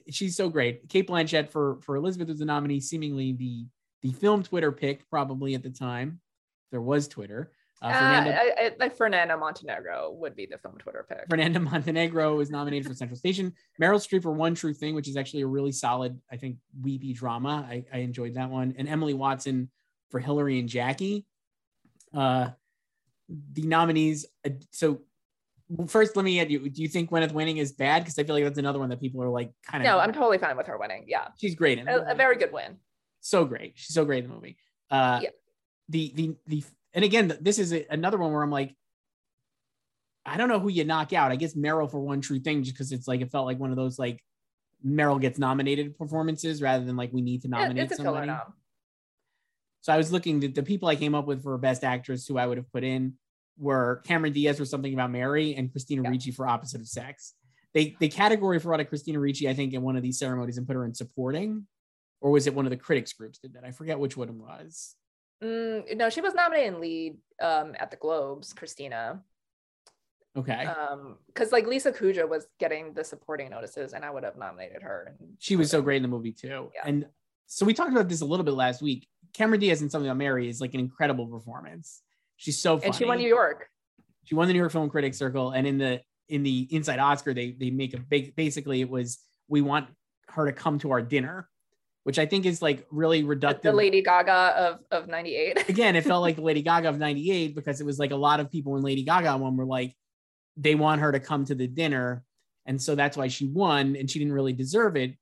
She's 0.08 0.36
so 0.36 0.48
great. 0.48 0.88
Cate 0.88 1.08
Blanchett 1.08 1.48
for 1.50 1.80
for 1.82 1.96
Elizabeth 1.96 2.28
was 2.28 2.38
the 2.38 2.44
nominee, 2.44 2.80
seemingly 2.80 3.32
the 3.32 3.66
the 4.02 4.12
film 4.12 4.42
Twitter 4.42 4.72
pick 4.72 5.08
probably 5.10 5.54
at 5.54 5.62
the 5.62 5.70
time. 5.70 6.20
there 6.70 6.80
was 6.80 7.08
Twitter. 7.08 7.52
Uh, 7.82 7.86
uh, 7.86 7.90
I, 7.90 8.52
I, 8.58 8.70
like 8.78 8.94
Fernanda 8.94 9.36
Montenegro 9.38 10.10
would 10.12 10.36
be 10.36 10.44
the 10.44 10.58
film 10.58 10.76
Twitter 10.78 11.06
pick. 11.08 11.24
Fernanda 11.30 11.60
Montenegro 11.60 12.36
was 12.36 12.50
nominated 12.50 12.86
for 12.86 12.94
Central 12.94 13.16
Station. 13.16 13.54
Meryl 13.80 13.96
Streep 13.96 14.22
for 14.22 14.32
One 14.32 14.54
True 14.54 14.74
Thing, 14.74 14.94
which 14.94 15.08
is 15.08 15.16
actually 15.16 15.42
a 15.42 15.46
really 15.46 15.72
solid, 15.72 16.20
I 16.30 16.36
think, 16.36 16.56
weepy 16.82 17.14
drama. 17.14 17.66
I, 17.68 17.84
I 17.92 17.98
enjoyed 17.98 18.34
that 18.34 18.50
one. 18.50 18.74
And 18.76 18.86
Emily 18.86 19.14
Watson 19.14 19.70
for 20.10 20.20
Hilary 20.20 20.58
and 20.58 20.68
Jackie. 20.68 21.24
Uh, 22.14 22.50
the 23.52 23.62
nominees. 23.62 24.26
Uh, 24.44 24.50
so 24.70 25.00
first, 25.86 26.16
let 26.16 26.24
me 26.24 26.38
add 26.40 26.50
you. 26.50 26.68
Do 26.68 26.82
you 26.82 26.88
think 26.88 27.10
Gwyneth 27.10 27.32
winning 27.32 27.56
is 27.56 27.72
bad? 27.72 28.00
Because 28.00 28.18
I 28.18 28.24
feel 28.24 28.34
like 28.34 28.44
that's 28.44 28.58
another 28.58 28.78
one 28.78 28.90
that 28.90 29.00
people 29.00 29.22
are 29.22 29.30
like 29.30 29.52
kind 29.62 29.82
of. 29.82 29.86
No, 29.86 29.98
I'm 29.98 30.12
totally 30.12 30.38
fine 30.38 30.56
with 30.56 30.66
her 30.66 30.76
winning. 30.78 31.04
Yeah, 31.08 31.28
she's 31.38 31.54
great. 31.54 31.78
In 31.78 31.88
a, 31.88 31.98
a, 32.08 32.14
very 32.14 32.36
good 32.36 32.52
win. 32.52 32.76
So 33.20 33.44
great. 33.44 33.72
She's 33.76 33.94
so 33.94 34.04
great 34.04 34.24
in 34.24 34.30
the 34.30 34.36
movie. 34.36 34.56
Uh, 34.90 35.20
yeah. 35.22 35.30
The 35.88 36.12
the 36.14 36.36
the 36.46 36.64
and 36.94 37.04
again, 37.04 37.36
this 37.40 37.58
is 37.58 37.72
a, 37.72 37.86
another 37.90 38.18
one 38.18 38.32
where 38.32 38.42
I'm 38.42 38.50
like, 38.50 38.74
I 40.26 40.36
don't 40.36 40.48
know 40.48 40.58
who 40.60 40.70
you 40.70 40.84
knock 40.84 41.12
out. 41.12 41.32
I 41.32 41.36
guess 41.36 41.54
Meryl 41.54 41.90
for 41.90 42.00
one 42.00 42.20
true 42.20 42.40
thing, 42.40 42.62
just 42.62 42.74
because 42.74 42.92
it's 42.92 43.08
like 43.08 43.20
it 43.20 43.30
felt 43.30 43.46
like 43.46 43.58
one 43.58 43.70
of 43.70 43.76
those 43.76 43.98
like 43.98 44.22
Meryl 44.86 45.20
gets 45.20 45.38
nominated 45.38 45.96
performances 45.96 46.62
rather 46.62 46.84
than 46.84 46.96
like 46.96 47.12
we 47.12 47.22
need 47.22 47.42
to 47.42 47.48
nominate 47.48 47.90
yeah, 47.90 47.96
somebody. 47.96 48.32
So 49.82 49.92
I 49.92 49.96
was 49.96 50.12
looking 50.12 50.44
at 50.44 50.54
the 50.54 50.62
people 50.62 50.88
I 50.88 50.96
came 50.96 51.14
up 51.14 51.26
with 51.26 51.42
for 51.42 51.56
best 51.56 51.84
actress 51.84 52.26
who 52.26 52.36
I 52.36 52.46
would 52.46 52.58
have 52.58 52.70
put 52.70 52.84
in 52.84 53.14
were 53.58 54.02
Cameron 54.04 54.32
Diaz 54.32 54.58
for 54.58 54.64
something 54.64 54.92
about 54.92 55.10
Mary 55.10 55.54
and 55.54 55.70
Christina 55.70 56.02
yeah. 56.02 56.10
Ricci 56.10 56.30
for 56.30 56.46
opposite 56.46 56.80
of 56.80 56.88
sex. 56.88 57.34
They 57.72 57.96
they 58.00 58.08
category 58.08 58.58
for 58.58 58.74
out 58.74 58.80
of 58.80 58.88
Christina 58.88 59.20
Ricci, 59.20 59.48
I 59.48 59.54
think, 59.54 59.72
in 59.72 59.82
one 59.82 59.96
of 59.96 60.02
these 60.02 60.18
ceremonies 60.18 60.58
and 60.58 60.66
put 60.66 60.76
her 60.76 60.84
in 60.84 60.94
supporting, 60.94 61.66
or 62.20 62.30
was 62.30 62.46
it 62.46 62.54
one 62.54 62.66
of 62.66 62.70
the 62.70 62.76
critics 62.76 63.12
groups 63.12 63.38
did 63.38 63.54
that? 63.54 63.64
I 63.64 63.70
forget 63.70 63.98
which 63.98 64.16
one 64.16 64.28
it 64.28 64.34
was. 64.34 64.96
Mm, 65.42 65.96
no, 65.96 66.10
she 66.10 66.20
was 66.20 66.34
nominated 66.34 66.74
in 66.74 66.80
lead 66.80 67.16
um, 67.40 67.74
at 67.78 67.90
the 67.90 67.96
Globes, 67.96 68.52
Christina. 68.52 69.22
Okay. 70.36 70.64
Um, 70.64 71.16
because 71.26 71.50
like 71.50 71.66
Lisa 71.66 71.90
Kudrow 71.90 72.28
was 72.28 72.46
getting 72.58 72.92
the 72.92 73.02
supporting 73.02 73.50
notices, 73.50 73.94
and 73.94 74.04
I 74.04 74.10
would 74.10 74.22
have 74.22 74.36
nominated 74.36 74.82
her. 74.82 75.16
she 75.38 75.56
was 75.56 75.70
so 75.70 75.82
great 75.82 75.96
in 75.96 76.02
the 76.02 76.08
movie 76.08 76.32
too. 76.32 76.70
Yeah. 76.74 76.82
And 76.84 77.06
so 77.46 77.66
we 77.66 77.74
talked 77.74 77.90
about 77.90 78.08
this 78.08 78.20
a 78.20 78.24
little 78.24 78.44
bit 78.44 78.54
last 78.54 78.80
week. 78.80 79.08
Cameron 79.32 79.60
Diaz 79.60 79.82
in 79.82 79.90
Something 79.90 80.08
About 80.08 80.18
Mary 80.18 80.48
is 80.48 80.60
like 80.60 80.72
an 80.74 80.80
incredible 80.80 81.26
performance. 81.26 82.02
She's 82.36 82.60
so 82.60 82.78
funny. 82.78 82.86
And 82.86 82.94
she 82.94 83.04
won 83.04 83.18
New 83.18 83.28
York. 83.28 83.68
She 84.24 84.34
won 84.36 84.46
the 84.46 84.52
New 84.52 84.60
York 84.60 84.72
Film 84.72 84.88
Critics 84.88 85.18
Circle, 85.18 85.50
and 85.50 85.66
in 85.66 85.78
the 85.78 86.00
in 86.28 86.44
the 86.44 86.68
Inside 86.70 87.00
Oscar, 87.00 87.34
they 87.34 87.50
they 87.50 87.70
make 87.70 87.92
a 87.92 87.98
big. 87.98 88.36
Basically, 88.36 88.80
it 88.80 88.88
was 88.88 89.18
we 89.48 89.62
want 89.62 89.88
her 90.28 90.46
to 90.46 90.52
come 90.52 90.78
to 90.78 90.92
our 90.92 91.02
dinner, 91.02 91.48
which 92.04 92.18
I 92.18 92.26
think 92.26 92.46
is 92.46 92.62
like 92.62 92.86
really 92.90 93.22
reductive. 93.22 93.62
The 93.62 93.72
Lady 93.72 94.02
Gaga 94.02 94.32
of 94.32 94.80
of 94.90 95.08
'98. 95.08 95.68
Again, 95.68 95.96
it 95.96 96.04
felt 96.04 96.22
like 96.22 96.36
the 96.36 96.42
Lady 96.42 96.62
Gaga 96.62 96.88
of 96.88 96.98
'98 96.98 97.54
because 97.54 97.80
it 97.80 97.84
was 97.84 97.98
like 97.98 98.10
a 98.10 98.16
lot 98.16 98.40
of 98.40 98.50
people 98.50 98.76
in 98.76 98.82
Lady 98.82 99.02
Gaga 99.02 99.36
one 99.36 99.56
were 99.56 99.66
like, 99.66 99.94
they 100.56 100.74
want 100.74 101.00
her 101.00 101.12
to 101.12 101.20
come 101.20 101.44
to 101.46 101.54
the 101.54 101.66
dinner, 101.66 102.24
and 102.66 102.80
so 102.80 102.94
that's 102.94 103.16
why 103.16 103.28
she 103.28 103.46
won, 103.46 103.96
and 103.96 104.10
she 104.10 104.18
didn't 104.18 104.34
really 104.34 104.52
deserve 104.52 104.96
it. 104.96 105.14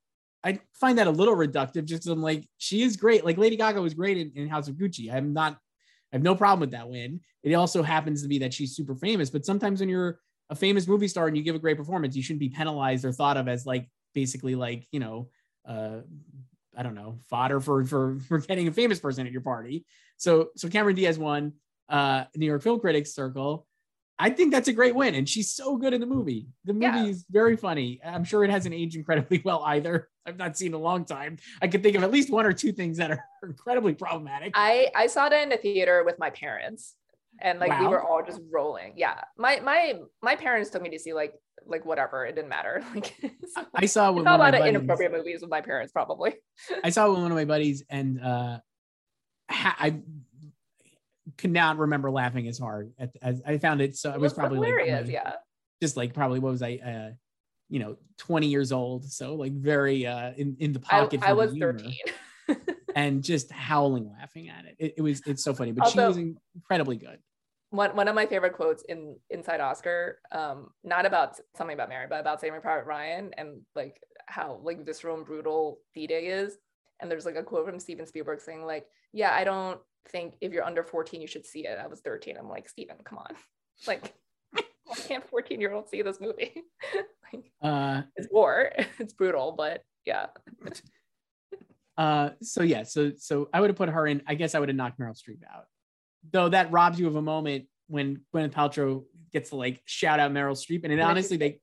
I 0.43 0.59
find 0.73 0.97
that 0.97 1.07
a 1.07 1.11
little 1.11 1.35
reductive 1.35 1.85
just 1.85 2.07
I'm 2.07 2.21
like, 2.21 2.47
she 2.57 2.81
is 2.81 2.95
great. 2.95 3.25
Like 3.25 3.37
Lady 3.37 3.57
Gaga 3.57 3.81
was 3.81 3.93
great 3.93 4.17
in, 4.17 4.31
in, 4.35 4.47
House 4.47 4.69
of 4.69 4.75
Gucci. 4.75 5.13
I'm 5.13 5.33
not, 5.33 5.53
I 5.53 6.15
have 6.15 6.21
no 6.21 6.33
problem 6.33 6.61
with 6.61 6.71
that 6.71 6.89
win. 6.89 7.19
It 7.43 7.53
also 7.53 7.83
happens 7.83 8.21
to 8.21 8.29
be 8.29 8.39
that 8.39 8.53
she's 8.53 8.75
super 8.75 8.95
famous, 8.95 9.29
but 9.29 9.45
sometimes 9.45 9.81
when 9.81 9.89
you're 9.89 10.19
a 10.49 10.55
famous 10.55 10.87
movie 10.87 11.07
star 11.07 11.27
and 11.27 11.35
you 11.35 11.43
give 11.43 11.55
a 11.55 11.59
great 11.59 11.77
performance, 11.77 12.15
you 12.15 12.23
shouldn't 12.23 12.39
be 12.39 12.49
penalized 12.49 13.05
or 13.05 13.11
thought 13.11 13.37
of 13.37 13.47
as 13.47 13.65
like 13.65 13.87
basically 14.13 14.55
like, 14.55 14.87
you 14.91 14.99
know, 14.99 15.29
uh, 15.67 15.99
I 16.79 16.83
don't 16.83 16.95
know, 16.95 17.19
fodder 17.29 17.59
for 17.59 17.83
for 17.83 18.17
for 18.29 18.39
getting 18.39 18.69
a 18.69 18.71
famous 18.71 19.01
person 19.01 19.27
at 19.27 19.33
your 19.33 19.41
party. 19.41 19.85
So 20.15 20.49
so 20.55 20.69
Cameron 20.69 20.95
Diaz 20.95 21.19
won 21.19 21.51
uh 21.89 22.23
New 22.37 22.45
York 22.45 22.63
Film 22.63 22.79
Critics 22.79 23.13
Circle. 23.13 23.67
I 24.17 24.29
think 24.29 24.53
that's 24.53 24.69
a 24.69 24.73
great 24.73 24.95
win. 24.95 25.13
And 25.15 25.27
she's 25.27 25.51
so 25.51 25.75
good 25.75 25.93
in 25.93 25.99
the 25.99 26.07
movie. 26.07 26.47
The 26.63 26.73
movie 26.73 26.85
yeah. 26.85 27.05
is 27.05 27.25
very 27.29 27.57
funny. 27.57 27.99
I'm 28.05 28.23
sure 28.23 28.45
it 28.45 28.49
hasn't 28.49 28.73
aged 28.73 28.95
incredibly 28.95 29.41
well 29.45 29.61
either. 29.65 30.07
I've 30.25 30.37
not 30.37 30.57
seen 30.57 30.67
in 30.67 30.73
a 30.75 30.79
long 30.79 31.03
time. 31.03 31.37
I 31.61 31.67
could 31.67 31.83
think 31.83 31.97
of 31.97 32.03
at 32.03 32.11
least 32.11 32.29
one 32.29 32.45
or 32.45 32.53
two 32.53 32.71
things 32.71 32.97
that 32.97 33.11
are 33.11 33.25
incredibly 33.43 33.93
problematic. 33.93 34.53
I, 34.55 34.89
I 34.95 35.07
saw 35.07 35.27
it 35.27 35.33
in 35.33 35.51
a 35.51 35.57
theater 35.57 36.03
with 36.05 36.17
my 36.17 36.29
parents 36.29 36.95
and 37.41 37.59
like 37.59 37.69
wow. 37.69 37.81
we 37.81 37.87
were 37.87 38.01
all 38.01 38.23
just 38.25 38.41
rolling. 38.49 38.93
Yeah. 38.95 39.19
My 39.37 39.59
my 39.59 39.95
my 40.21 40.35
parents 40.35 40.69
took 40.69 40.81
me 40.81 40.89
to 40.89 40.99
see 40.99 41.13
like 41.13 41.33
like 41.65 41.85
whatever. 41.85 42.25
It 42.25 42.35
didn't 42.35 42.49
matter. 42.49 42.83
Like 42.93 43.15
so, 43.47 43.65
I 43.75 43.85
saw, 43.85 44.11
I 44.11 44.23
saw 44.23 44.35
a 44.35 44.37
lot 44.37 44.53
of 44.53 44.59
buddies. 44.59 44.69
inappropriate 44.69 45.11
movies 45.11 45.41
with 45.41 45.49
my 45.49 45.61
parents 45.61 45.91
probably. 45.91 46.35
I 46.83 46.89
saw 46.89 47.09
with 47.09 47.19
one 47.19 47.31
of 47.31 47.35
my 47.35 47.45
buddies 47.45 47.83
and 47.89 48.21
uh 48.21 48.59
I 49.49 50.01
cannot 51.37 51.77
remember 51.77 52.11
laughing 52.11 52.47
as 52.47 52.59
hard 52.59 52.91
at, 52.99 53.11
as 53.21 53.41
I 53.45 53.57
found 53.57 53.81
it. 53.81 53.95
So 53.95 54.11
it 54.11 54.19
was 54.19 54.33
probably 54.33 54.57
hilarious. 54.57 55.05
Like, 55.05 55.13
yeah. 55.13 55.33
Just 55.81 55.97
like 55.97 56.13
probably 56.13 56.39
what 56.39 56.51
was 56.51 56.61
I, 56.61 56.75
uh, 56.75 57.11
you 57.69 57.79
know, 57.79 57.97
20 58.17 58.47
years 58.47 58.71
old. 58.71 59.05
So 59.05 59.35
like 59.35 59.53
very 59.53 60.05
uh, 60.05 60.33
in, 60.37 60.57
in 60.59 60.73
the 60.73 60.79
pocket. 60.79 61.21
I, 61.23 61.29
I 61.29 61.33
was 61.33 61.53
13. 61.57 61.95
and 62.95 63.23
just 63.23 63.51
howling 63.51 64.11
laughing 64.11 64.49
at 64.49 64.65
it. 64.65 64.75
it. 64.79 64.93
it. 64.97 65.01
was, 65.01 65.21
it's 65.25 65.43
so 65.43 65.53
funny, 65.53 65.71
but 65.71 65.85
Although, 65.85 66.13
she 66.13 66.19
was 66.19 66.35
incredibly 66.55 66.97
good. 66.97 67.19
One, 67.71 67.95
one 67.95 68.07
of 68.07 68.15
my 68.15 68.25
favorite 68.25 68.53
quotes 68.53 68.83
in 68.83 69.15
Inside 69.29 69.61
Oscar, 69.61 70.19
um, 70.31 70.71
not 70.83 71.05
about 71.05 71.39
something 71.55 71.75
about 71.75 71.89
Mary, 71.89 72.07
but 72.09 72.19
about 72.19 72.41
Saving 72.41 72.61
Private 72.61 72.85
Ryan 72.85 73.31
and 73.37 73.61
like 73.75 74.01
how 74.25 74.59
like 74.63 74.83
visceral 74.85 75.17
and 75.17 75.25
brutal 75.25 75.79
D-Day 75.93 76.27
is. 76.27 76.57
And 76.99 77.09
there's 77.09 77.25
like 77.25 77.35
a 77.35 77.43
quote 77.43 77.67
from 77.67 77.79
Steven 77.79 78.07
Spielberg 78.07 78.41
saying 78.41 78.65
like, 78.65 78.87
yeah, 79.13 79.33
I 79.33 79.43
don't 79.43 79.79
think 80.09 80.35
if 80.41 80.51
you're 80.51 80.63
under 80.63 80.83
14, 80.83 81.21
you 81.21 81.27
should 81.27 81.45
see 81.45 81.67
it. 81.67 81.77
I 81.81 81.87
was 81.87 82.01
13. 82.01 82.37
I'm 82.37 82.49
like, 82.49 82.69
Steven, 82.69 82.97
come 83.03 83.19
on. 83.19 83.35
Like, 83.87 84.13
why 84.51 84.95
can't 85.07 85.25
14 85.29 85.61
year 85.61 85.71
olds 85.71 85.89
see 85.89 86.01
this 86.01 86.19
movie? 86.19 86.51
like, 87.33 87.49
uh, 87.61 88.01
it's 88.17 88.27
war. 88.29 88.73
It's 88.99 89.13
brutal, 89.13 89.53
but 89.53 89.85
yeah. 90.05 90.25
uh, 91.97 92.31
so 92.41 92.61
yeah, 92.61 92.83
so 92.83 93.13
so 93.15 93.47
I 93.53 93.61
would 93.61 93.69
have 93.69 93.77
put 93.77 93.87
her 93.87 94.05
in. 94.05 94.21
I 94.27 94.35
guess 94.35 94.53
I 94.53 94.59
would 94.59 94.67
have 94.67 94.75
knocked 94.75 94.99
Meryl 94.99 95.15
Streep 95.15 95.43
out. 95.49 95.63
Though 96.31 96.49
that 96.49 96.71
robs 96.71 96.99
you 96.99 97.07
of 97.07 97.15
a 97.15 97.21
moment 97.21 97.65
when 97.87 98.21
Gwyneth 98.33 98.51
Paltrow 98.51 99.03
gets 99.31 99.49
to 99.49 99.55
like 99.55 99.81
shout 99.85 100.19
out 100.19 100.31
Meryl 100.31 100.57
Streep, 100.57 100.83
and 100.83 100.93
it, 100.93 100.99
honestly 100.99 101.37
they 101.37 101.59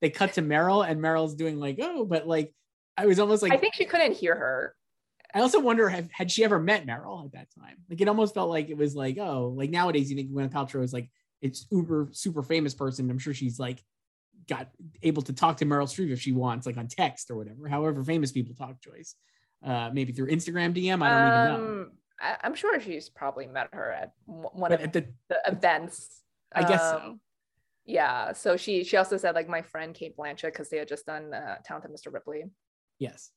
they 0.00 0.10
cut 0.10 0.34
to 0.34 0.42
Meryl 0.42 0.88
and 0.88 1.00
Meryl's 1.00 1.34
doing 1.34 1.58
like 1.58 1.78
oh, 1.80 2.04
but 2.04 2.26
like 2.26 2.54
I 2.96 3.06
was 3.06 3.18
almost 3.18 3.42
like 3.42 3.52
I 3.52 3.56
think 3.56 3.74
she 3.74 3.84
couldn't 3.84 4.12
hear 4.12 4.34
her. 4.34 4.74
I 5.34 5.40
also 5.40 5.60
wonder 5.60 5.88
have, 5.88 6.10
had 6.10 6.30
she 6.30 6.42
ever 6.42 6.58
met 6.58 6.86
Meryl 6.86 7.26
at 7.26 7.32
that 7.32 7.48
time? 7.58 7.76
Like 7.90 8.00
it 8.00 8.08
almost 8.08 8.32
felt 8.32 8.48
like 8.48 8.70
it 8.70 8.76
was 8.78 8.96
like, 8.96 9.18
oh, 9.18 9.52
like 9.54 9.70
nowadays 9.70 10.10
you 10.10 10.16
think 10.16 10.30
Gwyneth 10.30 10.52
Paltrow 10.52 10.82
is 10.82 10.92
like 10.92 11.10
it's 11.42 11.66
uber 11.70 12.08
super 12.12 12.42
famous 12.42 12.74
person. 12.74 13.10
I'm 13.10 13.18
sure 13.18 13.34
she's 13.34 13.58
like 13.58 13.82
got 14.48 14.68
able 15.02 15.22
to 15.22 15.32
talk 15.32 15.58
to 15.58 15.66
Meryl 15.66 15.84
Streep 15.84 16.10
if 16.10 16.20
she 16.20 16.32
wants, 16.32 16.66
like 16.66 16.76
on 16.76 16.88
text 16.88 17.30
or 17.30 17.36
whatever. 17.36 17.68
However, 17.68 18.02
famous 18.02 18.32
people 18.32 18.54
talk, 18.54 18.80
Joyce. 18.80 19.14
Uh, 19.64 19.90
maybe 19.92 20.12
through 20.12 20.28
Instagram 20.28 20.74
DM. 20.74 21.02
I 21.02 21.10
don't 21.10 21.22
um, 21.22 21.60
even 21.60 21.76
know. 21.78 21.86
I, 22.20 22.36
am 22.42 22.54
sure 22.54 22.80
she's 22.80 23.08
probably 23.08 23.46
met 23.46 23.68
her 23.72 23.92
at 23.92 24.12
one 24.26 24.70
but 24.70 24.82
of 24.82 24.92
the, 24.92 25.06
the, 25.28 25.38
events. 25.46 26.22
I 26.52 26.62
guess 26.62 26.82
um, 26.82 27.00
so. 27.00 27.18
Yeah. 27.86 28.32
So 28.32 28.56
she 28.56 28.84
she 28.84 28.96
also 28.96 29.16
said 29.16 29.34
like 29.34 29.48
my 29.48 29.62
friend 29.62 29.94
Cate 29.94 30.16
Blanchett 30.16 30.52
because 30.52 30.68
they 30.68 30.78
had 30.78 30.88
just 30.88 31.06
done 31.06 31.32
uh, 31.32 31.56
Talented 31.64 31.90
Mr. 31.90 32.12
Ripley. 32.12 32.44
Yes. 32.98 33.30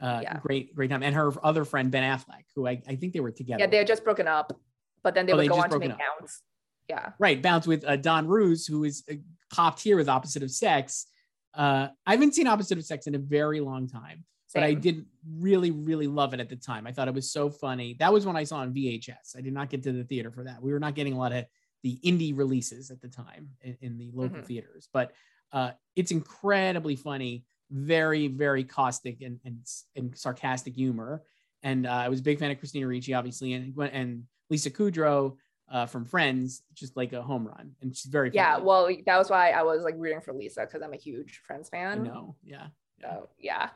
Uh, 0.00 0.20
yeah. 0.22 0.38
Great, 0.38 0.74
great 0.74 0.90
time. 0.90 1.02
And 1.02 1.14
her 1.14 1.32
other 1.44 1.64
friend 1.64 1.90
Ben 1.90 2.02
Affleck, 2.02 2.44
who 2.54 2.66
I, 2.66 2.82
I 2.88 2.96
think 2.96 3.12
they 3.12 3.20
were 3.20 3.30
together. 3.30 3.60
Yeah, 3.60 3.66
they 3.66 3.78
had 3.78 3.86
just 3.86 4.04
broken 4.04 4.26
up, 4.26 4.58
but 5.02 5.14
then 5.14 5.26
they 5.26 5.32
oh, 5.32 5.36
would 5.36 5.44
they 5.44 5.48
go 5.48 5.60
on 5.60 5.70
to 5.70 5.78
make 5.78 5.90
up. 5.90 5.98
Bounce. 5.98 6.42
Yeah. 6.88 7.10
Right, 7.18 7.40
Bounce 7.40 7.66
with 7.66 7.84
uh, 7.84 7.96
Don 7.96 8.26
Roos, 8.26 8.66
who 8.66 8.84
is 8.84 9.04
uh, 9.10 9.14
popped 9.50 9.82
here 9.82 9.96
with 9.96 10.08
Opposite 10.08 10.42
of 10.42 10.50
Sex. 10.50 11.06
Uh, 11.54 11.88
I 12.06 12.12
haven't 12.12 12.34
seen 12.34 12.46
Opposite 12.46 12.78
of 12.78 12.84
Sex 12.84 13.06
in 13.06 13.14
a 13.14 13.18
very 13.18 13.60
long 13.60 13.88
time, 13.88 14.24
Same. 14.54 14.62
but 14.62 14.64
I 14.64 14.74
didn't 14.74 15.06
really, 15.38 15.70
really 15.70 16.06
love 16.06 16.34
it 16.34 16.40
at 16.40 16.48
the 16.48 16.56
time. 16.56 16.86
I 16.86 16.92
thought 16.92 17.08
it 17.08 17.14
was 17.14 17.30
so 17.30 17.50
funny. 17.50 17.96
That 17.98 18.12
was 18.12 18.26
when 18.26 18.36
I 18.36 18.44
saw 18.44 18.58
on 18.58 18.72
VHS. 18.72 19.36
I 19.36 19.40
did 19.40 19.52
not 19.52 19.68
get 19.68 19.82
to 19.84 19.92
the 19.92 20.04
theater 20.04 20.30
for 20.30 20.44
that. 20.44 20.62
We 20.62 20.72
were 20.72 20.80
not 20.80 20.94
getting 20.94 21.12
a 21.12 21.18
lot 21.18 21.32
of 21.32 21.44
the 21.82 21.98
indie 22.04 22.36
releases 22.36 22.90
at 22.90 23.00
the 23.00 23.08
time 23.08 23.50
in, 23.62 23.76
in 23.80 23.98
the 23.98 24.10
local 24.14 24.38
mm-hmm. 24.38 24.46
theaters, 24.46 24.88
but 24.92 25.12
uh, 25.52 25.72
it's 25.96 26.10
incredibly 26.10 26.96
funny 26.96 27.44
very, 27.70 28.28
very 28.28 28.64
caustic 28.64 29.20
and, 29.22 29.40
and, 29.44 29.58
and 29.96 30.16
sarcastic 30.16 30.74
humor. 30.74 31.22
And 31.62 31.86
uh, 31.86 31.90
I 31.90 32.08
was 32.08 32.20
a 32.20 32.22
big 32.22 32.38
fan 32.38 32.50
of 32.50 32.58
Christina 32.58 32.86
Ricci, 32.86 33.14
obviously, 33.14 33.54
and 33.54 33.76
and 33.78 34.24
Lisa 34.50 34.70
Kudrow 34.70 35.36
uh, 35.70 35.86
from 35.86 36.04
Friends, 36.04 36.62
just 36.74 36.96
like 36.96 37.12
a 37.14 37.22
home 37.22 37.46
run. 37.46 37.72
And 37.80 37.96
she's 37.96 38.10
very 38.10 38.30
yeah. 38.32 38.58
Well, 38.58 38.90
that 39.06 39.16
was 39.16 39.30
why 39.30 39.50
I 39.50 39.62
was 39.62 39.82
like 39.82 39.94
rooting 39.96 40.20
for 40.20 40.34
Lisa 40.34 40.60
because 40.60 40.82
I'm 40.82 40.92
a 40.92 40.98
huge 40.98 41.40
Friends 41.46 41.70
fan. 41.70 42.02
No, 42.02 42.36
yeah, 42.44 42.66
yeah. 43.00 43.10
So 43.10 43.28
yeah, 43.38 43.70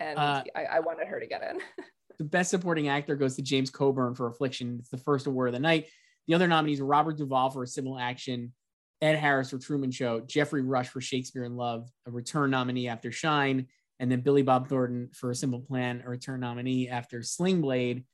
and 0.00 0.18
uh, 0.18 0.42
I, 0.56 0.64
I 0.64 0.80
wanted 0.80 1.06
her 1.06 1.20
to 1.20 1.26
get 1.26 1.42
in. 1.42 1.58
the 2.18 2.24
best 2.24 2.50
supporting 2.50 2.88
actor 2.88 3.14
goes 3.14 3.36
to 3.36 3.42
James 3.42 3.70
Coburn 3.70 4.14
for 4.14 4.26
Affliction. 4.26 4.78
It's 4.80 4.88
the 4.88 4.98
first 4.98 5.26
award 5.26 5.48
of 5.48 5.52
the 5.52 5.60
night. 5.60 5.86
The 6.26 6.34
other 6.34 6.48
nominees 6.48 6.80
were 6.80 6.86
Robert 6.86 7.16
Duvall 7.16 7.50
for 7.50 7.62
A 7.62 7.66
Civil 7.66 7.98
Action, 7.98 8.52
Ed 9.00 9.16
Harris 9.16 9.50
for 9.50 9.58
Truman 9.58 9.90
Show, 9.90 10.20
Geoffrey 10.20 10.62
Rush 10.62 10.88
for 10.88 11.00
Shakespeare 11.00 11.44
in 11.44 11.56
Love, 11.56 11.88
a 12.06 12.10
return 12.10 12.50
nominee 12.50 12.88
after 12.88 13.12
Shine, 13.12 13.66
and 13.98 14.10
then 14.10 14.20
Billy 14.20 14.42
Bob 14.42 14.68
Thornton 14.68 15.10
for 15.12 15.30
A 15.30 15.34
Simple 15.34 15.60
Plan, 15.60 16.02
a 16.04 16.08
return 16.08 16.40
nominee 16.40 16.88
after 16.88 17.22
Sling 17.22 17.60
Blade. 17.60 18.04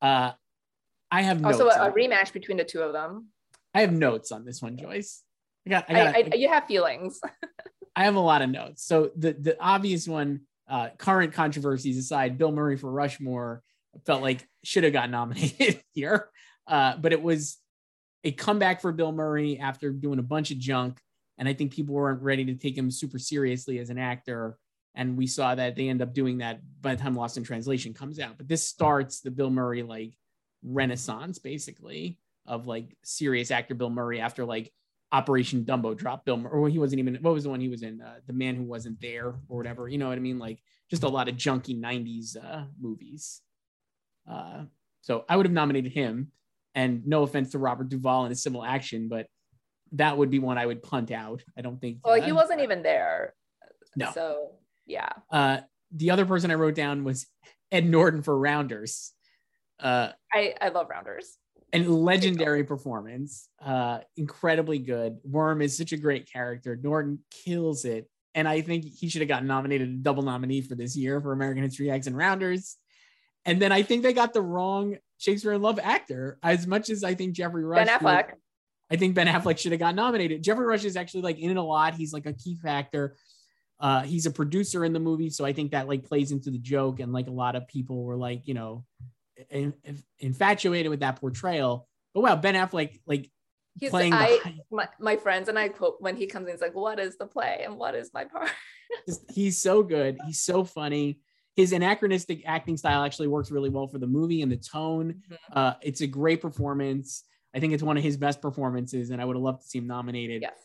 Uh, 0.00 0.32
I 1.10 1.22
have 1.22 1.40
notes. 1.40 1.60
Also, 1.60 1.68
a, 1.68 1.88
a 1.88 1.92
rematch 1.92 2.32
between 2.32 2.56
the 2.56 2.64
two 2.64 2.80
of 2.80 2.92
them. 2.92 3.28
I 3.74 3.80
have 3.80 3.92
notes 3.92 4.32
on 4.32 4.44
this 4.44 4.62
one, 4.62 4.76
Joyce. 4.76 5.22
I 5.66 5.70
got, 5.70 5.84
I 5.88 5.92
I, 5.92 6.22
got, 6.22 6.34
I, 6.34 6.36
you 6.36 6.48
have 6.48 6.66
feelings. 6.66 7.20
I 7.96 8.04
have 8.04 8.16
a 8.16 8.20
lot 8.20 8.42
of 8.42 8.50
notes. 8.50 8.84
So 8.84 9.10
the 9.16 9.32
the 9.32 9.56
obvious 9.60 10.08
one, 10.08 10.42
uh, 10.68 10.88
current 10.98 11.32
controversies 11.32 11.98
aside, 11.98 12.38
Bill 12.38 12.52
Murray 12.52 12.76
for 12.76 12.90
Rushmore 12.90 13.62
felt 14.06 14.22
like 14.22 14.46
should 14.64 14.84
have 14.84 14.92
got 14.92 15.10
nominated 15.10 15.82
here, 15.92 16.28
uh, 16.66 16.96
but 16.96 17.12
it 17.12 17.22
was 17.22 17.58
a 18.24 18.32
comeback 18.32 18.80
for 18.80 18.92
Bill 18.92 19.12
Murray 19.12 19.58
after 19.58 19.90
doing 19.90 20.18
a 20.18 20.22
bunch 20.22 20.50
of 20.50 20.58
junk, 20.58 20.98
and 21.38 21.48
I 21.48 21.52
think 21.52 21.72
people 21.72 21.94
weren't 21.94 22.22
ready 22.22 22.44
to 22.46 22.54
take 22.54 22.76
him 22.76 22.90
super 22.90 23.18
seriously 23.18 23.78
as 23.78 23.90
an 23.90 23.98
actor. 23.98 24.56
And 24.96 25.16
we 25.16 25.26
saw 25.26 25.54
that 25.54 25.74
they 25.74 25.88
end 25.88 26.02
up 26.02 26.14
doing 26.14 26.38
that 26.38 26.60
by 26.80 26.94
the 26.94 27.02
time 27.02 27.16
Lost 27.16 27.36
in 27.36 27.42
Translation 27.42 27.92
comes 27.92 28.20
out. 28.20 28.38
But 28.38 28.46
this 28.46 28.66
starts 28.68 29.20
the 29.20 29.30
Bill 29.30 29.50
Murray 29.50 29.82
like 29.82 30.14
renaissance, 30.62 31.38
basically, 31.38 32.18
of 32.46 32.66
like 32.66 32.96
serious 33.02 33.50
actor 33.50 33.74
Bill 33.74 33.90
Murray 33.90 34.20
after 34.20 34.44
like 34.44 34.72
Operation 35.14 35.64
Dumbo 35.64 35.96
drop 35.96 36.24
Bill, 36.24 36.36
Mur- 36.36 36.50
or 36.50 36.68
he 36.68 36.80
wasn't 36.80 36.98
even. 36.98 37.14
What 37.22 37.34
was 37.34 37.44
the 37.44 37.50
one 37.50 37.60
he 37.60 37.68
was 37.68 37.82
in? 37.82 38.00
Uh, 38.00 38.16
the 38.26 38.32
Man 38.32 38.56
Who 38.56 38.64
Wasn't 38.64 39.00
There, 39.00 39.28
or 39.48 39.56
whatever. 39.56 39.88
You 39.88 39.96
know 39.96 40.08
what 40.08 40.18
I 40.18 40.20
mean? 40.20 40.40
Like 40.40 40.60
just 40.90 41.04
a 41.04 41.08
lot 41.08 41.28
of 41.28 41.36
junky 41.36 41.80
'90s 41.80 42.36
uh, 42.36 42.64
movies. 42.80 43.40
Uh, 44.28 44.64
so 45.02 45.24
I 45.28 45.36
would 45.36 45.46
have 45.46 45.52
nominated 45.52 45.92
him. 45.92 46.32
And 46.74 47.06
no 47.06 47.22
offense 47.22 47.52
to 47.52 47.58
Robert 47.58 47.88
Duvall 47.88 48.24
and 48.24 48.30
his 48.30 48.42
civil 48.42 48.64
action, 48.64 49.06
but 49.06 49.28
that 49.92 50.18
would 50.18 50.28
be 50.28 50.40
one 50.40 50.58
I 50.58 50.66
would 50.66 50.82
punt 50.82 51.12
out. 51.12 51.44
I 51.56 51.60
don't 51.60 51.80
think. 51.80 51.98
Well, 52.04 52.20
uh, 52.20 52.24
he 52.24 52.32
wasn't 52.32 52.62
even 52.62 52.82
there. 52.82 53.34
No. 53.94 54.10
So 54.12 54.56
yeah. 54.84 55.10
Uh, 55.30 55.58
the 55.92 56.10
other 56.10 56.26
person 56.26 56.50
I 56.50 56.54
wrote 56.54 56.74
down 56.74 57.04
was 57.04 57.28
Ed 57.70 57.86
Norton 57.86 58.22
for 58.22 58.36
Rounders. 58.36 59.12
Uh, 59.78 60.08
I, 60.32 60.54
I 60.60 60.70
love 60.70 60.88
rounders. 60.90 61.38
And 61.74 61.88
legendary 61.88 62.64
performance 62.64 63.48
uh 63.60 63.98
incredibly 64.16 64.78
good 64.78 65.18
worm 65.24 65.60
is 65.60 65.76
such 65.76 65.92
a 65.92 65.96
great 65.96 66.30
character 66.30 66.78
norton 66.80 67.18
kills 67.30 67.84
it 67.84 68.08
and 68.34 68.46
i 68.46 68.60
think 68.60 68.84
he 68.84 69.08
should 69.08 69.20
have 69.20 69.28
gotten 69.28 69.48
nominated 69.48 69.88
a 69.88 69.92
double 69.92 70.22
nominee 70.22 70.60
for 70.60 70.74
this 70.74 70.96
year 70.96 71.20
for 71.20 71.32
american 71.32 71.64
history 71.64 71.90
x 71.90 72.06
and 72.06 72.16
rounders 72.16 72.76
and 73.44 73.60
then 73.60 73.72
i 73.72 73.82
think 73.82 74.02
they 74.02 74.12
got 74.12 74.32
the 74.32 74.42
wrong 74.42 74.96
shakespeare 75.18 75.52
in 75.52 75.62
love 75.62 75.80
actor 75.82 76.38
as 76.42 76.66
much 76.66 76.90
as 76.90 77.02
i 77.02 77.14
think 77.14 77.34
geoffrey 77.34 77.64
rush 77.64 77.86
Ben 77.86 77.98
Affleck. 77.98 78.34
I 78.90 78.96
think 78.96 79.14
Ben 79.14 79.26
Affleck 79.26 79.58
should 79.58 79.72
have 79.72 79.80
got 79.80 79.94
nominated. 79.94 80.42
Geoffrey 80.42 80.66
Rush 80.66 80.84
is 80.84 80.96
actually 80.96 81.22
like 81.22 81.38
in 81.38 81.50
it 81.50 81.56
a 81.56 81.62
lot. 81.62 81.94
He's 81.94 82.12
like 82.12 82.26
a 82.26 82.32
key 82.32 82.56
factor. 82.56 83.16
Uh, 83.80 84.02
he's 84.02 84.26
a 84.26 84.30
producer 84.30 84.84
in 84.84 84.92
the 84.92 85.00
movie, 85.00 85.30
so 85.30 85.44
I 85.44 85.52
think 85.52 85.72
that 85.72 85.88
like 85.88 86.04
plays 86.04 86.32
into 86.32 86.50
the 86.50 86.58
joke. 86.58 87.00
And 87.00 87.12
like 87.12 87.26
a 87.26 87.32
lot 87.32 87.56
of 87.56 87.66
people 87.66 88.04
were 88.04 88.16
like, 88.16 88.42
you 88.46 88.54
know, 88.54 88.84
infatuated 90.18 90.90
with 90.90 91.00
that 91.00 91.16
portrayal. 91.20 91.88
But 92.14 92.22
wow, 92.22 92.36
Ben 92.36 92.54
Affleck 92.54 93.00
like 93.06 93.30
He's 93.80 93.90
playing 93.90 94.12
I 94.12 94.38
high- 94.42 94.60
my, 94.70 94.88
my 95.00 95.16
friends 95.16 95.48
and 95.48 95.58
I 95.58 95.68
quote 95.68 95.96
when 95.98 96.14
he 96.16 96.26
comes 96.26 96.46
in, 96.46 96.52
he's 96.52 96.60
like, 96.60 96.74
What 96.76 97.00
is 97.00 97.16
the 97.18 97.26
play 97.26 97.62
and 97.64 97.76
what 97.76 97.94
is 97.96 98.10
my 98.14 98.24
part? 98.24 98.50
he's 99.34 99.60
so 99.60 99.82
good. 99.82 100.16
He's 100.26 100.40
so 100.40 100.62
funny. 100.64 101.18
His 101.56 101.72
anachronistic 101.72 102.42
acting 102.46 102.76
style 102.76 103.02
actually 103.02 103.28
works 103.28 103.50
really 103.50 103.70
well 103.70 103.86
for 103.88 103.98
the 103.98 104.06
movie 104.06 104.42
and 104.42 104.50
the 104.52 104.56
tone. 104.56 105.22
Mhm. 105.28 105.36
Uh, 105.52 105.74
it's 105.82 106.00
a 106.02 106.06
great 106.06 106.40
performance. 106.40 107.24
I 107.54 107.60
think 107.60 107.72
it's 107.72 107.82
one 107.82 107.96
of 107.96 108.02
his 108.02 108.16
best 108.16 108.40
performances, 108.42 109.10
and 109.10 109.20
I 109.20 109.24
would 109.24 109.36
have 109.36 109.42
loved 109.42 109.62
to 109.62 109.66
see 109.68 109.78
him 109.78 109.86
nominated. 109.86 110.42
Yes. 110.42 110.58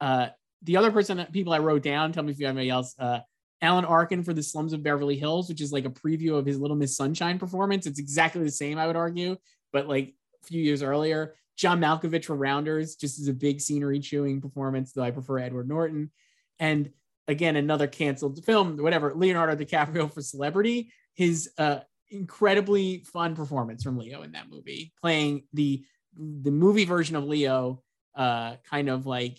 Uh, 0.00 0.28
the 0.62 0.76
other 0.76 0.90
person 0.92 1.16
that 1.18 1.32
people 1.32 1.52
I 1.52 1.58
wrote 1.58 1.82
down, 1.82 2.12
tell 2.12 2.22
me 2.22 2.30
if 2.32 2.38
you 2.38 2.46
have 2.46 2.56
anybody 2.56 2.70
else. 2.70 2.94
Uh, 2.98 3.20
Alan 3.62 3.84
Arkin 3.84 4.22
for 4.22 4.34
the 4.34 4.42
Slums 4.42 4.72
of 4.72 4.82
Beverly 4.82 5.16
Hills, 5.16 5.48
which 5.48 5.60
is 5.60 5.72
like 5.72 5.84
a 5.86 5.90
preview 5.90 6.36
of 6.36 6.44
his 6.46 6.58
Little 6.58 6.76
Miss 6.76 6.96
Sunshine 6.96 7.38
performance. 7.38 7.86
It's 7.86 7.98
exactly 7.98 8.42
the 8.42 8.50
same, 8.50 8.78
I 8.78 8.86
would 8.86 8.96
argue, 8.96 9.36
but 9.72 9.88
like 9.88 10.14
a 10.42 10.46
few 10.46 10.62
years 10.62 10.82
earlier. 10.82 11.34
John 11.56 11.80
Malkovich 11.80 12.26
for 12.26 12.36
Rounders, 12.36 12.96
just 12.96 13.18
as 13.18 13.28
a 13.28 13.32
big 13.32 13.60
scenery 13.62 13.98
chewing 13.98 14.42
performance, 14.42 14.92
though 14.92 15.02
I 15.02 15.10
prefer 15.10 15.38
Edward 15.38 15.68
Norton. 15.68 16.10
And 16.58 16.90
again, 17.28 17.56
another 17.56 17.86
canceled 17.86 18.44
film, 18.44 18.76
whatever. 18.76 19.14
Leonardo 19.14 19.56
DiCaprio 19.56 20.12
for 20.12 20.20
Celebrity, 20.20 20.92
his 21.14 21.50
uh, 21.56 21.78
incredibly 22.10 23.04
fun 23.04 23.34
performance 23.34 23.82
from 23.82 23.96
Leo 23.96 24.22
in 24.22 24.32
that 24.32 24.50
movie, 24.50 24.92
playing 25.00 25.44
the 25.54 25.84
the 26.18 26.50
movie 26.50 26.84
version 26.86 27.16
of 27.16 27.24
Leo, 27.24 27.82
uh, 28.14 28.56
kind 28.70 28.88
of 28.88 29.06
like 29.06 29.38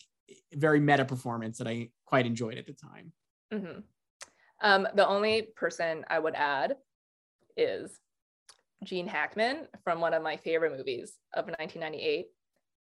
very 0.54 0.80
meta 0.80 1.06
performance 1.06 1.58
that 1.58 1.68
I 1.68 1.90
quite 2.06 2.26
enjoyed 2.26 2.58
at 2.58 2.68
the 2.68 2.74
time. 2.74 3.12
Mhm. 3.52 3.84
Um, 4.62 4.88
the 4.96 5.08
only 5.08 5.50
person 5.56 6.04
I 6.10 6.20
would 6.20 6.36
add 6.36 6.76
is 7.56 8.00
Gene 8.84 9.08
Hackman 9.08 9.68
from 9.84 10.02
one 10.02 10.14
of 10.14 10.24
my 10.24 10.38
favorite 10.38 10.76
movies 10.78 11.14
of 11.34 11.46
1998, 11.46 12.28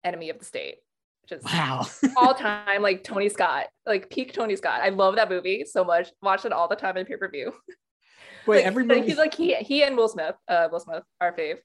Enemy 0.03 0.29
of 0.29 0.39
the 0.39 0.45
State, 0.45 0.77
which 1.21 1.31
is 1.31 1.43
Wow. 1.43 1.85
all 2.17 2.33
time 2.33 2.81
like 2.81 3.03
Tony 3.03 3.29
Scott, 3.29 3.67
like 3.85 4.09
peak 4.09 4.33
Tony 4.33 4.55
Scott. 4.55 4.81
I 4.81 4.89
love 4.89 5.15
that 5.15 5.29
movie 5.29 5.65
so 5.65 5.83
much. 5.83 6.09
Watch 6.21 6.45
it 6.45 6.51
all 6.51 6.67
the 6.67 6.75
time 6.75 6.97
in 6.97 7.05
pay 7.05 7.15
per 7.17 7.29
view. 7.29 7.53
Wait, 8.47 8.57
like, 8.57 8.65
every 8.65 8.83
movie. 8.85 9.01
he's 9.01 9.17
like 9.17 9.33
he 9.33 9.53
he 9.55 9.83
and 9.83 9.95
Will 9.97 10.07
Smith, 10.07 10.35
uh, 10.47 10.67
Will 10.71 10.79
Smith, 10.79 11.03
our 11.21 11.33
fave. 11.35 11.57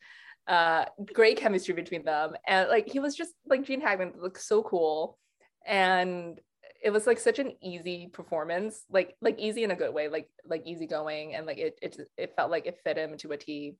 Uh, 0.46 0.84
great 1.14 1.38
chemistry 1.38 1.72
between 1.72 2.04
them, 2.04 2.34
and 2.46 2.68
like 2.68 2.86
he 2.88 2.98
was 2.98 3.14
just 3.16 3.32
like 3.46 3.64
Gene 3.64 3.80
Hackman, 3.80 4.12
like 4.18 4.36
so 4.36 4.62
cool, 4.62 5.16
and 5.66 6.38
it 6.84 6.92
was 6.92 7.06
like 7.06 7.18
such 7.18 7.38
an 7.38 7.52
easy 7.62 8.08
performance, 8.12 8.84
like 8.90 9.16
like 9.22 9.38
easy 9.38 9.64
in 9.64 9.70
a 9.70 9.74
good 9.74 9.92
way, 9.92 10.08
like 10.08 10.28
like 10.44 10.62
easygoing, 10.66 11.34
and 11.34 11.46
like 11.46 11.56
it 11.56 11.78
it 11.80 11.98
it 12.18 12.34
felt 12.36 12.50
like 12.50 12.66
it 12.66 12.78
fit 12.84 12.98
him 12.98 13.16
to 13.18 13.32
a 13.32 13.38
T, 13.38 13.76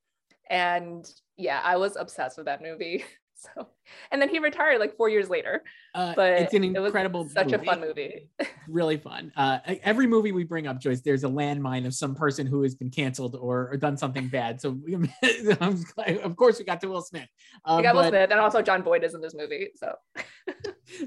and 0.48 1.06
yeah, 1.36 1.60
I 1.62 1.76
was 1.76 1.96
obsessed 1.96 2.38
with 2.38 2.46
that 2.46 2.62
movie. 2.62 3.04
So, 3.36 3.66
and 4.12 4.22
then 4.22 4.28
he 4.28 4.38
retired 4.38 4.78
like 4.78 4.96
four 4.96 5.08
years 5.08 5.28
later, 5.28 5.64
uh, 5.92 6.14
but 6.14 6.34
it's 6.34 6.54
an 6.54 6.62
it 6.62 6.76
incredible, 6.76 7.28
such 7.28 7.50
a 7.50 7.58
fun 7.58 7.80
movie. 7.80 8.28
really 8.68 8.96
fun. 8.96 9.32
Uh, 9.36 9.58
every 9.82 10.06
movie 10.06 10.30
we 10.30 10.44
bring 10.44 10.68
up, 10.68 10.78
Joyce, 10.78 11.00
there's 11.00 11.24
a 11.24 11.28
landmine 11.28 11.84
of 11.84 11.94
some 11.94 12.14
person 12.14 12.46
who 12.46 12.62
has 12.62 12.76
been 12.76 12.90
canceled 12.90 13.34
or, 13.34 13.70
or 13.72 13.76
done 13.76 13.96
something 13.96 14.28
bad. 14.28 14.60
So, 14.60 14.78
of 15.60 16.36
course, 16.36 16.60
we 16.60 16.64
got 16.64 16.80
to 16.82 16.86
Will 16.86 17.02
Smith. 17.02 17.28
Uh, 17.66 17.74
I 17.74 17.82
got 17.82 17.96
Will 17.96 18.08
Smith, 18.08 18.30
and 18.30 18.38
also 18.38 18.62
Jon 18.62 18.84
Voight 18.84 19.02
is 19.02 19.14
in 19.14 19.20
this 19.20 19.34
movie, 19.34 19.70
so. 19.74 19.96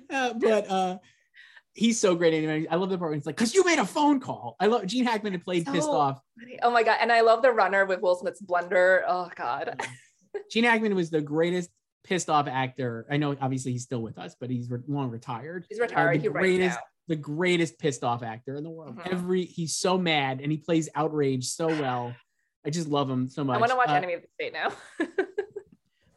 uh, 0.09 0.33
but 0.33 0.69
uh, 0.69 0.97
he's 1.77 1.99
so 1.99 2.15
great. 2.15 2.33
Anyway, 2.33 2.67
I 2.69 2.75
love 2.75 2.89
the 2.89 2.97
part 2.97 3.11
when 3.11 3.19
he's 3.19 3.25
like, 3.25 3.37
"Cause 3.37 3.53
you 3.53 3.63
made 3.63 3.79
a 3.79 3.85
phone 3.85 4.19
call." 4.19 4.55
I 4.59 4.65
love 4.67 4.85
Gene 4.85 5.05
Hackman 5.05 5.31
had 5.33 5.43
played 5.43 5.65
pissed 5.65 5.83
So 5.87 5.91
off. 5.93 6.19
Oh 6.63 6.71
my 6.71 6.83
god! 6.83 6.97
And 7.01 7.11
I 7.11 7.21
love 7.21 7.41
the 7.41 7.51
runner 7.51 7.85
with 7.85 8.01
Will 8.01 8.15
Smith's 8.15 8.41
blunder. 8.41 9.03
Oh 9.07 9.29
god. 9.35 9.81
Gene 10.51 10.63
Hackman 10.65 10.93
was 10.95 11.09
the 11.09 11.21
greatest 11.21 11.69
pissed 12.03 12.29
off 12.29 12.47
actor. 12.47 13.05
I 13.09 13.17
know, 13.17 13.35
obviously, 13.41 13.71
he's 13.71 13.83
still 13.83 14.01
with 14.01 14.17
us, 14.17 14.35
but 14.39 14.49
he's 14.49 14.69
re- 14.69 14.79
long 14.87 15.09
retired. 15.09 15.65
He's 15.69 15.79
retired. 15.79 16.19
the 16.19 16.23
he 16.23 16.29
greatest- 16.29 16.79
The 17.07 17.15
greatest 17.15 17.79
pissed 17.79 18.03
off 18.03 18.21
actor 18.23 18.55
in 18.57 18.63
the 18.63 18.69
world. 18.69 18.97
Mhm. 18.97 19.11
Every 19.11 19.45
he's 19.45 19.75
so 19.75 19.97
mad 19.97 20.41
and 20.41 20.51
he 20.51 20.57
plays 20.57 20.89
outrage 20.95 21.45
so 21.47 21.67
well. 21.67 22.13
I 22.65 22.69
just 22.69 22.87
love 22.89 23.09
him 23.09 23.29
so 23.29 23.43
much. 23.45 23.55
I 23.55 23.59
want 23.59 23.71
to 23.71 23.77
watch 23.77 23.89
Uh, 23.89 23.93
Enemy 23.93 24.13
of 24.15 24.21
the 24.23 24.27
State 24.35 24.51
now. 24.53 24.71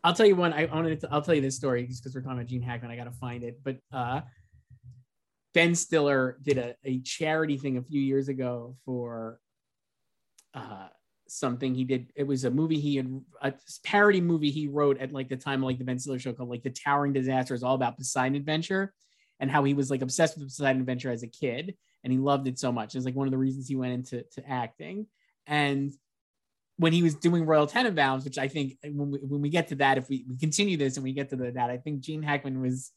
I'll 0.02 0.14
tell 0.14 0.26
you 0.26 0.34
one. 0.34 0.52
I 0.52 0.64
wanted 0.64 1.00
to. 1.02 1.08
I'll 1.12 1.20
tell 1.22 1.34
you 1.34 1.42
this 1.42 1.56
story 1.56 1.86
just 1.86 2.02
because 2.02 2.14
we're 2.14 2.22
talking 2.22 2.38
about 2.38 2.46
Gene 2.48 2.62
Hackman. 2.62 2.90
I 2.90 2.96
got 2.96 3.04
to 3.04 3.10
find 3.12 3.44
it. 3.44 3.60
But 3.62 3.76
uh, 3.92 4.22
Ben 5.54 5.74
Stiller 5.74 6.38
did 6.42 6.58
a, 6.58 6.74
a 6.84 7.00
charity 7.00 7.56
thing 7.56 7.76
a 7.76 7.82
few 7.82 8.00
years 8.00 8.28
ago 8.28 8.76
for 8.84 9.40
uh, 10.54 10.88
something 11.28 11.74
he 11.74 11.84
did. 11.84 12.12
It 12.14 12.24
was 12.24 12.44
a 12.44 12.50
movie 12.50 12.78
he 12.78 12.96
had 12.96 13.20
a 13.42 13.54
parody 13.84 14.20
movie 14.20 14.50
he 14.50 14.68
wrote 14.68 14.98
at 14.98 15.12
like 15.12 15.28
the 15.28 15.36
time 15.36 15.62
of 15.62 15.66
like 15.66 15.78
the 15.78 15.84
Ben 15.84 15.98
Stiller 15.98 16.18
show 16.18 16.32
called 16.32 16.50
like 16.50 16.62
The 16.62 16.70
Towering 16.70 17.12
Disaster 17.12 17.54
is 17.54 17.62
all 17.62 17.74
about 17.74 17.96
Poseidon 17.96 18.36
Adventure 18.36 18.92
and 19.40 19.50
how 19.50 19.64
he 19.64 19.74
was 19.74 19.90
like 19.90 20.02
obsessed 20.02 20.36
with 20.36 20.46
Poseidon 20.46 20.80
Adventure 20.80 21.10
as 21.10 21.22
a 21.22 21.28
kid 21.28 21.74
and 22.04 22.12
he 22.12 22.18
loved 22.18 22.48
it 22.48 22.58
so 22.58 22.72
much. 22.72 22.94
It's 22.94 23.04
like 23.04 23.14
one 23.14 23.26
of 23.26 23.32
the 23.32 23.38
reasons 23.38 23.68
he 23.68 23.76
went 23.76 23.92
into 23.92 24.22
to 24.34 24.48
acting. 24.48 25.06
And 25.46 25.92
when 26.76 26.92
he 26.92 27.02
was 27.02 27.14
doing 27.14 27.44
Royal 27.44 27.66
Tenenbaums, 27.66 28.24
which 28.24 28.38
I 28.38 28.48
think 28.48 28.78
when 28.82 29.10
we, 29.10 29.18
when 29.18 29.42
we 29.42 29.50
get 29.50 29.68
to 29.68 29.74
that, 29.76 29.98
if 29.98 30.08
we, 30.08 30.24
we 30.28 30.38
continue 30.38 30.76
this 30.76 30.96
and 30.96 31.04
we 31.04 31.12
get 31.12 31.28
to 31.30 31.36
the, 31.36 31.50
that, 31.52 31.70
I 31.70 31.76
think 31.76 32.00
Gene 32.00 32.22
Hackman 32.22 32.60
was 32.60 32.90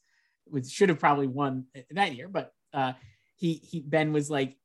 was 0.50 0.70
should 0.70 0.88
have 0.88 0.98
probably 0.98 1.26
won 1.26 1.66
that 1.90 2.14
year, 2.14 2.28
but 2.28 2.52
uh, 2.72 2.92
he 3.36 3.54
he 3.54 3.80
Ben 3.80 4.12
was 4.12 4.30
like 4.30 4.56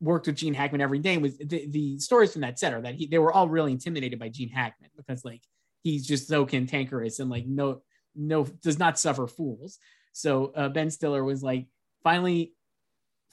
worked 0.00 0.26
with 0.26 0.36
Gene 0.36 0.54
Hackman 0.54 0.80
every 0.80 0.98
day. 0.98 1.18
Was 1.18 1.38
the, 1.38 1.66
the 1.66 1.98
stories 1.98 2.32
from 2.32 2.42
that 2.42 2.58
set 2.58 2.74
are 2.74 2.80
that 2.82 2.94
he 2.94 3.06
they 3.06 3.18
were 3.18 3.32
all 3.32 3.48
really 3.48 3.72
intimidated 3.72 4.18
by 4.18 4.28
Gene 4.28 4.48
Hackman 4.48 4.90
because 4.96 5.24
like 5.24 5.42
he's 5.82 6.06
just 6.06 6.28
so 6.28 6.44
cantankerous 6.46 7.18
and 7.18 7.30
like 7.30 7.46
no 7.46 7.82
no 8.14 8.44
does 8.44 8.78
not 8.78 8.98
suffer 8.98 9.26
fools. 9.26 9.78
So 10.12 10.52
uh, 10.56 10.68
Ben 10.68 10.90
Stiller 10.90 11.24
was 11.24 11.42
like 11.42 11.66
finally 12.02 12.54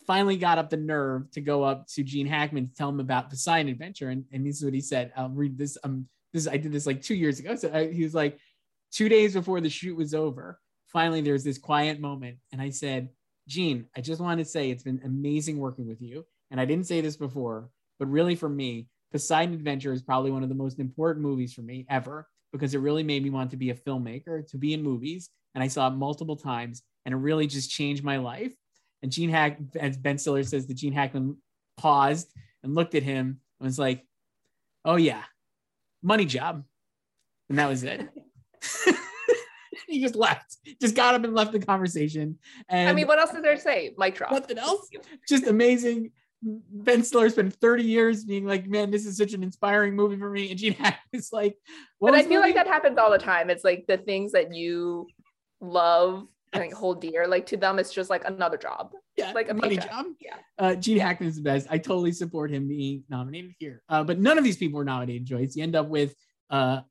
finally 0.08 0.38
got 0.38 0.58
up 0.58 0.70
the 0.70 0.78
nerve 0.78 1.30
to 1.32 1.42
go 1.42 1.64
up 1.64 1.86
to 1.88 2.04
Gene 2.04 2.28
Hackman 2.28 2.70
to 2.70 2.74
tell 2.74 2.90
him 2.90 3.02
about 3.02 3.30
the 3.30 3.36
Poseidon 3.36 3.72
Adventure, 3.72 4.10
and, 4.10 4.24
and 4.32 4.46
this 4.46 4.58
is 4.58 4.64
what 4.64 4.74
he 4.74 4.82
said. 4.82 5.12
I'll 5.16 5.30
read 5.30 5.58
this. 5.58 5.78
Um, 5.84 6.08
this 6.34 6.48
I 6.48 6.58
did 6.58 6.72
this 6.72 6.88
like 6.88 7.02
two 7.02 7.16
years 7.16 7.40
ago. 7.40 7.56
So 7.56 7.70
I, 7.74 7.92
he 7.92 8.04
was 8.04 8.16
like, 8.16 8.40
two 8.92 9.10
days 9.10 9.34
before 9.34 9.60
the 9.60 9.70
shoot 9.70 9.96
was 9.96 10.14
over, 10.14 10.60
finally 10.88 11.22
there's 11.22 11.44
this 11.44 11.58
quiet 11.58 12.00
moment, 12.00 12.38
and 12.52 12.62
I 12.62 12.70
said, 12.70 13.10
Gene, 13.48 13.86
I 13.96 14.02
just 14.02 14.22
want 14.22 14.40
to 14.40 14.46
say 14.46 14.70
it's 14.70 14.84
been 14.84 15.02
amazing 15.06 15.58
working 15.58 15.88
with 15.88 16.02
you, 16.02 16.26
and 16.52 16.60
I 16.60 16.66
didn't 16.66 16.88
say 16.88 17.02
this 17.02 17.18
before, 17.18 17.70
but 18.00 18.08
really 18.08 18.36
for 18.36 18.50
me, 18.50 18.88
Poseidon 19.12 19.54
Adventure 19.54 19.94
is 19.94 20.02
probably 20.02 20.32
one 20.32 20.44
of 20.44 20.50
the 20.50 20.56
most 20.56 20.80
important 20.80 21.24
movies 21.24 21.54
for 21.54 21.62
me 21.62 21.86
ever 21.90 22.28
because 22.52 22.74
it 22.74 22.80
really 22.80 23.04
made 23.04 23.24
me 23.24 23.30
want 23.30 23.52
to 23.52 23.58
be 23.58 23.70
a 23.70 23.76
filmmaker, 23.76 24.48
to 24.50 24.58
be 24.58 24.74
in 24.74 24.84
movies. 24.84 25.30
And 25.56 25.64
I 25.64 25.68
saw 25.68 25.88
it 25.88 25.92
multiple 25.92 26.36
times 26.36 26.84
and 27.06 27.14
it 27.14 27.18
really 27.18 27.48
just 27.48 27.70
changed 27.70 28.04
my 28.04 28.18
life. 28.18 28.54
And 29.02 29.12
Gene 29.12 29.30
Hack, 29.30 29.60
as 29.80 29.98
Ben 29.98 30.18
Stiller 30.18 30.44
says, 30.44 30.68
that 30.68 30.74
Gene 30.74 30.94
Hackman 30.94 31.38
paused 31.78 32.32
and 32.64 32.76
looked 32.76 32.96
at 32.96 33.04
him 33.04 33.40
and 33.60 33.66
was 33.66 33.80
like, 33.80 34.06
oh, 34.84 34.96
yeah, 34.96 35.24
money 36.02 36.26
job. 36.26 36.64
And 37.50 37.60
that 37.60 37.70
was 37.70 37.84
it. 37.84 38.10
he 39.94 40.02
just 40.02 40.16
left, 40.16 40.58
just 40.82 40.96
got 40.96 41.16
up 41.16 41.24
and 41.24 41.34
left 41.34 41.52
the 41.52 41.60
conversation. 41.60 42.38
And 42.70 42.90
I 42.90 42.94
mean, 42.94 43.08
what 43.08 43.20
else 43.20 43.34
is 43.34 43.42
there 43.42 43.56
to 43.56 43.62
say? 43.62 43.94
Mic 43.98 44.16
drop. 44.16 44.32
Nothing 44.32 44.58
else. 44.58 44.90
Just 45.28 45.48
amazing. 45.48 46.12
Ben 46.42 47.04
Stiller 47.04 47.30
spent 47.30 47.54
30 47.56 47.84
years 47.84 48.24
being 48.24 48.46
like, 48.46 48.68
man, 48.68 48.92
this 48.92 49.06
is 49.06 49.18
such 49.18 49.34
an 49.34 49.42
inspiring 49.42 49.96
movie 49.96 50.18
for 50.18 50.30
me. 50.30 50.52
And 50.52 50.60
Gene 50.60 50.74
Hackman's 50.74 51.30
like, 51.32 51.58
but 52.00 52.14
I 52.14 52.24
feel 52.24 52.42
like 52.42 52.56
that 52.56 52.68
happens 52.68 52.98
all 52.98 53.12
the 53.12 53.18
time. 53.18 53.50
It's 53.50 53.64
like 53.64 53.86
the 53.88 53.98
things 53.98 54.34
that 54.34 54.54
you 54.54 55.08
love 55.62 56.28
and 56.54 56.64
like, 56.64 56.74
hold 56.74 57.02
dear, 57.02 57.28
like 57.28 57.46
to 57.48 57.58
them, 57.58 57.80
it's 57.80 57.92
just 57.92 58.10
like 58.10 58.24
another 58.26 58.58
job. 58.58 58.92
Yeah, 59.18 59.32
like 59.32 59.50
a 59.50 59.54
money 59.54 59.78
paycheck. 59.78 59.92
job. 59.92 60.06
Yeah. 60.22 60.36
Uh, 60.60 60.76
Gene 60.76 61.00
Hackman's 61.00 61.38
the 61.38 61.42
best. 61.42 61.68
I 61.70 61.78
totally 61.80 62.12
support 62.12 62.52
him 62.52 62.68
being 62.68 63.04
nominated 63.10 63.54
here. 63.58 63.82
Uh, 63.90 64.04
but 64.04 64.20
none 64.20 64.38
of 64.38 64.44
these 64.44 64.58
people 64.58 64.78
were 64.78 64.86
nominated, 64.86 65.26
Joyce. 65.26 65.56
You 65.56 65.64
end 65.64 65.76
up 65.76 65.88
with 65.88 66.14
uh, 66.50 66.82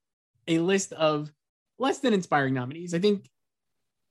a 0.48 0.58
list 0.58 0.92
of 0.92 1.30
less 1.78 1.98
than 1.98 2.12
inspiring 2.14 2.54
nominees. 2.54 2.94
I 2.94 2.98
think, 2.98 3.28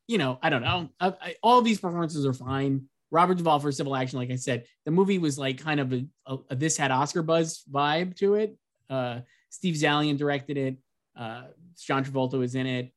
you 0.08 0.18
know, 0.18 0.40
I 0.42 0.50
don't 0.50 0.62
know. 0.62 0.90
I, 1.00 1.08
I, 1.22 1.36
all 1.42 1.60
of 1.60 1.66
these 1.66 1.80
performances 1.80 2.26
are 2.26 2.34
fine. 2.34 2.86
Robert 3.12 3.38
Duvall 3.38 3.60
for 3.60 3.72
Civil 3.72 3.96
Action, 3.96 4.20
like 4.20 4.32
I 4.32 4.36
said, 4.36 4.66
the 4.84 4.92
movie 4.92 5.20
was 5.20 5.38
like 5.40 5.58
kind 5.60 5.80
of 5.80 5.94
a, 5.94 6.06
a, 6.26 6.38
a 6.52 6.56
this 6.56 6.78
had 6.78 6.92
Oscar 6.92 7.22
buzz 7.24 7.64
vibe 7.72 8.16
to 8.18 8.36
it. 8.36 8.56
Uh, 8.90 9.22
Steve 9.50 9.76
Zaillian 9.76 10.18
directed 10.18 10.58
it. 10.58 10.78
Uh, 11.18 11.44
John 11.80 12.04
Travolta 12.04 12.38
was 12.38 12.56
in 12.56 12.68
it. 12.68 12.92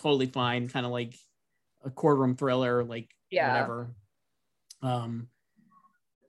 Totally 0.00 0.26
fine, 0.26 0.68
kind 0.68 0.84
of 0.84 0.92
like 0.92 1.14
a 1.84 1.90
courtroom 1.90 2.34
thriller, 2.36 2.82
like 2.82 3.08
Yeah. 3.30 3.52
whatever. 3.52 3.94
Um, 4.82 5.28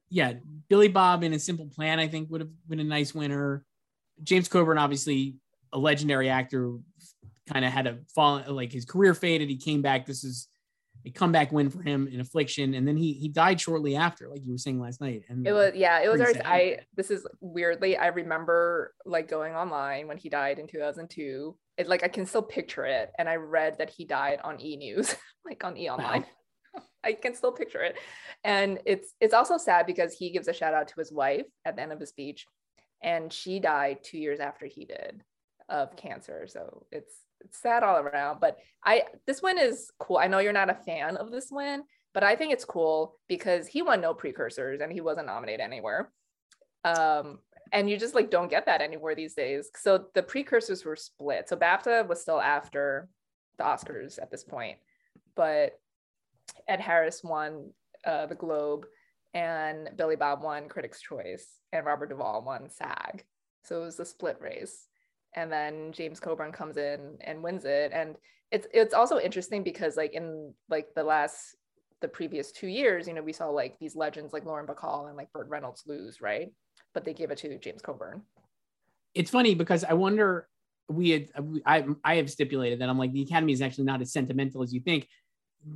yeah, 0.10 0.34
Billy 0.70 0.90
Bob 0.90 1.24
in 1.24 1.34
a 1.34 1.40
Simple 1.40 1.66
Plan, 1.66 2.00
I 2.00 2.08
think 2.08 2.30
would 2.30 2.42
have 2.42 2.52
been 2.70 2.80
a 2.80 2.84
nice 2.84 3.16
winner. 3.16 3.66
James 4.22 4.48
Coburn, 4.48 4.78
obviously 4.78 5.38
a 5.72 5.80
legendary 5.80 6.30
actor, 6.30 6.78
kind 7.52 7.66
of 7.66 7.72
had 7.72 7.88
a 7.88 8.00
fall 8.14 8.44
like 8.48 8.72
his 8.72 8.86
career 8.86 9.14
faded. 9.14 9.50
He 9.50 9.58
came 9.58 9.82
back. 9.82 10.06
This 10.06 10.24
is 10.24 10.48
a 11.06 11.12
comeback 11.12 11.52
win 11.52 11.70
for 11.70 11.82
him 11.82 12.08
in 12.08 12.20
Affliction, 12.20 12.74
and 12.74 12.88
then 12.88 12.96
he 12.96 13.14
he 13.14 13.28
died 13.28 13.60
shortly 13.60 13.96
after, 13.96 14.30
like 14.30 14.44
you 14.46 14.52
were 14.52 14.58
saying 14.58 14.80
last 14.80 15.02
night. 15.02 15.24
And 15.28 15.46
It 15.46 15.54
was 15.54 15.74
yeah, 15.76 16.02
it 16.02 16.10
was 16.10 16.22
always. 16.22 16.38
I 16.46 16.80
this 16.96 17.12
is 17.12 17.28
weirdly 17.42 17.98
I 17.98 18.08
remember 18.08 18.94
like 19.06 19.28
going 19.28 19.54
online 19.54 20.08
when 20.08 20.18
he 20.18 20.30
died 20.30 20.60
in 20.60 20.68
2002. 20.68 21.56
It 21.78 21.88
like 21.88 22.04
I 22.04 22.08
can 22.08 22.26
still 22.26 22.44
picture 22.44 22.86
it 22.86 23.12
and 23.18 23.28
I 23.28 23.36
read 23.36 23.80
that 23.80 23.90
he 23.90 24.06
died 24.06 24.40
on 24.44 24.62
E 24.62 24.78
News, 24.78 25.16
like 25.46 25.64
on 25.64 25.76
E 25.78 25.90
Online. 25.90 26.26
I 27.04 27.14
can 27.14 27.36
still 27.36 27.52
picture 27.52 27.82
it. 27.82 27.98
And 28.44 28.80
it's 28.86 29.14
it's 29.20 29.34
also 29.34 29.58
sad 29.58 29.86
because 29.86 30.14
he 30.14 30.32
gives 30.32 30.48
a 30.48 30.54
shout 30.54 30.74
out 30.74 30.88
to 30.90 31.00
his 31.00 31.12
wife 31.12 31.48
at 31.66 31.76
the 31.76 31.82
end 31.82 31.92
of 31.92 32.00
his 32.00 32.10
speech 32.10 32.46
and 33.02 33.34
she 33.34 33.60
died 33.60 33.98
2 34.04 34.18
years 34.18 34.40
after 34.40 34.66
he 34.66 34.86
did 34.86 35.22
of 35.68 35.96
cancer. 35.98 36.48
So 36.48 36.86
it's 36.92 37.14
sad 37.52 37.84
all 37.84 37.98
around, 37.98 38.40
but 38.40 38.58
I 38.84 39.04
this 39.26 39.42
win 39.42 39.58
is 39.58 39.92
cool. 40.00 40.18
I 40.18 40.28
know 40.28 40.40
you're 40.40 40.54
not 40.54 40.70
a 40.70 40.76
fan 40.76 41.18
of 41.18 41.32
this 41.32 41.50
win, 41.52 41.84
but 42.14 42.24
I 42.24 42.36
think 42.36 42.54
it's 42.54 42.66
cool 42.66 43.18
because 43.28 43.68
he 43.68 43.82
won 43.82 44.02
no 44.02 44.14
precursors 44.14 44.82
and 44.82 44.92
he 44.92 45.02
wasn't 45.02 45.28
nominated 45.28 45.62
anywhere. 45.62 46.12
Um, 46.84 47.40
and 47.72 47.90
you 47.90 47.98
just 47.98 48.16
like 48.16 48.30
don't 48.30 48.50
get 48.50 48.66
that 48.68 48.82
anywhere 48.82 49.16
these 49.16 49.34
days. 49.34 49.70
So 49.76 50.06
the 50.14 50.24
precursors 50.24 50.86
were 50.86 50.96
split. 50.96 51.50
So 51.50 51.56
BAFTA 51.56 52.08
was 52.08 52.22
still 52.22 52.42
after 52.42 53.08
the 53.58 53.64
Oscars 53.64 54.22
at 54.22 54.32
this 54.32 54.44
point, 54.44 54.78
but 55.36 55.74
Ed 56.68 56.80
Harris 56.80 57.24
won 57.24 57.72
uh, 58.06 58.26
the 58.26 58.36
Globe, 58.36 58.86
and 59.34 59.90
Billy 59.96 60.16
Bob 60.16 60.44
won 60.44 60.70
Critics' 60.70 61.02
Choice, 61.02 61.48
and 61.72 61.86
Robert 61.86 62.10
Duvall 62.10 62.44
won 62.44 62.70
SAG. 62.70 63.24
So 63.64 63.82
it 63.82 63.86
was 63.86 64.00
a 64.00 64.06
split 64.06 64.38
race. 64.42 64.88
And 65.36 65.52
then 65.52 65.92
James 65.92 66.20
Coburn 66.20 66.52
comes 66.52 66.78
in 66.78 67.18
and 67.22 67.42
wins 67.44 67.66
it. 67.66 67.92
And 67.94 68.16
it's 68.52 68.68
it's 68.74 68.94
also 68.94 69.20
interesting 69.20 69.64
because 69.64 69.98
like 69.98 70.14
in 70.14 70.54
like 70.70 70.94
the 70.96 71.04
last 71.04 71.56
the 72.02 72.08
previous 72.08 72.52
two 72.52 72.68
years, 72.68 73.08
you 73.08 73.14
know, 73.14 73.24
we 73.24 73.34
saw 73.34 73.48
like 73.48 73.80
these 73.80 73.96
legends 73.96 74.34
like 74.34 74.46
Lauren 74.46 74.68
Bacall 74.68 75.08
and 75.08 75.18
like 75.18 75.32
Burt 75.34 75.48
Reynolds 75.48 75.84
lose, 75.88 76.22
right? 76.22 76.52
But 76.94 77.06
they 77.06 77.14
gave 77.14 77.32
it 77.32 77.38
to 77.40 77.58
James 77.58 77.82
Coburn. 77.82 78.22
it's 79.16 79.32
funny 79.32 79.56
because 79.56 79.84
I 79.84 79.94
wonder 79.94 80.48
we 80.90 81.12
had 81.12 81.30
I 81.66 81.86
I 82.04 82.16
have 82.16 82.30
stipulated 82.30 82.80
that 82.80 82.90
I'm 82.90 82.98
like 82.98 83.14
the 83.14 83.24
Academy 83.24 83.54
is 83.54 83.62
actually 83.62 83.86
not 83.86 84.02
as 84.02 84.12
sentimental 84.12 84.62
as 84.62 84.74
you 84.74 84.82
think. 84.82 85.08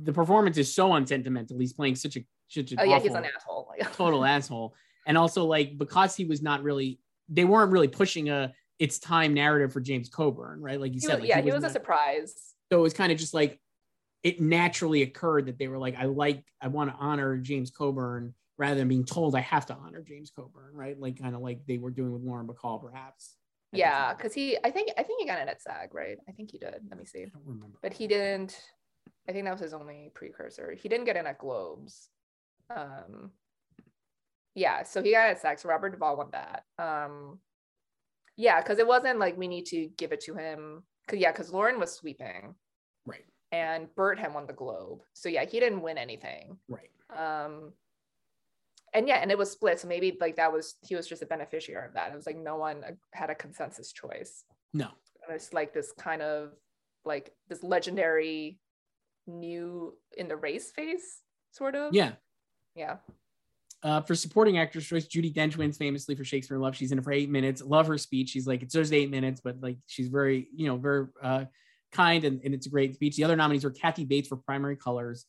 The 0.04 0.12
performance 0.12 0.58
is 0.58 0.72
so 0.72 0.92
unsentimental. 0.92 1.58
He's 1.58 1.72
playing 1.72 1.96
such 1.96 2.16
a 2.16 2.24
such 2.48 2.72
a 2.72 2.80
Oh 2.80 2.84
yeah, 2.84 3.00
he's 3.00 3.14
an 3.14 3.24
asshole. 3.24 3.66
Like, 3.70 3.92
total 3.96 4.24
asshole. 4.24 4.74
And 5.06 5.16
also 5.16 5.44
like 5.46 5.78
because 5.78 6.14
he 6.14 6.26
was 6.26 6.42
not 6.42 6.62
really 6.62 7.00
they 7.28 7.44
weren't 7.44 7.72
really 7.72 7.88
pushing 7.88 8.28
a 8.28 8.52
it's 8.78 8.98
time 8.98 9.34
narrative 9.34 9.72
for 9.72 9.80
James 9.80 10.08
Coburn, 10.08 10.60
right? 10.60 10.80
Like 10.80 10.92
you 10.92 11.00
he 11.00 11.06
said, 11.06 11.14
was- 11.14 11.20
like, 11.20 11.28
yeah, 11.28 11.40
he 11.40 11.50
was 11.50 11.64
a 11.64 11.70
surprise. 11.70 12.54
so 12.70 12.78
it 12.78 12.82
was 12.82 12.94
kind 12.94 13.12
of 13.12 13.18
just 13.18 13.34
like 13.34 13.60
it 14.22 14.40
naturally 14.40 15.02
occurred 15.02 15.46
that 15.46 15.58
they 15.58 15.68
were 15.68 15.78
like, 15.78 15.96
I 15.96 16.04
like 16.06 16.44
I 16.60 16.68
want 16.68 16.90
to 16.90 16.96
honor 16.98 17.36
James 17.36 17.70
Coburn 17.70 18.34
rather 18.56 18.74
than 18.74 18.88
being 18.88 19.04
told 19.04 19.36
I 19.36 19.40
have 19.40 19.66
to 19.66 19.74
honor 19.74 20.02
James 20.02 20.30
Coburn, 20.34 20.74
right? 20.74 20.98
Like 20.98 21.20
kind 21.20 21.34
of 21.36 21.40
like 21.40 21.60
they 21.66 21.78
were 21.78 21.90
doing 21.90 22.12
with 22.12 22.22
Lauren 22.22 22.46
Bacall, 22.46 22.82
perhaps. 22.82 23.36
Yeah, 23.72 24.14
because 24.14 24.32
he 24.32 24.56
I 24.64 24.70
think 24.70 24.90
I 24.98 25.02
think 25.02 25.20
he 25.20 25.26
got 25.26 25.40
it 25.40 25.48
at 25.48 25.60
SAG, 25.62 25.94
right? 25.94 26.18
I 26.28 26.32
think 26.32 26.50
he 26.50 26.58
did. 26.58 26.74
Let 26.88 26.98
me 26.98 27.04
see. 27.04 27.20
I 27.22 27.26
don't 27.26 27.42
remember. 27.46 27.78
But 27.82 27.92
he 27.92 28.06
didn't 28.06 28.60
I 29.28 29.32
think 29.32 29.44
that 29.44 29.52
was 29.52 29.60
his 29.60 29.74
only 29.74 30.10
precursor. 30.14 30.72
He 30.72 30.88
didn't 30.88 31.04
get 31.04 31.16
in 31.16 31.26
at 31.26 31.38
Globes. 31.38 32.08
Um 32.74 33.30
yeah, 34.54 34.82
so 34.82 35.02
he 35.02 35.12
got 35.12 35.28
it 35.28 35.32
at 35.32 35.40
SAG. 35.40 35.58
So 35.60 35.68
Robert 35.68 35.90
Duvall 35.90 36.16
won 36.16 36.30
that. 36.32 36.64
Um 36.78 37.38
yeah, 38.38 38.62
because 38.62 38.78
it 38.78 38.86
wasn't 38.86 39.18
like 39.18 39.36
we 39.36 39.48
need 39.48 39.66
to 39.66 39.88
give 39.98 40.12
it 40.12 40.20
to 40.22 40.34
him. 40.34 40.84
Cause 41.08 41.18
yeah, 41.18 41.32
because 41.32 41.52
Lauren 41.52 41.78
was 41.80 41.92
sweeping 41.92 42.54
Right, 43.04 43.24
and 43.52 43.94
Burt 43.94 44.18
had 44.18 44.32
won 44.32 44.46
the 44.46 44.52
Globe. 44.54 45.00
So 45.12 45.28
yeah, 45.28 45.44
he 45.44 45.60
didn't 45.60 45.82
win 45.82 45.98
anything. 45.98 46.56
right. 46.68 46.90
um 47.14 47.72
and 48.94 49.06
yeah 49.06 49.16
and 49.16 49.30
it 49.30 49.36
was 49.36 49.50
split 49.50 49.78
so 49.78 49.86
maybe 49.86 50.16
like 50.18 50.36
that 50.36 50.50
was 50.52 50.76
he 50.86 50.94
was 50.94 51.06
just 51.06 51.20
a 51.22 51.26
beneficiary 51.26 51.86
of 51.86 51.92
that 51.94 52.10
it 52.10 52.16
was 52.16 52.24
like 52.26 52.38
no 52.38 52.56
one 52.56 52.82
uh, 52.84 52.92
had 53.12 53.28
a 53.28 53.34
consensus 53.34 53.92
choice 53.92 54.44
No, 54.72 54.88
it's 55.28 55.52
like 55.52 55.74
this 55.74 55.92
kind 55.92 56.22
of 56.22 56.52
like 57.04 57.32
this 57.48 57.62
legendary 57.62 58.58
new 59.26 59.94
in 60.16 60.26
the 60.28 60.36
race 60.36 60.70
phase 60.70 61.22
sort 61.52 61.74
of 61.74 61.92
yeah. 61.94 62.12
yeah 62.74 62.96
Uh, 63.82 64.00
for 64.00 64.14
supporting 64.14 64.58
actress 64.58 64.86
choice, 64.86 65.06
Judi 65.06 65.32
Dench 65.32 65.56
wins 65.56 65.76
famously 65.76 66.16
for 66.16 66.24
Shakespeare 66.24 66.56
in 66.56 66.62
Love. 66.62 66.74
She's 66.74 66.90
in 66.90 66.98
it 66.98 67.04
for 67.04 67.12
eight 67.12 67.30
minutes. 67.30 67.62
Love 67.62 67.86
her 67.86 67.98
speech. 67.98 68.30
She's 68.30 68.46
like, 68.46 68.62
it's 68.62 68.74
just 68.74 68.92
eight 68.92 69.10
minutes, 69.10 69.40
but 69.42 69.60
like 69.60 69.78
she's 69.86 70.08
very, 70.08 70.48
you 70.54 70.66
know, 70.66 70.76
very 70.76 71.06
uh, 71.22 71.44
kind 71.92 72.24
and, 72.24 72.40
and 72.44 72.54
it's 72.54 72.66
a 72.66 72.70
great 72.70 72.94
speech. 72.94 73.16
The 73.16 73.24
other 73.24 73.36
nominees 73.36 73.64
were 73.64 73.70
Kathy 73.70 74.04
Bates 74.04 74.28
for 74.28 74.36
Primary 74.36 74.76
Colors, 74.76 75.26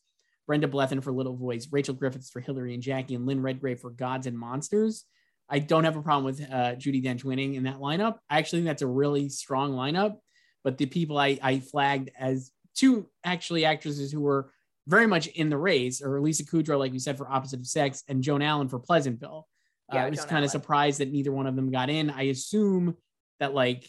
Brenda 0.48 0.68
Blethyn 0.68 1.04
for 1.04 1.12
Little 1.12 1.36
Voice, 1.36 1.68
Rachel 1.72 1.94
Griffiths 1.94 2.32
for 2.32 2.40
Hilary 2.40 2.74
and 2.74 2.82
Jackie, 2.82 3.16
and 3.16 3.28
Lynn 3.28 3.42
Redgrave 3.42 3.80
for 3.80 3.92
Gods 3.92 4.26
and 4.26 4.38
Monsters. 4.38 5.06
I 5.48 5.60
don't 5.60 5.84
have 5.84 5.96
a 5.96 6.02
problem 6.02 6.26
with 6.26 6.42
uh, 6.42 6.76
Judi 6.76 7.04
Dench 7.04 7.24
winning 7.24 7.54
in 7.54 7.64
that 7.64 7.78
lineup. 7.78 8.18
I 8.30 8.40
actually 8.40 8.60
think 8.60 8.68
that's 8.68 8.82
a 8.82 8.88
really 8.88 9.30
strong 9.30 9.74
lineup. 9.74 10.18
But 10.64 10.78
the 10.78 10.86
people 10.86 11.18
I, 11.18 11.40
I 11.42 11.60
flagged 11.60 12.12
as 12.20 12.52
two 12.76 13.10
actually 13.24 13.66
actresses 13.66 14.12
who 14.12 14.22
were 14.22 14.52
very 14.90 15.08
much 15.08 15.28
in 15.28 15.50
the 15.50 15.58
race, 15.58 16.02
or 16.02 16.20
Lisa 16.20 16.44
Kudrow, 16.44 16.78
like 16.80 16.92
we 16.92 17.00
said, 17.00 17.18
for 17.18 17.32
Opposite 17.32 17.60
of 17.60 17.68
Sex, 17.68 18.04
and 18.10 18.22
Joan 18.24 18.42
Allen 18.42 18.68
for 18.68 18.80
Pleasantville. 18.80 19.48
Uh, 19.92 19.96
Yeah, 19.96 20.06
I 20.06 20.10
was 20.10 20.26
kind 20.26 20.44
of 20.44 20.52
surprised 20.52 21.00
that 21.00 21.12
neither 21.12 21.32
one 21.32 21.48
of 21.48 21.56
them 21.56 21.72
got 21.72 21.90
in. 21.90 22.10
I 22.10 22.24
assume 22.24 22.96
that 23.40 23.54
like 23.54 23.88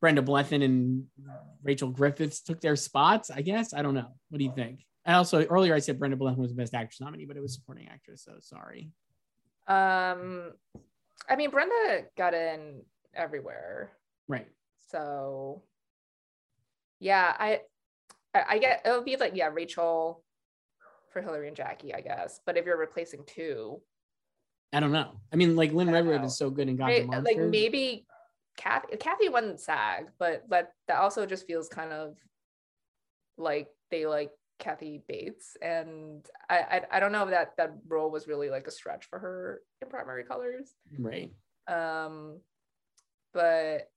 Brenda 0.00 0.22
Blethyn 0.22 0.62
and 0.64 1.04
Rachel 1.62 1.90
Griffiths 1.90 2.40
took 2.40 2.60
their 2.60 2.76
spots. 2.76 3.30
I 3.30 3.42
guess 3.42 3.74
I 3.74 3.82
don't 3.82 3.94
know. 3.94 4.08
What 4.30 4.38
do 4.38 4.44
you 4.44 4.52
think? 4.54 4.84
And 5.04 5.16
also 5.16 5.44
earlier 5.46 5.74
I 5.74 5.80
said 5.80 5.98
Brenda 5.98 6.16
Blethyn 6.16 6.36
was 6.38 6.50
the 6.52 6.56
best 6.56 6.74
actress 6.74 7.00
nominee, 7.00 7.26
but 7.26 7.36
it 7.36 7.40
was 7.42 7.54
supporting 7.54 7.88
actress. 7.88 8.22
So 8.24 8.34
sorry. 8.40 8.90
um 9.66 10.52
i 11.28 11.34
mean 11.36 11.50
brenda 11.50 12.04
got 12.16 12.32
in 12.32 12.80
everywhere 13.14 13.90
Right. 14.28 14.46
so 14.90 15.62
yeah 17.00 17.34
i 17.38 17.60
i 18.34 18.58
get 18.58 18.82
it'll 18.84 19.02
be 19.02 19.16
like 19.16 19.32
yeah 19.34 19.48
rachel 19.52 20.22
for 21.10 21.22
hilary 21.22 21.48
and 21.48 21.56
jackie 21.56 21.94
i 21.94 22.00
guess 22.00 22.40
but 22.46 22.56
if 22.56 22.66
you're 22.66 22.78
replacing 22.78 23.24
two 23.26 23.80
I 24.72 24.80
don't 24.80 24.92
know. 24.92 25.12
I 25.32 25.36
mean, 25.36 25.56
like 25.56 25.72
Lynn 25.72 25.90
Redgrave 25.90 26.22
is 26.24 26.36
so 26.36 26.50
good 26.50 26.68
in 26.68 26.76
Gods 26.76 26.90
May- 26.90 27.16
and 27.16 27.24
like 27.24 27.38
maybe 27.38 28.06
Kathy 28.56 28.96
Kathy 28.98 29.28
won 29.28 29.56
SAG, 29.56 30.08
but 30.18 30.48
but 30.48 30.72
that 30.88 30.98
also 30.98 31.24
just 31.24 31.46
feels 31.46 31.68
kind 31.68 31.92
of 31.92 32.16
like 33.38 33.68
they 33.90 34.06
like 34.06 34.30
Kathy 34.58 35.00
Bates, 35.08 35.56
and 35.62 36.26
I 36.50 36.58
I, 36.58 36.82
I 36.92 37.00
don't 37.00 37.12
know 37.12 37.24
if 37.24 37.30
that 37.30 37.56
that 37.56 37.72
role 37.86 38.10
was 38.10 38.28
really 38.28 38.50
like 38.50 38.66
a 38.66 38.70
stretch 38.70 39.06
for 39.06 39.18
her 39.18 39.62
in 39.80 39.88
Primary 39.88 40.24
Colors. 40.24 40.74
Right. 40.98 41.32
Um, 41.66 42.40
but 43.32 43.88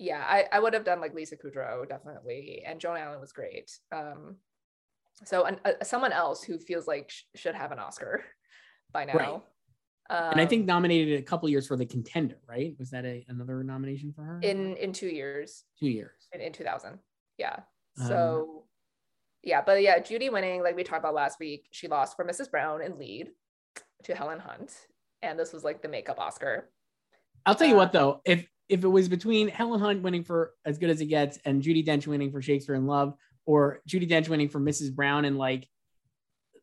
yeah, 0.00 0.24
I, 0.26 0.46
I 0.50 0.58
would 0.58 0.72
have 0.72 0.84
done 0.84 0.98
like 0.98 1.14
Lisa 1.14 1.36
Kudrow 1.36 1.86
definitely, 1.86 2.62
and 2.66 2.80
Joan 2.80 2.96
Allen 2.96 3.20
was 3.20 3.32
great. 3.32 3.70
Um, 3.92 4.36
so 5.24 5.44
an, 5.44 5.60
uh, 5.62 5.72
someone 5.82 6.12
else 6.12 6.42
who 6.42 6.58
feels 6.58 6.88
like 6.88 7.10
sh- 7.10 7.24
should 7.34 7.54
have 7.54 7.70
an 7.70 7.78
Oscar 7.78 8.24
by 8.92 9.04
now. 9.04 9.12
Right. 9.12 9.42
Um, 10.08 10.32
and 10.32 10.40
I 10.40 10.46
think 10.46 10.62
um, 10.62 10.66
nominated 10.66 11.20
a 11.20 11.22
couple 11.22 11.50
years 11.50 11.66
for 11.66 11.76
the 11.76 11.84
contender, 11.84 12.38
right? 12.48 12.74
Was 12.78 12.90
that 12.90 13.04
a, 13.04 13.26
another 13.28 13.62
nomination 13.62 14.14
for 14.16 14.24
her? 14.24 14.40
In 14.42 14.74
in 14.76 14.94
two 14.94 15.08
years. 15.08 15.64
Two 15.78 15.90
years. 15.90 16.28
In, 16.32 16.40
in 16.40 16.52
2000. 16.54 16.98
Yeah. 17.36 17.56
So 18.08 18.46
um, 18.48 18.62
yeah, 19.42 19.60
but 19.64 19.82
yeah, 19.82 19.98
Judi 19.98 20.32
winning, 20.32 20.62
like 20.62 20.76
we 20.76 20.82
talked 20.82 21.00
about 21.00 21.14
last 21.14 21.38
week, 21.38 21.68
she 21.72 21.88
lost 21.88 22.16
for 22.16 22.24
Mrs. 22.24 22.50
Brown 22.50 22.80
in 22.80 22.98
lead 22.98 23.28
to 24.04 24.14
Helen 24.14 24.38
Hunt. 24.38 24.72
And 25.20 25.38
this 25.38 25.52
was 25.52 25.62
like 25.62 25.82
the 25.82 25.88
makeup 25.88 26.18
Oscar. 26.18 26.70
I'll 27.44 27.54
tell 27.54 27.68
you 27.68 27.74
uh, 27.74 27.78
what 27.78 27.92
though, 27.92 28.22
if 28.24 28.46
if 28.70 28.84
it 28.84 28.88
was 28.88 29.08
between 29.08 29.48
Helen 29.48 29.80
Hunt 29.80 30.02
winning 30.02 30.22
for 30.22 30.52
As 30.64 30.78
Good 30.78 30.90
as 30.90 31.00
It 31.00 31.06
Gets 31.06 31.38
and 31.44 31.62
Judi 31.62 31.84
Dench 31.84 32.06
winning 32.06 32.30
for 32.30 32.40
Shakespeare 32.40 32.76
in 32.76 32.86
Love, 32.86 33.14
or 33.44 33.80
Judi 33.88 34.08
Dench 34.08 34.28
winning 34.28 34.48
for 34.48 34.60
Mrs. 34.60 34.94
Brown 34.94 35.24
and 35.24 35.36
like 35.36 35.68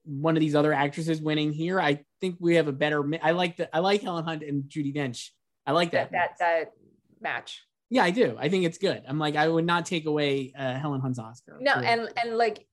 one 0.05 0.37
of 0.37 0.39
these 0.39 0.55
other 0.55 0.71
actresses 0.71 1.21
winning 1.21 1.51
here, 1.51 1.81
I 1.81 2.05
think 2.21 2.37
we 2.39 2.55
have 2.55 2.69
a 2.69 2.71
better. 2.71 3.03
I 3.21 3.31
like 3.31 3.57
the 3.57 3.75
I 3.75 3.79
like 3.79 4.01
Helen 4.01 4.23
Hunt 4.23 4.41
and 4.41 4.63
Judi 4.63 4.95
Dench. 4.95 5.29
I 5.65 5.73
like 5.73 5.91
that 5.91 6.11
that 6.13 6.37
that, 6.39 6.65
that 6.65 6.71
match. 7.21 7.61
Yeah, 7.89 8.03
I 8.03 8.11
do. 8.11 8.37
I 8.39 8.47
think 8.47 8.65
it's 8.65 8.77
good. 8.77 9.03
I'm 9.07 9.19
like 9.19 9.35
I 9.35 9.47
would 9.47 9.65
not 9.65 9.85
take 9.85 10.05
away 10.05 10.53
uh, 10.57 10.75
Helen 10.75 11.01
Hunt's 11.01 11.19
Oscar. 11.19 11.57
No, 11.59 11.73
and 11.73 12.09
and 12.21 12.37
like 12.37 12.65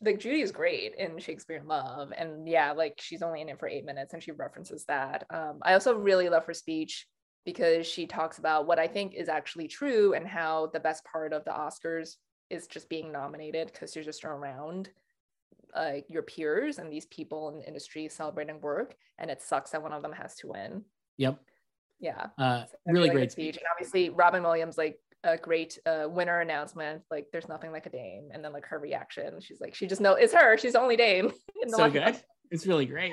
like 0.00 0.18
Judi 0.18 0.42
is 0.42 0.52
great 0.52 0.94
in 0.96 1.18
Shakespeare 1.18 1.58
in 1.58 1.66
Love, 1.66 2.12
and 2.16 2.48
yeah, 2.48 2.72
like 2.72 2.98
she's 2.98 3.20
only 3.20 3.42
in 3.42 3.50
it 3.50 3.58
for 3.58 3.68
eight 3.68 3.84
minutes, 3.84 4.14
and 4.14 4.22
she 4.22 4.32
references 4.32 4.86
that. 4.86 5.26
Um, 5.28 5.58
I 5.60 5.74
also 5.74 5.94
really 5.94 6.30
love 6.30 6.46
her 6.46 6.54
speech 6.54 7.06
because 7.44 7.86
she 7.86 8.06
talks 8.06 8.38
about 8.38 8.66
what 8.66 8.78
I 8.78 8.86
think 8.86 9.14
is 9.14 9.28
actually 9.28 9.68
true 9.68 10.14
and 10.14 10.26
how 10.26 10.66
the 10.72 10.80
best 10.80 11.04
part 11.04 11.32
of 11.32 11.44
the 11.44 11.50
Oscars 11.50 12.16
is 12.50 12.66
just 12.66 12.88
being 12.88 13.12
nominated 13.12 13.70
because 13.72 13.94
you're 13.94 14.04
just 14.04 14.24
around 14.24 14.90
uh, 15.74 15.92
your 16.08 16.22
peers 16.22 16.78
and 16.78 16.92
these 16.92 17.06
people 17.06 17.48
in 17.48 17.58
the 17.58 17.66
industry 17.66 18.08
celebrating 18.08 18.60
work, 18.60 18.96
and 19.18 19.30
it 19.30 19.42
sucks 19.42 19.70
that 19.70 19.82
one 19.82 19.92
of 19.92 20.02
them 20.02 20.12
has 20.12 20.34
to 20.36 20.48
win. 20.48 20.82
Yep. 21.18 21.38
Yeah. 22.00 22.26
Uh, 22.38 22.64
so 22.64 22.76
really, 22.86 23.10
great 23.10 23.32
speech. 23.32 23.56
And 23.56 23.66
obviously, 23.72 24.10
Robin 24.10 24.42
Williams 24.42 24.78
like 24.78 24.98
a 25.24 25.36
great 25.36 25.78
uh, 25.84 26.06
winner 26.08 26.40
announcement. 26.40 27.02
Like, 27.10 27.26
there's 27.32 27.48
nothing 27.48 27.72
like 27.72 27.86
a 27.86 27.90
Dame, 27.90 28.28
and 28.32 28.44
then 28.44 28.52
like 28.52 28.66
her 28.66 28.78
reaction, 28.78 29.40
she's 29.40 29.60
like, 29.60 29.74
she 29.74 29.86
just 29.86 30.00
know 30.00 30.14
it's 30.14 30.32
her. 30.32 30.56
She's 30.56 30.74
the 30.74 30.80
only 30.80 30.96
Dame. 30.96 31.26
In 31.62 31.68
the 31.68 31.76
so 31.76 31.90
good. 31.90 32.20
It's 32.50 32.66
really 32.66 32.86
great. 32.86 33.12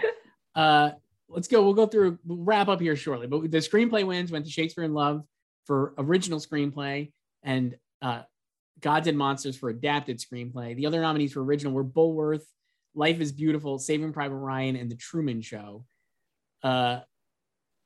Uh, 0.55 0.91
let's 1.29 1.47
go. 1.47 1.63
We'll 1.63 1.73
go 1.73 1.87
through. 1.87 2.19
We'll 2.25 2.43
wrap 2.43 2.67
up 2.67 2.81
here 2.81 2.95
shortly. 2.95 3.27
But 3.27 3.51
the 3.51 3.57
screenplay 3.57 4.05
wins 4.05 4.31
went 4.31 4.45
to 4.45 4.51
Shakespeare 4.51 4.83
in 4.83 4.93
Love 4.93 5.23
for 5.65 5.93
original 5.97 6.39
screenplay, 6.39 7.11
and 7.43 7.75
uh, 8.01 8.21
Gods 8.81 9.07
and 9.07 9.17
Monsters 9.17 9.57
for 9.57 9.69
adapted 9.69 10.19
screenplay. 10.19 10.75
The 10.75 10.85
other 10.85 11.01
nominees 11.01 11.33
for 11.33 11.43
original 11.43 11.73
were 11.73 11.83
Bulworth, 11.83 12.45
Life 12.93 13.19
is 13.19 13.31
Beautiful, 13.31 13.79
Saving 13.79 14.13
Private 14.13 14.35
Ryan, 14.35 14.75
and 14.75 14.89
The 14.89 14.95
Truman 14.95 15.41
Show. 15.41 15.85
Uh, 16.63 16.99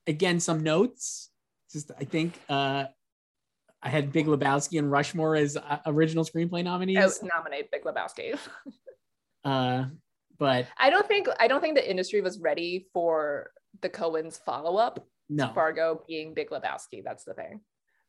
again, 0.07 0.40
some 0.40 0.61
notes. 0.64 1.30
Just 1.72 1.91
I 1.99 2.03
think 2.03 2.34
uh, 2.49 2.86
I 3.82 3.90
had 3.90 4.11
Big 4.11 4.26
Lebowski 4.26 4.80
and 4.80 4.91
Rushmore 4.91 5.36
as 5.36 5.56
uh, 5.56 5.78
original 5.86 6.26
screenplay 6.26 6.64
nominees. 6.64 6.98
I 6.98 7.06
would 7.06 7.32
nominate 7.34 7.72
Big 7.72 7.84
Lebowski. 7.84 8.38
uh, 9.44 9.86
but 10.40 10.68
I 10.78 10.90
don't 10.90 11.07
think 11.07 11.28
I 11.40 11.48
don't 11.48 11.61
think 11.61 11.76
the 11.76 11.90
industry 11.90 12.22
was 12.22 12.40
ready 12.40 12.88
for 12.94 13.52
the 13.82 13.90
Coens 13.90 14.40
follow 14.44 14.78
up. 14.78 15.06
No, 15.30 15.52
Fargo 15.53 16.03
being 16.07 16.34
Big 16.34 16.49
Lebowski. 16.49 17.03
That's 17.03 17.24
the 17.24 17.34
thing. 17.34 17.61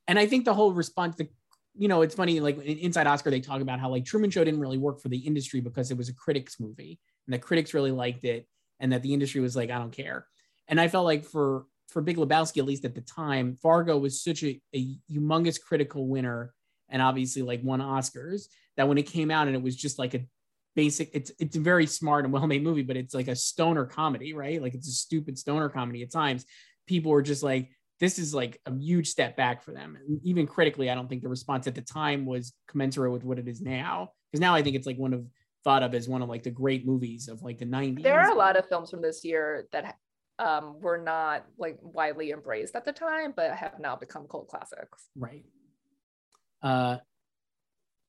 And 0.08 0.18
I 0.18 0.26
think 0.26 0.44
the 0.44 0.54
whole 0.54 0.72
response, 0.72 1.16
the 1.16 1.28
you 1.74 1.88
know, 1.88 2.02
it's 2.02 2.14
funny. 2.14 2.40
Like 2.40 2.58
Inside 2.58 3.06
Oscar, 3.06 3.30
they 3.30 3.40
talk 3.40 3.60
about 3.60 3.80
how 3.80 3.90
like 3.90 4.04
Truman 4.04 4.30
Show 4.30 4.44
didn't 4.44 4.60
really 4.60 4.78
work 4.78 5.00
for 5.00 5.08
the 5.08 5.18
industry 5.18 5.60
because 5.60 5.90
it 5.90 5.98
was 5.98 6.08
a 6.08 6.14
critics 6.14 6.58
movie, 6.58 6.98
and 7.26 7.34
the 7.34 7.38
critics 7.38 7.74
really 7.74 7.92
liked 7.92 8.24
it, 8.24 8.46
and 8.78 8.92
that 8.92 9.02
the 9.02 9.12
industry 9.12 9.40
was 9.40 9.54
like, 9.54 9.70
I 9.70 9.78
don't 9.78 9.92
care. 9.92 10.26
And 10.68 10.80
I 10.80 10.88
felt 10.88 11.04
like 11.04 11.24
for 11.24 11.66
for 11.88 12.00
Big 12.00 12.16
Lebowski, 12.16 12.58
at 12.58 12.66
least 12.66 12.84
at 12.84 12.94
the 12.94 13.00
time, 13.00 13.56
Fargo 13.60 13.98
was 13.98 14.22
such 14.22 14.44
a, 14.44 14.60
a 14.74 14.96
humongous 15.10 15.60
critical 15.60 16.06
winner 16.06 16.54
and 16.88 17.02
obviously 17.02 17.42
like 17.42 17.60
won 17.62 17.80
Oscars 17.80 18.46
that 18.76 18.88
when 18.88 18.98
it 18.98 19.04
came 19.04 19.30
out 19.30 19.46
and 19.46 19.56
it 19.56 19.62
was 19.62 19.76
just 19.76 19.98
like 19.98 20.14
a 20.14 20.24
basic, 20.74 21.10
it's 21.12 21.32
it's 21.38 21.56
a 21.56 21.60
very 21.60 21.86
smart 21.86 22.24
and 22.24 22.32
well-made 22.32 22.62
movie, 22.62 22.82
but 22.82 22.96
it's 22.96 23.14
like 23.14 23.28
a 23.28 23.36
stoner 23.36 23.84
comedy, 23.86 24.32
right? 24.32 24.60
Like 24.60 24.74
it's 24.74 24.88
a 24.88 24.92
stupid 24.92 25.38
stoner 25.38 25.68
comedy 25.68 26.02
at 26.02 26.12
times. 26.12 26.44
People 26.86 27.12
were 27.12 27.22
just 27.22 27.42
like, 27.42 27.70
this 28.00 28.18
is 28.18 28.34
like 28.34 28.60
a 28.66 28.74
huge 28.74 29.08
step 29.08 29.36
back 29.36 29.62
for 29.62 29.72
them. 29.72 29.96
And 29.96 30.20
even 30.24 30.46
critically, 30.46 30.90
I 30.90 30.94
don't 30.94 31.08
think 31.08 31.22
the 31.22 31.28
response 31.28 31.66
at 31.66 31.74
the 31.74 31.82
time 31.82 32.26
was 32.26 32.54
commensurate 32.66 33.12
with 33.12 33.24
what 33.24 33.38
it 33.38 33.46
is 33.46 33.60
now. 33.60 34.12
Because 34.30 34.40
now 34.40 34.54
I 34.54 34.62
think 34.62 34.76
it's 34.76 34.86
like 34.86 34.96
one 34.96 35.12
of 35.12 35.26
thought 35.64 35.82
of 35.82 35.94
as 35.94 36.08
one 36.08 36.22
of 36.22 36.28
like 36.28 36.42
the 36.42 36.50
great 36.50 36.86
movies 36.86 37.28
of 37.28 37.42
like 37.42 37.58
the 37.58 37.66
90s. 37.66 38.02
There 38.02 38.20
are 38.20 38.32
a 38.32 38.34
lot 38.34 38.56
of 38.56 38.66
films 38.68 38.90
from 38.90 39.02
this 39.02 39.24
year 39.24 39.66
that 39.72 39.96
um, 40.38 40.80
were 40.80 40.98
not 40.98 41.44
like 41.58 41.78
widely 41.82 42.30
embraced 42.30 42.74
at 42.74 42.84
the 42.84 42.92
time, 42.92 43.34
but 43.36 43.52
have 43.52 43.78
now 43.78 43.96
become 43.96 44.26
cult 44.28 44.48
classics. 44.48 45.08
Right. 45.14 45.44
Uh, 46.62 46.98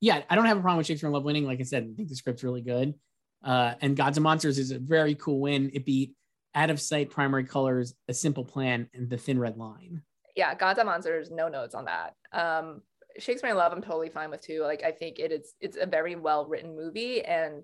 yeah, 0.01 0.23
I 0.29 0.35
don't 0.35 0.45
have 0.45 0.57
a 0.57 0.61
problem 0.61 0.79
with 0.79 0.87
Shakespeare 0.87 1.07
in 1.07 1.13
Love 1.13 1.23
winning. 1.23 1.45
Like 1.45 1.59
I 1.59 1.63
said, 1.63 1.87
I 1.89 1.95
think 1.95 2.09
the 2.09 2.15
script's 2.15 2.43
really 2.43 2.61
good. 2.61 2.95
Uh, 3.43 3.75
and 3.81 3.95
Gods 3.95 4.17
and 4.17 4.23
Monsters 4.23 4.57
is 4.57 4.71
a 4.71 4.79
very 4.79 5.15
cool 5.15 5.39
win. 5.39 5.71
It 5.73 5.85
beat 5.85 6.15
Out 6.55 6.71
of 6.71 6.81
Sight, 6.81 7.11
Primary 7.11 7.43
Colors, 7.43 7.93
A 8.07 8.13
Simple 8.13 8.43
Plan, 8.43 8.89
and 8.93 9.09
The 9.09 9.17
Thin 9.17 9.39
Red 9.39 9.57
Line. 9.57 10.01
Yeah, 10.35 10.55
Gods 10.55 10.79
and 10.79 10.87
Monsters, 10.87 11.29
no 11.29 11.47
notes 11.47 11.75
on 11.75 11.85
that. 11.85 12.15
Um, 12.33 12.81
Shakespeare 13.19 13.51
in 13.51 13.57
Love, 13.57 13.73
I'm 13.73 13.81
totally 13.81 14.09
fine 14.09 14.31
with 14.31 14.41
too. 14.41 14.61
Like 14.61 14.83
I 14.83 14.91
think 14.91 15.19
it 15.19 15.31
is 15.31 15.53
it's 15.59 15.77
a 15.79 15.85
very 15.85 16.15
well 16.15 16.45
written 16.45 16.75
movie, 16.75 17.23
and 17.23 17.63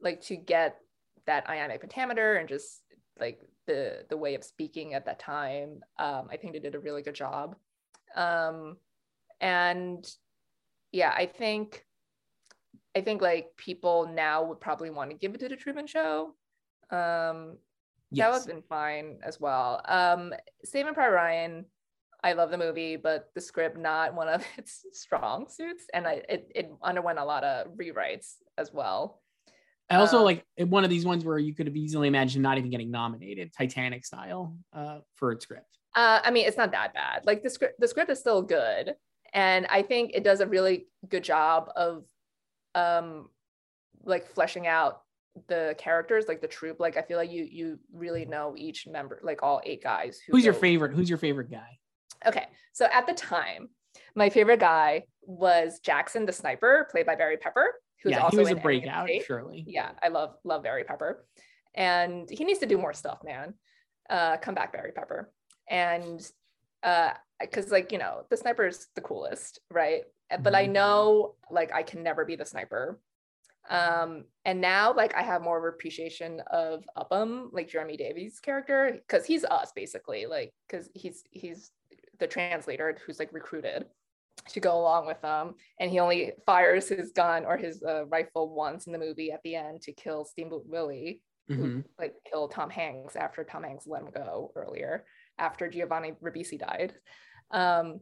like 0.00 0.20
to 0.22 0.36
get 0.36 0.78
that 1.26 1.48
iambic 1.48 1.80
pentameter 1.80 2.34
and 2.34 2.48
just 2.48 2.82
like 3.20 3.40
the 3.66 4.04
the 4.08 4.16
way 4.16 4.34
of 4.34 4.42
speaking 4.42 4.94
at 4.94 5.04
that 5.06 5.18
time. 5.18 5.80
Um, 5.98 6.28
I 6.30 6.36
think 6.36 6.54
they 6.54 6.58
did 6.58 6.74
a 6.74 6.80
really 6.80 7.02
good 7.02 7.14
job. 7.14 7.54
Um, 8.16 8.76
and 9.40 10.06
yeah, 10.92 11.12
I 11.16 11.26
think 11.26 11.84
I 12.96 13.00
think 13.00 13.22
like 13.22 13.56
people 13.56 14.06
now 14.12 14.44
would 14.44 14.60
probably 14.60 14.90
want 14.90 15.10
to 15.10 15.16
give 15.16 15.34
it 15.34 15.40
to 15.40 15.48
the 15.48 15.56
Truman 15.56 15.86
Show. 15.86 16.34
Um, 16.90 17.56
yes. 18.10 18.26
That 18.26 18.30
would 18.30 18.38
have 18.38 18.46
been 18.46 18.62
fine 18.68 19.18
as 19.22 19.40
well. 19.40 19.80
Um, 19.86 20.34
Saving 20.64 20.92
Private 20.92 21.14
Ryan, 21.14 21.64
I 22.22 22.34
love 22.34 22.50
the 22.50 22.58
movie, 22.58 22.96
but 22.96 23.30
the 23.34 23.40
script 23.40 23.78
not 23.78 24.14
one 24.14 24.28
of 24.28 24.44
its 24.58 24.84
strong 24.92 25.48
suits, 25.48 25.86
and 25.92 26.06
I 26.06 26.22
it, 26.28 26.52
it 26.54 26.72
underwent 26.82 27.18
a 27.18 27.24
lot 27.24 27.44
of 27.44 27.68
rewrites 27.76 28.34
as 28.58 28.72
well. 28.72 29.22
I 29.90 29.96
also 29.96 30.20
uh, 30.20 30.22
like 30.22 30.44
one 30.58 30.84
of 30.84 30.90
these 30.90 31.04
ones 31.04 31.24
where 31.24 31.38
you 31.38 31.54
could 31.54 31.66
have 31.66 31.76
easily 31.76 32.08
imagined 32.08 32.42
not 32.42 32.56
even 32.56 32.70
getting 32.70 32.90
nominated, 32.90 33.52
Titanic 33.52 34.06
style, 34.06 34.56
uh, 34.72 35.00
for 35.16 35.32
its 35.32 35.44
script. 35.44 35.66
Uh, 35.94 36.20
I 36.22 36.30
mean, 36.30 36.46
it's 36.46 36.56
not 36.56 36.72
that 36.72 36.94
bad. 36.94 37.26
Like 37.26 37.42
the 37.42 37.50
script, 37.50 37.78
the 37.78 37.88
script 37.88 38.10
is 38.10 38.18
still 38.18 38.40
good, 38.40 38.94
and 39.32 39.66
I 39.66 39.82
think 39.82 40.12
it 40.14 40.24
does 40.24 40.40
a 40.40 40.46
really 40.46 40.86
good 41.08 41.24
job 41.24 41.70
of, 41.76 42.04
um, 42.74 43.28
like 44.04 44.26
fleshing 44.26 44.66
out 44.66 45.02
the 45.48 45.74
characters, 45.78 46.26
like 46.28 46.40
the 46.40 46.48
troop. 46.48 46.80
Like 46.80 46.96
I 46.96 47.02
feel 47.02 47.16
like 47.16 47.30
you 47.30 47.44
you 47.44 47.78
really 47.92 48.24
know 48.24 48.54
each 48.56 48.86
member, 48.86 49.20
like 49.22 49.42
all 49.42 49.60
eight 49.64 49.82
guys. 49.82 50.20
Who 50.26 50.32
Who's 50.32 50.42
go- 50.42 50.46
your 50.46 50.54
favorite? 50.54 50.92
Who's 50.92 51.08
your 51.08 51.18
favorite 51.18 51.50
guy? 51.50 51.78
Okay, 52.26 52.46
so 52.72 52.86
at 52.92 53.06
the 53.06 53.14
time, 53.14 53.68
my 54.14 54.30
favorite 54.30 54.60
guy 54.60 55.04
was 55.22 55.80
Jackson 55.80 56.26
the 56.26 56.32
sniper, 56.32 56.86
played 56.90 57.06
by 57.06 57.14
Barry 57.14 57.36
Pepper 57.36 57.74
who's 58.02 58.12
yeah, 58.12 58.18
also 58.18 58.38
he 58.38 58.42
was 58.42 58.50
a 58.50 58.56
breakout, 58.56 59.08
surely. 59.26 59.64
Yeah, 59.66 59.90
I 60.02 60.08
love 60.08 60.34
love 60.44 60.62
Barry 60.62 60.84
Pepper, 60.84 61.24
and 61.74 62.28
he 62.28 62.44
needs 62.44 62.58
to 62.60 62.66
do 62.66 62.78
more 62.78 62.92
stuff, 62.92 63.18
man. 63.24 63.54
Uh, 64.10 64.36
come 64.38 64.54
back, 64.54 64.72
Barry 64.72 64.92
Pepper, 64.92 65.32
and 65.68 66.20
uh, 66.82 67.12
because 67.42 67.70
like 67.70 67.92
you 67.92 67.98
know 67.98 68.24
the 68.30 68.36
sniper 68.36 68.66
is 68.66 68.88
the 68.94 69.00
coolest, 69.00 69.60
right? 69.70 70.02
But 70.40 70.54
I 70.54 70.64
mm-hmm. 70.64 70.72
know 70.72 71.34
like 71.50 71.72
I 71.72 71.82
can 71.82 72.02
never 72.02 72.24
be 72.24 72.36
the 72.36 72.46
sniper. 72.46 72.98
Um, 73.70 74.24
and 74.44 74.60
now 74.60 74.92
like 74.94 75.14
I 75.14 75.22
have 75.22 75.42
more 75.42 75.58
of 75.58 75.72
appreciation 75.72 76.40
of 76.50 76.84
Upham, 76.96 77.50
like 77.52 77.68
Jeremy 77.68 77.96
Davies' 77.96 78.40
character, 78.40 78.98
because 79.06 79.24
he's 79.24 79.44
us 79.44 79.72
basically, 79.74 80.26
like 80.26 80.52
because 80.66 80.90
he's 80.94 81.24
he's 81.30 81.70
the 82.18 82.26
translator 82.26 82.96
who's 83.04 83.18
like 83.18 83.32
recruited 83.32 83.86
to 84.48 84.60
go 84.60 84.78
along 84.78 85.06
with 85.06 85.20
them. 85.22 85.54
And 85.78 85.90
he 85.90 86.00
only 86.00 86.32
fires 86.46 86.88
his 86.88 87.12
gun 87.12 87.44
or 87.44 87.56
his 87.56 87.82
uh, 87.82 88.06
rifle 88.06 88.54
once 88.54 88.86
in 88.86 88.92
the 88.92 88.98
movie 88.98 89.32
at 89.32 89.42
the 89.44 89.56
end 89.56 89.82
to 89.82 89.92
kill 89.92 90.24
Steamboat 90.24 90.64
Willie, 90.66 91.20
mm-hmm. 91.50 91.62
who 91.62 91.84
like 91.98 92.14
killed 92.30 92.50
Tom 92.50 92.70
Hanks 92.70 93.16
after 93.16 93.44
Tom 93.44 93.62
Hanks 93.62 93.86
let 93.86 94.02
him 94.02 94.10
go 94.12 94.52
earlier 94.56 95.04
after 95.38 95.68
Giovanni 95.68 96.14
Ribisi 96.22 96.58
died. 96.58 96.94
Um, 97.52 98.00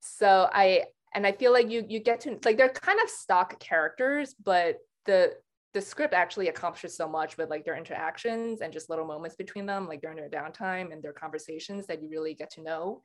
so 0.00 0.48
I 0.52 0.84
and 1.14 1.26
I 1.26 1.32
feel 1.32 1.52
like 1.52 1.70
you 1.70 1.84
you 1.88 2.00
get 2.00 2.20
to 2.20 2.38
like 2.44 2.56
they're 2.56 2.68
kind 2.68 2.98
of 3.02 3.08
stock 3.10 3.58
characters, 3.60 4.34
but 4.42 4.78
the 5.06 5.34
the 5.72 5.80
script 5.80 6.14
actually 6.14 6.48
accomplishes 6.48 6.96
so 6.96 7.08
much 7.08 7.36
with 7.36 7.50
like 7.50 7.64
their 7.64 7.76
interactions 7.76 8.60
and 8.60 8.72
just 8.72 8.88
little 8.88 9.06
moments 9.06 9.36
between 9.36 9.66
them, 9.66 9.88
like 9.88 10.00
during 10.00 10.16
their 10.16 10.28
downtime 10.28 10.92
and 10.92 11.02
their 11.02 11.12
conversations 11.12 11.86
that 11.86 12.00
you 12.00 12.08
really 12.08 12.34
get 12.34 12.50
to 12.50 12.62
know 12.62 13.02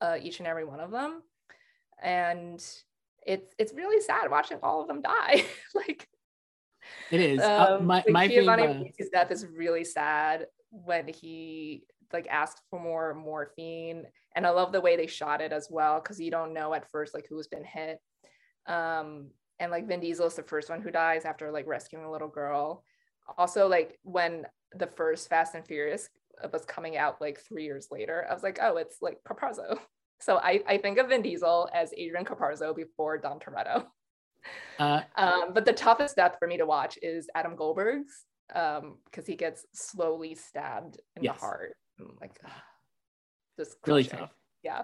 uh, 0.00 0.16
each 0.20 0.38
and 0.38 0.46
every 0.46 0.64
one 0.64 0.80
of 0.80 0.90
them. 0.90 1.22
and 2.02 2.64
it's 3.26 3.54
it's 3.58 3.72
really 3.72 4.00
sad 4.00 4.30
watching 4.30 4.58
all 4.62 4.82
of 4.82 4.88
them 4.88 5.02
die. 5.02 5.44
like 5.74 6.08
it 7.10 7.20
is. 7.20 7.40
Uh, 7.40 7.78
um, 7.78 7.86
my 7.86 7.96
like 7.96 8.10
my 8.10 8.28
Giovanni 8.28 8.66
favorite. 8.66 9.12
Death 9.12 9.30
is 9.30 9.46
really 9.46 9.84
sad 9.84 10.46
when 10.70 11.08
he 11.08 11.84
like 12.14 12.26
asked 12.30 12.62
for 12.70 12.80
more 12.80 13.12
morphine, 13.14 14.04
and 14.34 14.46
I 14.46 14.50
love 14.50 14.72
the 14.72 14.80
way 14.80 14.96
they 14.96 15.06
shot 15.06 15.40
it 15.42 15.52
as 15.52 15.68
well 15.70 16.00
because 16.00 16.18
you 16.20 16.30
don't 16.30 16.54
know 16.54 16.72
at 16.72 16.90
first 16.90 17.12
like 17.14 17.26
who's 17.28 17.48
been 17.48 17.64
hit. 17.64 17.98
Um, 18.66 19.30
and 19.60 19.70
like 19.70 19.86
Vin 19.86 20.00
Diesel 20.00 20.26
is 20.26 20.34
the 20.34 20.42
first 20.42 20.70
one 20.70 20.80
who 20.80 20.90
dies 20.90 21.24
after 21.24 21.50
like 21.52 21.66
rescuing 21.66 22.04
a 22.04 22.10
little 22.10 22.28
girl. 22.28 22.84
Also, 23.38 23.68
like 23.68 23.98
when 24.02 24.46
the 24.76 24.86
first 24.86 25.28
Fast 25.28 25.54
and 25.54 25.66
Furious 25.66 26.08
was 26.52 26.64
coming 26.64 26.96
out 26.96 27.20
like 27.20 27.38
three 27.40 27.64
years 27.64 27.88
later, 27.90 28.26
I 28.28 28.34
was 28.34 28.42
like, 28.42 28.58
oh, 28.62 28.76
it's 28.78 28.98
like 29.02 29.18
Caparzo. 29.28 29.78
So 30.20 30.36
I, 30.38 30.62
I 30.66 30.78
think 30.78 30.96
of 30.98 31.08
Vin 31.08 31.20
Diesel 31.22 31.68
as 31.74 31.92
Adrian 31.98 32.24
Caparzo 32.24 32.74
before 32.74 33.18
Dom 33.18 33.40
Toretto. 33.40 33.84
Uh, 34.78 35.02
Um, 35.16 35.52
but 35.52 35.64
the 35.66 35.72
toughest 35.72 36.16
death 36.16 36.36
for 36.38 36.46
me 36.48 36.56
to 36.56 36.64
watch 36.64 36.98
is 37.02 37.28
Adam 37.34 37.56
Goldberg's 37.56 38.24
um, 38.54 38.98
because 39.04 39.26
he 39.26 39.34
gets 39.34 39.66
slowly 39.74 40.34
stabbed 40.34 40.98
in 41.16 41.24
Yes. 41.24 41.34
the 41.34 41.40
heart. 41.40 41.76
I'm 41.98 42.16
like, 42.20 42.38
ugh, 42.44 42.50
just 43.58 43.76
really 43.86 44.04
tough. 44.04 44.30
Yeah. 44.62 44.82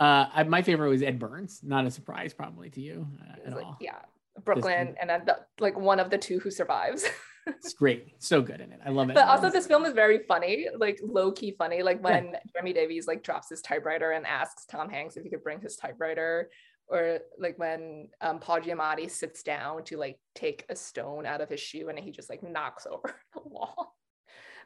Uh, 0.00 0.26
I, 0.32 0.42
my 0.44 0.62
favorite 0.62 0.90
was 0.90 1.02
Ed 1.02 1.18
Burns. 1.18 1.60
Not 1.62 1.86
a 1.86 1.90
surprise, 1.90 2.32
probably 2.32 2.70
to 2.70 2.80
you 2.80 3.06
uh, 3.20 3.46
at 3.46 3.54
was 3.54 3.64
all. 3.64 3.76
yeah. 3.80 3.98
Brooklyn, 4.44 4.94
and 5.00 5.10
then 5.10 5.22
the, 5.26 5.38
like 5.58 5.76
one 5.78 5.98
of 5.98 6.10
the 6.10 6.18
two 6.18 6.38
who 6.38 6.50
survives. 6.50 7.04
It's 7.48 7.72
great. 7.72 8.12
So 8.18 8.42
good 8.42 8.60
in 8.60 8.72
it. 8.72 8.80
I 8.84 8.90
love 8.90 9.08
it. 9.08 9.14
but 9.14 9.26
also, 9.26 9.48
this 9.50 9.66
film 9.66 9.86
is 9.86 9.94
very 9.94 10.18
funny, 10.28 10.66
like 10.76 11.00
low 11.02 11.32
key 11.32 11.54
funny. 11.56 11.82
Like 11.82 12.02
when 12.04 12.34
Jeremy 12.52 12.74
Davies 12.74 13.06
like 13.06 13.22
drops 13.22 13.48
his 13.48 13.62
typewriter 13.62 14.10
and 14.10 14.26
asks 14.26 14.66
Tom 14.66 14.90
Hanks 14.90 15.16
if 15.16 15.22
he 15.22 15.30
could 15.30 15.42
bring 15.42 15.58
his 15.60 15.76
typewriter, 15.76 16.50
or 16.88 17.20
like 17.38 17.58
when 17.58 18.08
um, 18.20 18.38
Paul 18.38 18.60
Giamatti 18.60 19.10
sits 19.10 19.42
down 19.42 19.84
to 19.84 19.96
like 19.96 20.18
take 20.34 20.66
a 20.68 20.76
stone 20.76 21.24
out 21.24 21.40
of 21.40 21.48
his 21.48 21.60
shoe 21.60 21.88
and 21.88 21.98
he 21.98 22.10
just 22.10 22.28
like 22.28 22.42
knocks 22.42 22.86
over 22.90 23.14
the 23.34 23.40
wall. 23.42 23.96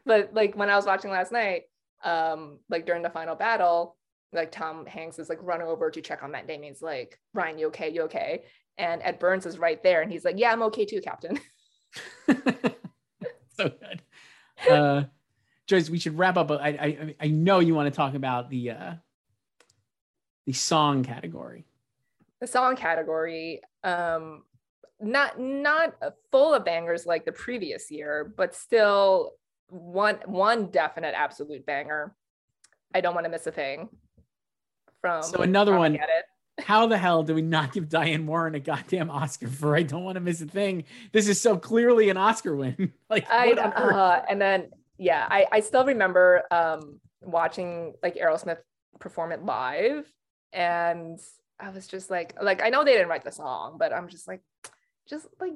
But 0.05 0.35
like 0.35 0.57
when 0.57 0.69
I 0.69 0.77
was 0.77 0.87
watching 0.87 1.11
last 1.11 1.31
night, 1.31 1.63
um, 2.05 2.59
like 2.69 2.87
during 2.87 3.03
the 3.03 3.11
final 3.11 3.35
battle, 3.35 3.97
like 4.33 4.51
Tom 4.53 4.87
Hanks 4.87 5.19
is 5.19 5.29
like 5.29 5.39
running 5.43 5.67
over 5.67 5.91
to 5.91 6.01
check 6.01 6.23
on 6.23 6.31
Matt 6.31 6.47
Damon's 6.47 6.83
like, 6.83 7.19
Ryan, 7.35 7.59
you 7.59 7.67
okay? 7.69 7.91
You 7.91 8.03
okay? 8.03 8.45
And 8.79 9.03
Ed 9.03 9.19
Burns 9.19 9.47
is 9.47 9.59
right 9.59 9.83
there 9.83 10.01
and 10.03 10.11
he's 10.11 10.25
like, 10.25 10.39
Yeah, 10.39 10.53
I'm 10.53 10.63
okay 10.65 10.85
too, 10.87 11.01
Captain. 11.03 11.39
so 12.29 13.69
good. 13.69 14.03
Uh, 14.71 15.05
Joyce, 15.67 15.91
we 15.91 15.99
should 15.99 16.17
wrap 16.19 16.37
up. 16.37 16.51
I, 16.51 16.69
I, 16.69 17.15
I 17.21 17.29
know 17.29 17.59
you 17.61 17.75
want 17.75 17.93
to 17.93 17.97
talk 17.97 18.15
about 18.15 18.49
the 18.51 18.71
uh, 18.71 18.93
the 20.47 20.53
song 20.53 21.05
category. 21.05 21.67
the 22.41 22.47
song 22.47 22.75
category 22.77 23.61
um 23.85 24.43
not 25.01 25.39
not 25.39 25.95
full 26.31 26.55
of 26.55 26.65
bangers 26.65 27.07
like 27.07 27.25
the 27.25 27.33
previous 27.33 27.91
year 27.91 28.33
but 28.37 28.55
still 28.55 29.33
one 29.73 30.19
one 30.27 30.67
definite 30.67 31.15
absolute 31.17 31.65
banger 31.65 32.15
i 32.95 33.01
don't 33.01 33.15
want 33.15 33.25
to 33.25 33.31
miss 33.31 33.47
a 33.47 33.53
thing 33.53 33.89
from 35.01 35.23
So 35.23 35.41
another 35.43 35.77
one- 35.77 35.99
How 36.61 36.87
the 36.87 36.99
hell 36.99 37.23
do 37.23 37.35
we 37.35 37.41
not 37.43 37.73
give 37.73 37.89
Diane 37.89 38.27
Warren 38.27 38.55
a 38.55 38.61
goddamn 38.61 39.11
Oscar 39.11 39.49
for 39.49 39.75
I 39.75 39.83
don't 39.83 40.05
want 40.05 40.17
to 40.17 40.21
miss 40.21 40.43
a 40.43 40.47
thing? 40.47 40.85
This 41.11 41.27
is 41.27 41.41
so 41.41 41.57
clearly 41.57 42.11
an 42.11 42.19
Oscar 42.19 42.55
win. 42.55 42.93
like 43.11 43.29
I 43.31 43.49
what 43.49 43.59
on 43.59 43.73
earth? 43.73 43.95
uh, 43.95 44.23
and 44.29 44.41
then 44.41 44.71
yeah 44.99 45.27
I 45.29 45.47
I 45.51 45.61
still 45.61 45.85
remember 45.87 46.43
um 46.51 47.01
watching 47.23 47.95
like 48.03 48.17
Aerosmith 48.17 48.59
perform 49.01 49.33
it 49.33 49.43
live 49.43 50.07
and 50.53 51.19
I 51.59 51.71
was 51.71 51.87
just 51.89 52.11
like 52.11 52.35
like 52.41 52.63
I 52.63 52.69
know 52.69 52.85
they 52.85 52.93
didn't 52.93 53.09
write 53.09 53.25
the 53.25 53.33
song 53.33 53.77
but 53.79 53.93
I'm 53.93 54.09
just 54.09 54.29
like 54.29 54.43
just 55.09 55.27
like 55.41 55.55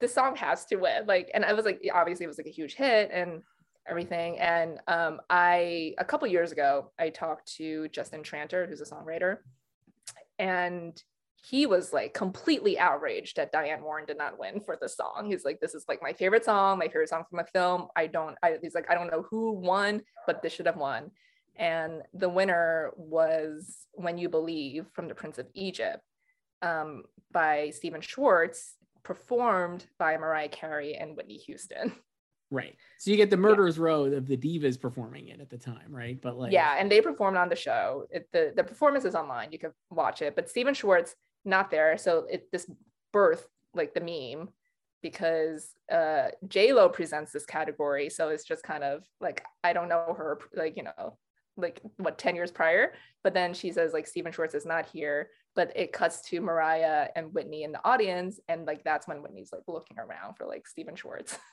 the 0.00 0.08
song 0.08 0.36
has 0.36 0.64
to 0.66 0.76
win 0.76 1.06
like 1.06 1.30
and 1.34 1.44
I 1.44 1.52
was 1.52 1.64
like 1.64 1.80
obviously 1.92 2.24
it 2.24 2.28
was 2.28 2.38
like 2.38 2.46
a 2.46 2.50
huge 2.50 2.74
hit 2.74 3.10
and 3.12 3.42
everything 3.88 4.38
and 4.38 4.78
um 4.88 5.20
I 5.28 5.94
a 5.98 6.04
couple 6.04 6.28
years 6.28 6.52
ago 6.52 6.90
I 6.98 7.10
talked 7.10 7.54
to 7.56 7.88
Justin 7.88 8.22
Tranter 8.22 8.66
who's 8.66 8.80
a 8.80 8.84
songwriter 8.84 9.38
and 10.38 11.02
he 11.42 11.66
was 11.66 11.92
like 11.92 12.14
completely 12.14 12.78
outraged 12.78 13.36
that 13.36 13.52
Diane 13.52 13.82
Warren 13.82 14.04
did 14.04 14.18
not 14.18 14.38
win 14.38 14.60
for 14.60 14.76
the 14.80 14.88
song. 14.88 15.26
He's 15.26 15.44
like, 15.44 15.60
this 15.60 15.74
is 15.74 15.84
like 15.88 16.02
my 16.02 16.12
favorite 16.12 16.44
song, 16.44 16.78
my 16.78 16.86
favorite 16.86 17.08
song 17.08 17.24
from 17.28 17.38
a 17.38 17.46
film. 17.46 17.88
I 17.96 18.06
don't, 18.06 18.36
I, 18.42 18.56
he's 18.62 18.74
like, 18.74 18.90
I 18.90 18.94
don't 18.94 19.10
know 19.10 19.24
who 19.30 19.52
won, 19.52 20.02
but 20.26 20.42
this 20.42 20.52
should 20.52 20.66
have 20.66 20.76
won. 20.76 21.10
And 21.56 22.02
the 22.14 22.28
winner 22.28 22.92
was 22.96 23.86
When 23.94 24.18
You 24.18 24.28
Believe 24.28 24.86
from 24.92 25.08
The 25.08 25.14
Prince 25.14 25.38
of 25.38 25.46
Egypt 25.54 26.02
um, 26.62 27.04
by 27.32 27.70
Stephen 27.70 28.00
Schwartz, 28.00 28.76
performed 29.02 29.86
by 29.98 30.16
Mariah 30.16 30.48
Carey 30.48 30.96
and 30.96 31.16
Whitney 31.16 31.36
Houston. 31.38 31.92
Right. 32.52 32.76
So 32.98 33.12
you 33.12 33.16
get 33.16 33.30
the 33.30 33.36
Murderers 33.36 33.78
Row 33.78 34.06
of 34.06 34.26
the 34.26 34.36
divas 34.36 34.80
performing 34.80 35.28
it 35.28 35.40
at 35.40 35.50
the 35.50 35.56
time, 35.56 35.94
right? 35.94 36.20
But 36.20 36.36
like 36.36 36.52
yeah, 36.52 36.74
and 36.78 36.90
they 36.90 37.00
performed 37.00 37.36
on 37.36 37.48
the 37.48 37.54
show. 37.54 38.06
It, 38.10 38.28
the 38.32 38.52
the 38.56 38.64
performance 38.64 39.04
is 39.04 39.14
online. 39.14 39.52
You 39.52 39.60
can 39.60 39.70
watch 39.88 40.20
it. 40.20 40.34
But 40.34 40.50
Stephen 40.50 40.74
Schwartz 40.74 41.14
not 41.44 41.70
there, 41.70 41.96
so 41.96 42.26
it 42.28 42.50
this 42.50 42.68
birth 43.12 43.46
like 43.72 43.94
the 43.94 44.00
meme 44.00 44.48
because 45.00 45.70
uh 45.92 46.30
J 46.48 46.72
Lo 46.72 46.88
presents 46.88 47.30
this 47.30 47.46
category. 47.46 48.10
So 48.10 48.30
it's 48.30 48.44
just 48.44 48.64
kind 48.64 48.82
of 48.82 49.04
like 49.20 49.44
I 49.62 49.72
don't 49.72 49.88
know 49.88 50.12
her 50.18 50.40
like 50.52 50.76
you 50.76 50.82
know 50.82 51.18
like 51.56 51.80
what 51.96 52.18
10 52.18 52.36
years 52.36 52.50
prior 52.50 52.92
but 53.22 53.34
then 53.34 53.52
she 53.52 53.72
says 53.72 53.92
like 53.92 54.06
Stephen 54.06 54.32
Schwartz 54.32 54.54
is 54.54 54.64
not 54.66 54.86
here 54.86 55.28
but 55.54 55.72
it 55.76 55.92
cuts 55.92 56.20
to 56.22 56.40
Mariah 56.40 57.08
and 57.16 57.34
Whitney 57.34 57.64
in 57.64 57.72
the 57.72 57.84
audience 57.84 58.40
and 58.48 58.66
like 58.66 58.84
that's 58.84 59.06
when 59.08 59.22
Whitney's 59.22 59.52
like 59.52 59.62
looking 59.66 59.98
around 59.98 60.34
for 60.34 60.46
like 60.46 60.66
Stephen 60.66 60.96
Schwartz 60.96 61.36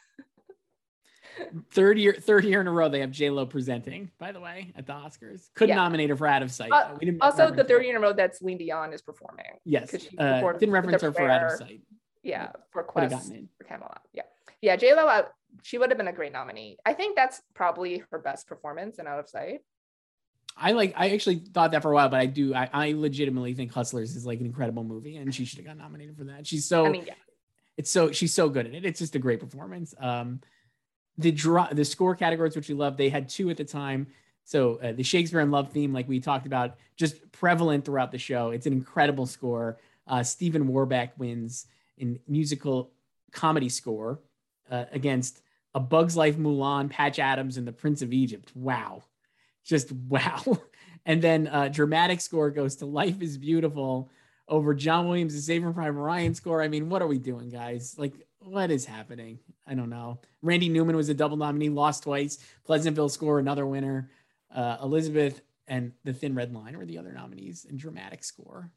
third 1.71 1.97
year, 1.97 2.13
third 2.13 2.45
year 2.45 2.61
in 2.61 2.67
a 2.67 2.71
row, 2.71 2.89
they 2.89 3.01
have 3.01 3.11
J 3.11 3.29
Lo 3.29 3.45
presenting. 3.45 4.11
By 4.17 4.31
the 4.31 4.39
way, 4.39 4.73
at 4.75 4.85
the 4.85 4.93
Oscars, 4.93 5.49
couldn't 5.55 5.69
Yeah. 5.69 5.75
nominate 5.75 6.09
her 6.09 6.15
for 6.15 6.27
Out 6.27 6.41
of 6.43 6.51
Sight. 6.51 6.71
Uh. 6.71 6.97
Also 7.21 7.51
the 7.51 7.63
third 7.63 7.83
year 7.83 7.91
in 7.91 7.97
a 7.97 7.99
row 7.99 8.13
that 8.13 8.35
Celine 8.35 8.57
Dion 8.57 8.93
is 8.93 9.01
performing 9.01 9.45
Yes, 9.63 9.89
she 9.91 10.17
uh, 10.17 10.53
didn't 10.53 10.71
reference 10.71 11.01
her 11.01 11.11
for 11.11 11.29
Out 11.29 11.51
of 11.51 11.57
Sight. 11.57 11.81
yeah 12.23 12.51
for 12.71 12.83
Quest 12.83 13.33
for 13.57 13.63
Camelot. 13.63 14.01
Yeah, 14.13 14.23
yeah. 14.61 14.75
J 14.75 14.93
Lo, 14.95 15.05
uh, 15.05 15.23
she 15.63 15.77
would 15.77 15.89
have 15.89 15.97
been 15.97 16.07
a 16.07 16.13
great 16.13 16.33
nominee. 16.33 16.77
I 16.85 16.93
think 16.93 17.15
that's 17.15 17.41
probably 17.53 18.03
her 18.11 18.19
best 18.19 18.47
performance 18.47 18.99
in 18.99 19.07
Out 19.07 19.19
of 19.19 19.29
Sight. 19.29 19.61
I 20.59 20.71
like. 20.71 20.93
I 20.97 21.11
actually 21.11 21.35
thought 21.35 21.71
that 21.71 21.81
for 21.81 21.91
a 21.91 21.95
while, 21.95 22.09
but 22.09 22.19
I 22.19 22.25
do. 22.25 22.53
I, 22.53 22.69
I 22.73 22.91
legitimately 22.93 23.53
think 23.53 23.71
Hustlers 23.71 24.15
is 24.15 24.25
like 24.25 24.39
an 24.39 24.45
incredible 24.45 24.83
movie, 24.83 25.17
and 25.17 25.33
she 25.33 25.45
should 25.45 25.59
have 25.59 25.67
got 25.67 25.77
nominated 25.77 26.17
for 26.17 26.25
that. 26.25 26.47
She's 26.47 26.65
so. 26.65 26.85
I 26.85 26.89
mean, 26.89 27.03
yeah, 27.05 27.13
it's 27.77 27.91
so 27.91 28.11
she's 28.11 28.33
so 28.33 28.49
good 28.49 28.65
at 28.65 28.73
it. 28.73 28.85
It's 28.85 28.99
just 28.99 29.15
a 29.15 29.19
great 29.19 29.39
performance. 29.39 29.93
Um, 29.99 30.41
the 31.17 31.31
draw, 31.31 31.67
the 31.71 31.85
score 31.85 32.15
categories, 32.15 32.55
which 32.55 32.69
we 32.69 32.75
love, 32.75 32.97
they 32.97 33.09
had 33.09 33.29
two 33.29 33.49
at 33.49 33.57
the 33.57 33.63
time. 33.63 34.07
So 34.43 34.79
uh, 34.81 34.93
the 34.93 35.03
Shakespeare 35.03 35.41
in 35.41 35.51
Love 35.51 35.71
theme, 35.71 35.93
like 35.93 36.07
we 36.07 36.19
talked 36.19 36.45
about, 36.45 36.77
just 36.95 37.31
prevalent 37.31 37.85
throughout 37.85 38.11
the 38.11 38.17
show. 38.17 38.51
It's 38.51 38.65
an 38.65 38.73
incredible 38.73 39.25
score. 39.25 39.77
Uh, 40.07 40.23
Stephen 40.23 40.67
Warbeck 40.67 41.19
wins 41.19 41.65
in 41.97 42.19
musical 42.27 42.91
comedy 43.31 43.69
score 43.69 44.19
uh, 44.71 44.85
against 44.91 45.41
A 45.75 45.79
Bug's 45.79 46.15
Life, 46.15 46.37
Mulan, 46.37 46.89
Patch 46.89 47.19
Adams, 47.19 47.57
and 47.57 47.67
The 47.67 47.73
Prince 47.73 48.01
of 48.01 48.13
Egypt. 48.13 48.51
Wow, 48.55 49.03
just 49.67 49.91
wow. 50.09 50.41
And 51.05 51.21
then 51.21 51.47
uh, 51.47 51.67
dramatic 51.69 52.19
score 52.21 52.49
goes 52.51 52.77
to 52.77 52.85
Life 52.85 53.21
is 53.21 53.37
Beautiful 53.37 54.09
over 54.47 54.73
John 54.73 55.07
Williams' 55.07 55.45
Saving 55.45 55.73
Private 55.73 55.99
Ryan 55.99 56.33
score. 56.33 56.61
I 56.61 56.67
mean, 56.67 56.89
what 56.89 57.01
are 57.01 57.07
we 57.07 57.17
doing, 57.19 57.49
guys? 57.49 57.95
Like, 57.97 58.13
what 58.39 58.71
is 58.71 58.85
happening? 58.85 59.39
I 59.65 59.73
don't 59.73 59.89
know. 59.89 60.19
Randy 60.41 60.69
Newman 60.69 60.95
was 60.95 61.09
a 61.09 61.13
double 61.13 61.37
nominee, 61.37 61.69
lost 61.69 62.03
twice. 62.03 62.39
Pleasantville 62.65 63.09
score, 63.09 63.39
another 63.39 63.65
winner. 63.65 64.09
Uh, 64.53 64.77
Elizabeth 64.81 65.41
and 65.67 65.91
The 66.05 66.13
Thin 66.13 66.33
Red 66.35 66.53
Line 66.53 66.77
were 66.77 66.85
the 66.85 66.97
other 66.97 67.11
nominees 67.11 67.65
in 67.65 67.77
dramatic 67.77 68.23
score. 68.23 68.71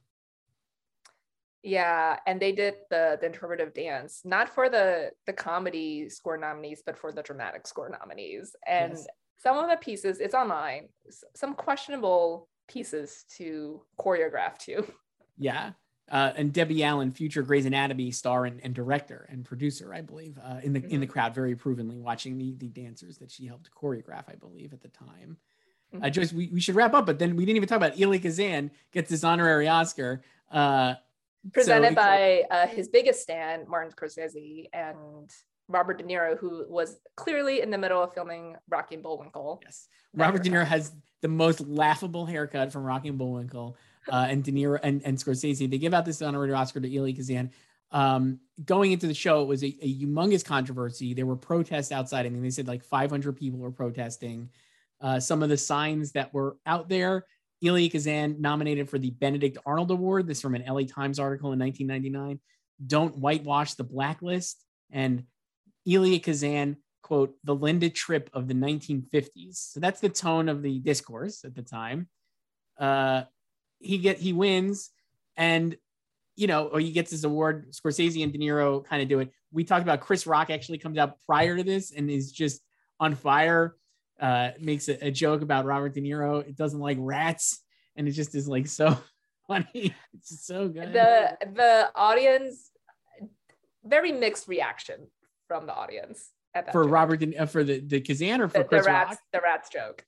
yeah, 1.62 2.16
and 2.26 2.40
they 2.40 2.52
did 2.52 2.74
the 2.90 3.18
the 3.20 3.26
interpretive 3.26 3.74
dance 3.74 4.22
not 4.24 4.48
for 4.48 4.68
the 4.68 5.10
the 5.26 5.32
comedy 5.32 6.08
score 6.08 6.36
nominees, 6.38 6.82
but 6.84 6.96
for 6.96 7.12
the 7.12 7.22
dramatic 7.22 7.66
score 7.66 7.90
nominees. 7.90 8.56
And 8.66 8.92
Yes. 8.94 9.06
Some 9.42 9.56
of 9.56 9.70
the 9.70 9.76
pieces, 9.76 10.20
it's 10.20 10.34
online. 10.34 10.88
Some 11.34 11.54
questionable 11.54 12.48
pieces 12.68 13.24
to 13.36 13.82
choreograph 13.98 14.58
to. 14.58 14.84
Yeah. 15.42 15.70
Uh, 16.10 16.32
and 16.36 16.52
Debbie 16.52 16.84
Allen, 16.84 17.10
future 17.12 17.40
Grey's 17.42 17.64
Anatomy 17.64 18.10
star 18.10 18.44
and, 18.44 18.60
and 18.62 18.74
director 18.74 19.26
and 19.30 19.42
producer, 19.42 19.94
I 19.94 20.02
believe, 20.02 20.38
uh, 20.44 20.58
in 20.62 20.74
the 20.74 20.84
in 20.86 21.00
the 21.00 21.06
crowd, 21.06 21.34
very 21.34 21.54
provenly 21.54 21.98
watching 21.98 22.36
the 22.36 22.52
the 22.58 22.68
dancers 22.68 23.16
that 23.18 23.30
she 23.30 23.46
helped 23.46 23.70
choreograph, 23.70 24.24
I 24.28 24.34
believe, 24.34 24.74
at 24.74 24.82
the 24.82 24.88
time. 24.88 25.38
Uh, 25.94 25.98
Mhm. 26.00 26.12
Joyce, 26.12 26.32
we, 26.34 26.48
we 26.48 26.60
should 26.60 26.74
wrap 26.74 26.92
up, 26.92 27.06
but 27.06 27.18
then 27.18 27.36
we 27.36 27.46
didn't 27.46 27.56
even 27.56 27.68
talk 27.70 27.76
about 27.78 27.98
Elia 27.98 28.20
Kazan 28.20 28.70
gets 28.92 29.08
his 29.08 29.24
honorary 29.24 29.66
Oscar. 29.66 30.20
Uh, 30.50 30.96
presented 31.54 31.90
so- 31.90 31.94
by 31.94 32.44
uh, 32.50 32.66
his 32.66 32.88
biggest 32.88 33.22
stand, 33.22 33.66
Martin 33.66 33.90
Scorsese, 33.90 34.68
and 34.74 35.30
Robert 35.70 35.98
De 35.98 36.04
Niro, 36.04 36.36
who 36.38 36.66
was 36.68 36.98
clearly 37.16 37.62
in 37.62 37.70
the 37.70 37.78
middle 37.78 38.02
of 38.02 38.12
filming 38.12 38.56
Rocky 38.68 38.96
and 38.96 39.04
Bullwinkle. 39.04 39.60
Yes. 39.64 39.88
Robert 40.14 40.42
De 40.42 40.50
Niro 40.50 40.66
has 40.66 40.92
the 41.22 41.28
most 41.28 41.60
laughable 41.60 42.26
haircut 42.26 42.72
from 42.72 42.82
Rocky 42.82 43.08
and 43.08 43.18
Bullwinkle. 43.18 43.76
uh, 44.10 44.26
and 44.28 44.42
De 44.42 44.50
Niro 44.50 44.78
and, 44.82 45.02
and 45.04 45.16
Scorsese. 45.16 45.70
They 45.70 45.78
give 45.78 45.94
out 45.94 46.04
this 46.04 46.22
honorary 46.22 46.52
Oscar 46.52 46.80
to 46.80 46.96
Elia 46.96 47.14
Kazan. 47.14 47.50
Um, 47.92 48.40
going 48.64 48.92
into 48.92 49.06
the 49.06 49.14
show, 49.14 49.42
it 49.42 49.48
was 49.48 49.62
a, 49.62 49.76
a, 49.80 49.94
humongous 49.94 50.44
controversy. 50.44 51.12
There 51.12 51.26
were 51.26 51.36
protests 51.36 51.92
outside. 51.92 52.24
I 52.24 52.28
mean, 52.28 52.42
they 52.42 52.50
said 52.50 52.68
like 52.68 52.84
500 52.84 53.36
people 53.36 53.58
were 53.58 53.72
protesting. 53.72 54.50
Uh, 55.00 55.18
some 55.18 55.42
of 55.42 55.48
the 55.48 55.56
signs 55.56 56.12
that 56.12 56.32
were 56.32 56.56
out 56.66 56.88
there. 56.88 57.24
Elia 57.62 57.90
Kazan 57.90 58.40
nominated 58.40 58.88
for 58.88 58.98
the 58.98 59.10
Benedict 59.10 59.58
Arnold 59.66 59.90
Award. 59.90 60.26
This 60.26 60.40
from 60.40 60.54
an 60.54 60.64
LA 60.66 60.82
Times 60.82 61.18
article 61.18 61.52
in 61.52 61.58
1999. 61.58 62.40
Don't 62.86 63.18
whitewash 63.18 63.74
the 63.74 63.84
blacklist. 63.84 64.64
And 64.90 65.24
Elia 65.90 66.20
Kazan, 66.20 66.76
quote, 67.02 67.34
the 67.44 67.54
Linda 67.54 67.90
Tripp 67.90 68.30
of 68.32 68.48
the 68.48 68.54
1950s. 68.54 69.72
So 69.72 69.80
that's 69.80 70.00
the 70.00 70.08
tone 70.08 70.48
of 70.48 70.62
the 70.62 70.78
discourse 70.78 71.44
at 71.44 71.54
the 71.54 71.62
time. 71.62 72.08
Uh, 72.78 73.22
he 73.78 73.98
get 73.98 74.18
he 74.18 74.32
wins, 74.32 74.90
and 75.36 75.76
you 76.36 76.46
know, 76.46 76.68
or 76.68 76.80
he 76.80 76.92
gets 76.92 77.10
his 77.10 77.24
award. 77.24 77.72
Scorsese 77.72 78.22
and 78.22 78.32
De 78.32 78.38
Niro 78.38 78.84
kind 78.84 79.02
of 79.02 79.08
do 79.08 79.20
it. 79.20 79.30
We 79.52 79.64
talked 79.64 79.82
about 79.82 80.00
Chris 80.00 80.26
Rock 80.26 80.50
actually 80.50 80.78
comes 80.78 80.98
out 80.98 81.16
prior 81.26 81.56
to 81.56 81.62
this 81.62 81.92
and 81.92 82.10
is 82.10 82.32
just 82.32 82.62
on 82.98 83.14
fire. 83.14 83.76
Uh, 84.18 84.50
makes 84.60 84.88
a, 84.88 85.06
a 85.06 85.10
joke 85.10 85.40
about 85.40 85.64
Robert 85.64 85.94
De 85.94 86.00
Niro. 86.00 86.46
It 86.46 86.56
doesn't 86.56 86.78
like 86.78 86.98
rats, 87.00 87.60
and 87.96 88.06
it 88.06 88.12
just 88.12 88.34
is 88.34 88.46
like 88.46 88.66
so 88.66 88.98
funny. 89.48 89.94
It's 90.14 90.46
so 90.46 90.68
good. 90.68 90.92
The 90.92 91.36
the 91.54 91.90
audience, 91.94 92.70
very 93.84 94.12
mixed 94.12 94.46
reaction 94.46 95.08
from 95.50 95.66
the 95.66 95.74
audience 95.74 96.30
for 96.70 96.84
joke. 96.84 96.92
Robert 96.92 97.16
De, 97.18 97.36
uh, 97.36 97.46
for 97.46 97.64
the 97.64 97.80
the 97.80 98.00
Kazan 98.00 98.40
or 98.40 98.48
for 98.48 98.58
the, 98.58 98.64
Chris 98.64 98.84
the 98.84 98.92
rats, 98.92 99.10
Rock? 99.10 99.18
The 99.32 99.40
rats 99.40 99.68
joke 99.68 100.04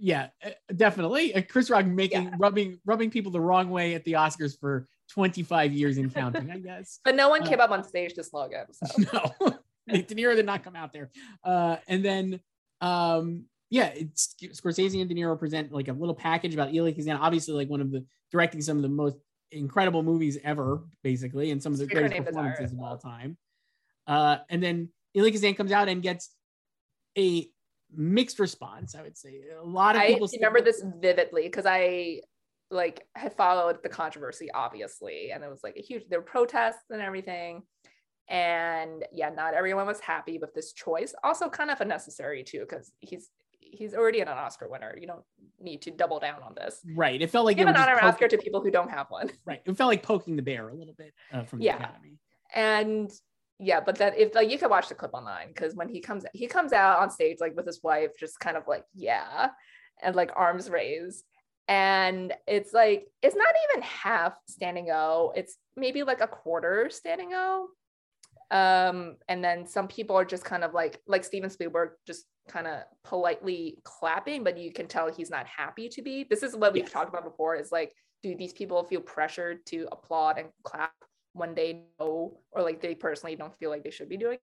yeah, 0.00 0.28
uh, 0.44 0.50
definitely. 0.74 1.34
Uh, 1.34 1.42
Chris 1.42 1.70
Rock 1.70 1.86
making 1.86 2.24
yeah. 2.24 2.34
rubbing 2.38 2.80
rubbing 2.84 3.10
people 3.10 3.32
the 3.32 3.40
wrong 3.40 3.70
way 3.70 3.94
at 3.94 4.04
the 4.04 4.12
Oscars 4.12 4.58
for 4.58 4.88
25 5.10 5.72
years 5.72 5.98
and 5.98 6.12
counting, 6.12 6.50
I 6.50 6.58
guess. 6.58 7.00
but 7.04 7.14
no 7.14 7.28
one 7.28 7.42
uh, 7.42 7.46
came 7.46 7.60
up 7.60 7.70
on 7.70 7.84
stage 7.84 8.14
to 8.14 8.24
slug 8.24 8.52
him. 8.52 8.66
So. 8.72 9.56
No, 9.88 9.96
De 9.96 10.14
Niro 10.14 10.36
did 10.36 10.46
not 10.46 10.62
come 10.62 10.76
out 10.76 10.92
there. 10.92 11.10
Uh, 11.42 11.74
and 11.88 12.04
then, 12.04 12.38
um, 12.80 13.46
yeah, 13.68 13.86
it's 13.86 14.36
Scorsese 14.40 15.00
and 15.00 15.08
De 15.08 15.14
Niro 15.16 15.36
present 15.36 15.72
like 15.72 15.88
a 15.88 15.92
little 15.92 16.14
package 16.14 16.54
about 16.54 16.68
Elia 16.72 16.92
Kazan, 16.92 17.16
obviously 17.16 17.54
like 17.54 17.68
one 17.68 17.80
of 17.80 17.90
the 17.90 18.04
directing 18.30 18.60
some 18.60 18.76
of 18.76 18.84
the 18.84 18.88
most 18.88 19.16
incredible 19.50 20.04
movies 20.04 20.38
ever, 20.44 20.84
basically, 21.02 21.50
and 21.50 21.60
some 21.60 21.72
of 21.72 21.80
the 21.80 21.86
greatest 21.88 22.14
performances 22.24 22.70
of 22.70 22.78
all 22.78 22.96
time. 22.96 23.36
Uh, 24.06 24.38
and 24.48 24.62
then 24.62 24.88
Elia 25.14 25.32
Kazan 25.32 25.54
comes 25.54 25.72
out 25.72 25.88
and 25.88 26.02
gets 26.02 26.34
a 27.16 27.48
mixed 27.94 28.38
response. 28.38 28.94
I 28.94 29.02
would 29.02 29.16
say 29.16 29.40
a 29.58 29.64
lot 29.64 29.96
of 29.96 30.02
people. 30.02 30.28
I 30.32 30.36
remember 30.36 30.60
this 30.60 30.82
vividly 31.00 31.44
because 31.44 31.66
I 31.66 32.20
like 32.70 33.06
had 33.14 33.34
followed 33.34 33.82
the 33.82 33.88
controversy, 33.88 34.50
obviously, 34.52 35.30
and 35.32 35.44
it 35.44 35.50
was 35.50 35.62
like 35.62 35.76
a 35.76 35.82
huge. 35.82 36.04
There 36.08 36.20
were 36.20 36.24
protests 36.24 36.90
and 36.90 37.02
everything, 37.02 37.62
and 38.28 39.04
yeah, 39.12 39.30
not 39.30 39.54
everyone 39.54 39.86
was 39.86 40.00
happy 40.00 40.38
with 40.38 40.54
this 40.54 40.72
choice. 40.72 41.14
Also, 41.22 41.48
kind 41.48 41.70
of 41.70 41.80
unnecessary 41.80 42.42
too, 42.42 42.60
because 42.60 42.92
he's 43.00 43.30
he's 43.72 43.94
already 43.94 44.20
an 44.20 44.28
Oscar 44.28 44.68
winner. 44.68 44.96
You 45.00 45.06
don't 45.06 45.24
need 45.60 45.82
to 45.82 45.90
double 45.90 46.20
down 46.20 46.42
on 46.42 46.54
this. 46.54 46.80
Right. 46.94 47.20
It 47.20 47.30
felt 47.30 47.46
like 47.46 47.56
give 47.56 47.68
an 47.68 47.76
honor 47.76 47.94
poking, 47.94 48.08
Oscar 48.08 48.28
to 48.28 48.38
people 48.38 48.60
who 48.60 48.70
don't 48.70 48.90
have 48.90 49.06
one. 49.08 49.30
Right. 49.44 49.62
It 49.64 49.76
felt 49.76 49.88
like 49.88 50.02
poking 50.02 50.36
the 50.36 50.42
bear 50.42 50.68
a 50.68 50.74
little 50.74 50.94
bit 50.94 51.12
uh, 51.32 51.44
from 51.44 51.60
the 51.60 51.66
yeah. 51.66 51.76
Academy. 51.76 52.18
And 52.54 53.10
yeah 53.62 53.80
but 53.80 53.96
that 53.96 54.18
if 54.18 54.34
like 54.34 54.50
you 54.50 54.58
can 54.58 54.68
watch 54.68 54.88
the 54.88 54.94
clip 54.94 55.14
online 55.14 55.48
because 55.48 55.74
when 55.74 55.88
he 55.88 56.00
comes 56.00 56.24
he 56.34 56.46
comes 56.46 56.72
out 56.72 56.98
on 56.98 57.10
stage 57.10 57.38
like 57.40 57.54
with 57.56 57.66
his 57.66 57.82
wife 57.82 58.10
just 58.18 58.38
kind 58.40 58.56
of 58.56 58.64
like 58.66 58.84
yeah 58.94 59.48
and 60.02 60.16
like 60.16 60.32
arms 60.34 60.68
raised 60.68 61.24
and 61.68 62.32
it's 62.46 62.72
like 62.72 63.06
it's 63.22 63.36
not 63.36 63.54
even 63.70 63.82
half 63.82 64.34
standing 64.48 64.88
o 64.90 65.32
it's 65.36 65.56
maybe 65.76 66.02
like 66.02 66.20
a 66.20 66.26
quarter 66.26 66.90
standing 66.90 67.30
o 67.32 67.68
um 68.50 69.16
and 69.28 69.44
then 69.44 69.64
some 69.64 69.86
people 69.86 70.16
are 70.16 70.24
just 70.24 70.44
kind 70.44 70.64
of 70.64 70.74
like 70.74 71.00
like 71.06 71.24
steven 71.24 71.48
spielberg 71.48 71.90
just 72.06 72.24
kind 72.48 72.66
of 72.66 72.82
politely 73.04 73.78
clapping 73.84 74.42
but 74.42 74.58
you 74.58 74.72
can 74.72 74.88
tell 74.88 75.10
he's 75.10 75.30
not 75.30 75.46
happy 75.46 75.88
to 75.88 76.02
be 76.02 76.26
this 76.28 76.42
is 76.42 76.56
what 76.56 76.72
we've 76.72 76.82
yes. 76.82 76.92
talked 76.92 77.08
about 77.08 77.24
before 77.24 77.54
is 77.54 77.70
like 77.70 77.92
do 78.24 78.36
these 78.36 78.52
people 78.52 78.82
feel 78.82 79.00
pressured 79.00 79.64
to 79.64 79.86
applaud 79.92 80.38
and 80.38 80.48
clap 80.64 80.92
when 81.32 81.54
they 81.54 81.84
know 81.98 82.38
or 82.50 82.62
like 82.62 82.80
they 82.80 82.94
personally 82.94 83.36
don't 83.36 83.54
feel 83.56 83.70
like 83.70 83.82
they 83.82 83.90
should 83.90 84.08
be 84.08 84.16
doing 84.16 84.38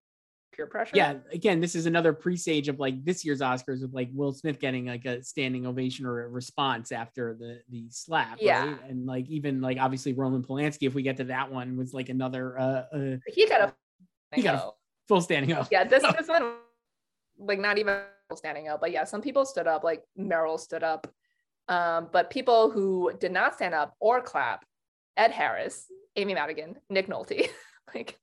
peer 0.52 0.68
pressure. 0.68 0.96
Yeah, 0.96 1.16
again, 1.32 1.60
this 1.60 1.76
is 1.76 1.86
another 1.86 2.14
presage 2.14 2.68
of 2.68 2.80
like 2.80 3.04
this 3.04 3.24
year's 3.24 3.42
Oscars 3.42 3.82
with 3.82 3.94
like 3.94 4.10
Will 4.14 4.34
Smith 4.34 4.60
getting 4.60 4.86
like 4.86 5.06
a 5.06 5.24
standing 5.24 5.66
ovation 5.66 6.06
or 6.06 6.24
a 6.24 6.28
response 6.28 6.92
after 6.92 7.36
the 7.40 7.62
the 7.70 7.90
slap. 7.90 8.38
Yeah, 8.42 8.66
right? 8.66 8.90
and 8.90 9.06
like 9.06 9.30
even 9.30 9.62
like 9.62 9.78
obviously 9.80 10.14
Roman 10.14 10.44
Polanski, 10.44 10.88
if 10.88 10.94
we 10.94 11.04
get 11.04 11.18
to 11.18 11.26
that 11.26 11.52
one, 11.52 11.78
was 11.78 11.94
like 11.94 12.10
another. 12.10 12.60
uh, 12.60 12.84
uh 12.94 13.18
He 13.28 13.48
got 13.48 13.62
a 13.62 13.74
he 14.36 14.42
got 14.42 14.56
a 14.56 14.72
full 15.08 15.22
standing 15.22 15.54
up. 15.54 15.68
Yeah, 15.72 15.84
this 15.84 16.04
this 16.18 16.28
one 16.28 16.54
like 17.38 17.60
not 17.60 17.78
even 17.78 18.02
standing 18.36 18.68
up, 18.68 18.82
but 18.82 18.92
yeah, 18.92 19.04
some 19.04 19.22
people 19.22 19.46
stood 19.46 19.68
up. 19.68 19.84
Like 19.84 20.04
Meryl 20.18 20.60
stood 20.60 20.84
up. 20.84 21.08
Um, 21.68 22.10
but 22.12 22.32
people 22.32 22.72
who 22.72 23.12
did 23.20 23.32
not 23.32 23.54
stand 23.54 23.76
up 23.76 23.96
or 24.00 24.22
clap, 24.22 24.66
Ed 25.18 25.30
Harris, 25.30 25.86
Amy 26.20 26.34
Madigan, 26.34 26.76
Nick 26.90 27.08
Nolte, 27.08 27.50
like 27.96 28.18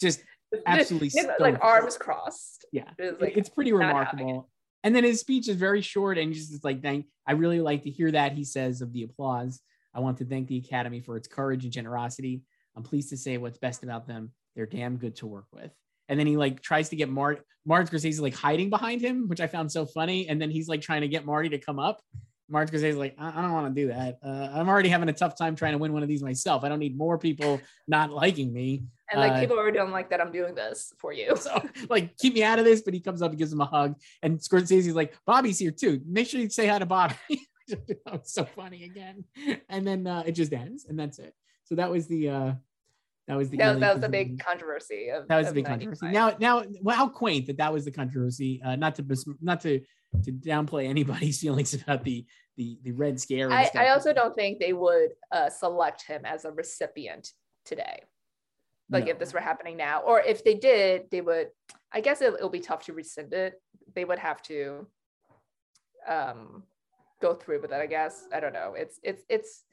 just 0.00 0.20
absolutely 0.66 1.10
Nick, 1.14 1.28
like 1.38 1.58
arms 1.62 1.96
crossed. 1.96 2.64
Yeah, 2.72 2.90
it 2.98 3.20
like, 3.20 3.36
it's 3.36 3.48
pretty 3.48 3.72
remarkable. 3.72 4.48
And 4.84 4.94
then 4.94 5.04
his 5.04 5.20
speech 5.20 5.48
is 5.48 5.56
very 5.56 5.82
short 5.82 6.18
and 6.18 6.32
just 6.32 6.64
like, 6.64 6.82
thank. 6.82 7.06
I 7.26 7.32
really 7.32 7.60
like 7.60 7.82
to 7.82 7.90
hear 7.90 8.10
that 8.12 8.32
he 8.32 8.44
says 8.44 8.80
of 8.80 8.92
the 8.92 9.02
applause. 9.02 9.60
I 9.94 10.00
want 10.00 10.18
to 10.18 10.24
thank 10.24 10.48
the 10.48 10.58
Academy 10.58 11.00
for 11.00 11.16
its 11.16 11.28
courage 11.28 11.64
and 11.64 11.72
generosity. 11.72 12.42
I'm 12.76 12.82
pleased 12.82 13.10
to 13.10 13.16
say 13.16 13.38
what's 13.38 13.58
best 13.58 13.82
about 13.82 14.06
them. 14.06 14.32
They're 14.54 14.66
damn 14.66 14.96
good 14.96 15.16
to 15.16 15.26
work 15.26 15.46
with. 15.52 15.72
And 16.08 16.18
then 16.18 16.26
he 16.26 16.36
like 16.36 16.62
tries 16.62 16.88
to 16.90 16.96
get 16.96 17.08
Mart 17.08 17.44
Martin 17.66 17.88
Scorsese 17.88 18.20
like 18.20 18.34
hiding 18.34 18.70
behind 18.70 19.00
him, 19.00 19.28
which 19.28 19.40
I 19.40 19.46
found 19.46 19.70
so 19.70 19.84
funny. 19.84 20.28
And 20.28 20.40
then 20.40 20.50
he's 20.50 20.68
like 20.68 20.80
trying 20.80 21.02
to 21.02 21.08
get 21.08 21.26
Marty 21.26 21.50
to 21.50 21.58
come 21.58 21.78
up. 21.78 22.00
Martin 22.48 22.74
Scorsese's 22.74 22.96
like, 22.96 23.14
I, 23.18 23.38
I 23.38 23.42
don't 23.42 23.52
want 23.52 23.74
to 23.74 23.80
do 23.80 23.88
that. 23.88 24.18
Uh, 24.24 24.48
I'm 24.52 24.68
already 24.68 24.88
having 24.88 25.08
a 25.08 25.12
tough 25.12 25.36
time 25.36 25.54
trying 25.54 25.72
to 25.72 25.78
win 25.78 25.92
one 25.92 26.02
of 26.02 26.08
these 26.08 26.22
myself. 26.22 26.64
I 26.64 26.68
don't 26.68 26.78
need 26.78 26.96
more 26.96 27.18
people 27.18 27.60
not 27.86 28.10
liking 28.10 28.52
me. 28.52 28.84
And 29.10 29.20
like 29.20 29.32
uh, 29.32 29.40
people 29.40 29.58
already 29.58 29.78
don't 29.78 29.90
like 29.90 30.10
that 30.10 30.20
I'm 30.20 30.32
doing 30.32 30.54
this 30.54 30.92
for 30.98 31.12
you. 31.12 31.34
So 31.36 31.62
like 31.88 32.16
keep 32.16 32.34
me 32.34 32.42
out 32.42 32.58
of 32.58 32.64
this. 32.64 32.82
But 32.82 32.94
he 32.94 33.00
comes 33.00 33.22
up 33.22 33.30
and 33.30 33.38
gives 33.38 33.52
him 33.52 33.60
a 33.60 33.66
hug. 33.66 33.96
And 34.22 34.38
Scorsese's 34.38 34.94
like, 34.94 35.14
Bobby's 35.26 35.58
here 35.58 35.70
too. 35.70 36.00
Make 36.06 36.28
sure 36.28 36.40
you 36.40 36.48
say 36.48 36.66
hi 36.66 36.78
to 36.78 36.86
Bobby. 36.86 37.14
that 37.68 37.98
was 38.06 38.32
so 38.32 38.44
funny 38.44 38.84
again. 38.84 39.24
And 39.68 39.86
then 39.86 40.06
uh, 40.06 40.22
it 40.26 40.32
just 40.32 40.52
ends, 40.52 40.86
and 40.88 40.98
that's 40.98 41.18
it. 41.18 41.34
So 41.64 41.74
that 41.74 41.90
was 41.90 42.06
the 42.06 42.28
uh, 42.30 42.52
that 43.26 43.36
was 43.36 43.50
the 43.50 43.58
that, 43.58 43.78
that 43.80 43.92
was 43.92 44.00
the 44.00 44.08
big 44.08 44.38
controversy. 44.38 45.10
Of, 45.10 45.28
that 45.28 45.36
was 45.36 45.48
the 45.48 45.52
big 45.52 45.66
controversy. 45.66 46.08
Now, 46.08 46.34
now, 46.40 46.64
well, 46.80 46.96
how 46.96 47.08
quaint 47.08 47.46
that 47.48 47.58
that 47.58 47.72
was 47.72 47.84
the 47.84 47.90
controversy. 47.90 48.62
Uh, 48.64 48.76
not 48.76 48.94
to 48.94 49.04
not 49.42 49.60
to 49.60 49.80
to 50.24 50.32
downplay 50.32 50.88
anybody's 50.88 51.40
feelings 51.42 51.74
about 51.74 52.04
the 52.04 52.26
the 52.56 52.78
the 52.82 52.92
red 52.92 53.20
scare. 53.20 53.52
I, 53.52 53.70
I, 53.74 53.88
also 53.90 54.12
don't 54.12 54.34
think 54.34 54.58
they 54.58 54.72
would 54.72 55.10
uh, 55.30 55.48
select 55.48 56.04
him 56.04 56.22
as 56.24 56.44
a 56.44 56.50
recipient 56.50 57.30
today. 57.64 58.02
Like 58.90 59.04
no. 59.04 59.12
if 59.12 59.18
this 59.18 59.32
were 59.32 59.40
happening 59.40 59.76
now, 59.76 60.00
or 60.00 60.20
if 60.20 60.44
they 60.44 60.54
did, 60.54 61.04
they 61.10 61.20
would. 61.20 61.48
I 61.92 62.00
guess 62.00 62.20
it, 62.20 62.34
will 62.40 62.48
be 62.48 62.60
tough 62.60 62.84
to 62.86 62.92
rescind 62.92 63.32
it. 63.32 63.54
They 63.94 64.04
would 64.04 64.18
have 64.18 64.42
to 64.42 64.86
um, 66.06 66.64
go 67.20 67.34
through 67.34 67.62
with 67.62 67.72
it. 67.72 67.76
I 67.76 67.86
guess 67.86 68.26
I 68.32 68.40
don't 68.40 68.52
know. 68.52 68.74
It's 68.76 68.98
it's 69.02 69.22
it's 69.28 69.64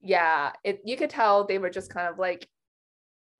yeah. 0.00 0.52
It 0.64 0.80
you 0.84 0.96
could 0.96 1.10
tell 1.10 1.44
they 1.44 1.58
were 1.58 1.70
just 1.70 1.92
kind 1.92 2.08
of 2.08 2.18
like 2.18 2.48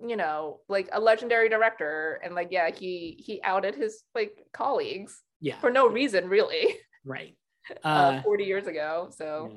you 0.07 0.17
know 0.17 0.61
like 0.69 0.89
a 0.93 1.01
legendary 1.01 1.49
director 1.49 2.21
and 2.25 2.35
like 2.35 2.49
yeah 2.51 2.71
he 2.71 3.17
he 3.25 3.41
outed 3.43 3.75
his 3.75 4.03
like 4.15 4.47
colleagues 4.53 5.23
yeah. 5.43 5.59
For 5.61 5.71
no 5.71 5.89
reason 5.89 6.29
really. 6.29 6.77
Right. 7.05 7.37
Uh, 7.85 8.19
uh 8.19 8.23
40 8.23 8.45
years 8.45 8.67
ago 8.67 9.09
so 9.13 9.53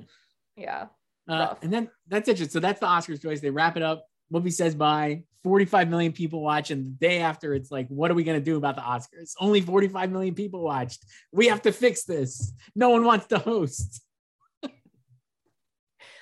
yeah, 0.55 0.85
yeah. 1.27 1.35
Uh, 1.35 1.55
and 1.63 1.73
then 1.73 1.89
that's 2.07 2.29
it 2.29 2.51
so 2.51 2.59
that's 2.59 2.79
the 2.79 2.85
oscars 2.85 3.19
choice. 3.19 3.41
They 3.41 3.49
wrap 3.49 3.77
it 3.77 3.81
up. 3.81 4.05
Whoopi 4.31 4.53
says 4.53 4.75
bye. 4.75 5.23
45 5.43 5.89
million 5.89 6.11
people 6.11 6.41
watch 6.41 6.69
and 6.69 6.85
the 6.85 6.89
day 6.91 7.19
after 7.19 7.55
it's 7.55 7.71
like 7.71 7.87
what 7.87 8.11
are 8.11 8.13
we 8.13 8.23
going 8.23 8.37
to 8.37 8.45
do 8.45 8.57
about 8.57 8.75
the 8.75 8.83
oscars? 8.83 9.33
Only 9.39 9.59
45 9.61 10.11
million 10.11 10.35
people 10.35 10.61
watched. 10.61 11.03
We 11.31 11.47
have 11.47 11.63
to 11.63 11.71
fix 11.71 12.03
this. 12.03 12.53
No 12.75 12.89
one 12.89 13.03
wants 13.05 13.25
to 13.27 13.39
host. 13.39 14.01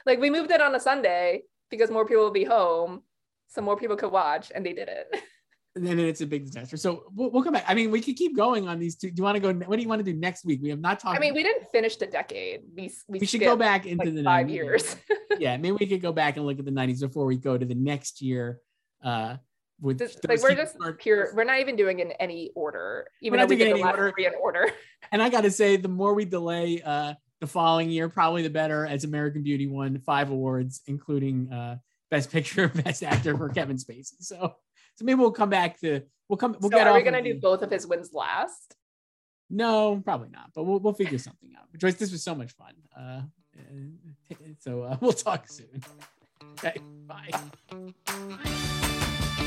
Like 0.05 0.19
we 0.19 0.29
moved 0.29 0.51
it 0.51 0.61
on 0.61 0.75
a 0.75 0.81
sunday 0.81 1.43
because 1.69 1.89
more 1.89 2.05
people 2.05 2.23
will 2.23 2.31
be 2.31 2.43
home 2.43 3.03
so 3.47 3.61
more 3.61 3.77
people 3.77 3.95
could 3.95 4.11
watch 4.11 4.51
and 4.53 4.65
they 4.65 4.73
did 4.73 4.89
it 4.89 5.07
and 5.75 5.85
then 5.85 5.99
it's 5.99 6.21
a 6.21 6.27
big 6.27 6.45
disaster. 6.45 6.77
So 6.77 7.05
we'll, 7.15 7.31
we'll, 7.31 7.43
come 7.43 7.53
back. 7.53 7.65
I 7.67 7.73
mean, 7.73 7.89
we 7.89 7.99
could 7.99 8.15
keep 8.15 8.35
going 8.35 8.67
on 8.67 8.79
these 8.79 8.95
two. 8.95 9.09
Do 9.09 9.15
you 9.17 9.23
want 9.23 9.35
to 9.35 9.39
go? 9.39 9.53
What 9.65 9.75
do 9.75 9.81
you 9.81 9.89
want 9.89 10.05
to 10.05 10.11
do 10.11 10.17
next 10.17 10.45
week? 10.45 10.59
We 10.61 10.69
have 10.69 10.79
not 10.79 10.99
talked. 10.99 11.17
I 11.17 11.19
mean, 11.19 11.33
we 11.33 11.41
didn't 11.41 11.71
finish 11.71 11.95
the 11.95 12.05
decade. 12.05 12.61
We 12.75 12.91
we, 13.07 13.19
we 13.19 13.25
should 13.25 13.41
go 13.41 13.55
back 13.55 13.85
into 13.85 14.05
like 14.05 14.15
the 14.15 14.23
five 14.23 14.47
90s. 14.47 14.53
years. 14.53 14.95
yeah, 15.39 15.57
maybe 15.57 15.77
we 15.79 15.87
could 15.87 16.01
go 16.01 16.11
back 16.11 16.37
and 16.37 16.45
look 16.45 16.59
at 16.59 16.65
the 16.65 16.71
'90s 16.71 17.01
before 17.01 17.25
we 17.25 17.37
go 17.37 17.57
to 17.57 17.65
the 17.65 17.75
next 17.75 18.21
year. 18.21 18.59
Uh, 19.03 19.37
with 19.81 19.97
this, 19.97 20.17
like 20.27 20.41
we're 20.41 20.55
just 20.55 20.77
pure. 20.99 21.29
We're 21.33 21.43
not 21.43 21.59
even 21.59 21.75
doing 21.75 21.99
in 21.99 22.11
any 22.13 22.51
order, 22.55 23.07
even 23.21 23.39
though 23.39 23.45
we 23.45 23.55
did 23.55 23.75
the 23.75 23.81
last 23.81 23.97
order. 23.97 24.11
three 24.11 24.25
in 24.25 24.33
order. 24.41 24.69
And 25.11 25.21
I 25.21 25.29
got 25.29 25.41
to 25.41 25.51
say, 25.51 25.75
the 25.75 25.89
more 25.89 26.13
we 26.13 26.23
delay, 26.23 26.81
uh, 26.81 27.13
the 27.41 27.45
following 27.45 27.89
year, 27.89 28.07
probably 28.07 28.41
the 28.41 28.49
better, 28.49 28.85
as 28.85 29.03
American 29.03 29.43
Beauty 29.43 29.67
won 29.67 29.99
five 29.99 30.31
awards, 30.31 30.81
including 30.87 31.51
uh, 31.51 31.75
Best 32.09 32.31
Picture, 32.31 32.67
Best 32.85 33.03
Actor 33.03 33.37
for 33.37 33.49
Kevin 33.49 33.75
Spacey. 33.75 34.13
So, 34.21 34.55
so 34.95 35.05
maybe 35.05 35.19
we'll 35.19 35.31
come 35.31 35.49
back 35.49 35.79
to 35.81 36.01
we'll 36.29 36.37
come. 36.37 36.55
We'll 36.59 36.71
so 36.71 36.77
get. 36.77 36.87
Are 36.87 36.93
we 36.93 36.99
off 37.01 37.07
of 37.07 37.13
gonna 37.13 37.23
the- 37.23 37.33
do 37.33 37.39
both 37.39 37.61
of 37.61 37.71
his 37.71 37.85
wins 37.87 38.11
last? 38.13 38.75
No, 39.49 40.01
probably 40.03 40.29
not. 40.29 40.51
But 40.55 40.63
we'll 40.63 40.79
we'll 40.79 40.93
figure 40.93 41.17
something 41.19 41.51
out. 41.59 41.65
But 41.71 41.81
Joyce, 41.81 41.95
this 41.95 42.11
was 42.11 42.23
so 42.23 42.33
much 42.33 42.53
fun. 42.53 42.73
Uh, 42.97 43.21
uh, 43.57 44.35
so 44.59 44.83
uh, 44.83 44.97
we'll 45.01 45.11
talk 45.13 45.47
soon. 45.47 45.83
Okay, 46.59 46.77
bye. 47.05 47.29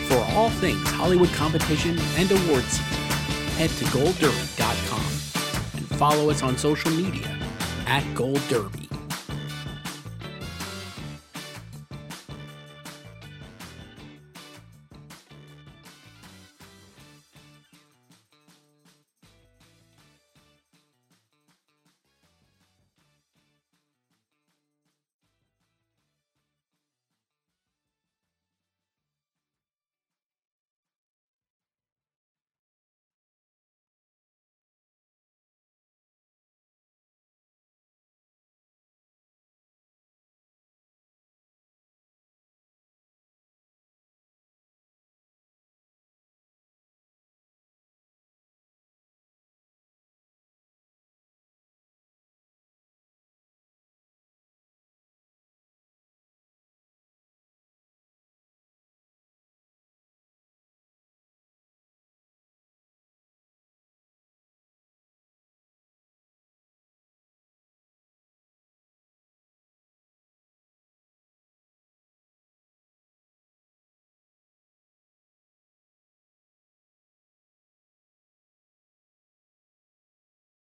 For 0.09 0.18
all 0.36 0.51
things 0.51 0.81
Hollywood 0.90 1.32
competition 1.32 1.98
and 2.16 2.31
award 2.31 2.62
season, 2.64 3.02
head 3.56 3.70
to 3.70 3.85
goldderby.com 3.86 5.78
and 5.78 5.86
follow 5.98 6.31
us 6.31 6.43
on 6.43 6.56
social 6.56 6.90
media 6.93 7.39
at 7.86 8.05
Gold 8.14 8.40
Derby. 8.48 8.85